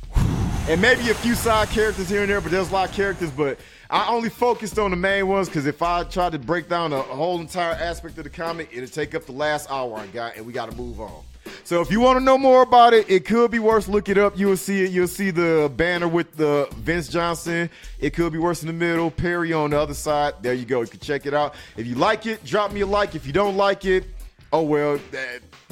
And 0.68 0.80
maybe 0.80 1.10
a 1.10 1.14
few 1.14 1.34
side 1.34 1.68
characters 1.70 2.08
here 2.08 2.22
and 2.22 2.30
there, 2.30 2.40
but 2.40 2.52
there's 2.52 2.70
a 2.70 2.72
lot 2.72 2.88
of 2.88 2.94
characters. 2.94 3.30
But 3.30 3.58
I 3.90 4.08
only 4.08 4.28
focused 4.28 4.78
on 4.78 4.90
the 4.90 4.96
main 4.96 5.26
ones 5.26 5.48
because 5.48 5.66
if 5.66 5.82
I 5.82 6.04
tried 6.04 6.32
to 6.32 6.38
break 6.38 6.68
down 6.68 6.92
a 6.92 7.02
whole 7.02 7.40
entire 7.40 7.72
aspect 7.72 8.16
of 8.18 8.24
the 8.24 8.30
comic, 8.30 8.68
it'd 8.72 8.92
take 8.92 9.14
up 9.14 9.26
the 9.26 9.32
last 9.32 9.70
hour 9.70 9.96
I 9.96 10.06
got, 10.08 10.36
and 10.36 10.46
we 10.46 10.52
got 10.52 10.70
to 10.70 10.76
move 10.76 11.00
on. 11.00 11.22
So 11.64 11.80
if 11.80 11.90
you 11.90 12.00
want 12.00 12.18
to 12.18 12.24
know 12.24 12.36
more 12.36 12.62
about 12.62 12.92
it, 12.92 13.08
it 13.08 13.24
could 13.24 13.50
be 13.50 13.58
worse. 13.58 13.88
Look 13.88 14.08
it 14.08 14.18
up. 14.18 14.38
You'll 14.38 14.56
see 14.56 14.84
it. 14.84 14.90
You'll 14.90 15.06
see 15.06 15.30
the 15.30 15.72
banner 15.76 16.08
with 16.08 16.36
the 16.36 16.68
Vince 16.76 17.08
Johnson. 17.08 17.70
It 17.98 18.10
could 18.14 18.32
be 18.32 18.38
worse 18.38 18.62
in 18.62 18.66
the 18.66 18.72
middle. 18.72 19.10
Perry 19.10 19.52
on 19.52 19.70
the 19.70 19.80
other 19.80 19.94
side. 19.94 20.34
There 20.42 20.54
you 20.54 20.64
go. 20.64 20.80
You 20.82 20.88
can 20.88 21.00
check 21.00 21.26
it 21.26 21.34
out. 21.34 21.54
If 21.76 21.86
you 21.86 21.94
like 21.94 22.26
it, 22.26 22.44
drop 22.44 22.72
me 22.72 22.80
a 22.82 22.86
like. 22.86 23.14
If 23.14 23.26
you 23.26 23.32
don't 23.32 23.56
like 23.56 23.84
it, 23.84 24.04
oh 24.52 24.62
well. 24.62 24.98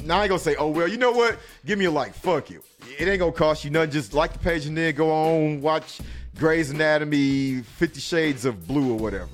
Now 0.03 0.19
I 0.19 0.23
ain't 0.23 0.29
gonna 0.29 0.39
say, 0.39 0.55
oh 0.55 0.69
well. 0.69 0.87
You 0.87 0.97
know 0.97 1.11
what? 1.11 1.37
Give 1.65 1.77
me 1.77 1.85
a 1.85 1.91
like. 1.91 2.13
Fuck 2.13 2.49
you. 2.49 2.63
It 2.97 3.07
ain't 3.07 3.19
gonna 3.19 3.31
cost 3.31 3.63
you 3.63 3.69
nothing. 3.69 3.91
Just 3.91 4.13
like 4.13 4.33
the 4.33 4.39
page 4.39 4.65
and 4.65 4.77
then 4.77 4.95
go 4.95 5.11
on 5.11 5.61
watch 5.61 5.99
Grey's 6.37 6.71
Anatomy, 6.71 7.61
Fifty 7.61 7.99
Shades 7.99 8.45
of 8.45 8.67
Blue 8.67 8.93
or 8.93 8.97
whatever. 8.97 9.29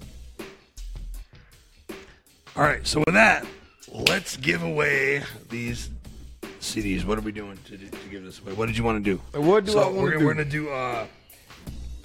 All 2.55 2.63
right, 2.63 2.85
so 2.87 2.99
with 2.99 3.13
that, 3.13 3.45
let's 3.93 4.35
give 4.35 4.63
away 4.63 5.21
these 5.49 5.89
CDs. 6.73 7.05
What 7.05 7.17
are 7.17 7.21
we 7.21 7.31
doing 7.31 7.57
to, 7.65 7.77
to 7.77 8.09
give 8.09 8.23
this 8.23 8.39
away? 8.39 8.53
What 8.53 8.67
did 8.67 8.77
you 8.77 8.83
want 8.83 9.03
to 9.03 9.17
do? 9.17 9.39
What 9.39 9.65
do 9.65 9.71
so 9.71 9.79
I 9.79 9.85
wanna 9.87 10.01
we're, 10.01 10.17
do? 10.17 10.25
We're 10.25 10.33
gonna 10.33 10.45
do. 10.45 10.69
Uh, 10.69 11.07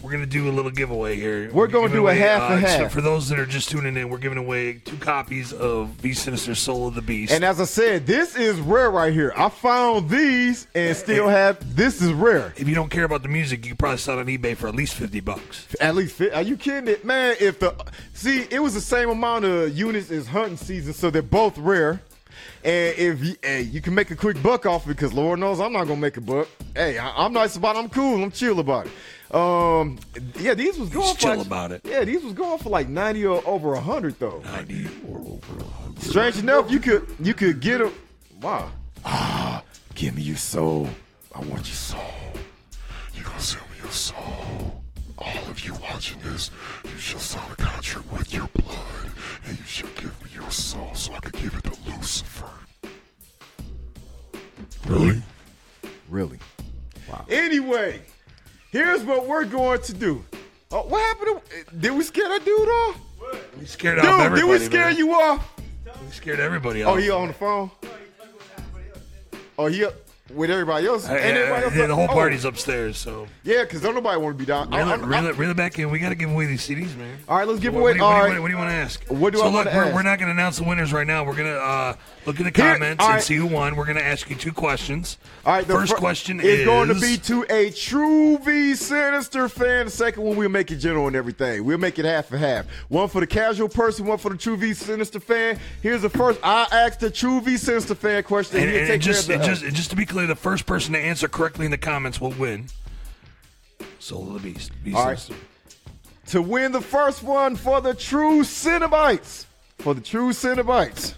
we're 0.02 0.10
gonna 0.10 0.26
do 0.26 0.48
a 0.48 0.50
little 0.50 0.72
giveaway 0.72 1.14
here. 1.14 1.48
We're 1.52 1.68
gonna 1.68 1.86
giving 1.86 2.02
do 2.02 2.08
a 2.08 2.14
half 2.14 2.50
and 2.50 2.64
uh, 2.64 2.68
so 2.68 2.78
half. 2.84 2.92
for 2.92 3.00
those 3.00 3.28
that 3.28 3.38
are 3.38 3.46
just 3.46 3.70
tuning 3.70 3.96
in. 3.96 4.08
We're 4.08 4.18
giving 4.18 4.36
away 4.38 4.74
two 4.84 4.96
copies 4.96 5.52
of 5.52 5.90
V 5.90 6.10
Sinizter 6.10 6.56
Soul 6.56 6.88
of 6.88 6.94
the 6.94 7.02
Beast. 7.02 7.32
And 7.32 7.44
as 7.44 7.60
I 7.60 7.64
said, 7.64 8.04
this 8.04 8.34
is 8.34 8.58
rare 8.58 8.90
right 8.90 9.12
here. 9.12 9.32
I 9.36 9.48
found 9.48 10.10
these 10.10 10.66
and 10.74 10.96
still 10.96 11.28
have. 11.28 11.76
This 11.76 12.02
is 12.02 12.12
rare. 12.12 12.52
if 12.56 12.68
you 12.68 12.74
don't 12.74 12.90
care 12.90 13.04
about 13.04 13.22
the 13.22 13.28
music, 13.28 13.64
you 13.64 13.70
can 13.70 13.76
probably 13.76 13.98
sell 13.98 14.18
it 14.18 14.22
on 14.22 14.26
eBay 14.26 14.56
for 14.56 14.66
at 14.66 14.74
least 14.74 14.94
fifty 14.94 15.20
bucks. 15.20 15.68
At 15.80 15.94
least, 15.94 16.16
fi- 16.16 16.30
are 16.30 16.42
you 16.42 16.56
kidding 16.56 16.88
it, 16.88 17.04
man? 17.04 17.36
If 17.38 17.60
the 17.60 17.72
see, 18.12 18.44
it 18.50 18.60
was 18.60 18.74
the 18.74 18.80
same 18.80 19.08
amount 19.08 19.44
of 19.44 19.76
units 19.76 20.10
as 20.10 20.26
hunting 20.26 20.56
season, 20.56 20.94
so 20.94 21.10
they're 21.10 21.22
both 21.22 21.56
rare. 21.58 22.00
And 22.64 22.96
if 22.96 23.24
you, 23.24 23.34
hey, 23.42 23.62
you 23.62 23.80
can 23.80 23.94
make 23.94 24.10
a 24.10 24.16
quick 24.16 24.40
buck 24.42 24.66
off 24.66 24.84
it, 24.84 24.88
because 24.88 25.12
Lord 25.12 25.40
knows 25.40 25.60
I'm 25.60 25.72
not 25.72 25.84
gonna 25.84 26.00
make 26.00 26.16
a 26.16 26.20
buck. 26.20 26.48
Hey, 26.74 26.96
I, 26.96 27.24
am 27.24 27.32
nice 27.32 27.56
about 27.56 27.76
it. 27.76 27.80
I'm 27.80 27.88
cool. 27.88 28.22
I'm 28.22 28.30
chill 28.30 28.60
about 28.60 28.86
it. 28.86 29.34
Um, 29.34 29.98
yeah, 30.38 30.54
these 30.54 30.78
was 30.78 30.90
going 30.90 31.14
for 31.14 31.20
chill 31.20 31.36
like- 31.36 31.46
about 31.46 31.72
it. 31.72 31.80
Yeah, 31.84 32.04
these 32.04 32.22
was 32.22 32.34
going 32.34 32.58
for 32.58 32.68
like 32.68 32.88
90 32.88 33.26
or 33.26 33.42
over 33.46 33.70
100 33.72 34.18
though. 34.18 34.40
Ninety 34.44 34.86
or 35.08 35.18
over. 35.18 35.54
100. 35.54 36.02
Strange 36.02 36.38
enough, 36.38 36.70
you 36.70 36.78
could 36.80 37.06
you 37.18 37.34
could 37.34 37.60
get 37.60 37.78
them. 37.78 37.92
Wow. 38.40 38.70
Ah, 39.04 39.62
give 39.94 40.14
me 40.14 40.22
your 40.22 40.36
soul. 40.36 40.88
I 41.34 41.38
want 41.38 41.66
your 41.66 41.76
soul. 41.76 42.00
You 43.14 43.24
gonna 43.24 43.40
sell 43.40 43.62
me 43.72 43.78
your 43.82 43.90
soul. 43.90 44.81
All 45.24 45.50
of 45.50 45.64
you 45.64 45.74
watching 45.74 46.18
this, 46.20 46.50
you 46.84 46.98
shall 46.98 47.20
sign 47.20 47.50
a 47.52 47.56
contract 47.56 48.10
with 48.12 48.34
your 48.34 48.48
blood, 48.54 49.12
and 49.46 49.56
you 49.56 49.64
shall 49.64 49.88
give 49.94 50.20
me 50.24 50.30
your 50.34 50.50
soul 50.50 50.92
so 50.94 51.12
I 51.14 51.20
can 51.20 51.40
give 51.40 51.54
it 51.54 51.64
to 51.64 51.90
Lucifer. 51.90 52.50
Really? 54.88 55.22
Really? 56.08 56.38
Wow. 57.08 57.24
Anyway, 57.28 58.02
here's 58.72 59.04
what 59.04 59.28
we're 59.28 59.44
going 59.44 59.80
to 59.82 59.94
do. 59.94 60.24
Oh, 60.72 60.82
what 60.82 61.00
happened? 61.02 61.40
To, 61.70 61.76
did 61.76 61.92
we 61.92 62.02
scare 62.02 62.28
that 62.28 62.44
dude 62.44 62.68
off? 62.68 63.00
We 63.60 63.66
scared 63.66 64.00
off 64.00 64.30
Dude, 64.30 64.40
did 64.40 64.44
we 64.50 64.58
scare 64.58 64.88
man. 64.88 64.96
you 64.96 65.12
off? 65.12 65.48
We 66.04 66.10
scared 66.10 66.40
everybody 66.40 66.82
off. 66.82 66.94
Oh, 66.94 66.96
off. 66.96 67.00
he 67.00 67.10
on 67.10 67.28
the 67.28 67.34
phone? 67.34 67.70
Oh, 69.58 69.66
he 69.66 69.84
up 69.84 69.94
with 70.34 70.50
everybody 70.50 70.86
else? 70.86 71.06
Hey, 71.06 71.14
And 71.20 71.36
yeah, 71.36 71.42
everybody 71.42 71.64
else 71.64 71.74
yeah, 71.74 71.86
the 71.86 71.94
whole 71.94 72.04
oh, 72.10 72.12
party's 72.12 72.44
upstairs, 72.44 72.98
so 72.98 73.26
Yeah, 73.44 73.62
because 73.62 73.80
don't 73.80 73.94
nobody 73.94 74.18
want 74.20 74.34
to 74.36 74.38
be 74.38 74.46
down. 74.46 74.72
I- 74.72 74.78
reel 74.78 74.88
it, 74.88 74.90
I'm- 74.92 75.06
reel, 75.08 75.26
it, 75.26 75.36
reel 75.36 75.50
it 75.50 75.56
back 75.56 75.78
in. 75.78 75.90
We 75.90 75.98
got 75.98 76.10
to 76.10 76.14
give 76.14 76.30
away 76.30 76.46
these 76.46 76.62
CDs, 76.66 76.96
man. 76.96 77.18
All 77.28 77.38
right, 77.38 77.46
let's 77.46 77.60
give 77.60 77.74
What, 77.74 77.80
away. 77.80 77.90
what, 77.90 77.92
do 77.94 77.98
you, 77.98 78.04
all 78.04 78.12
what, 78.20 78.28
do 78.28 78.34
you, 78.34 78.42
what 78.42 78.48
do 78.48 78.52
you 78.52 78.58
want 78.58 78.70
to 78.70 78.74
ask? 78.74 79.04
What 79.08 79.32
do 79.32 79.38
so 79.40 79.46
I 79.46 79.50
look, 79.50 79.64
we're, 79.66 79.70
ask? 79.84 79.94
we're 79.94 80.02
not 80.02 80.18
going 80.18 80.26
to 80.28 80.32
announce 80.32 80.58
the 80.58 80.64
winners 80.64 80.92
right 80.92 81.06
now. 81.06 81.24
We're 81.24 81.36
going 81.36 81.52
to 81.52 81.60
uh, 81.60 81.94
look 82.26 82.38
in 82.38 82.44
the 82.44 82.52
Here- 82.54 82.72
comments 82.74 83.04
all 83.04 83.12
and 83.12 83.22
see 83.22 83.36
who 83.36 83.46
won. 83.46 83.76
We're 83.76 83.84
going 83.84 83.96
to 83.96 84.04
ask 84.04 84.28
you 84.30 84.36
two 84.36 84.52
questions. 84.52 85.18
All 85.44 85.54
right, 85.54 85.66
the 85.66 85.74
First 85.74 85.92
fir- 85.92 85.98
question 85.98 86.40
is 86.40 86.60
is 86.60 86.64
going 86.66 86.88
to 86.88 86.94
be 86.94 87.16
to 87.18 87.44
a 87.50 87.70
true 87.70 88.38
V 88.38 88.72
Sinizter 88.72 89.50
fan. 89.50 89.86
The 89.86 89.90
second 89.90 90.22
one, 90.22 90.36
we'll 90.36 90.48
make 90.48 90.70
it 90.70 90.76
general 90.76 91.06
and 91.06 91.16
everything. 91.16 91.64
We'll 91.64 91.78
make 91.78 91.98
it 91.98 92.04
half 92.04 92.30
and 92.30 92.40
half. 92.40 92.66
One 92.88 93.08
for 93.08 93.20
the 93.20 93.26
casual 93.26 93.68
person, 93.68 94.06
one 94.06 94.18
for 94.18 94.30
the 94.30 94.36
true 94.36 94.56
V 94.56 94.70
Sinizter 94.70 95.22
fan. 95.22 95.58
Here's 95.82 96.02
the 96.02 96.10
first. 96.10 96.38
I 96.42 96.66
asked 96.70 97.00
the 97.00 97.10
true 97.10 97.40
V 97.40 97.54
Sinizter 97.54 97.96
fan 97.96 98.22
question. 98.22 98.58
And, 98.58 98.70
and, 98.70 98.78
take 98.86 98.94
and 98.94 99.02
just, 99.02 99.28
just, 99.28 99.64
just 99.64 99.90
to 99.90 99.96
be 99.96 100.06
clear, 100.06 100.26
the 100.26 100.34
first 100.36 100.66
person 100.66 100.92
to 100.94 100.98
answer 101.00 101.28
correctly 101.28 101.64
in 101.64 101.70
the 101.70 101.78
comments 101.78 102.20
will 102.20 102.30
win. 102.32 102.66
Soul 103.98 104.28
of 104.36 104.42
the 104.42 104.52
Beast. 104.52 104.72
Beast 104.84 104.96
All 104.96 105.06
right. 105.06 105.30
To 106.28 106.42
win 106.42 106.72
the 106.72 106.80
first 106.80 107.22
one 107.22 107.56
for 107.56 107.80
the 107.80 107.94
true 107.94 108.42
Cinnabites. 108.42 109.46
For 109.78 109.94
the 109.94 110.00
true 110.00 110.30
Cinnabites. 110.30 111.14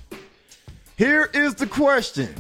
Here 0.97 1.29
is 1.35 1.57
the 1.57 1.67
question. 1.67 2.33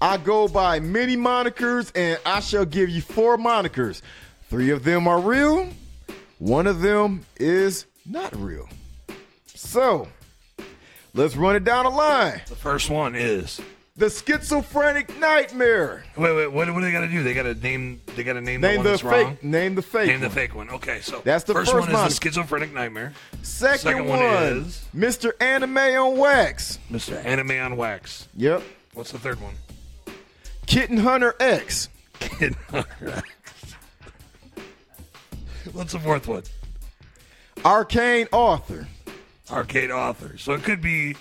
I 0.00 0.16
go 0.16 0.48
by 0.48 0.80
many 0.80 1.14
monikers, 1.14 1.92
and 1.94 2.18
I 2.24 2.40
shall 2.40 2.64
give 2.64 2.88
you 2.88 3.02
four 3.02 3.36
monikers. 3.36 4.00
Three 4.48 4.70
of 4.70 4.82
them 4.82 5.06
are 5.06 5.20
real, 5.20 5.68
one 6.38 6.66
of 6.66 6.80
them 6.80 7.26
is 7.36 7.84
not 8.06 8.34
real. 8.34 8.66
So, 9.46 10.08
let's 11.12 11.36
run 11.36 11.54
it 11.54 11.64
down 11.64 11.84
the 11.84 11.90
line. 11.90 12.40
The 12.48 12.56
first 12.56 12.88
one 12.88 13.14
is 13.14 13.60
the 13.96 14.06
schizophrenic 14.06 15.18
nightmare. 15.18 16.04
Wait, 16.16 16.34
wait. 16.34 16.46
What, 16.46 16.68
what 16.72 16.80
do 16.80 16.80
they 16.80 16.92
got 16.92 17.00
to 17.02 17.08
do? 17.08 17.22
They 17.22 17.34
got 17.34 17.42
to 17.44 17.54
name. 17.54 18.00
They 18.16 18.24
got 18.24 18.34
to 18.34 18.40
name, 18.40 18.60
the 18.60 18.68
Name 18.68 18.76
one 18.78 18.84
the 18.84 18.90
that's 18.90 19.02
fake. 19.02 19.10
wrong. 19.26 19.38
Name 19.42 19.74
the 19.74 19.82
fake. 19.82 20.06
Name 20.08 20.20
the 20.20 20.26
one. 20.28 20.34
fake 20.34 20.54
one. 20.54 20.70
Okay, 20.70 21.00
so 21.00 21.20
That's 21.24 21.44
the 21.44 21.52
first, 21.52 21.70
first 21.72 21.86
one 21.88 21.92
one. 21.92 22.06
is 22.08 22.18
the 22.18 22.24
schizophrenic 22.24 22.72
nightmare. 22.72 23.12
Second, 23.42 23.78
Second 23.80 24.06
one, 24.08 24.18
one 24.20 24.42
is- 24.58 24.84
Mr. 24.94 25.32
Anime 25.40 25.76
on 25.78 26.16
Wax. 26.16 26.78
Mr. 26.90 27.22
Anime 27.24 27.50
on 27.62 27.76
Wax. 27.76 28.28
Yep. 28.36 28.62
What's 28.94 29.12
the 29.12 29.18
third 29.18 29.40
one? 29.40 29.54
Kitten 30.66 30.98
Hunter 30.98 31.34
X. 31.40 31.88
Kitten 32.18 32.56
Hunter 32.70 33.08
X. 33.08 33.28
What's 35.72 35.92
the 35.92 35.98
fourth 36.00 36.26
one? 36.28 36.42
Arcane 37.64 38.26
Author. 38.32 38.88
Arcade 39.50 39.90
Author. 39.90 40.36
So 40.38 40.52
it 40.54 40.62
could 40.62 40.80
be. 40.80 41.14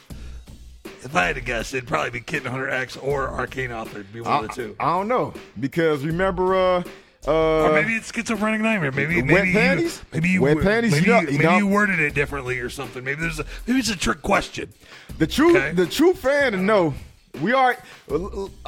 If 1.03 1.15
I 1.15 1.26
had 1.28 1.36
to 1.36 1.41
guess, 1.41 1.73
it'd 1.73 1.88
probably 1.88 2.11
be 2.11 2.22
Kitten 2.22 2.49
Hunter 2.52 2.69
X 2.69 2.95
or 2.98 3.28
Arcane 3.30 3.72
Author. 3.72 3.99
It'd 4.02 4.14
be 4.14 4.22
one 4.22 4.32
I, 4.32 4.38
of 4.40 4.48
the 4.49 4.53
two. 4.53 4.76
I 4.80 4.86
don't 4.98 5.07
know 5.07 5.34
because 5.60 6.06
remember, 6.06 6.56
uh, 6.56 6.84
uh, 7.28 7.32
Or 7.64 7.73
maybe 7.73 7.94
it's 7.95 8.11
schizophrenic 8.14 8.61
nightmare. 8.61 8.91
Maybe 8.91 9.15
Wet 9.18 9.26
maybe 9.26 9.53
panties? 9.53 9.98
you 9.99 10.06
maybe 10.14 10.30
you 10.30 10.41
Wet 10.41 10.60
panties, 10.61 10.91
Maybe, 10.94 11.06
you 11.07 11.19
you, 11.32 11.40
know- 11.40 11.57
you 11.57 11.68
worded 11.68 11.99
it 11.99 12.14
differently 12.14 12.60
or 12.60 12.69
something. 12.69 13.03
Maybe 13.03 13.22
there's 13.22 13.40
a 13.40 13.45
maybe 13.68 13.80
it's 13.80 13.90
a 13.90 13.98
trick 13.98 14.22
question. 14.22 14.72
the 15.18 15.28
true 15.28 15.56
Okay. 15.57 15.72
the 15.73 15.86
true 15.86 16.14
fan 16.14 16.52
to 16.53 16.57
know. 16.57 16.94
We 17.41 17.53
are. 17.53 17.78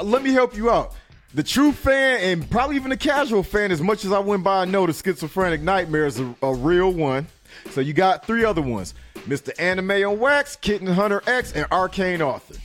Let 0.02 0.24
me 0.24 0.32
help 0.32 0.56
you 0.56 0.72
out. 0.72 0.94
The 1.34 1.44
true 1.44 1.72
fan 1.72 2.20
and 2.22 2.50
probably 2.50 2.76
even 2.76 2.92
the 2.92 2.98
casual 2.98 3.42
fan, 3.44 3.72
as 3.72 3.82
much 3.82 4.06
as 4.06 4.12
I 4.12 4.20
went 4.20 4.44
by, 4.44 4.62
I 4.62 4.66
know 4.66 4.86
the 4.86 4.94
schizophrenic 4.94 5.62
nightmare 5.62 6.06
is 6.06 6.20
a, 6.20 6.36
a 6.44 6.54
real 6.54 6.92
one. 6.94 7.28
So 7.72 7.82
you 7.82 7.94
got 7.94 8.26
three 8.28 8.46
other 8.46 8.62
ones: 8.62 8.94
Mr. 9.26 9.52
Anime 9.60 9.92
on 9.92 10.20
Wax, 10.20 10.56
Kitten 10.56 10.88
Hunter 10.88 11.24
X, 11.26 11.54
and 11.54 11.66
Arcane 11.72 12.22
Author. 12.22 12.56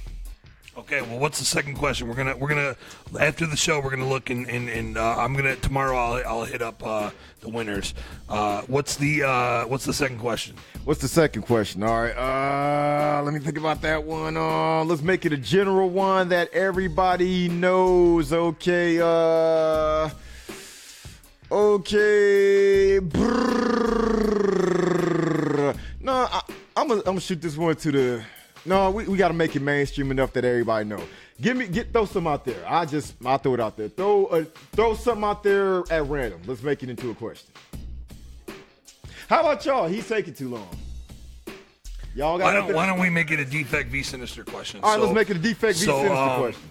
Okay, 0.78 1.02
well, 1.02 1.18
what's 1.18 1.40
the 1.40 1.44
second 1.44 1.74
question? 1.74 2.06
We're 2.06 2.14
gonna 2.14 2.36
we're 2.36 2.48
gonna 2.48 2.76
after 3.18 3.46
the 3.46 3.56
show 3.56 3.80
we're 3.80 3.90
gonna 3.90 4.08
look 4.08 4.30
and 4.30 4.48
and, 4.48 4.68
and 4.68 4.96
uh, 4.96 5.16
I'm 5.18 5.34
gonna 5.34 5.56
tomorrow 5.56 5.96
I'll 5.96 6.22
I'll 6.24 6.44
hit 6.44 6.62
up 6.62 6.86
uh, 6.86 7.10
the 7.40 7.48
winners. 7.48 7.94
Uh, 8.28 8.62
what's 8.68 8.94
the 8.94 9.24
uh, 9.24 9.66
what's 9.66 9.84
the 9.84 9.92
second 9.92 10.20
question? 10.20 10.54
What's 10.84 11.00
the 11.00 11.08
second 11.08 11.42
question? 11.42 11.82
All 11.82 12.00
right, 12.00 12.16
uh, 12.16 13.22
let 13.24 13.34
me 13.34 13.40
think 13.40 13.58
about 13.58 13.82
that 13.82 14.04
one. 14.04 14.36
Uh, 14.36 14.84
let's 14.84 15.02
make 15.02 15.26
it 15.26 15.32
a 15.32 15.36
general 15.36 15.90
one 15.90 16.28
that 16.28 16.52
everybody 16.52 17.48
knows. 17.48 18.32
Okay, 18.32 19.00
uh, 19.00 20.10
okay. 21.50 23.00
Brrrr. 23.00 25.07
No, 26.08 26.14
I, 26.14 26.40
I'm 26.74 26.88
gonna 26.88 27.00
I'm 27.00 27.04
gonna 27.04 27.20
shoot 27.20 27.42
this 27.42 27.54
one 27.54 27.76
to 27.76 27.92
the. 27.92 28.24
No, 28.64 28.90
we, 28.90 29.04
we 29.04 29.18
got 29.18 29.28
to 29.28 29.34
make 29.34 29.54
it 29.54 29.60
mainstream 29.60 30.10
enough 30.10 30.32
that 30.32 30.44
everybody 30.44 30.86
know. 30.86 31.02
Give 31.38 31.54
me 31.54 31.66
get 31.66 31.92
throw 31.92 32.06
some 32.06 32.26
out 32.26 32.46
there. 32.46 32.64
I 32.66 32.86
just 32.86 33.14
I'll 33.26 33.36
throw 33.36 33.52
it 33.52 33.60
out 33.60 33.76
there. 33.76 33.90
Throw 33.90 34.24
uh, 34.24 34.44
throw 34.72 34.94
something 34.94 35.22
out 35.22 35.42
there 35.42 35.84
at 35.90 36.06
random. 36.06 36.40
Let's 36.46 36.62
make 36.62 36.82
it 36.82 36.88
into 36.88 37.10
a 37.10 37.14
question. 37.14 37.50
How 39.28 39.40
about 39.40 39.66
y'all? 39.66 39.86
He's 39.86 40.08
taking 40.08 40.32
too 40.32 40.48
long. 40.48 40.70
Y'all 42.14 42.38
got 42.38 42.44
Why 42.44 42.54
don't 42.54 42.74
why 42.74 42.86
don't 42.86 43.00
we 43.00 43.10
make 43.10 43.30
it 43.30 43.40
a 43.40 43.44
Defekt 43.44 43.88
V 43.88 44.00
Sinizter 44.00 44.46
question? 44.46 44.80
All 44.82 44.92
right, 44.92 44.96
So- 44.96 45.12
let's 45.12 45.14
make 45.14 45.28
it 45.28 45.36
a 45.36 45.40
Defekt 45.40 45.74
v 45.78 45.84
so, 45.84 45.92
Sinizter 45.92 46.32
um, 46.32 46.40
question. 46.40 46.62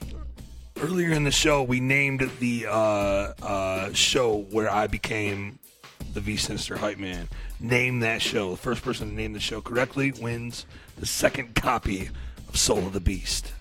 Earlier 0.81 1.11
in 1.11 1.25
the 1.25 1.31
show, 1.31 1.61
we 1.61 1.79
named 1.79 2.27
the 2.39 2.65
uh, 2.67 2.71
uh, 2.73 3.93
show 3.93 4.47
where 4.49 4.67
I 4.67 4.87
became 4.87 5.59
the 6.15 6.21
V 6.21 6.37
Sinizter 6.37 6.75
hype 6.75 6.97
man. 6.97 7.29
Name 7.59 8.01
that 8.01 8.21
show. 8.21 8.51
The 8.51 8.57
first 8.57 8.83
person 8.83 9.09
to 9.09 9.15
name 9.15 9.33
the 9.33 9.39
show 9.39 9.61
correctly 9.61 10.11
wins 10.11 10.65
the 10.97 11.05
second 11.05 11.55
copy 11.55 12.09
of 12.47 12.55
Soul 12.55 12.79
of 12.79 12.93
the 12.93 12.99
Beast. 12.99 13.51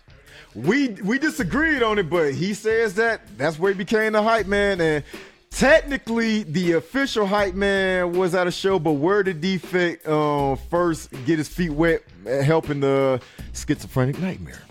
We 0.55 0.89
we 0.89 1.19
disagreed 1.19 1.83
on 1.83 1.99
it, 1.99 2.11
but 2.11 2.35
he 2.35 2.55
says 2.55 2.95
that 2.95 3.23
that's 3.39 3.59
where 3.59 3.73
he 3.73 3.79
became 3.79 4.13
the 4.13 4.23
hype 4.23 4.47
man. 4.47 4.81
And 4.81 5.05
technically, 5.51 6.43
the 6.43 6.73
official 6.73 7.27
hype 7.27 7.55
man 7.55 8.13
was 8.13 8.35
at 8.35 8.47
a 8.47 8.51
show, 8.51 8.79
but 8.79 8.93
where 8.93 9.23
did 9.23 9.41
Defekt 9.41 10.07
uh, 10.07 10.57
first 10.71 11.11
get 11.25 11.39
his 11.39 11.49
feet 11.49 11.71
wet, 11.71 12.03
helping 12.25 12.81
the 12.81 13.21
schizophrenic 13.53 14.19
nightmare? 14.19 14.63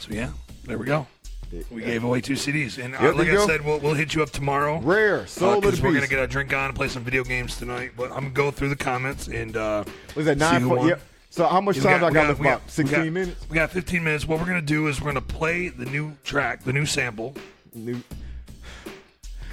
So 0.00 0.10
yeah, 0.12 0.30
there 0.64 0.78
we 0.78 0.86
go. 0.86 1.06
We 1.70 1.82
gave 1.82 2.04
away 2.04 2.20
two 2.20 2.34
CDs, 2.34 2.82
and 2.82 2.94
uh, 2.94 2.98
Yep, 3.02 3.14
like 3.16 3.28
I 3.28 3.32
go. 3.32 3.46
said, 3.46 3.64
we'll, 3.64 3.80
we'll 3.80 3.94
hit 3.94 4.14
you 4.14 4.22
up 4.22 4.30
tomorrow. 4.30 4.78
Rare 4.80 5.26
Soul 5.26 5.56
the 5.56 5.60
because 5.62 5.82
we're 5.82 5.92
gonna 5.94 6.06
get 6.06 6.20
a 6.20 6.26
drink 6.28 6.52
on 6.54 6.66
and 6.66 6.74
play 6.76 6.86
some 6.88 7.02
video 7.02 7.24
games 7.24 7.56
tonight. 7.56 7.92
But 7.96 8.12
I'm 8.12 8.20
gonna 8.20 8.30
go 8.30 8.50
through 8.52 8.68
the 8.68 8.76
comments 8.76 9.26
and 9.26 9.56
uh, 9.56 9.82
Was 10.14 10.26
that 10.26 10.38
nine? 10.38 10.68
yep. 10.86 11.00
So 11.30 11.46
how 11.46 11.60
much 11.60 11.78
time 11.80 12.00
do 12.00 12.06
I 12.06 12.10
got 12.12 12.28
left? 12.28 12.40
we 12.40 12.46
About 12.48 12.64
we 12.64 12.70
sixteen 12.70 13.04
got- 13.04 13.12
minutes. 13.12 13.46
We 13.48 13.54
got 13.56 13.70
15 13.70 14.02
minutes. 14.04 14.26
What 14.28 14.38
we're 14.38 14.46
gonna 14.46 14.62
do 14.62 14.86
is 14.88 15.00
we're 15.00 15.08
gonna 15.10 15.20
play 15.20 15.68
the 15.68 15.86
new 15.86 16.16
track, 16.24 16.62
the 16.64 16.72
new 16.72 16.86
sample. 16.86 17.34
New, 17.74 18.00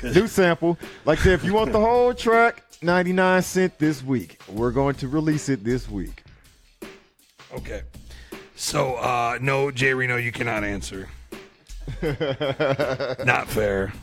new 0.04 0.28
sample. 0.28 0.78
Like 1.06 1.20
I 1.20 1.24
said, 1.24 1.34
if 1.34 1.44
you 1.44 1.54
want 1.54 1.72
the 1.72 1.80
whole 1.80 2.14
track, 2.14 2.64
99 2.82 3.42
cent 3.42 3.80
this 3.80 4.04
week. 4.04 4.40
We're 4.48 4.72
going 4.72 4.96
to 4.96 5.08
release 5.08 5.50
it 5.50 5.64
this 5.64 5.90
week. 5.90 6.24
Okay. 7.54 7.82
So 8.56 8.96
uh, 8.96 9.38
no, 9.42 9.72
Jay 9.72 9.94
Reno, 9.94 10.18
you 10.18 10.32
cannot 10.32 10.64
answer. 10.64 11.10
Not 13.26 13.48
fair. 13.48 13.94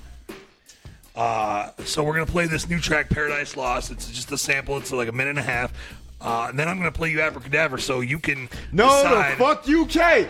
Uh, 1.15 1.71
so 1.85 2.03
we're 2.03 2.15
gonna 2.15 2.27
play 2.27 2.47
this 2.47 2.69
new 2.69 2.81
track, 2.81 3.09
Paradise 3.09 3.57
Lost. 3.57 3.91
It's 3.93 4.11
just 4.11 4.33
a 4.33 4.39
sample. 4.39 4.77
It's 4.79 4.91
like 4.93 5.09
a 5.09 5.13
minute 5.13 5.31
and 5.31 5.39
a 5.39 5.43
half. 5.43 5.73
Uh, 6.21 6.47
and 6.49 6.59
then 6.59 6.69
I'm 6.69 6.79
gonna 6.79 6.91
play 6.91 7.11
you 7.11 7.21
Abracadabra, 7.21 7.81
so 7.81 8.01
you 8.01 8.19
can 8.19 8.49
No, 8.73 8.87
decide. 8.89 9.33
the 9.33 9.37
fuck 9.37 9.69
you 9.69 9.87
can't. 9.87 10.29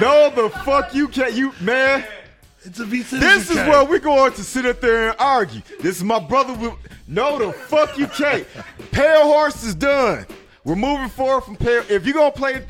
No, 0.00 0.30
the 0.30 0.48
fuck 0.60 0.94
you 0.94 1.08
can't. 1.08 1.34
You 1.34 1.52
man. 1.60 2.04
It's 2.64 2.80
a 2.80 2.84
V 2.84 3.02
This 3.02 3.50
is 3.50 3.56
where 3.56 3.84
we're 3.84 3.98
going 4.00 4.32
to 4.32 4.42
sit 4.42 4.66
up 4.66 4.80
there 4.80 5.10
and 5.10 5.16
argue. 5.20 5.60
This 5.80 5.98
is 5.98 6.02
my 6.04 6.18
brother. 6.18 6.52
With, 6.54 6.72
no, 7.06 7.38
the 7.38 7.52
fuck 7.52 7.96
you 7.96 8.08
can't. 8.08 8.44
Pale 8.90 9.22
Horse 9.22 9.62
is 9.62 9.74
done. 9.74 10.26
We're 10.64 10.74
moving 10.74 11.08
forward 11.08 11.42
from 11.42 11.54
Pale. 11.56 11.84
If 11.88 12.04
you're 12.06 12.14
gonna 12.14 12.32
play, 12.32 12.64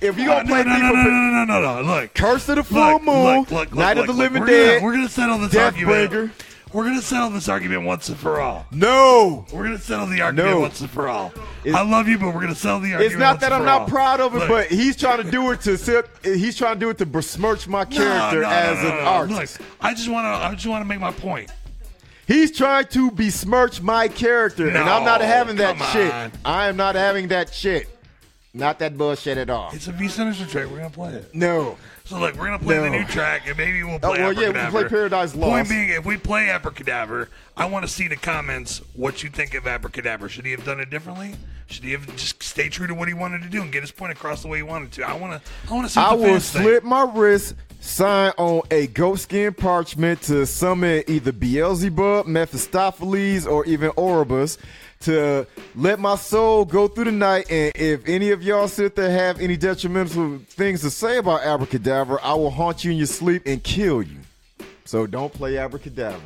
if 0.00 0.16
you 0.18 0.24
No, 0.26 0.30
gonna 0.30 0.40
uh, 0.40 0.42
no, 0.42 0.48
play 0.48 0.62
no, 0.64 0.70
no, 0.70 0.76
people, 0.76 0.96
no, 0.96 1.10
no, 1.10 1.44
no, 1.44 1.60
no, 1.60 1.82
no. 1.82 1.94
Look, 2.00 2.14
Curse 2.14 2.48
of 2.48 2.56
the 2.56 2.64
Full 2.64 2.78
look, 2.94 3.02
Moon, 3.02 3.24
look, 3.40 3.50
look, 3.50 3.74
Night 3.74 3.98
of 3.98 4.06
the. 4.06 4.12
Living 4.12 4.40
we're 4.40 4.46
Dead, 4.46 4.74
Gonna, 4.80 4.84
we're 4.84 4.92
gonna 4.92 5.08
settle 5.08 5.38
this 5.38 5.54
argument. 5.56 6.10
Deathbringer. 6.12 6.30
We're 6.72 6.84
gonna 6.84 7.00
settle 7.00 7.30
this 7.30 7.48
argument 7.48 7.84
once 7.84 8.10
and 8.10 8.18
for 8.18 8.40
all. 8.40 8.66
No, 8.70 9.46
We're 9.52 9.64
gonna 9.64 9.78
settle 9.78 10.06
the 10.06 10.20
argument 10.20 10.54
No. 10.54 10.60
once 10.60 10.80
and 10.82 10.90
for 10.90 11.08
all. 11.08 11.32
It's- 11.64 11.74
I 11.74 11.80
love 11.82 12.08
you, 12.08 12.18
but 12.18 12.34
we're 12.34 12.42
gonna 12.42 12.54
settle 12.54 12.80
the 12.80 12.92
argument. 12.92 13.12
it's 13.12 13.18
not 13.18 13.40
that 13.40 13.54
I'm 13.54 13.64
not 13.64 13.82
all. 13.82 13.88
proud 13.88 14.20
of 14.20 14.34
it, 14.34 14.40
Look, 14.40 14.48
but 14.48 14.66
he's 14.66 14.94
trying 14.94 15.22
to 15.22 15.30
do 15.30 15.50
it 15.52 15.62
to 15.62 15.78
sit. 15.78 16.06
He's 16.22 16.56
trying 16.58 16.74
to 16.74 16.80
do 16.80 16.90
it 16.90 16.98
to 16.98 17.06
besmirch 17.06 17.66
my 17.68 17.86
character 17.86 18.42
no, 18.42 18.48
no, 18.50 18.54
as 18.54 18.82
no, 18.82 18.88
an 18.90 18.96
no, 18.96 19.02
no. 19.02 19.08
artist. 19.08 19.60
Look, 19.60 19.68
I 19.80 19.94
just 19.94 20.08
wanna, 20.10 20.28
I 20.28 20.54
just 20.54 20.66
wanna 20.66 20.84
make 20.84 21.00
my 21.00 21.10
point. 21.12 21.50
He's 22.26 22.54
trying 22.54 22.84
to 22.88 23.10
besmirch 23.12 23.80
my 23.80 24.06
character, 24.08 24.68
and 24.68 24.76
I'm 24.76 25.04
not 25.04 25.22
having 25.22 25.56
that 25.56 25.78
shit. 25.92 26.12
on. 26.12 26.32
I 26.44 26.66
am 26.68 26.76
not 26.76 26.94
having 26.96 27.28
that 27.28 27.54
shit. 27.54 27.88
Not 28.54 28.78
that 28.78 28.96
bullshit 28.96 29.36
at 29.36 29.50
all. 29.50 29.70
It's 29.74 29.88
a 29.88 29.92
V 29.92 30.06
Sinizter 30.06 30.48
track. 30.48 30.68
We're 30.70 30.78
gonna 30.78 30.90
play 30.90 31.12
it. 31.12 31.34
No. 31.34 31.76
So 32.06 32.18
look, 32.18 32.34
we're 32.34 32.46
gonna 32.46 32.58
play 32.58 32.78
the 32.78 32.88
new 32.88 33.04
track, 33.04 33.42
and 33.46 33.56
maybe 33.58 33.82
we'll 33.82 33.96
Oh, 33.96 33.98
play. 34.14 34.20
well, 34.20 34.32
yeah, 34.32 34.64
we 34.66 34.70
play 34.70 34.88
Paradise 34.88 35.34
Lost. 35.34 35.50
Point 35.50 35.68
being, 35.68 35.90
if 35.90 36.06
we 36.06 36.16
play 36.16 36.48
Abracadabra, 36.48 37.28
I 37.56 37.66
want 37.66 37.84
to 37.86 37.92
see 37.92 38.04
in 38.04 38.10
the 38.10 38.16
comments 38.16 38.80
what 38.94 39.22
you 39.22 39.28
think 39.28 39.54
of 39.54 39.66
Abracadabra. 39.66 40.30
Should 40.30 40.46
he 40.46 40.52
have 40.52 40.64
done 40.64 40.80
it 40.80 40.88
differently? 40.88 41.34
Should 41.66 41.84
he 41.84 41.92
have 41.92 42.06
just 42.16 42.42
stay 42.42 42.70
true 42.70 42.86
to 42.86 42.94
what 42.94 43.08
he 43.08 43.14
wanted 43.14 43.42
to 43.42 43.48
do 43.50 43.60
and 43.60 43.70
get 43.70 43.82
his 43.82 43.90
point 43.90 44.12
across 44.12 44.40
the 44.40 44.48
way 44.48 44.56
he 44.56 44.62
wanted 44.62 44.92
to? 44.92 45.02
I 45.06 45.12
want 45.12 45.42
to. 45.44 45.50
I 45.70 45.74
want 45.74 45.86
to 45.86 45.92
see. 45.92 46.00
I 46.00 46.14
will 46.14 46.24
fans 46.24 46.50
think. 46.50 46.64
slit 46.64 46.84
my 46.84 47.02
wrist, 47.14 47.54
sign 47.80 48.32
on 48.38 48.62
a 48.70 48.86
goatskin 48.88 49.54
parchment 49.54 50.22
to 50.22 50.46
summon 50.46 51.04
either 51.06 51.32
Beelzebub, 51.32 52.26
Mephistopheles, 52.26 53.46
or 53.46 53.66
even 53.66 53.90
Orobas 53.90 54.56
to 55.00 55.46
let 55.74 55.98
my 55.98 56.16
soul 56.16 56.64
go 56.64 56.88
through 56.88 57.04
the 57.04 57.12
night. 57.12 57.50
And 57.50 57.72
if 57.74 58.06
any 58.08 58.30
of 58.30 58.42
y'all 58.42 58.68
sit 58.68 58.96
there 58.96 59.10
have 59.10 59.40
any 59.40 59.56
detrimental 59.56 60.38
things 60.48 60.80
to 60.82 60.90
say 60.90 61.18
about 61.18 61.42
Abracadabra, 61.42 62.20
I 62.22 62.34
will 62.34 62.50
haunt 62.50 62.84
you 62.84 62.90
in 62.90 62.96
your 62.96 63.06
sleep 63.06 63.42
and 63.46 63.62
kill 63.62 64.02
you. 64.02 64.18
So 64.84 65.06
don't 65.06 65.32
play 65.32 65.58
Abracadabra. 65.58 66.20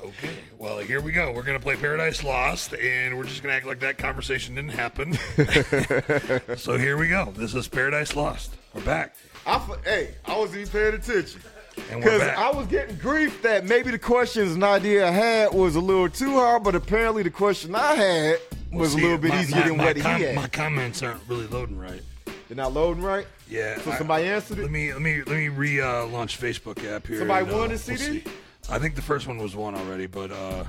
Okay. 0.00 0.30
Well, 0.58 0.78
here 0.78 1.00
we 1.00 1.12
go. 1.12 1.30
We're 1.32 1.44
gonna 1.44 1.60
play 1.60 1.76
Paradise 1.76 2.24
Lost, 2.24 2.74
and 2.74 3.16
we're 3.16 3.24
just 3.24 3.42
gonna 3.42 3.54
act 3.54 3.66
like 3.66 3.78
that 3.80 3.98
conversation 3.98 4.56
didn't 4.56 4.70
happen. 4.72 5.12
so 6.56 6.76
here 6.76 6.96
we 6.96 7.08
go. 7.08 7.32
This 7.36 7.54
is 7.54 7.68
Paradise 7.68 8.16
Lost. 8.16 8.52
We're 8.74 8.82
back, 8.82 9.14
I, 9.46 9.56
f- 9.56 9.84
hey, 9.84 10.14
I 10.24 10.36
wasn't 10.38 10.60
even 10.62 10.72
paying 10.72 10.94
attention. 10.94 11.40
Because. 11.76 12.22
I 12.22 12.50
was 12.50 12.66
getting 12.66 12.96
grief 12.96 13.42
that 13.42 13.64
maybe 13.64 13.90
the 13.90 13.98
questions 13.98 14.54
and 14.54 14.64
idea 14.64 15.06
I 15.06 15.10
had 15.10 15.52
was 15.54 15.76
a 15.76 15.80
little 15.80 16.08
too 16.08 16.32
hard, 16.34 16.62
but 16.64 16.74
apparently 16.74 17.22
the 17.22 17.30
question 17.30 17.74
I 17.74 17.94
had 17.94 18.38
was 18.72 18.92
See, 18.92 19.00
a 19.00 19.02
little 19.02 19.18
bit 19.18 19.30
my- 19.30 19.42
easier 19.42 19.56
my- 19.60 19.68
than 19.68 19.76
my 19.76 19.84
what 19.84 19.96
com- 19.98 20.16
he 20.16 20.22
had. 20.24 20.34
My 20.34 20.48
comments 20.48 21.02
aren't 21.02 21.20
really 21.28 21.46
loading 21.46 21.78
right. 21.78 22.02
They're 22.48 22.56
not 22.56 22.72
loading 22.74 23.02
right. 23.02 23.26
Yeah. 23.48 23.80
So 23.82 23.92
I- 23.92 23.98
somebody 23.98 24.24
answered 24.26 24.58
it? 24.58 24.62
Let 24.62 24.70
me 24.70 24.92
let 24.92 25.02
me 25.02 25.18
let 25.18 25.28
me 25.36 25.48
re 25.48 25.80
uh, 25.80 25.86
Facebook 26.06 26.84
app 26.90 27.06
here. 27.06 27.18
Somebody 27.18 27.44
and, 27.46 27.54
uh, 27.54 27.58
won 27.58 27.68
the 27.68 27.74
we'll 27.74 27.78
CD? 27.78 28.20
see. 28.20 28.24
I 28.70 28.78
think 28.78 28.94
the 28.94 29.02
first 29.02 29.26
one 29.26 29.38
was 29.38 29.56
one 29.56 29.74
already, 29.74 30.06
but 30.06 30.30
uh, 30.30 30.64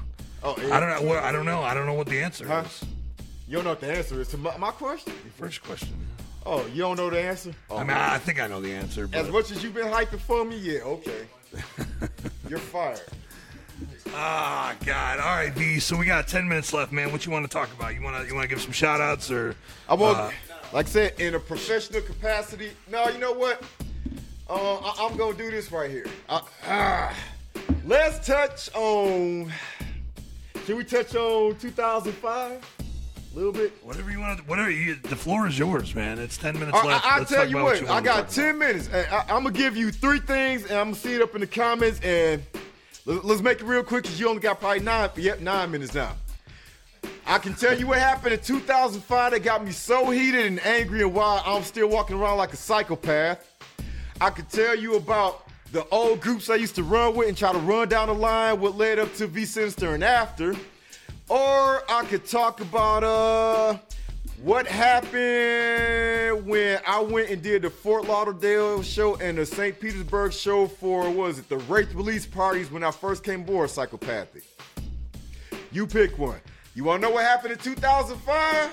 Oh, 0.45 0.55
I 0.71 0.79
don't 0.79 0.89
know. 0.89 1.01
What, 1.07 1.23
I 1.23 1.31
don't 1.31 1.45
know. 1.45 1.61
I 1.61 1.73
don't 1.73 1.85
know 1.85 1.93
what 1.93 2.07
the 2.07 2.19
answer 2.21 2.45
Huh? 2.47 2.63
is. 2.65 2.83
You 3.47 3.55
don't 3.55 3.63
know 3.65 3.69
what 3.71 3.79
the 3.81 3.95
answer 3.95 4.19
is 4.19 4.27
to 4.29 4.37
my, 4.37 4.55
my 4.57 4.71
question. 4.71 5.13
Your 5.23 5.31
first 5.37 5.63
question. 5.63 5.89
Oh, 6.45 6.65
you 6.67 6.81
don't 6.81 6.97
know 6.97 7.09
the 7.09 7.21
answer? 7.21 7.53
Oh, 7.69 7.77
I 7.77 7.83
mean, 7.83 7.91
I 7.91 8.17
think 8.17 8.41
I 8.41 8.47
know 8.47 8.59
the 8.59 8.73
answer. 8.73 9.07
But, 9.07 9.19
as 9.19 9.29
much 9.29 9.51
as 9.51 9.63
you've 9.63 9.73
been 9.73 9.87
hyping 9.87 10.19
for 10.19 10.43
me, 10.43 10.57
yeah, 10.57 10.79
okay. 10.81 11.25
You're 12.49 12.59
fired. 12.59 13.01
ah, 14.09 14.75
God. 14.85 15.19
All 15.19 15.37
right, 15.37 15.53
V. 15.53 15.79
So 15.79 15.97
we 15.97 16.05
got 16.05 16.27
ten 16.27 16.47
minutes 16.47 16.73
left, 16.73 16.91
man. 16.91 17.11
What 17.11 17.25
you 17.25 17.31
want 17.31 17.45
to 17.45 17.51
talk 17.51 17.71
about? 17.73 17.95
You 17.95 18.01
want 18.01 18.21
to 18.21 18.27
you 18.27 18.35
want 18.35 18.43
to 18.43 18.49
give 18.49 18.61
some 18.61 18.73
shout 18.73 18.99
outs 18.99 19.31
or? 19.31 19.55
I 19.87 19.93
want, 19.93 20.17
Uh, 20.17 20.31
like 20.73 20.87
I 20.87 20.89
said, 20.89 21.19
in 21.19 21.35
a 21.35 21.39
professional 21.39 22.01
capacity. 22.01 22.71
No, 22.91 23.07
you 23.07 23.19
know 23.19 23.33
what? 23.33 23.63
Uh, 24.49 24.75
I, 24.77 25.07
am 25.09 25.15
gonna 25.15 25.37
do 25.37 25.49
this 25.49 25.71
right 25.71 25.89
here. 25.89 26.07
Uh, 26.27 26.41
ah. 26.67 27.15
let's 27.85 28.25
touch 28.25 28.69
on. 28.75 29.51
Can 30.65 30.77
we 30.77 30.83
touch 30.83 31.15
on 31.15 31.55
2005? 31.57 32.82
A 33.33 33.35
little 33.35 33.51
bit. 33.51 33.73
Whatever 33.81 34.11
you 34.11 34.19
want. 34.19 34.39
to 34.39 34.45
Whatever 34.45 34.69
you. 34.69 34.95
The 34.95 35.15
floor 35.15 35.47
is 35.47 35.57
yours, 35.57 35.95
man. 35.95 36.19
It's 36.19 36.37
ten 36.37 36.53
minutes 36.59 36.77
I, 36.77 36.85
left. 36.85 37.05
I, 37.05 37.17
Let's 37.17 37.31
tell 37.31 37.49
you 37.49 37.57
about 37.57 37.65
what, 37.65 37.81
you 37.81 37.87
I 37.87 37.99
got 38.01 38.27
talk 38.27 38.29
10 38.29 38.57
minutes. 38.59 38.89
And 38.93 39.07
I, 39.07 39.35
am 39.35 39.43
going 39.43 39.53
to 39.55 39.59
give 39.59 39.75
you 39.75 39.91
three 39.91 40.19
things, 40.19 40.63
and 40.63 40.73
I'm 40.73 40.85
going 40.85 40.95
to 40.95 40.99
see 40.99 41.15
it 41.15 41.21
up 41.21 41.33
in 41.33 41.41
the 41.41 41.47
comments. 41.47 41.99
And 42.01 42.43
let, 43.05 43.25
us 43.25 43.41
make 43.41 43.59
it 43.59 43.65
real 43.65 43.83
quick 43.83 44.03
because 44.03 44.19
you 44.19 44.29
only 44.29 44.41
got 44.41 44.59
probably 44.59 44.81
nine, 44.81 45.09
yep, 45.15 45.39
nine 45.39 45.71
minutes 45.71 45.95
now. 45.95 46.13
I 47.25 47.39
can 47.39 47.53
tell 47.55 47.77
you 47.77 47.87
what 47.87 47.99
happened 47.99 48.33
in 48.33 48.39
2005 48.39 49.31
that 49.31 49.39
got 49.39 49.65
me 49.65 49.71
so 49.71 50.09
heated 50.11 50.45
and 50.45 50.63
angry 50.65 51.01
and 51.01 51.13
why 51.13 51.41
I'm 51.45 51.63
still 51.63 51.87
walking 51.87 52.17
around 52.17 52.37
like 52.37 52.53
a 52.53 52.57
psychopath. 52.57 53.49
I 54.21 54.29
can 54.29 54.45
tell 54.45 54.75
you 54.75 54.95
about 54.95 55.47
the 55.71 55.87
old 55.89 56.21
groups 56.21 56.49
I 56.49 56.55
used 56.55 56.75
to 56.75 56.83
run 56.83 57.15
with 57.15 57.29
and 57.29 57.35
try 57.35 57.51
to 57.51 57.57
run 57.59 57.89
down 57.89 58.09
the 58.09 58.13
line 58.13 58.59
what 58.59 58.77
led 58.77 58.99
up 58.99 59.13
to 59.15 59.27
V 59.27 59.41
Sinizter 59.41 59.95
and 59.95 60.03
after. 60.03 60.55
Or 61.33 61.83
I 61.89 62.05
could 62.07 62.27
talk 62.27 62.61
about 62.61 63.03
uh 63.03 63.79
what 64.43 64.67
happened 64.67 66.45
when 66.45 66.79
I 66.85 66.99
went 66.99 67.31
and 67.31 67.41
did 67.41 67.63
the 67.63 67.71
Fort 67.71 68.05
Lauderdale 68.05 68.83
show 68.83 69.15
and 69.15 69.39
the 69.39 69.45
St. 69.47 69.79
Petersburg 69.79 70.31
show 70.31 70.67
for 70.67 71.09
was 71.09 71.39
it 71.39 71.49
the 71.49 71.57
race 71.57 71.91
release 71.95 72.27
parties 72.27 72.69
when 72.69 72.83
I 72.83 72.91
first 72.91 73.23
came 73.23 73.41
aboard 73.41 73.71
Psychopathic. 73.71 74.43
You 75.71 75.87
pick 75.87 76.19
one. 76.19 76.39
You 76.75 76.83
want 76.83 77.01
to 77.01 77.07
know 77.07 77.15
what 77.15 77.23
happened 77.23 77.53
in 77.53 77.57
2005? 77.57 78.71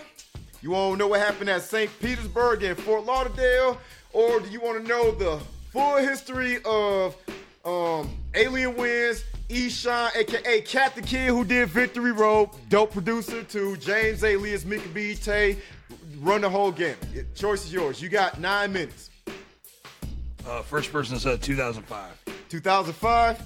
You 0.61 0.73
want 0.73 0.93
to 0.93 0.99
know 0.99 1.09
what 1.09 1.20
happened 1.20 1.49
at 1.49 1.62
St. 1.62 1.91
Petersburg 1.99 2.62
and 2.62 2.77
Fort 2.77 3.07
Lauderdale? 3.07 3.81
Or 4.12 4.39
do 4.39 4.51
you 4.51 4.61
want 4.61 4.82
to 4.82 4.87
know 4.87 5.12
the 5.12 5.41
full 5.73 5.97
history 5.97 6.59
of 6.66 7.16
um, 7.65 8.11
Alien 8.35 8.77
Winds, 8.77 9.24
Eshawn, 9.51 10.14
aka 10.16 10.60
Cat 10.62 10.94
the 10.94 11.02
Kid, 11.02 11.28
who 11.28 11.44
did 11.44 11.68
Victory 11.68 12.12
Road, 12.12 12.51
dope 12.68 12.93
producer, 12.93 13.43
to 13.43 13.77
James 13.78 14.22
Alias, 14.22 14.64
Mika 14.64 14.89
B. 14.90 15.14
Tay, 15.14 15.56
run 16.20 16.40
the 16.43 16.48
whole 16.48 16.70
game. 16.70 16.97
Choice 17.35 17.64
is 17.64 17.72
yours. 17.72 18.01
You 18.01 18.09
got 18.09 18.39
nine 18.40 18.72
minutes. 18.72 19.10
Uh, 20.47 20.62
first 20.62 20.93
person 20.93 21.18
said 21.18 21.43
2005. 21.43 22.12
2005, 22.48 23.43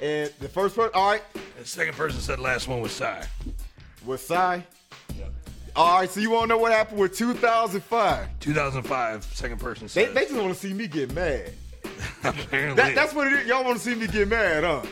and 0.00 0.32
the 0.40 0.48
first 0.48 0.74
person, 0.76 0.90
all 0.94 1.10
right, 1.10 1.22
The 1.58 1.64
second 1.66 1.94
person 1.94 2.20
said 2.20 2.38
last 2.38 2.68
one 2.68 2.80
was 2.80 2.92
Psy. 2.92 3.22
was 4.06 4.24
Cy. 4.24 4.64
All 5.76 6.00
right, 6.00 6.10
so 6.10 6.18
you 6.20 6.30
want 6.30 6.44
to 6.44 6.48
know 6.48 6.58
what 6.58 6.72
happened 6.72 6.98
with 6.98 7.16
2005? 7.16 8.40
2005. 8.40 9.24
Second 9.24 9.60
person 9.60 9.88
They, 9.92 10.06
they 10.06 10.22
just 10.22 10.34
want 10.34 10.52
to 10.52 10.58
see 10.58 10.72
me 10.72 10.88
get 10.88 11.12
mad. 11.14 11.52
apparently. 12.24 12.74
That, 12.82 12.94
that's 12.96 13.14
what 13.14 13.28
it 13.28 13.34
is. 13.34 13.46
Y'all 13.46 13.64
want 13.64 13.76
to 13.78 13.82
see 13.84 13.94
me 13.94 14.08
get 14.08 14.26
mad, 14.28 14.64
huh? 14.64 14.82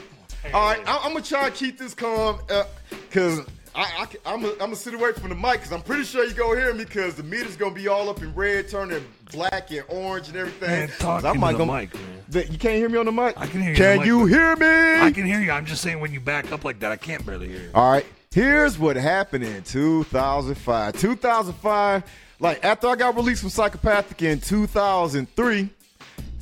All 0.54 0.68
right, 0.70 0.80
I, 0.86 0.98
I'm 1.04 1.12
gonna 1.12 1.24
try 1.24 1.50
to 1.50 1.54
keep 1.54 1.78
this 1.78 1.94
calm, 1.94 2.38
uh, 2.50 2.64
cause 3.10 3.40
I, 3.74 4.06
I 4.24 4.32
am 4.34 4.42
gonna 4.42 4.54
I'm 4.60 4.74
sit 4.74 4.94
away 4.94 5.12
from 5.12 5.28
the 5.28 5.34
mic, 5.34 5.60
cause 5.62 5.72
I'm 5.72 5.82
pretty 5.82 6.04
sure 6.04 6.24
you 6.24 6.32
gonna 6.34 6.58
hear 6.58 6.72
me, 6.72 6.84
cause 6.84 7.14
the 7.14 7.22
meter's 7.22 7.56
gonna 7.56 7.74
be 7.74 7.88
all 7.88 8.08
up 8.08 8.22
in 8.22 8.34
red, 8.34 8.68
turning 8.68 9.04
black 9.32 9.70
and 9.70 9.84
orange 9.88 10.28
and 10.28 10.36
everything. 10.36 10.68
Man, 10.70 10.88
talk 10.88 11.22
'Cause 11.22 11.24
I 11.24 11.28
into 11.30 11.40
might 11.40 11.52
the 11.52 11.58
gonna- 11.58 11.72
mic, 11.80 11.94
man. 11.94 12.02
The- 12.28 12.46
you 12.46 12.58
can't 12.58 12.76
hear 12.76 12.88
me 12.88 12.96
on 12.98 13.06
the 13.06 13.12
mic. 13.12 13.34
I 13.36 13.46
can 13.46 13.60
hear 13.60 13.70
you 13.72 13.76
Can 13.76 13.98
mic, 13.98 14.06
you 14.06 14.24
hear 14.26 14.56
me? 14.56 15.00
I 15.02 15.10
can 15.12 15.26
hear 15.26 15.40
you. 15.40 15.50
I'm 15.50 15.66
just 15.66 15.82
saying 15.82 16.00
when 16.00 16.12
you 16.12 16.20
back 16.20 16.50
up 16.52 16.64
like 16.64 16.78
that, 16.80 16.90
I 16.92 16.96
can't 16.96 17.24
barely 17.26 17.48
hear 17.48 17.60
you. 17.60 17.70
All 17.74 17.90
right. 17.90 18.06
Here's 18.32 18.78
what 18.78 18.96
happened 18.96 19.44
in 19.44 19.62
2005. 19.62 20.98
2005, 20.98 22.02
like 22.40 22.64
after 22.64 22.86
I 22.88 22.94
got 22.96 23.16
released 23.16 23.40
from 23.40 23.50
Psychopathic 23.50 24.20
in 24.22 24.40
2003, 24.40 25.70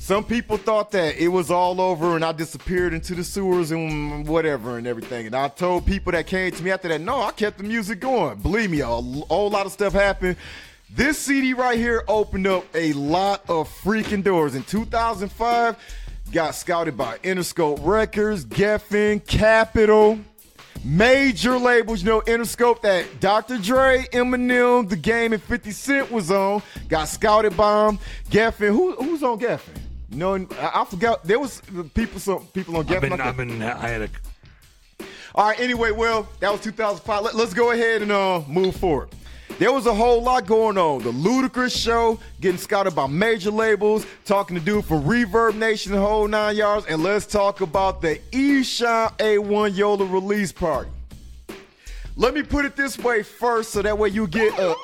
some 0.05 0.23
people 0.23 0.55
thought 0.55 0.91
that 0.91 1.17
it 1.17 1.29
was 1.29 1.49
all 1.49 1.81
over 1.81 2.15
and 2.15 2.23
I 2.23 2.31
disappeared 2.31 2.93
into 2.93 3.15
the 3.15 3.23
sewers 3.23 3.71
and 3.71 4.27
whatever 4.27 4.77
and 4.77 4.85
everything. 4.85 5.25
And 5.25 5.33
I 5.33 5.47
told 5.47 5.87
people 5.87 6.11
that 6.11 6.27
came 6.27 6.51
to 6.51 6.63
me 6.63 6.69
after 6.69 6.87
that, 6.89 7.01
no, 7.01 7.23
I 7.23 7.31
kept 7.31 7.57
the 7.57 7.63
music 7.63 8.01
going. 8.01 8.37
Believe 8.37 8.69
me, 8.69 8.81
a 8.81 8.85
whole 8.85 9.49
lot 9.49 9.65
of 9.65 9.71
stuff 9.71 9.93
happened. 9.93 10.37
This 10.91 11.17
CD 11.17 11.55
right 11.55 11.75
here 11.75 12.03
opened 12.07 12.45
up 12.45 12.65
a 12.75 12.93
lot 12.93 13.49
of 13.49 13.67
freaking 13.67 14.23
doors. 14.23 14.53
In 14.53 14.61
2005, 14.61 15.75
got 16.31 16.53
scouted 16.53 16.95
by 16.95 17.17
Interscope 17.23 17.79
Records, 17.81 18.45
Geffen, 18.45 19.25
Capitol 19.25 20.19
major 20.83 21.57
labels, 21.57 22.03
you 22.03 22.09
know, 22.09 22.21
Interscope 22.21 22.81
that 22.81 23.19
Dr. 23.19 23.57
Dre, 23.57 24.05
Eminem, 24.13 24.87
The 24.87 24.95
Game, 24.95 25.33
and 25.33 25.41
50 25.41 25.71
Cent 25.71 26.11
was 26.11 26.29
on. 26.29 26.61
Got 26.89 27.07
scouted 27.07 27.57
by 27.57 27.89
him. 27.89 27.97
Geffen, 28.29 28.67
who, 28.67 28.93
who's 28.93 29.23
on 29.23 29.39
Geffen? 29.39 29.81
You 30.15 30.33
and 30.33 30.51
I, 30.53 30.81
I 30.81 30.85
forgot 30.85 31.23
there 31.23 31.39
was 31.39 31.61
people, 31.93 32.19
some 32.19 32.45
people 32.47 32.77
on. 32.77 32.89
I've 32.89 33.01
been, 33.01 33.11
like 33.11 33.19
I've 33.19 33.37
been, 33.37 33.61
I 33.61 33.87
had 33.87 34.01
a. 34.03 34.09
All 35.33 35.47
right. 35.47 35.59
Anyway, 35.59 35.91
well, 35.91 36.27
that 36.39 36.51
was 36.51 36.61
2005. 36.61 37.23
Let, 37.23 37.35
us 37.35 37.53
go 37.53 37.71
ahead 37.71 38.01
and 38.01 38.11
uh, 38.11 38.41
move 38.47 38.75
forward. 38.75 39.09
There 39.59 39.71
was 39.71 39.85
a 39.85 39.93
whole 39.93 40.21
lot 40.21 40.45
going 40.45 40.77
on. 40.77 41.01
The 41.03 41.11
Ludacris 41.11 41.75
show, 41.75 42.19
getting 42.41 42.57
scouted 42.57 42.95
by 42.95 43.07
major 43.07 43.51
labels, 43.51 44.05
talking 44.25 44.57
to 44.57 44.63
dude 44.63 44.85
from 44.85 45.03
Reverb 45.03 45.55
Nation, 45.55 45.93
the 45.93 45.99
whole 45.99 46.27
nine 46.27 46.55
yards, 46.55 46.85
and 46.87 47.03
let's 47.03 47.25
talk 47.25 47.61
about 47.61 48.01
the 48.01 48.19
Esham 48.31 49.17
A1 49.17 49.77
Yola 49.77 50.05
release 50.05 50.51
party. 50.51 50.89
Let 52.17 52.33
me 52.33 52.43
put 52.43 52.65
it 52.65 52.75
this 52.75 52.97
way 52.97 53.23
first, 53.23 53.71
so 53.71 53.81
that 53.81 53.97
way 53.97 54.09
you 54.09 54.27
get 54.27 54.57
uh, 54.57 54.75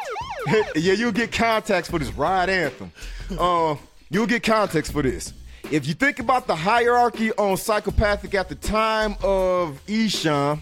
yeah, 0.75 0.93
you'll 0.93 1.11
get 1.11 1.31
contacts 1.31 1.89
for 1.89 1.99
this 1.99 2.11
ride 2.13 2.49
anthem. 2.49 2.91
Uh, 3.37 3.75
you'll 4.11 4.27
get 4.27 4.43
context 4.43 4.91
for 4.91 5.01
this. 5.01 5.33
If 5.71 5.87
you 5.87 5.93
think 5.95 6.19
about 6.19 6.45
the 6.45 6.55
hierarchy 6.55 7.31
on 7.33 7.57
psychopathic 7.57 8.35
at 8.35 8.49
the 8.49 8.55
time 8.55 9.15
of 9.23 9.83
Esham, 9.87 10.61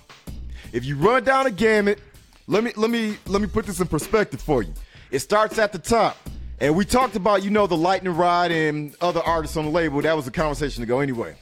if 0.72 0.86
you 0.86 0.96
run 0.96 1.24
down 1.24 1.48
a 1.48 1.52
gamut, 1.52 2.00
let 2.48 2.64
me 2.64 2.72
let 2.78 2.90
me 2.90 3.18
let 3.26 3.42
me 3.42 3.48
put 3.48 3.66
this 3.66 3.80
in 3.80 3.88
perspective 3.88 4.40
for 4.40 4.62
you. 4.62 4.74
It 5.12 5.20
starts 5.20 5.58
at 5.58 5.72
the 5.74 5.80
top. 5.80 6.16
And 6.62 6.76
we 6.76 6.84
talked 6.84 7.16
about, 7.16 7.42
you 7.42 7.50
know, 7.50 7.68
the 7.68 7.78
Lightning 7.78 8.16
Rod 8.16 8.52
and 8.52 8.94
other 9.00 9.22
artists 9.22 9.56
on 9.56 9.66
the 9.66 9.72
label. 9.72 10.02
That 10.02 10.16
was 10.16 10.28
a 10.28 10.32
conversation 10.32 10.82
to 10.82 10.88
go 10.88 11.00
anyway. 11.00 11.36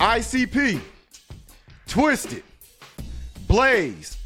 ICP, 0.00 0.80
Twiztid, 1.86 2.42
Blaze, 3.46 4.16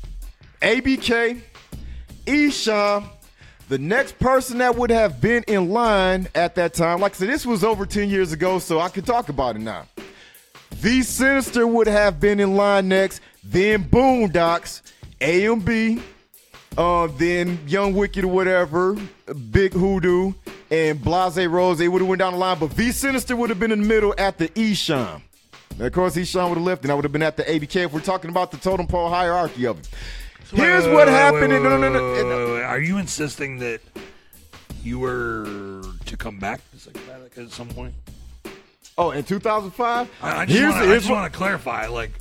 ABK, 0.62 1.40
Eshawn, 2.24 3.08
the 3.68 3.78
next 3.78 4.18
person 4.18 4.58
that 4.58 4.76
would 4.76 4.90
have 4.90 5.20
been 5.20 5.42
in 5.48 5.70
line 5.70 6.28
at 6.34 6.54
that 6.54 6.74
time, 6.74 7.00
like 7.00 7.12
I 7.12 7.16
said, 7.16 7.28
this 7.28 7.44
was 7.44 7.64
over 7.64 7.84
10 7.84 8.08
years 8.08 8.32
ago, 8.32 8.58
so 8.58 8.80
I 8.80 8.88
could 8.88 9.06
talk 9.06 9.28
about 9.28 9.56
it 9.56 9.60
now. 9.60 9.86
V 10.70 11.00
Sinizter 11.00 11.70
would 11.70 11.86
have 11.86 12.20
been 12.20 12.38
in 12.38 12.54
line 12.54 12.88
next, 12.88 13.20
then 13.42 13.84
Boondox, 13.84 14.82
AMB, 15.20 16.02
uh, 16.76 17.08
then 17.16 17.58
Young 17.66 17.94
Wicked 17.94 18.24
or 18.24 18.28
whatever, 18.28 18.96
Big 19.50 19.72
Hoodoo, 19.72 20.32
and 20.70 21.02
Blase 21.02 21.46
Rose. 21.46 21.78
They 21.78 21.88
would 21.88 22.02
have 22.02 22.08
went 22.08 22.18
down 22.18 22.34
the 22.34 22.38
line, 22.38 22.58
but 22.58 22.70
V 22.72 22.88
Sinizter 22.88 23.36
would 23.36 23.50
have 23.50 23.58
been 23.58 23.72
in 23.72 23.82
the 23.82 23.88
middle 23.88 24.14
at 24.18 24.38
the. 24.38 24.48
And 25.78 25.86
of 25.86 25.92
course, 25.92 26.16
Esham 26.16 26.48
would 26.48 26.58
have 26.58 26.66
left, 26.66 26.82
and 26.84 26.90
I 26.90 26.94
would 26.94 27.04
have 27.04 27.12
been 27.12 27.22
at 27.22 27.36
the 27.36 27.42
ABK 27.42 27.84
if 27.84 27.92
we're 27.92 28.00
talking 28.00 28.30
about 28.30 28.50
the 28.50 28.56
totem 28.56 28.86
pole 28.86 29.10
hierarchy 29.10 29.66
of 29.66 29.78
it. 29.78 29.88
Here's 30.52 30.84
Wait, 30.84 30.92
what 30.92 31.06
wait, 31.08 31.12
happened. 31.12 31.48
wait, 31.52 31.56
in, 31.56 31.62
no, 31.62 31.76
no, 31.76 31.88
no. 31.88 32.62
Are 32.62 32.80
you 32.80 32.98
insisting 32.98 33.58
that 33.58 33.80
you 34.82 34.98
were 34.98 35.82
to 36.04 36.16
come 36.16 36.38
back 36.38 36.60
to 37.34 37.42
at 37.42 37.50
some 37.50 37.68
point? 37.68 37.94
Oh, 38.98 39.10
in 39.10 39.24
2005? 39.24 40.08
I, 40.22 40.30
I 40.42 40.46
just 40.46 40.60
wanna- 40.62 40.74
I 40.74 40.86
here's 40.86 41.02
just 41.02 41.10
what- 41.10 41.16
want 41.20 41.32
to 41.32 41.36
clarify. 41.36 41.86
Like, 41.86 42.12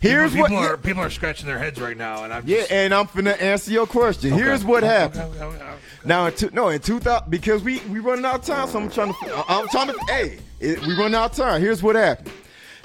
Here's 0.00 0.30
people, 0.30 0.46
people 0.48 0.62
what- 0.62 0.70
are 0.70 0.76
people 0.76 1.02
are 1.02 1.10
scratching 1.10 1.46
their 1.46 1.58
heads 1.58 1.80
right 1.80 1.96
now, 1.96 2.22
and 2.24 2.32
I'm 2.32 2.44
Yeah, 2.46 2.58
just, 2.58 2.70
and 2.72 2.94
I'm 2.94 3.06
finna 3.08 3.40
answer 3.40 3.72
your 3.72 3.86
question. 3.86 4.32
Okay. 4.32 4.42
Here's 4.42 4.64
what 4.64 4.82
happened. 4.84 5.22
okay, 5.34 5.42
okay. 5.44 5.64
Now, 6.04 6.26
in 6.26 6.34
two, 6.34 6.50
no, 6.52 6.68
in 6.68 6.80
2000, 6.80 7.28
because 7.30 7.62
we 7.64 7.80
we 7.90 7.98
running 7.98 8.24
out 8.24 8.36
of 8.36 8.44
time, 8.44 8.68
so 8.68 8.78
I'm 8.78 8.90
trying 8.90 9.12
to, 9.12 9.44
I'm 9.48 9.66
trying 9.68 9.88
to, 9.88 9.98
hey, 10.08 10.38
it, 10.60 10.80
we 10.86 10.94
running 10.96 11.14
out 11.16 11.30
of 11.32 11.36
time. 11.36 11.60
Here's 11.60 11.82
what 11.82 11.96
happened. 11.96 12.30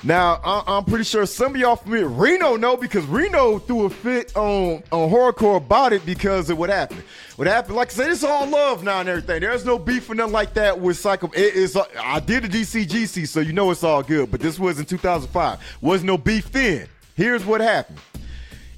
Now, 0.06 0.42
I, 0.44 0.64
I'm 0.68 0.84
pretty 0.84 1.06
sure 1.06 1.26
some 1.26 1.56
of 1.56 1.62
y'all 1.62 1.78
familiar. 1.78 2.10
Reno 2.10 2.58
know 2.58 2.76
because 2.76 3.06
Reno 3.06 3.60
threw 3.60 3.86
a 3.86 3.90
fit 3.90 4.36
on 4.36 4.84
on 4.92 5.10
horrorcore 5.10 5.58
about 5.58 5.94
it 5.94 6.06
because 6.06 6.50
of 6.50 6.58
what 6.58 6.70
happened. 6.70 7.04
What 7.38 7.48
happened? 7.48 7.78
Like 7.78 7.88
I 7.88 7.94
said, 7.94 8.12
it's 8.12 8.24
all 8.24 8.46
love 8.46 8.84
now 8.84 9.00
and 9.00 9.08
everything. 9.08 9.40
There's 9.40 9.64
no 9.64 9.80
beef 9.80 10.10
or 10.10 10.16
nothing 10.16 10.34
like 10.34 10.56
that 10.56 10.78
with 10.78 10.98
Psycho. 10.98 11.28
It 11.28 11.56
is. 11.56 11.78
Uh, 11.78 11.86
I 11.98 12.20
did 12.20 12.44
a 12.44 12.50
DCGC, 12.50 13.26
so 13.30 13.40
you 13.40 13.54
know 13.54 13.72
it's 13.72 13.84
all 13.84 14.04
good. 14.04 14.30
But 14.30 14.42
this 14.42 14.60
was 14.60 14.78
in 14.78 14.86
2005. 14.86 15.78
Was 15.80 16.04
no 16.04 16.18
beef 16.18 16.52
then. 16.52 16.88
Here's 17.16 17.46
what 17.46 17.62
happened. 17.62 18.00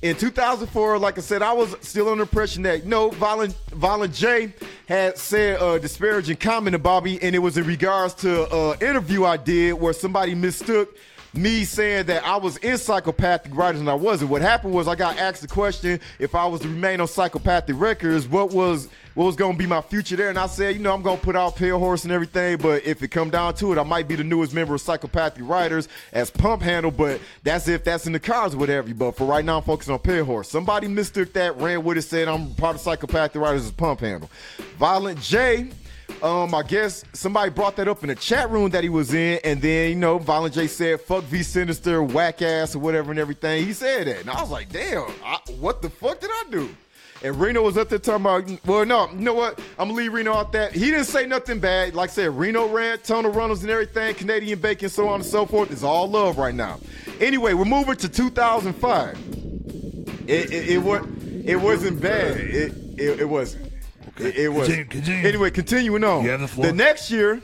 in 0.03 0.15
2004, 0.15 0.99
like 0.99 1.18
I 1.18 1.22
said, 1.22 1.41
I 1.41 1.53
was 1.53 1.76
still 1.81 2.10
under 2.10 2.23
the 2.23 2.30
impression 2.30 2.61
that 2.64 2.84
you 2.84 2.89
know, 2.89 3.10
Violent 3.10 3.56
Violent 3.72 4.14
J 4.14 4.53
had 4.88 5.18
said 5.18 5.60
a 5.60 5.80
disparaging 5.80 6.38
comment 6.38 6.76
about 6.76 7.03
me, 7.03 7.18
and 7.23 7.34
it 7.34 7.39
was 7.39 7.57
in 7.57 7.65
regards 7.65 8.14
to 8.15 8.45
an 8.56 8.88
interview 8.88 9.26
I 9.26 9.38
did 9.38 9.73
where 9.73 9.93
somebody 9.93 10.35
mistook 10.35 10.95
me 11.37 11.65
saying 11.65 12.05
that 12.07 12.25
I 12.25 12.37
was 12.37 12.57
in 12.57 12.77
Psychopathic 12.77 13.51
Rydas 13.51 13.79
and 13.79 13.89
I 13.89 13.93
wasn't. 13.93 14.31
What 14.31 14.41
happened 14.41 14.73
was 14.73 14.87
I 14.87 14.95
got 14.95 15.17
asked 15.17 15.41
the 15.41 15.47
question 15.47 15.99
if 16.19 16.35
I 16.35 16.45
was 16.45 16.61
to 16.61 16.67
remain 16.67 17.01
on 17.01 17.07
psychopathic 17.07 17.75
records, 17.79 18.27
what 18.27 18.51
was 18.51 18.89
what 19.13 19.25
was 19.25 19.37
gonna 19.37 19.57
be 19.57 19.65
my 19.65 19.81
future 19.81 20.17
there? 20.17 20.29
And 20.29 20.37
I 20.37 20.47
said, 20.47 20.75
you 20.75 20.81
know, 20.81 20.93
I'm 20.93 21.01
gonna 21.01 21.19
put 21.19 21.35
out 21.35 21.55
Pale 21.55 21.79
Horse 21.79 22.03
and 22.03 22.11
everything, 22.11 22.57
but 22.57 22.85
if 22.85 23.01
it 23.01 23.07
come 23.09 23.29
down 23.29 23.53
to 23.55 23.71
it, 23.71 23.77
I 23.77 23.83
might 23.83 24.07
be 24.07 24.15
the 24.15 24.25
newest 24.25 24.53
member 24.53 24.75
of 24.75 24.81
Psychopathic 24.81 25.43
Rydas 25.43 25.87
as 26.11 26.29
pump 26.29 26.61
handle, 26.61 26.91
but 26.91 27.21
that's 27.43 27.67
if 27.67 27.83
that's 27.85 28.07
in 28.07 28.13
the 28.13 28.19
cards 28.19 28.55
or 28.55 28.57
whatever. 28.57 28.93
But 28.93 29.15
for 29.15 29.25
right 29.25 29.45
now, 29.45 29.57
I'm 29.57 29.63
focusing 29.63 29.93
on 29.93 29.99
Pale 29.99 30.25
Horse. 30.25 30.49
Somebody 30.49 30.89
mistook 30.89 31.31
that, 31.33 31.57
ran 31.57 31.83
with 31.83 31.97
it, 31.97 32.01
said 32.01 32.27
I'm 32.27 32.53
part 32.55 32.75
of 32.75 32.81
Psychopathic 32.81 33.41
Rydas 33.41 33.55
as 33.55 33.71
pump 33.71 34.01
handle. 34.01 34.29
Violent 34.77 35.21
J 35.21 35.69
um, 36.26 36.56
I 36.56 36.64
guess 36.64 37.03
somebody 37.14 37.52
brought 37.52 37.76
that 37.76 37.88
up 37.88 38.02
in 38.02 38.10
the 38.10 38.15
chat 38.15 38.49
room 38.49 38.72
that 38.72 38.84
he 38.84 38.89
was 38.89 39.14
in, 39.14 39.39
and 39.43 39.61
then 39.61 39.89
you 39.89 39.95
know, 39.95 40.18
Violent 40.18 40.56
J 40.56 40.65
said 40.65 40.99
"fuck 41.02 41.23
V 41.26 41.41
Sinizter, 41.41 42.11
whack 42.11 42.41
ass" 42.41 42.76
or 42.76 42.80
whatever 42.80 43.11
and 43.11 43.19
everything. 43.19 43.64
He 43.64 43.73
said 43.73 44.07
that, 44.07 44.22
and 44.22 44.30
I 44.31 44.41
was 44.41 44.49
like, 44.49 44.72
"Damn, 44.72 45.06
I, 45.23 45.38
what 45.60 45.84
the 45.84 45.89
fuck 45.89 46.19
did 46.19 46.31
I 46.31 46.43
do?" 46.49 46.69
And 47.23 47.39
Reno 47.39 47.61
was 47.61 47.77
up 47.77 47.89
there 47.89 47.99
talking 47.99 48.22
about, 48.26 48.65
well, 48.65 48.85
no, 48.85 49.10
you 49.10 49.19
know 49.19 49.34
what? 49.34 49.60
I'm 49.80 49.88
gonna 49.88 49.93
leave 49.93 50.14
Reno 50.14 50.34
out 50.34 50.52
that. 50.52 50.73
He 50.73 50.91
didn't 50.91 51.06
say 51.06 51.27
nothing 51.27 51.60
bad. 51.60 51.93
Like 51.93 52.10
I 52.10 52.14
said, 52.14 52.38
Reno 52.38 52.68
ran, 52.68 52.97
Tona 52.99 53.34
Runnels 53.34 53.61
and 53.61 53.72
everything, 53.72 54.15
Canadian 54.15 54.60
bacon, 54.60 54.89
so 54.89 55.07
on 55.07 55.22
and 55.22 55.26
so 55.26 55.45
forth. 55.45 55.72
It's 55.72 55.84
all 55.84 56.10
love 56.10 56.38
right 56.38 56.56
now. 56.56 56.80
Anyway, 57.19 57.53
we're 57.53 57.65
moving 57.65 57.95
to 57.97 58.10
2005. 58.10 59.18
It 60.27 60.30
it, 60.30 60.52
it, 60.52 60.85
it, 60.85 61.49
it 61.49 61.56
wasn't 61.56 62.02
bad. 62.02 62.38
It 62.38 62.73
it, 62.97 63.19
it 63.22 63.30
wasn't. 63.30 63.64
It, 64.17 64.35
it 64.35 64.49
was. 64.49 64.67
Continue, 64.67 64.85
continue. 64.85 65.27
Anyway, 65.27 65.51
continuing 65.51 66.03
on. 66.03 66.23
You 66.23 66.31
have 66.31 66.41
the 66.41 66.47
floor. 66.47 66.67
The 66.67 66.73
next 66.73 67.11
year, 67.11 67.41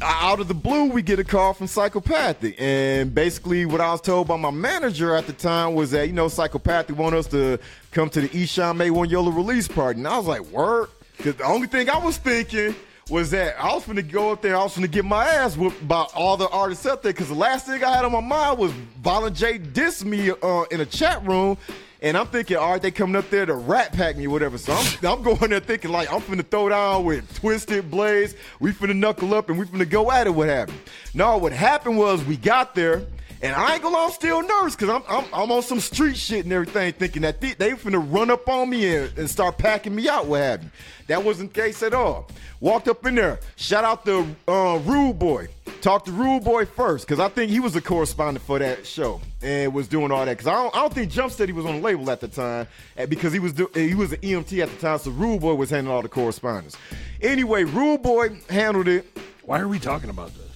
out 0.00 0.40
of 0.40 0.48
the 0.48 0.54
blue, 0.54 0.86
we 0.86 1.02
get 1.02 1.18
a 1.18 1.24
call 1.24 1.54
from 1.54 1.66
Psychopathic. 1.66 2.56
And 2.58 3.14
basically, 3.14 3.66
what 3.66 3.80
I 3.80 3.92
was 3.92 4.00
told 4.00 4.28
by 4.28 4.36
my 4.36 4.50
manager 4.50 5.14
at 5.14 5.26
the 5.26 5.32
time 5.32 5.74
was 5.74 5.90
that, 5.92 6.06
you 6.06 6.12
know, 6.12 6.28
Psychopathic 6.28 6.96
want 6.96 7.14
us 7.14 7.26
to 7.28 7.58
come 7.92 8.10
to 8.10 8.20
the 8.20 8.28
Esham 8.28 8.76
May 8.76 8.90
One 8.90 9.08
Yellow 9.08 9.30
release 9.30 9.68
party. 9.68 10.00
And 10.00 10.08
I 10.08 10.16
was 10.16 10.26
like, 10.26 10.42
word? 10.42 10.88
Because 11.16 11.36
the 11.36 11.44
only 11.44 11.66
thing 11.66 11.90
I 11.90 11.98
was 11.98 12.16
thinking 12.16 12.74
was 13.10 13.30
that 13.30 13.58
I 13.58 13.72
was 13.74 13.84
going 13.84 13.96
to 13.96 14.02
go 14.02 14.30
up 14.30 14.42
there, 14.42 14.56
I 14.56 14.62
was 14.62 14.76
going 14.76 14.86
to 14.86 14.92
get 14.92 15.04
my 15.04 15.26
ass 15.26 15.56
whooped 15.56 15.88
by 15.88 16.06
all 16.14 16.36
the 16.36 16.48
artists 16.50 16.86
up 16.86 17.02
there. 17.02 17.12
Because 17.12 17.28
the 17.28 17.34
last 17.34 17.66
thing 17.66 17.82
I 17.82 17.96
had 17.96 18.04
on 18.04 18.12
my 18.12 18.20
mind 18.20 18.58
was 18.58 18.70
Violent 19.00 19.34
J 19.34 19.58
diss 19.58 20.04
me 20.04 20.30
uh, 20.30 20.62
in 20.70 20.80
a 20.80 20.86
chat 20.86 21.26
room. 21.26 21.56
And 22.00 22.16
I'm 22.16 22.28
thinking, 22.28 22.56
all 22.56 22.72
right, 22.72 22.82
they 22.82 22.92
coming 22.92 23.16
up 23.16 23.28
there 23.28 23.44
to 23.44 23.54
rat 23.54 23.92
pack 23.92 24.16
me 24.16 24.28
whatever. 24.28 24.56
So 24.56 24.72
I'm, 24.72 25.06
I'm 25.06 25.22
going 25.22 25.50
there 25.50 25.58
thinking 25.60 25.90
like 25.90 26.12
I'm 26.12 26.20
finna 26.20 26.46
throw 26.48 26.68
down 26.68 27.04
with 27.04 27.40
Twiztid 27.40 27.90
Blades. 27.90 28.34
We 28.60 28.72
finna 28.72 28.96
knuckle 28.96 29.34
up 29.34 29.50
and 29.50 29.58
we 29.58 29.64
finna 29.64 29.88
go 29.88 30.10
at 30.12 30.26
it. 30.28 30.30
What 30.30 30.48
happened? 30.48 30.78
No, 31.14 31.38
what 31.38 31.52
happened 31.52 31.98
was 31.98 32.24
we 32.24 32.36
got 32.36 32.74
there. 32.74 33.02
And 33.40 33.54
I 33.54 33.74
ain't 33.74 33.82
gonna 33.82 33.94
lie, 33.94 34.04
I'm 34.06 34.10
still 34.10 34.42
nervous 34.42 34.74
because 34.74 34.90
I'm, 34.90 35.02
I'm 35.08 35.24
I'm 35.32 35.52
on 35.52 35.62
some 35.62 35.78
street 35.78 36.16
shit 36.16 36.44
and 36.44 36.52
everything, 36.52 36.92
thinking 36.94 37.22
that 37.22 37.40
they, 37.40 37.52
they 37.52 37.70
finna 37.72 38.04
run 38.12 38.30
up 38.30 38.48
on 38.48 38.68
me 38.68 38.94
and, 38.94 39.16
and 39.16 39.30
start 39.30 39.58
packing 39.58 39.94
me 39.94 40.08
out, 40.08 40.26
what 40.26 40.40
have 40.40 40.64
you. 40.64 40.70
That 41.06 41.22
wasn't 41.22 41.54
the 41.54 41.60
case 41.60 41.82
at 41.84 41.94
all. 41.94 42.28
Walked 42.60 42.88
up 42.88 43.06
in 43.06 43.14
there, 43.14 43.38
shout 43.54 43.84
out 43.84 44.04
to 44.06 44.26
uh, 44.48 45.12
Boy. 45.12 45.48
Talked 45.80 46.06
to 46.06 46.12
Rude 46.12 46.42
Boy 46.42 46.64
first 46.64 47.06
because 47.06 47.20
I 47.20 47.28
think 47.28 47.52
he 47.52 47.60
was 47.60 47.72
the 47.72 47.80
correspondent 47.80 48.44
for 48.44 48.58
that 48.58 48.84
show 48.84 49.20
and 49.40 49.72
was 49.72 49.86
doing 49.86 50.10
all 50.10 50.24
that. 50.24 50.36
Because 50.36 50.48
I 50.48 50.54
don't, 50.54 50.74
I 50.74 50.80
don't 50.80 50.92
think 50.92 51.12
Jumpsteady 51.12 51.52
was 51.52 51.64
on 51.64 51.76
the 51.76 51.80
label 51.80 52.10
at 52.10 52.20
the 52.20 52.26
time 52.26 52.66
eh, 52.96 53.06
because 53.06 53.32
he 53.32 53.38
was 53.38 53.52
do, 53.52 53.70
he 53.72 53.94
was 53.94 54.12
an 54.12 54.18
EMT 54.18 54.60
at 54.60 54.70
the 54.70 54.76
time, 54.76 54.98
so 54.98 55.12
Rude 55.12 55.40
Boy 55.40 55.54
was 55.54 55.70
handling 55.70 55.94
all 55.94 56.02
the 56.02 56.08
correspondence. 56.08 56.76
Anyway, 57.22 57.62
Rude 57.62 58.02
Boy 58.02 58.40
handled 58.50 58.88
it. 58.88 59.06
Why 59.42 59.60
are 59.60 59.68
we 59.68 59.78
talking 59.78 60.10
about 60.10 60.34
this? 60.34 60.47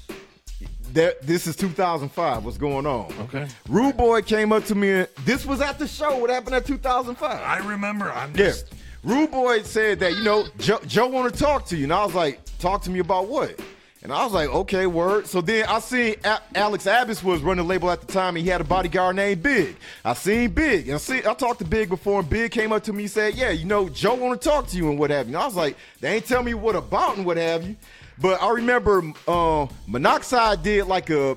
That 0.93 1.23
this 1.23 1.47
is 1.47 1.57
2005. 1.57 2.45
What's 2.45 2.59
going 2.59 2.87
on? 2.87 3.13
Okay. 3.23 3.49
Rude 3.69 3.97
Boy 3.97 4.21
came 4.23 4.53
up 4.53 4.65
to 4.67 4.75
me. 4.75 4.91
And, 4.91 5.09
this 5.25 5.47
was 5.47 5.61
at 5.61 5.79
the 5.79 5.87
show. 5.89 6.17
What 6.19 6.29
happened 6.31 6.55
at 6.55 6.67
2005? 6.67 7.41
I 7.41 7.59
remember. 7.67 8.11
I'm 8.13 8.31
Yeah. 8.31 8.37
just. 8.47 8.67
Rude 9.05 9.31
Boy 9.31 9.63
said 9.63 9.99
that, 10.01 10.13
you 10.15 10.23
know, 10.23 10.45
Joe, 10.59 10.81
Joe 10.87 11.09
want 11.09 11.33
to 11.33 11.39
talk 11.41 11.67
to 11.67 11.77
you. 11.77 11.85
And 11.85 11.93
I 11.93 12.05
was 12.05 12.15
like, 12.15 12.41
talk 12.59 12.83
to 12.83 12.91
me 12.91 13.01
about 13.01 13.27
what? 13.29 13.59
And 14.05 14.13
I 14.13 14.23
was 14.25 14.33
like, 14.33 14.49
okay, 14.49 14.87
word. 14.87 15.27
So 15.29 15.41
then 15.41 15.65
I 15.67 15.79
seen 15.81 16.17
A- 16.25 16.41
Alex 16.57 16.85
Abbiss 16.87 17.23
was 17.23 17.41
running 17.41 17.65
the 17.65 17.69
label 17.69 17.89
at 17.91 18.01
the 18.01 18.07
time, 18.13 18.35
and 18.37 18.45
he 18.45 18.51
had 18.51 18.61
a 18.61 18.65
bodyguard 18.65 19.15
named 19.17 19.43
Big. 19.45 19.77
I 20.05 20.15
seen 20.15 20.51
Big, 20.51 20.89
and 20.89 20.97
I 20.97 20.99
see 20.99 21.19
I 21.19 21.35
talked 21.35 21.61
to 21.61 21.65
Big 21.65 21.89
before, 21.89 22.19
and 22.21 22.29
Big 22.29 22.51
came 22.51 22.73
up 22.73 22.83
to 22.85 22.93
me 22.93 23.05
and 23.05 23.13
said, 23.13 23.35
yeah, 23.35 23.51
you 23.51 23.65
know, 23.65 23.89
Joe 23.89 24.15
want 24.15 24.41
to 24.41 24.49
talk 24.49 24.67
to 24.69 24.77
you 24.77 24.91
and 24.91 24.99
what 24.99 25.11
have 25.11 25.29
you. 25.29 25.35
And 25.37 25.43
I 25.43 25.47
was 25.47 25.55
like, 25.55 25.77
they 26.01 26.17
ain't 26.17 26.27
tell 26.27 26.43
me 26.43 26.53
what 26.55 26.75
about 26.77 27.17
and 27.17 27.25
what 27.25 27.37
have 27.37 27.63
you. 27.65 27.77
But 28.21 28.43
I 28.43 28.51
remember 28.51 29.03
uh, 29.27 29.67
Monoxide 29.87 30.63
did 30.63 30.87
like 30.87 31.11
a 31.11 31.37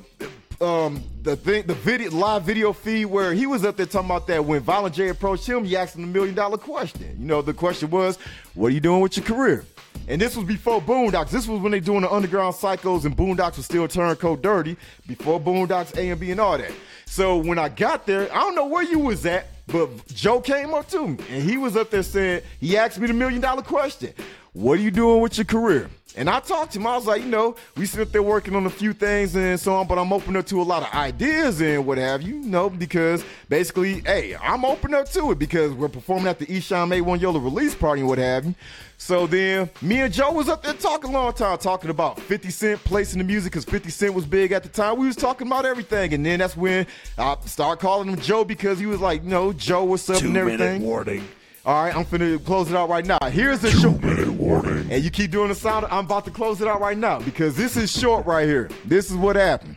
um 0.61 1.03
the 1.21 1.35
thing 1.35 1.67
the 1.67 1.73
video 1.73 2.09
live 2.11 2.43
video 2.43 2.71
feed 2.71 3.05
where 3.05 3.33
he 3.33 3.45
was 3.45 3.65
up 3.65 3.75
there 3.75 3.85
talking 3.85 4.09
about 4.09 4.25
that 4.27 4.45
when 4.45 4.61
Violent 4.61 4.95
J 4.95 5.09
approached 5.09 5.47
him, 5.47 5.65
he 5.65 5.75
asked 5.75 5.95
him 5.95 6.03
a 6.03 6.07
million 6.07 6.35
dollar 6.35 6.57
question. 6.57 7.15
You 7.19 7.25
know, 7.25 7.41
the 7.41 7.53
question 7.53 7.89
was, 7.89 8.17
What 8.53 8.67
are 8.67 8.73
you 8.73 8.79
doing 8.79 9.01
with 9.01 9.17
your 9.17 9.25
career? 9.25 9.65
And 10.07 10.21
this 10.21 10.35
was 10.35 10.45
before 10.45 10.81
Boondox. 10.81 11.31
This 11.31 11.47
was 11.47 11.59
when 11.61 11.71
they 11.71 11.79
doing 11.79 12.01
the 12.01 12.11
underground 12.11 12.55
psychos 12.55 13.05
and 13.05 13.17
Boondox 13.17 13.57
was 13.57 13.65
still 13.65 13.87
turncoat 13.87 14.41
dirty, 14.41 14.77
before 15.07 15.39
Boondox 15.39 15.97
A 15.97 16.09
and 16.11 16.19
B 16.19 16.31
and 16.31 16.39
all 16.39 16.57
that. 16.57 16.71
So 17.05 17.37
when 17.37 17.57
I 17.57 17.69
got 17.69 18.05
there, 18.05 18.31
I 18.31 18.39
don't 18.41 18.55
know 18.55 18.67
where 18.67 18.83
you 18.83 18.99
was 18.99 19.25
at, 19.25 19.47
but 19.67 19.89
Joe 20.07 20.41
came 20.41 20.73
up 20.73 20.87
to 20.89 21.07
me 21.07 21.17
and 21.29 21.43
he 21.43 21.57
was 21.57 21.75
up 21.75 21.89
there 21.89 22.03
saying, 22.03 22.43
he 22.59 22.77
asked 22.77 22.99
me 22.99 23.07
the 23.07 23.13
million 23.13 23.41
dollar 23.41 23.63
question. 23.63 24.13
What 24.53 24.79
are 24.79 24.81
you 24.81 24.91
doing 24.91 25.21
with 25.21 25.37
your 25.37 25.45
career? 25.45 25.89
And 26.17 26.29
I 26.29 26.39
talked 26.39 26.73
to 26.73 26.79
him. 26.79 26.87
I 26.87 26.95
was 26.95 27.05
like, 27.05 27.21
you 27.23 27.27
know, 27.29 27.55
we 27.75 27.85
sit 27.85 27.99
up 27.99 28.11
there 28.11 28.23
working 28.23 28.55
on 28.55 28.65
a 28.65 28.69
few 28.69 28.93
things 28.93 29.35
and 29.35 29.59
so 29.59 29.73
on, 29.73 29.85
but 29.87 29.97
I'm 29.99 30.13
open 30.13 30.35
up 30.37 30.45
to 30.47 30.61
a 30.61 30.63
lot 30.63 30.81
of 30.83 30.93
ideas 30.93 31.61
and 31.61 31.85
what 31.85 31.97
have 31.97 32.21
you, 32.21 32.35
you 32.35 32.49
know, 32.49 32.69
because 32.69 33.23
basically, 33.49 33.99
hey, 34.01 34.35
I'm 34.41 34.63
open 34.63 34.93
up 34.93 35.09
to 35.09 35.31
it 35.31 35.39
because 35.39 35.73
we're 35.73 35.89
performing 35.89 36.27
at 36.27 36.39
the 36.39 36.45
Esham 36.45 36.87
May 36.89 37.01
One 37.01 37.19
Yellow 37.19 37.39
release 37.39 37.75
party 37.75 38.01
and 38.01 38.09
what 38.09 38.17
have 38.17 38.45
you. 38.45 38.55
So 38.97 39.27
then 39.27 39.69
me 39.81 40.01
and 40.01 40.13
Joe 40.13 40.31
was 40.31 40.47
up 40.47 40.63
there 40.63 40.73
talking 40.73 41.09
a 41.09 41.13
long 41.13 41.33
time, 41.33 41.57
talking 41.57 41.89
about 41.89 42.17
50 42.17 42.49
Cent 42.49 42.83
placing 42.85 43.17
the 43.17 43.25
music 43.25 43.51
because 43.51 43.65
50 43.65 43.89
Cent 43.89 44.13
was 44.13 44.25
big 44.25 44.53
at 44.53 44.63
the 44.63 44.69
time. 44.69 44.97
We 44.97 45.07
was 45.07 45.17
talking 45.17 45.47
about 45.47 45.65
everything. 45.65 46.13
And 46.13 46.25
then 46.25 46.39
that's 46.39 46.55
when 46.55 46.87
I 47.17 47.35
started 47.45 47.81
calling 47.81 48.07
him 48.07 48.17
Joe 48.21 48.45
because 48.45 48.79
he 48.79 48.85
was 48.85 49.01
like, 49.01 49.21
you 49.23 49.29
know, 49.29 49.51
Joe, 49.51 49.83
what's 49.83 50.09
up 50.09 50.19
Two 50.19 50.25
and 50.27 50.33
minute 50.33 50.61
everything. 50.61 50.81
warning. 50.83 51.27
All 51.65 51.83
right, 51.83 51.95
I'm 51.95 52.05
finna 52.05 52.43
close 52.45 52.69
it 52.69 52.75
out 52.75 52.89
right 52.89 53.03
now. 53.03 53.17
Here's 53.27 53.59
the 53.59 53.71
short. 53.71 53.99
Warning. 54.35 54.91
And 54.91 55.03
you 55.03 55.09
keep 55.09 55.31
doing 55.31 55.47
the 55.47 55.55
sound. 55.55 55.87
I'm 55.89 56.05
about 56.05 56.25
to 56.25 56.31
close 56.31 56.61
it 56.61 56.67
out 56.67 56.79
right 56.79 56.97
now 56.97 57.17
because 57.19 57.57
this 57.57 57.75
is 57.75 57.91
short 57.91 58.27
right 58.27 58.47
here. 58.47 58.69
This 58.85 59.09
is 59.09 59.15
what 59.15 59.35
happened. 59.35 59.75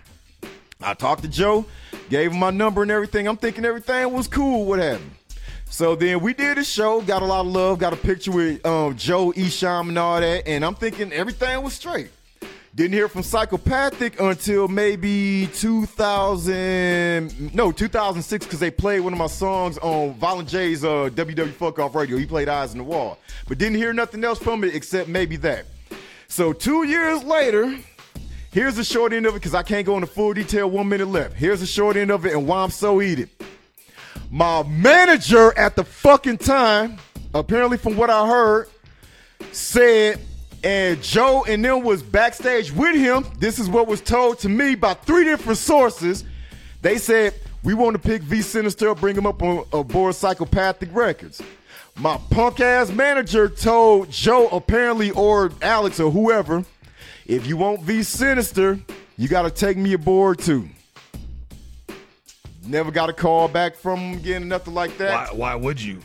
I 0.83 0.93
talked 0.93 1.23
to 1.23 1.29
Joe, 1.29 1.65
gave 2.11 2.31
him 2.31 2.39
my 2.39 2.51
number 2.51 2.83
and 2.83 2.91
everything. 2.91 3.27
I'm 3.27 3.39
thinking 3.39 3.65
everything 3.65 4.13
was 4.13 4.29
cool. 4.29 4.67
What 4.67 4.81
happened? 4.81 5.13
So 5.71 5.97
then 5.97 6.21
we 6.21 6.35
did 6.35 6.59
a 6.59 6.65
show, 6.65 7.01
got 7.01 7.23
a 7.23 7.25
lot 7.25 7.47
of 7.47 7.53
love, 7.53 7.79
got 7.79 7.95
a 7.95 7.97
picture 7.97 8.33
with 8.33 8.67
um, 8.67 8.95
Joe 8.95 9.33
Esham 9.33 9.89
and 9.89 9.99
all 9.99 10.21
that, 10.21 10.47
and 10.47 10.67
I'm 10.67 10.75
thinking 10.75 11.11
everything 11.11 11.63
was 11.63 11.73
straight. 11.73 12.11
Didn't 12.79 12.95
hear 12.95 13.09
from 13.09 13.25
Psychopathic 13.25 14.21
until 14.21 14.69
maybe 14.69 15.49
2000, 15.55 17.53
no, 17.53 17.73
2006, 17.73 18.47
because 18.47 18.61
they 18.61 18.71
played 18.71 19.01
one 19.01 19.13
of 19.13 19.19
my 19.19 19.27
songs 19.27 19.79
on 19.79 20.15
Violent 20.15 20.49
J's 20.49 20.85
uh, 20.85 21.11
WW 21.13 21.51
Fuck 21.55 21.81
Off 21.81 21.97
Radio. 21.97 22.17
He 22.17 22.25
played 22.25 22.49
Eyes 22.49 22.71
in 22.71 22.79
the 22.79 22.85
Wall, 22.85 23.19
but 23.49 23.59
didn't 23.59 23.79
hear 23.79 23.93
nothing 23.93 24.23
else 24.23 24.39
from 24.39 24.63
it 24.63 24.77
except 24.77 25.09
maybe 25.09 25.35
that. 25.39 25.65
So 26.29 26.53
two 26.53 26.85
years 26.85 27.25
later, 27.25 27.77
here's 28.53 28.77
the 28.77 28.85
short 28.85 29.13
end 29.13 29.27
of 29.27 29.35
it 29.35 29.39
because 29.39 29.57
I 29.57 29.65
can't 29.65 29.85
go 29.85 29.97
into 29.97 30.07
full 30.07 30.33
detail. 30.33 30.71
One 30.71 30.89
minute 30.89 31.09
left. 31.09 31.35
Here's 31.35 31.59
the 31.59 31.67
short 31.67 31.97
end 31.97 32.13
of 32.13 32.27
it 32.27 32.33
and 32.33 32.47
why 32.47 32.63
I'm 32.63 32.71
so 32.71 33.01
heated. 33.01 33.29
My 34.31 34.63
manager 34.63 35.53
at 35.59 35.75
the 35.75 35.83
fucking 35.83 36.39
time, 36.39 36.99
apparently 37.35 37.77
from 37.77 37.97
what 37.97 38.09
I 38.09 38.29
heard, 38.29 38.69
said, 39.51 40.21
and 40.65 41.03
Joe 41.03 41.45
and 41.49 41.65
them 41.65 41.83
was 41.83 42.03
backstage 42.03 42.73
with 42.73 42.97
him. 42.97 43.25
This 43.39 43.59
is 43.59 43.69
what 43.69 43.87
was 43.87 44.01
told 44.01 44.39
to 44.41 44.49
me 44.49 44.75
by 44.75 44.95
three 44.95 45.25
different 45.25 45.59
sources. 45.59 46.25
They 46.83 46.99
said, 46.99 47.35
we 47.63 47.75
want 47.75 47.95
to 47.95 47.99
pick 47.99 48.23
V 48.23 48.39
Sinizter, 48.39 48.99
bring 48.99 49.17
him 49.17 49.27
up 49.27 49.43
on 49.43 49.87
board 49.87 50.15
Psychopathic 50.15 50.91
Records. 50.93 51.43
My 51.97 52.17
punk 52.31 52.61
ass 52.61 52.91
manager 52.91 53.49
told 53.49 54.11
Joe, 54.11 54.49
apparently, 54.49 55.11
or 55.11 55.51
Alex, 55.61 55.99
or 55.99 56.11
whoever, 56.11 56.65
if 57.27 57.47
you 57.47 57.57
want 57.57 57.83
V 57.83 57.99
Sinizter, 58.01 58.81
you 59.17 59.27
got 59.27 59.43
to 59.43 59.51
take 59.51 59.77
me 59.77 59.93
aboard 59.95 60.39
too. 60.39 60.69
Never 62.65 62.91
got 62.91 63.09
a 63.09 63.13
call 63.13 63.49
back 63.49 63.75
from 63.75 63.99
him 63.99 64.19
again, 64.19 64.49
nothing 64.49 64.75
like 64.75 64.97
that. 64.99 65.33
Why, 65.33 65.37
why 65.37 65.55
would 65.57 65.81
you? 65.81 66.01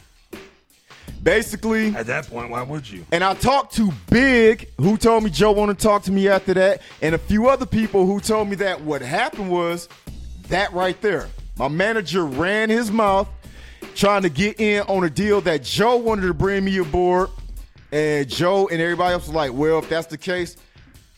Basically, 1.23 1.95
At 1.95 2.07
that 2.07 2.27
point, 2.27 2.49
why 2.49 2.61
would 2.63 2.89
you? 2.89 3.05
and 3.11 3.23
I 3.23 3.33
talked 3.33 3.75
to 3.75 3.91
Big, 4.09 4.69
who 4.77 4.97
told 4.97 5.23
me 5.23 5.29
Joe 5.29 5.51
wanted 5.51 5.79
to 5.79 5.83
talk 5.83 6.03
to 6.03 6.11
me 6.11 6.27
after 6.27 6.53
that, 6.55 6.81
and 7.01 7.15
a 7.15 7.17
few 7.17 7.47
other 7.47 7.65
people 7.65 8.05
who 8.05 8.19
told 8.19 8.49
me 8.49 8.55
that 8.57 8.81
what 8.81 9.01
happened 9.01 9.49
was 9.49 9.87
that 10.49 10.73
right 10.73 10.99
there. 11.01 11.29
My 11.57 11.67
manager 11.69 12.25
ran 12.25 12.69
his 12.69 12.91
mouth 12.91 13.29
trying 13.95 14.23
to 14.23 14.29
get 14.29 14.59
in 14.59 14.81
on 14.83 15.03
a 15.03 15.09
deal 15.09 15.39
that 15.41 15.63
Joe 15.63 15.95
wanted 15.97 16.27
to 16.27 16.33
bring 16.33 16.65
me 16.65 16.77
aboard. 16.77 17.29
And 17.91 18.27
Joe 18.27 18.67
and 18.69 18.81
everybody 18.81 19.13
else 19.13 19.27
was 19.27 19.35
like, 19.35 19.53
well, 19.53 19.79
if 19.79 19.87
that's 19.87 20.07
the 20.07 20.17
case, 20.17 20.57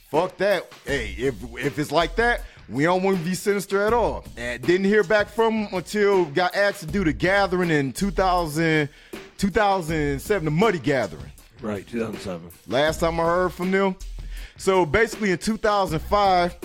fuck 0.09 0.35
that. 0.37 0.71
Hey, 0.85 1.15
if 1.17 1.35
if 1.57 1.79
it's 1.79 1.91
like 1.91 2.17
that, 2.17 2.41
we 2.67 2.83
don't 2.83 3.01
want 3.01 3.17
to 3.17 3.23
V 3.23 3.31
Sinizter 3.31 3.87
at 3.87 3.93
all. 3.93 4.25
And 4.35 4.61
didn't 4.61 4.85
hear 4.85 5.03
back 5.03 5.29
from 5.29 5.53
him 5.53 5.73
until 5.73 6.25
got 6.25 6.53
asked 6.53 6.81
to 6.81 6.85
do 6.85 7.05
the 7.05 7.13
gathering 7.13 7.69
in 7.69 7.93
2000, 7.93 8.89
2007, 9.37 10.45
the 10.45 10.51
Muddy 10.51 10.79
Gathering. 10.79 11.31
Right, 11.61 11.87
2007. 11.87 12.49
Last 12.67 12.99
time 12.99 13.19
I 13.19 13.23
heard 13.23 13.53
from 13.53 13.71
them. 13.71 13.95
So 14.57 14.85
basically 14.85 15.31
in 15.31 15.37
2005, 15.37 16.55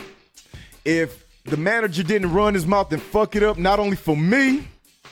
if 0.84 1.24
the 1.44 1.56
manager 1.56 2.02
didn't 2.02 2.32
run 2.32 2.54
his 2.54 2.66
mouth 2.66 2.92
and 2.92 3.02
fuck 3.02 3.36
it 3.36 3.42
up, 3.42 3.58
not 3.58 3.78
only 3.78 3.96
for 3.96 4.16
me 4.16 4.66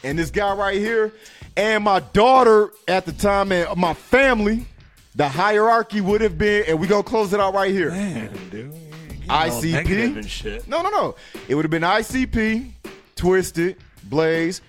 and 0.04 0.18
this 0.18 0.30
guy 0.30 0.54
right 0.54 0.76
here, 0.76 1.12
and 1.56 1.84
my 1.84 2.00
daughter 2.00 2.70
at 2.86 3.04
the 3.04 3.12
time 3.12 3.50
and 3.50 3.76
my 3.76 3.94
family, 3.94 4.66
the 5.14 5.28
hierarchy 5.28 6.00
would 6.00 6.20
have 6.20 6.38
been, 6.38 6.64
and 6.68 6.78
we're 6.78 6.86
gonna 6.86 7.02
close 7.02 7.32
it 7.32 7.40
out 7.40 7.54
right 7.54 7.72
here. 7.72 7.90
Man, 7.90 8.30
dude. 8.50 8.72
you 8.72 9.26
all 9.28 9.62
negative 9.62 10.16
and 10.16 10.30
shit. 10.30 10.62
ICP. 10.62 10.68
No, 10.68 10.82
no, 10.82 10.90
no. 10.90 11.16
It 11.48 11.56
would 11.56 11.64
have 11.64 11.70
been 11.70 11.82
ICP, 11.82 12.70
Twiztid, 13.16 13.76
Blaze, 14.04 14.60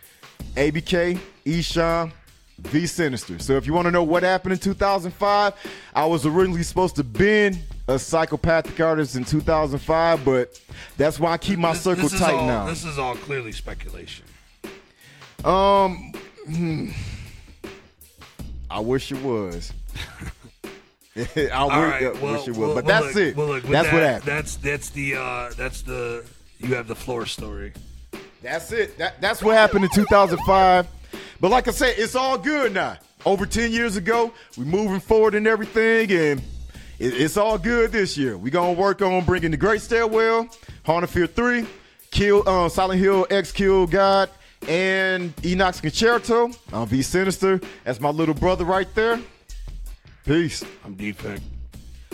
ABK, 0.55 1.19
Esham, 1.45 2.11
V 2.61 2.83
Sinizter. 2.83 3.41
So 3.41 3.53
if 3.53 3.65
you 3.65 3.73
want 3.73 3.85
to 3.85 3.91
know 3.91 4.03
what 4.03 4.23
happened 4.23 4.53
in 4.53 4.59
2005, 4.59 5.53
I 5.93 6.05
was 6.05 6.25
originally 6.25 6.63
supposed 6.63 6.95
to 6.97 7.03
been 7.03 7.57
a 7.87 7.97
psychopathic 7.97 8.79
artist 8.79 9.15
in 9.15 9.25
2005, 9.25 10.23
but 10.23 10.61
that's 10.97 11.19
why 11.19 11.31
I 11.31 11.37
keep 11.37 11.59
my 11.59 11.73
This- 11.73 11.81
circle 11.81 12.09
this 12.09 12.19
tight 12.19 12.35
all, 12.35 12.47
now. 12.47 12.65
This 12.65 12.85
is 12.85 12.99
all 12.99 13.15
clearly 13.15 13.51
speculation. 13.51 14.25
Um, 15.43 16.13
hmm. 16.45 16.89
I 18.69 18.79
wish 18.79 19.11
it 19.11 19.21
was. 19.21 19.73
I 21.15 21.21
wish, 21.21 21.33
right, 21.35 22.21
well, 22.21 22.33
wish 22.33 22.47
it 22.47 22.51
was, 22.51 22.57
well, 22.57 22.75
but 22.75 22.85
well, 22.85 23.01
that's 23.01 23.15
look, 23.15 23.23
it. 23.23 23.37
Look, 23.37 23.63
that's 23.63 23.87
that, 23.87 23.93
what 23.93 24.03
happened. 24.03 24.27
That's 24.27 24.55
that's 24.57 24.89
the 24.91 25.15
uh, 25.15 25.51
that's 25.57 25.81
the 25.81 26.23
you 26.59 26.75
have 26.75 26.87
the 26.87 26.95
floor 26.95 27.25
story. 27.25 27.73
That's 28.41 28.71
it. 28.71 28.97
That, 28.97 29.19
that's 29.19 29.41
what 29.41 29.55
happened 29.55 29.85
in 29.85 29.89
2005. 29.91 30.87
But 31.41 31.51
like 31.51 31.67
I 31.67 31.71
said, 31.71 31.95
it's 31.97 32.15
all 32.15 32.37
good 32.37 32.73
now. 32.73 32.97
Over 33.25 33.45
10 33.45 33.71
years 33.71 33.95
ago, 33.97 34.33
we're 34.57 34.65
moving 34.65 34.99
forward 34.99 35.35
and 35.35 35.47
everything, 35.47 36.11
and 36.11 36.39
it, 36.99 37.13
it's 37.13 37.37
all 37.37 37.57
good 37.57 37.91
this 37.91 38.17
year. 38.17 38.37
We're 38.37 38.51
going 38.51 38.75
to 38.75 38.81
work 38.81 39.01
on 39.01 39.25
bringing 39.25 39.51
the 39.51 39.57
Great 39.57 39.81
Stairwell, 39.81 40.47
Haunted 40.85 41.09
Fear 41.09 41.27
3, 41.27 41.65
Kill, 42.11 42.47
uh, 42.47 42.69
Silent 42.69 42.99
Hill 42.99 43.27
X 43.29 43.51
Kill 43.51 43.87
God, 43.87 44.29
and 44.67 45.33
Enoch's 45.45 45.81
Concerto. 45.81 46.51
I'm 46.73 46.87
V 46.87 46.99
Sinizter. 46.99 47.63
That's 47.83 47.99
my 47.99 48.09
little 48.09 48.35
brother 48.35 48.65
right 48.65 48.93
there. 48.95 49.19
Peace. 50.25 50.63
I'm 50.85 50.95
Defekt. 50.95 51.41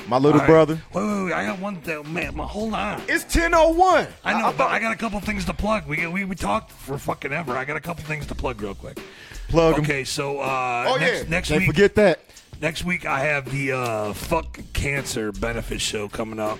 My 0.08 0.18
little 0.18 0.40
right. 0.40 0.48
brother. 0.48 0.80
Wait, 0.94 1.04
wait, 1.04 1.24
wait. 1.26 1.34
I 1.34 1.46
got 1.46 1.60
one 1.60 1.78
thing. 1.82 2.14
Man, 2.14 2.36
ma- 2.36 2.46
hold 2.46 2.74
on. 2.74 3.02
It's 3.08 3.24
1001. 3.24 4.08
I 4.24 4.40
know, 4.40 4.54
but 4.56 4.68
I 4.70 4.80
got 4.80 4.94
a 4.94 4.96
couple 4.96 5.20
things 5.20 5.46
to 5.46 5.54
plug. 5.54 5.88
We 5.88 6.06
we, 6.08 6.26
we 6.26 6.36
talked 6.36 6.72
for 6.72 6.98
fucking 6.98 7.32
ever. 7.34 7.58
I 7.58 7.66
got 7.66 7.76
a 7.78 7.82
couple 7.82 8.04
things 8.04 8.28
to 8.28 8.36
plug 8.36 8.62
real 8.62 8.76
quick. 8.76 9.00
Plug 9.48 9.76
'em. 9.76 9.82
Okay, 9.82 10.04
so 10.04 10.40
uh, 10.40 10.86
Oh, 10.88 10.98
next, 10.98 11.24
yeah. 11.24 11.30
next 11.30 11.48
Can't 11.50 11.62
week, 11.62 11.68
forget 11.70 11.96
that. 11.96 12.20
next 12.62 12.84
week 12.86 13.06
I 13.06 13.20
have 13.22 13.50
the 13.52 13.72
uh, 13.74 14.14
fuck 14.14 14.60
cancer 14.74 15.32
benefit 15.32 15.82
show 15.82 16.08
coming 16.08 16.40
up. 16.40 16.60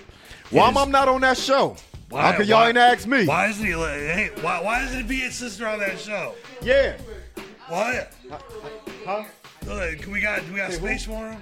Why 0.50 0.68
am 0.68 0.76
I 0.78 0.84
not 0.86 1.08
on 1.08 1.20
that 1.22 1.36
show? 1.38 1.76
why- 2.08 2.22
How 2.22 2.32
come 2.36 2.46
y'all 2.46 2.60
why- 2.60 2.68
ain't 2.68 2.78
asked 2.78 3.06
me? 3.06 3.26
Why 3.26 3.46
isn't 3.48 3.64
he? 3.64 3.74
like, 3.76 3.90
Hey, 4.00 4.30
why, 4.40 4.62
why 4.62 4.82
isn't 4.84 5.00
it 5.00 5.08
being 5.08 5.30
sister 5.30 5.66
on 5.68 5.78
that 5.80 5.98
show? 6.00 6.34
Yeah. 6.62 6.96
What? 7.68 8.12
Huh? 9.04 9.24
Uh, 9.68 9.86
Can 10.00 10.12
we 10.12 10.20
got 10.20 10.44
do 10.46 10.52
we 10.52 10.58
got 10.58 10.72
space 10.72 11.04
for 11.04 11.28
him? 11.30 11.40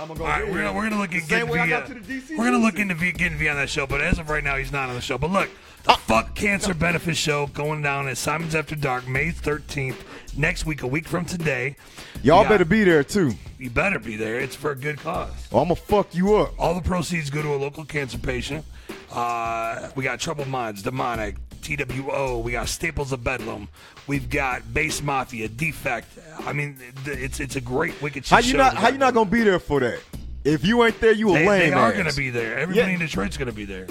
How 0.00 0.06
am 0.06 0.12
gonna 0.16 0.24
right, 0.30 0.44
get 0.46 0.50
we're 0.54 0.62
gonna 0.62 0.72
we're 0.72 0.84
gonna 0.88 0.98
look 1.02 1.14
at 1.14 1.28
getting 1.28 1.48
way 1.50 1.58
I 1.60 1.64
V. 1.64 1.70
got 1.70 1.86
to 1.88 1.92
the 1.92 2.00
DC 2.00 2.30
We're 2.38 2.44
gonna 2.46 2.56
look 2.56 2.78
into 2.78 2.94
v, 2.94 3.12
getting 3.12 3.36
V 3.36 3.50
on 3.50 3.56
that 3.56 3.68
show, 3.68 3.86
but 3.86 4.00
as 4.00 4.18
of 4.18 4.30
right 4.30 4.42
now, 4.42 4.56
he's 4.56 4.72
not 4.72 4.88
on 4.88 4.94
the 4.94 5.00
show. 5.02 5.18
But 5.18 5.30
look, 5.30 5.50
Ah. 5.86 5.92
the 5.96 6.00
Fuck 6.00 6.34
Cancer 6.34 6.72
Benefit 6.72 7.18
Show 7.18 7.48
going 7.48 7.82
down 7.82 8.08
at 8.08 8.16
Simon's 8.16 8.54
After 8.54 8.74
Dark, 8.74 9.06
May 9.06 9.30
13th. 9.30 9.96
Next 10.38 10.64
week, 10.64 10.82
a 10.82 10.86
week 10.86 11.06
from 11.06 11.26
today. 11.26 11.76
Y'all 12.22 12.44
got- 12.44 12.48
better 12.48 12.64
be 12.64 12.82
there 12.82 13.04
too. 13.04 13.34
You 13.58 13.68
better 13.68 13.98
be 13.98 14.16
there. 14.16 14.40
It's 14.40 14.56
for 14.56 14.70
a 14.70 14.74
good 14.74 15.00
cause. 15.00 15.28
Or 15.50 15.60
I'm 15.60 15.68
gonna 15.68 15.76
fuck 15.76 16.14
you 16.14 16.34
up. 16.36 16.54
All 16.58 16.72
the 16.74 16.80
proceeds 16.80 17.28
go 17.28 17.42
to 17.42 17.54
a 17.54 17.56
local 17.56 17.84
cancer 17.84 18.16
patient. 18.16 18.64
Uh, 19.12 19.90
we 19.96 20.02
got 20.04 20.18
Troubled 20.18 20.48
Minds, 20.48 20.80
Demonic, 20.82 21.34
TWO. 21.76 22.38
We 22.38 22.52
got 22.52 22.68
Staples 22.68 23.12
of 23.12 23.22
Bedlam. 23.24 23.68
We've 24.06 24.28
got 24.28 24.72
Base 24.72 25.02
Mafia, 25.02 25.48
Defekt. 25.48 26.04
I 26.46 26.52
mean, 26.52 26.76
it's 27.06 27.40
it's 27.40 27.56
a 27.56 27.60
great 27.60 28.00
wicked 28.02 28.26
How 28.26 28.38
you 28.38 28.52
show 28.52 28.56
not? 28.58 28.74
How 28.76 28.88
you 28.88 28.98
not 28.98 29.14
gonna 29.14 29.30
be 29.30 29.42
there 29.42 29.58
for 29.58 29.80
that? 29.80 30.00
If 30.44 30.64
you 30.64 30.82
ain't 30.84 30.98
there, 31.00 31.12
you 31.12 31.30
a 31.30 31.34
They, 31.38 31.46
lame 31.48 31.60
they 31.70 31.72
are 31.74 31.88
ass. 31.88 31.92
going 31.98 32.08
to 32.10 32.16
be 32.16 32.30
there. 32.30 32.58
Everybody 32.58 32.88
Yeah. 32.92 32.94
in 32.94 33.00
Detroit's 33.00 33.36
going 33.36 33.48
to 33.50 33.54
be 33.54 33.66
there. 33.66 33.86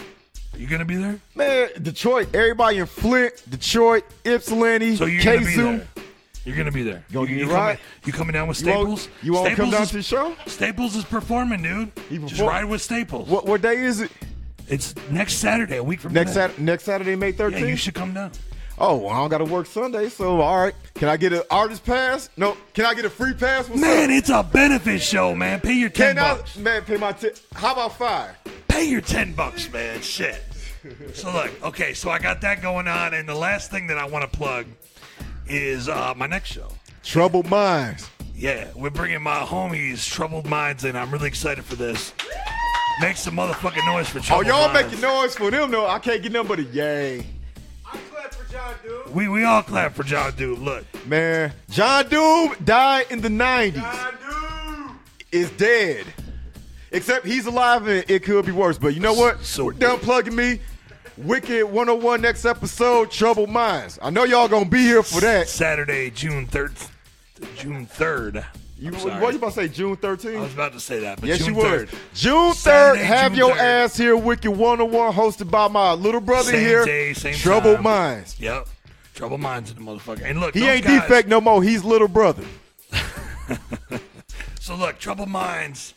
You 0.58 0.66
going 0.66 0.80
to 0.80 0.86
be 0.86 0.96
there? 0.96 1.20
Man, 1.36 1.70
Detroit. 1.80 2.34
Everybody 2.34 2.80
in 2.80 2.88
Flint, 2.88 3.34
Detroit, 3.48 4.04
Ypsilanti, 4.26 4.96
So 4.96 5.06
you're 5.06 5.24
going 5.24 5.42
to 5.42 5.46
be 5.46 5.56
there. 5.56 5.88
You're 6.46 6.56
going 6.56 6.66
to 6.66 6.72
be 6.72 6.82
there. 6.82 7.04
gonna 7.14 7.30
you, 7.30 7.36
you 7.38 7.46
me 7.46 7.54
right? 7.54 7.78
Coming, 7.78 7.80
you 8.06 8.14
coming 8.14 8.34
down 8.34 8.48
with 8.48 8.60
You 8.62 8.68
won't- 8.74 8.98
Staples? 9.00 9.10
you 9.22 9.34
won't 9.34 9.46
come 9.50 9.54
Staples 9.70 9.72
down 9.74 9.82
is- 9.84 9.90
to 9.90 9.96
the 9.98 10.02
show? 10.02 10.36
Staples 10.48 10.96
is 10.96 11.04
performing, 11.06 11.62
dude. 11.62 11.92
He 12.10 12.18
Just 12.18 12.42
ride 12.42 12.66
with 12.66 12.82
Staples. 12.82 13.30
What 13.30 13.46
what 13.46 13.62
day 13.62 13.76
is 13.84 14.02
it? 14.02 14.10
It's 14.70 14.94
next 15.10 15.34
Saturday, 15.36 15.78
a 15.78 15.84
week 15.84 16.00
from 16.00 16.14
Next 16.14 16.32
today. 16.34 16.48
Sat 16.48 16.60
next 16.60 16.84
Saturday, 16.84 17.16
May 17.16 17.34
13th. 17.34 17.60
Yeah, 17.60 17.66
you 17.66 17.76
should 17.76 17.96
come 17.96 18.14
down. 18.14 18.32
oh, 18.78 18.98
well, 18.98 19.10
I 19.10 19.18
don't 19.18 19.30
gotta 19.30 19.46
work 19.46 19.66
Sunday, 19.66 20.10
so 20.10 20.40
all 20.42 20.58
right. 20.64 20.76
Can 20.96 21.10
I 21.10 21.18
get 21.18 21.34
an 21.34 21.42
artist 21.50 21.84
pass? 21.84 22.30
No. 22.38 22.56
Can 22.74 22.86
I 22.86 22.94
get 22.94 23.06
a 23.06 23.10
free 23.10 23.34
pass? 23.34 23.68
What's 23.68 23.82
Man, 23.82 24.12
up? 24.12 24.18
it's 24.18 24.30
a 24.30 24.44
benefit 24.44 25.02
show, 25.02 25.34
man. 25.36 25.60
Pay 25.60 25.74
your 25.74 25.90
ten 25.90 26.16
Can 26.16 26.24
I, 26.24 26.36
bucks. 26.36 26.58
man, 26.58 26.84
pay 26.84 26.98
my 26.98 27.12
tip. 27.14 27.38
How 27.54 27.74
about 27.74 27.98
five? 27.98 28.36
Pay 28.68 28.86
your 28.86 29.02
ten 29.02 29.34
bucks, 29.34 29.72
man. 29.74 30.02
Shit. 30.02 30.42
So 31.14 31.32
look, 31.34 31.52
okay, 31.64 31.94
so 31.94 32.10
I 32.10 32.20
got 32.20 32.40
that 32.42 32.62
going 32.62 32.88
on, 32.88 33.14
and 33.14 33.28
the 33.28 33.36
last 33.36 33.70
thing 33.70 33.88
that 33.88 33.98
I 33.98 34.06
want 34.06 34.32
to 34.32 34.38
plug 34.38 34.66
is 35.48 35.90
uh, 35.90 36.14
my 36.16 36.28
next 36.28 36.52
show. 36.54 36.70
Troubled 37.04 37.50
minds. 37.50 38.10
Yeah, 38.36 38.70
we're 38.76 38.90
bringing 38.90 39.22
my 39.22 39.40
homies, 39.40 40.10
Troubled 40.10 40.46
Minds, 40.46 40.86
in. 40.86 40.96
I'm 40.96 41.12
really 41.12 41.28
excited 41.28 41.66
for 41.66 41.76
this. 41.76 42.14
Make 43.02 43.16
some 43.18 43.36
motherfucking 43.38 43.86
noise 43.86 44.10
for 44.10 44.20
Oh, 44.34 44.42
y'all 44.42 44.68
Minds. 44.74 44.92
making 44.92 45.02
noise 45.02 45.36
for 45.36 45.50
them? 45.52 45.72
No, 45.72 45.86
I 45.88 46.00
can't 46.00 46.22
get 46.22 46.32
nothing 46.34 46.48
but 46.50 46.60
a 46.60 46.64
yay. 46.64 47.26
I 47.86 47.98
clap 48.12 48.34
for 48.34 48.52
John 48.52 48.74
Doom. 48.84 49.14
We 49.14 49.28
we 49.30 49.44
all 49.46 49.64
clap 49.64 49.94
for 49.94 50.04
John 50.04 50.34
Dude. 50.36 50.60
Look, 50.60 50.86
Man, 51.08 51.54
John 51.70 52.08
Doom 52.10 52.56
died 52.64 53.06
in 53.10 53.22
the 53.22 53.30
90s. 53.30 54.16
Is 55.32 55.50
dead. 55.52 56.06
Except 56.92 57.26
he's 57.26 57.46
alive 57.46 57.88
and 57.88 58.04
it 58.10 58.24
could 58.24 58.46
be 58.46 58.52
worse. 58.52 58.78
But 58.80 58.96
you 58.96 59.00
know 59.00 59.14
what? 59.14 59.44
So- 59.46 59.66
We're 59.66 59.74
done 59.74 60.00
plugging 60.00 60.36
me. 60.36 60.60
Wicked 61.18 61.66
101 61.66 62.22
next 62.22 62.46
episode, 62.46 63.12
Trouble 63.12 63.46
Minds. 63.46 64.00
I 64.02 64.10
know 64.10 64.24
y'all 64.24 64.48
gonna 64.48 64.66
be 64.66 64.80
here 64.80 65.04
for 65.04 65.20
that. 65.22 65.48
Saturday, 65.50 66.10
June 66.10 66.48
third, 66.48 66.74
June 67.58 67.86
third. 67.86 68.44
You, 68.80 68.92
what 68.94 69.32
you 69.34 69.40
about 69.40 69.48
to 69.48 69.52
say, 69.52 69.68
June 69.68 69.98
13th? 69.98 70.38
I 70.38 70.40
was 70.42 70.54
about 70.54 70.72
to 70.72 70.80
say 70.80 71.00
that, 71.00 71.20
but 71.20 71.28
Yes, 71.28 71.40
June 71.40 71.50
you 71.50 71.56
were. 71.56 71.86
3rd. 71.86 71.90
June 72.14 72.52
3rd, 72.52 72.56
Saturday, 72.56 73.04
have 73.04 73.32
June 73.34 73.40
your 73.40 73.56
3rd. 73.56 73.60
ass 73.84 73.98
here, 73.98 74.16
Wicked 74.16 74.52
101, 74.52 75.14
hosted 75.14 75.52
by 75.52 75.68
my 75.68 75.92
little 75.94 76.22
brother 76.22 76.52
Same 76.52 76.62
here, 76.62 76.86
day, 76.86 77.14
same 77.14 77.34
Troubled 77.36 77.76
time. 77.76 77.84
Minds. 77.84 78.40
Yep. 78.40 78.70
Trouble 79.16 79.38
Minds 79.38 79.72
in 79.72 79.76
the 79.76 79.82
motherfucker. 79.92 80.22
And 80.24 80.40
look, 80.40 80.54
He 80.56 80.66
ain't 80.66 80.86
guys- 80.86 81.02
defect 81.02 81.28
no 81.28 81.42
more. 81.42 81.62
He's 81.62 81.84
little 81.84 82.08
brother. 82.08 82.44
So 84.62 84.76
look, 84.76 85.00
Trouble 85.00 85.26
Minds. 85.26 85.96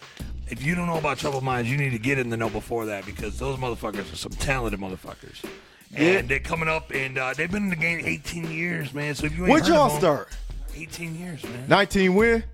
If 0.48 0.64
you 0.64 0.74
don't 0.74 0.86
know 0.86 0.96
about 0.96 1.18
Trouble 1.18 1.42
Minds, 1.42 1.70
you 1.70 1.76
need 1.76 1.90
to 1.90 1.98
get 1.98 2.18
in 2.18 2.30
the 2.30 2.38
know 2.38 2.48
before 2.48 2.86
that 2.86 3.04
because 3.04 3.38
those 3.38 3.58
motherfuckers 3.58 4.10
are 4.10 4.16
some 4.16 4.32
talented 4.32 4.80
motherfuckers. 4.80 5.44
And 5.94 6.26
they're 6.26 6.38
coming 6.40 6.68
up, 6.68 6.90
and 6.90 7.18
uh, 7.18 7.34
they've 7.36 7.50
been 7.50 7.64
in 7.64 7.68
the 7.68 7.76
game 7.76 8.00
18 8.02 8.50
years, 8.50 8.94
man. 8.94 9.14
So 9.14 9.26
if 9.26 9.36
you 9.36 9.46
ain't 9.46 9.58
heard 9.58 9.68
y'all 9.68 9.90
start? 9.90 10.30
18 10.74 11.18
years, 11.18 11.44
man. 11.44 11.68
19 11.68 12.14
win? 12.14 12.44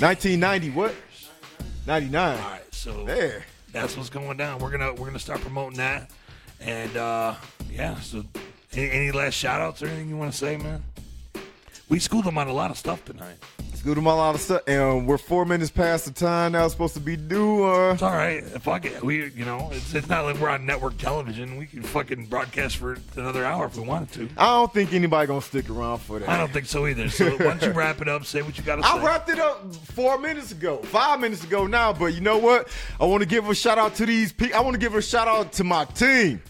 1990 0.00 0.70
what? 0.70 0.94
99. 1.86 2.38
All 2.38 2.50
right, 2.50 2.74
so 2.74 3.04
There. 3.04 3.44
that's 3.72 3.96
what's 3.96 4.10
going 4.10 4.36
down. 4.36 4.58
We're 4.58 4.70
gonna 4.70 4.92
we're 4.94 5.06
gonna 5.06 5.18
start 5.18 5.40
promoting 5.40 5.76
that, 5.78 6.10
and 6.60 6.96
uh, 6.96 7.34
yeah. 7.70 7.96
So, 8.00 8.24
any, 8.72 8.90
any 8.90 9.12
last 9.12 9.34
shout 9.34 9.60
outs 9.60 9.82
or 9.82 9.86
anything 9.86 10.08
you 10.08 10.16
want 10.16 10.32
to 10.32 10.36
say, 10.38 10.56
man? 10.56 10.82
We 11.88 11.98
schooled 11.98 12.24
them 12.24 12.38
on 12.38 12.48
a 12.48 12.52
lot 12.52 12.70
of 12.70 12.78
stuff 12.78 13.04
tonight. 13.04 13.36
Good 13.84 13.96
to 13.96 14.00
my 14.00 14.14
lot 14.14 14.34
of 14.34 14.40
stuff. 14.40 14.62
And 14.66 15.06
we're 15.06 15.18
four 15.18 15.44
minutes 15.44 15.70
past 15.70 16.06
the 16.06 16.10
time 16.10 16.52
that 16.52 16.62
was 16.62 16.72
supposed 16.72 16.94
to 16.94 17.00
be 17.00 17.16
due. 17.16 17.64
Uh, 17.64 17.92
It's 17.92 18.00
all 18.02 18.12
right. 18.12 18.42
Fuck 18.62 18.86
it. 18.86 19.04
We, 19.04 19.28
you 19.32 19.44
know, 19.44 19.68
it's, 19.72 19.94
it's 19.94 20.08
not 20.08 20.24
like 20.24 20.38
we're 20.38 20.48
on 20.48 20.64
network 20.64 20.96
television. 20.96 21.58
We 21.58 21.66
can 21.66 21.82
fucking 21.82 22.26
broadcast 22.26 22.78
for 22.78 22.96
another 23.14 23.44
hour 23.44 23.66
if 23.66 23.76
we 23.76 23.82
wanted 23.82 24.10
to. 24.12 24.28
I 24.38 24.46
don't 24.46 24.72
think 24.72 24.94
anybody 24.94 25.26
gonna 25.26 25.42
stick 25.42 25.68
around 25.68 25.98
for 25.98 26.18
that. 26.18 26.30
I 26.30 26.38
don't 26.38 26.50
think 26.50 26.64
so 26.64 26.86
either. 26.86 27.10
So 27.10 27.30
why 27.32 27.36
don't 27.36 27.60
you 27.60 27.72
wrap 27.72 28.00
it 28.00 28.08
up? 28.08 28.24
Say 28.24 28.40
what 28.40 28.56
you 28.56 28.64
got 28.64 28.76
to 28.76 28.82
say. 28.84 28.88
I 28.88 29.04
wrapped 29.04 29.28
it 29.28 29.38
up 29.38 29.74
four 29.74 30.16
minutes 30.18 30.50
ago, 30.50 30.78
five 30.84 31.20
minutes 31.20 31.44
ago 31.44 31.66
now. 31.66 31.92
But 31.92 32.14
you 32.14 32.22
know 32.22 32.38
what? 32.38 32.68
I 32.98 33.04
want 33.04 33.22
to 33.22 33.28
give 33.28 33.46
a 33.50 33.54
shout 33.54 33.76
out 33.76 33.94
to 33.96 34.06
these 34.06 34.32
people. 34.32 34.56
I 34.56 34.60
want 34.60 34.72
to 34.72 34.80
give 34.80 34.94
a 34.94 35.02
shout 35.02 35.28
out 35.28 35.52
to 35.52 35.64
my 35.64 35.84
team, 35.84 36.40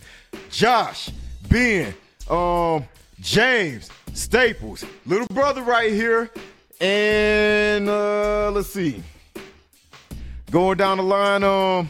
Josh, 0.50 1.10
Ben, 1.48 1.94
um, 2.30 2.84
James 3.18 3.90
Staples, 4.12 4.84
little 5.04 5.26
brother 5.26 5.62
right 5.64 5.90
here. 5.90 6.30
And 6.84 7.88
uh, 7.88 8.50
let's 8.50 8.68
see. 8.68 9.02
Going 10.50 10.76
down 10.76 10.98
the 10.98 11.02
line, 11.02 11.42
um, 11.42 11.88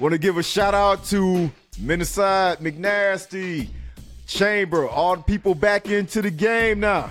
want 0.00 0.10
to 0.10 0.18
give 0.18 0.38
a 0.38 0.42
shout 0.42 0.74
out 0.74 1.04
to 1.04 1.52
Minnesota, 1.78 2.60
McNasty, 2.60 3.68
Chamber, 4.26 4.88
all 4.88 5.14
the 5.14 5.22
people 5.22 5.54
back 5.54 5.88
into 5.88 6.20
the 6.20 6.32
game 6.32 6.80
now. 6.80 7.10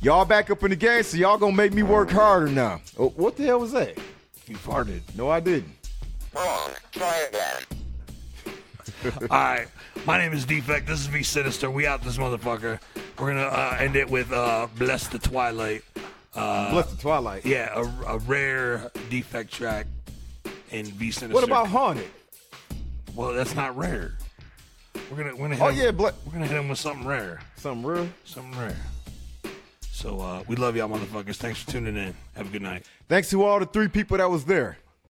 Y'all 0.00 0.24
back 0.24 0.48
up 0.48 0.62
in 0.62 0.70
the 0.70 0.76
game, 0.76 1.02
so 1.02 1.16
y'all 1.16 1.36
gonna 1.36 1.56
make 1.56 1.72
me 1.72 1.82
work 1.82 2.12
harder 2.12 2.46
now. 2.46 2.80
Oh, 2.96 3.08
what 3.16 3.36
the 3.36 3.42
hell 3.42 3.58
was 3.58 3.72
that? 3.72 3.98
You 4.46 4.54
farted. 4.54 5.00
No, 5.16 5.28
I 5.28 5.40
didn't. 5.40 5.74
Wrong. 6.32 6.70
Try 6.92 7.26
again. 7.28 9.20
All 9.22 9.36
right. 9.36 9.66
My 10.04 10.16
name 10.16 10.32
is 10.32 10.46
Defekt. 10.46 10.86
This 10.86 11.00
is 11.00 11.10
me, 11.10 11.20
Sinizter. 11.20 11.72
We 11.72 11.88
out 11.88 12.04
this 12.04 12.18
motherfucker. 12.18 12.78
We're 13.18 13.32
gonna 13.34 13.48
uh, 13.48 13.78
end 13.80 13.96
it 13.96 14.08
with 14.08 14.30
uh, 14.30 14.68
"Bless 14.78 15.08
the 15.08 15.18
Twilight." 15.18 15.82
Uh, 16.36 16.70
Bless 16.70 16.90
the 16.90 16.96
Twilight. 17.00 17.44
yeah, 17.46 17.70
a, 17.74 18.14
a 18.14 18.18
rare 18.18 18.90
Defekt 19.10 19.50
track 19.50 19.86
in 20.70 20.86
V 20.86 21.08
Sinizter. 21.08 21.32
What 21.32 21.44
about 21.44 21.68
Haunted? 21.68 22.08
Well, 23.14 23.32
that's 23.32 23.54
not 23.54 23.76
rare. 23.76 24.14
We're 25.10 25.16
gonna, 25.16 25.30
we're 25.36 25.48
gonna 25.48 25.54
hit 25.56 25.62
Oh 25.64 25.68
him, 25.68 25.76
yeah, 25.84 25.90
Bla- 25.92 26.12
we're 26.26 26.32
gonna 26.32 26.46
hit 26.46 26.56
him 26.58 26.68
with 26.68 26.78
something 26.78 27.06
rare. 27.06 27.40
something 27.56 27.84
real. 27.86 28.08
Something 28.24 28.58
rare. 28.60 28.76
So 29.90 30.20
uh, 30.20 30.42
we 30.46 30.56
love 30.56 30.76
y'all, 30.76 30.88
motherfuckers. 30.88 31.36
Thanks 31.36 31.62
for 31.62 31.70
tuning 31.70 31.96
in. 31.96 32.14
Have 32.34 32.48
a 32.48 32.50
good 32.50 32.60
night. 32.62 32.84
Thanks 33.08 33.30
to 33.30 33.42
all 33.42 33.58
the 33.58 33.66
three 33.66 33.88
people 33.88 34.18
that 34.18 34.30
was 34.30 34.44
there. 34.44 34.76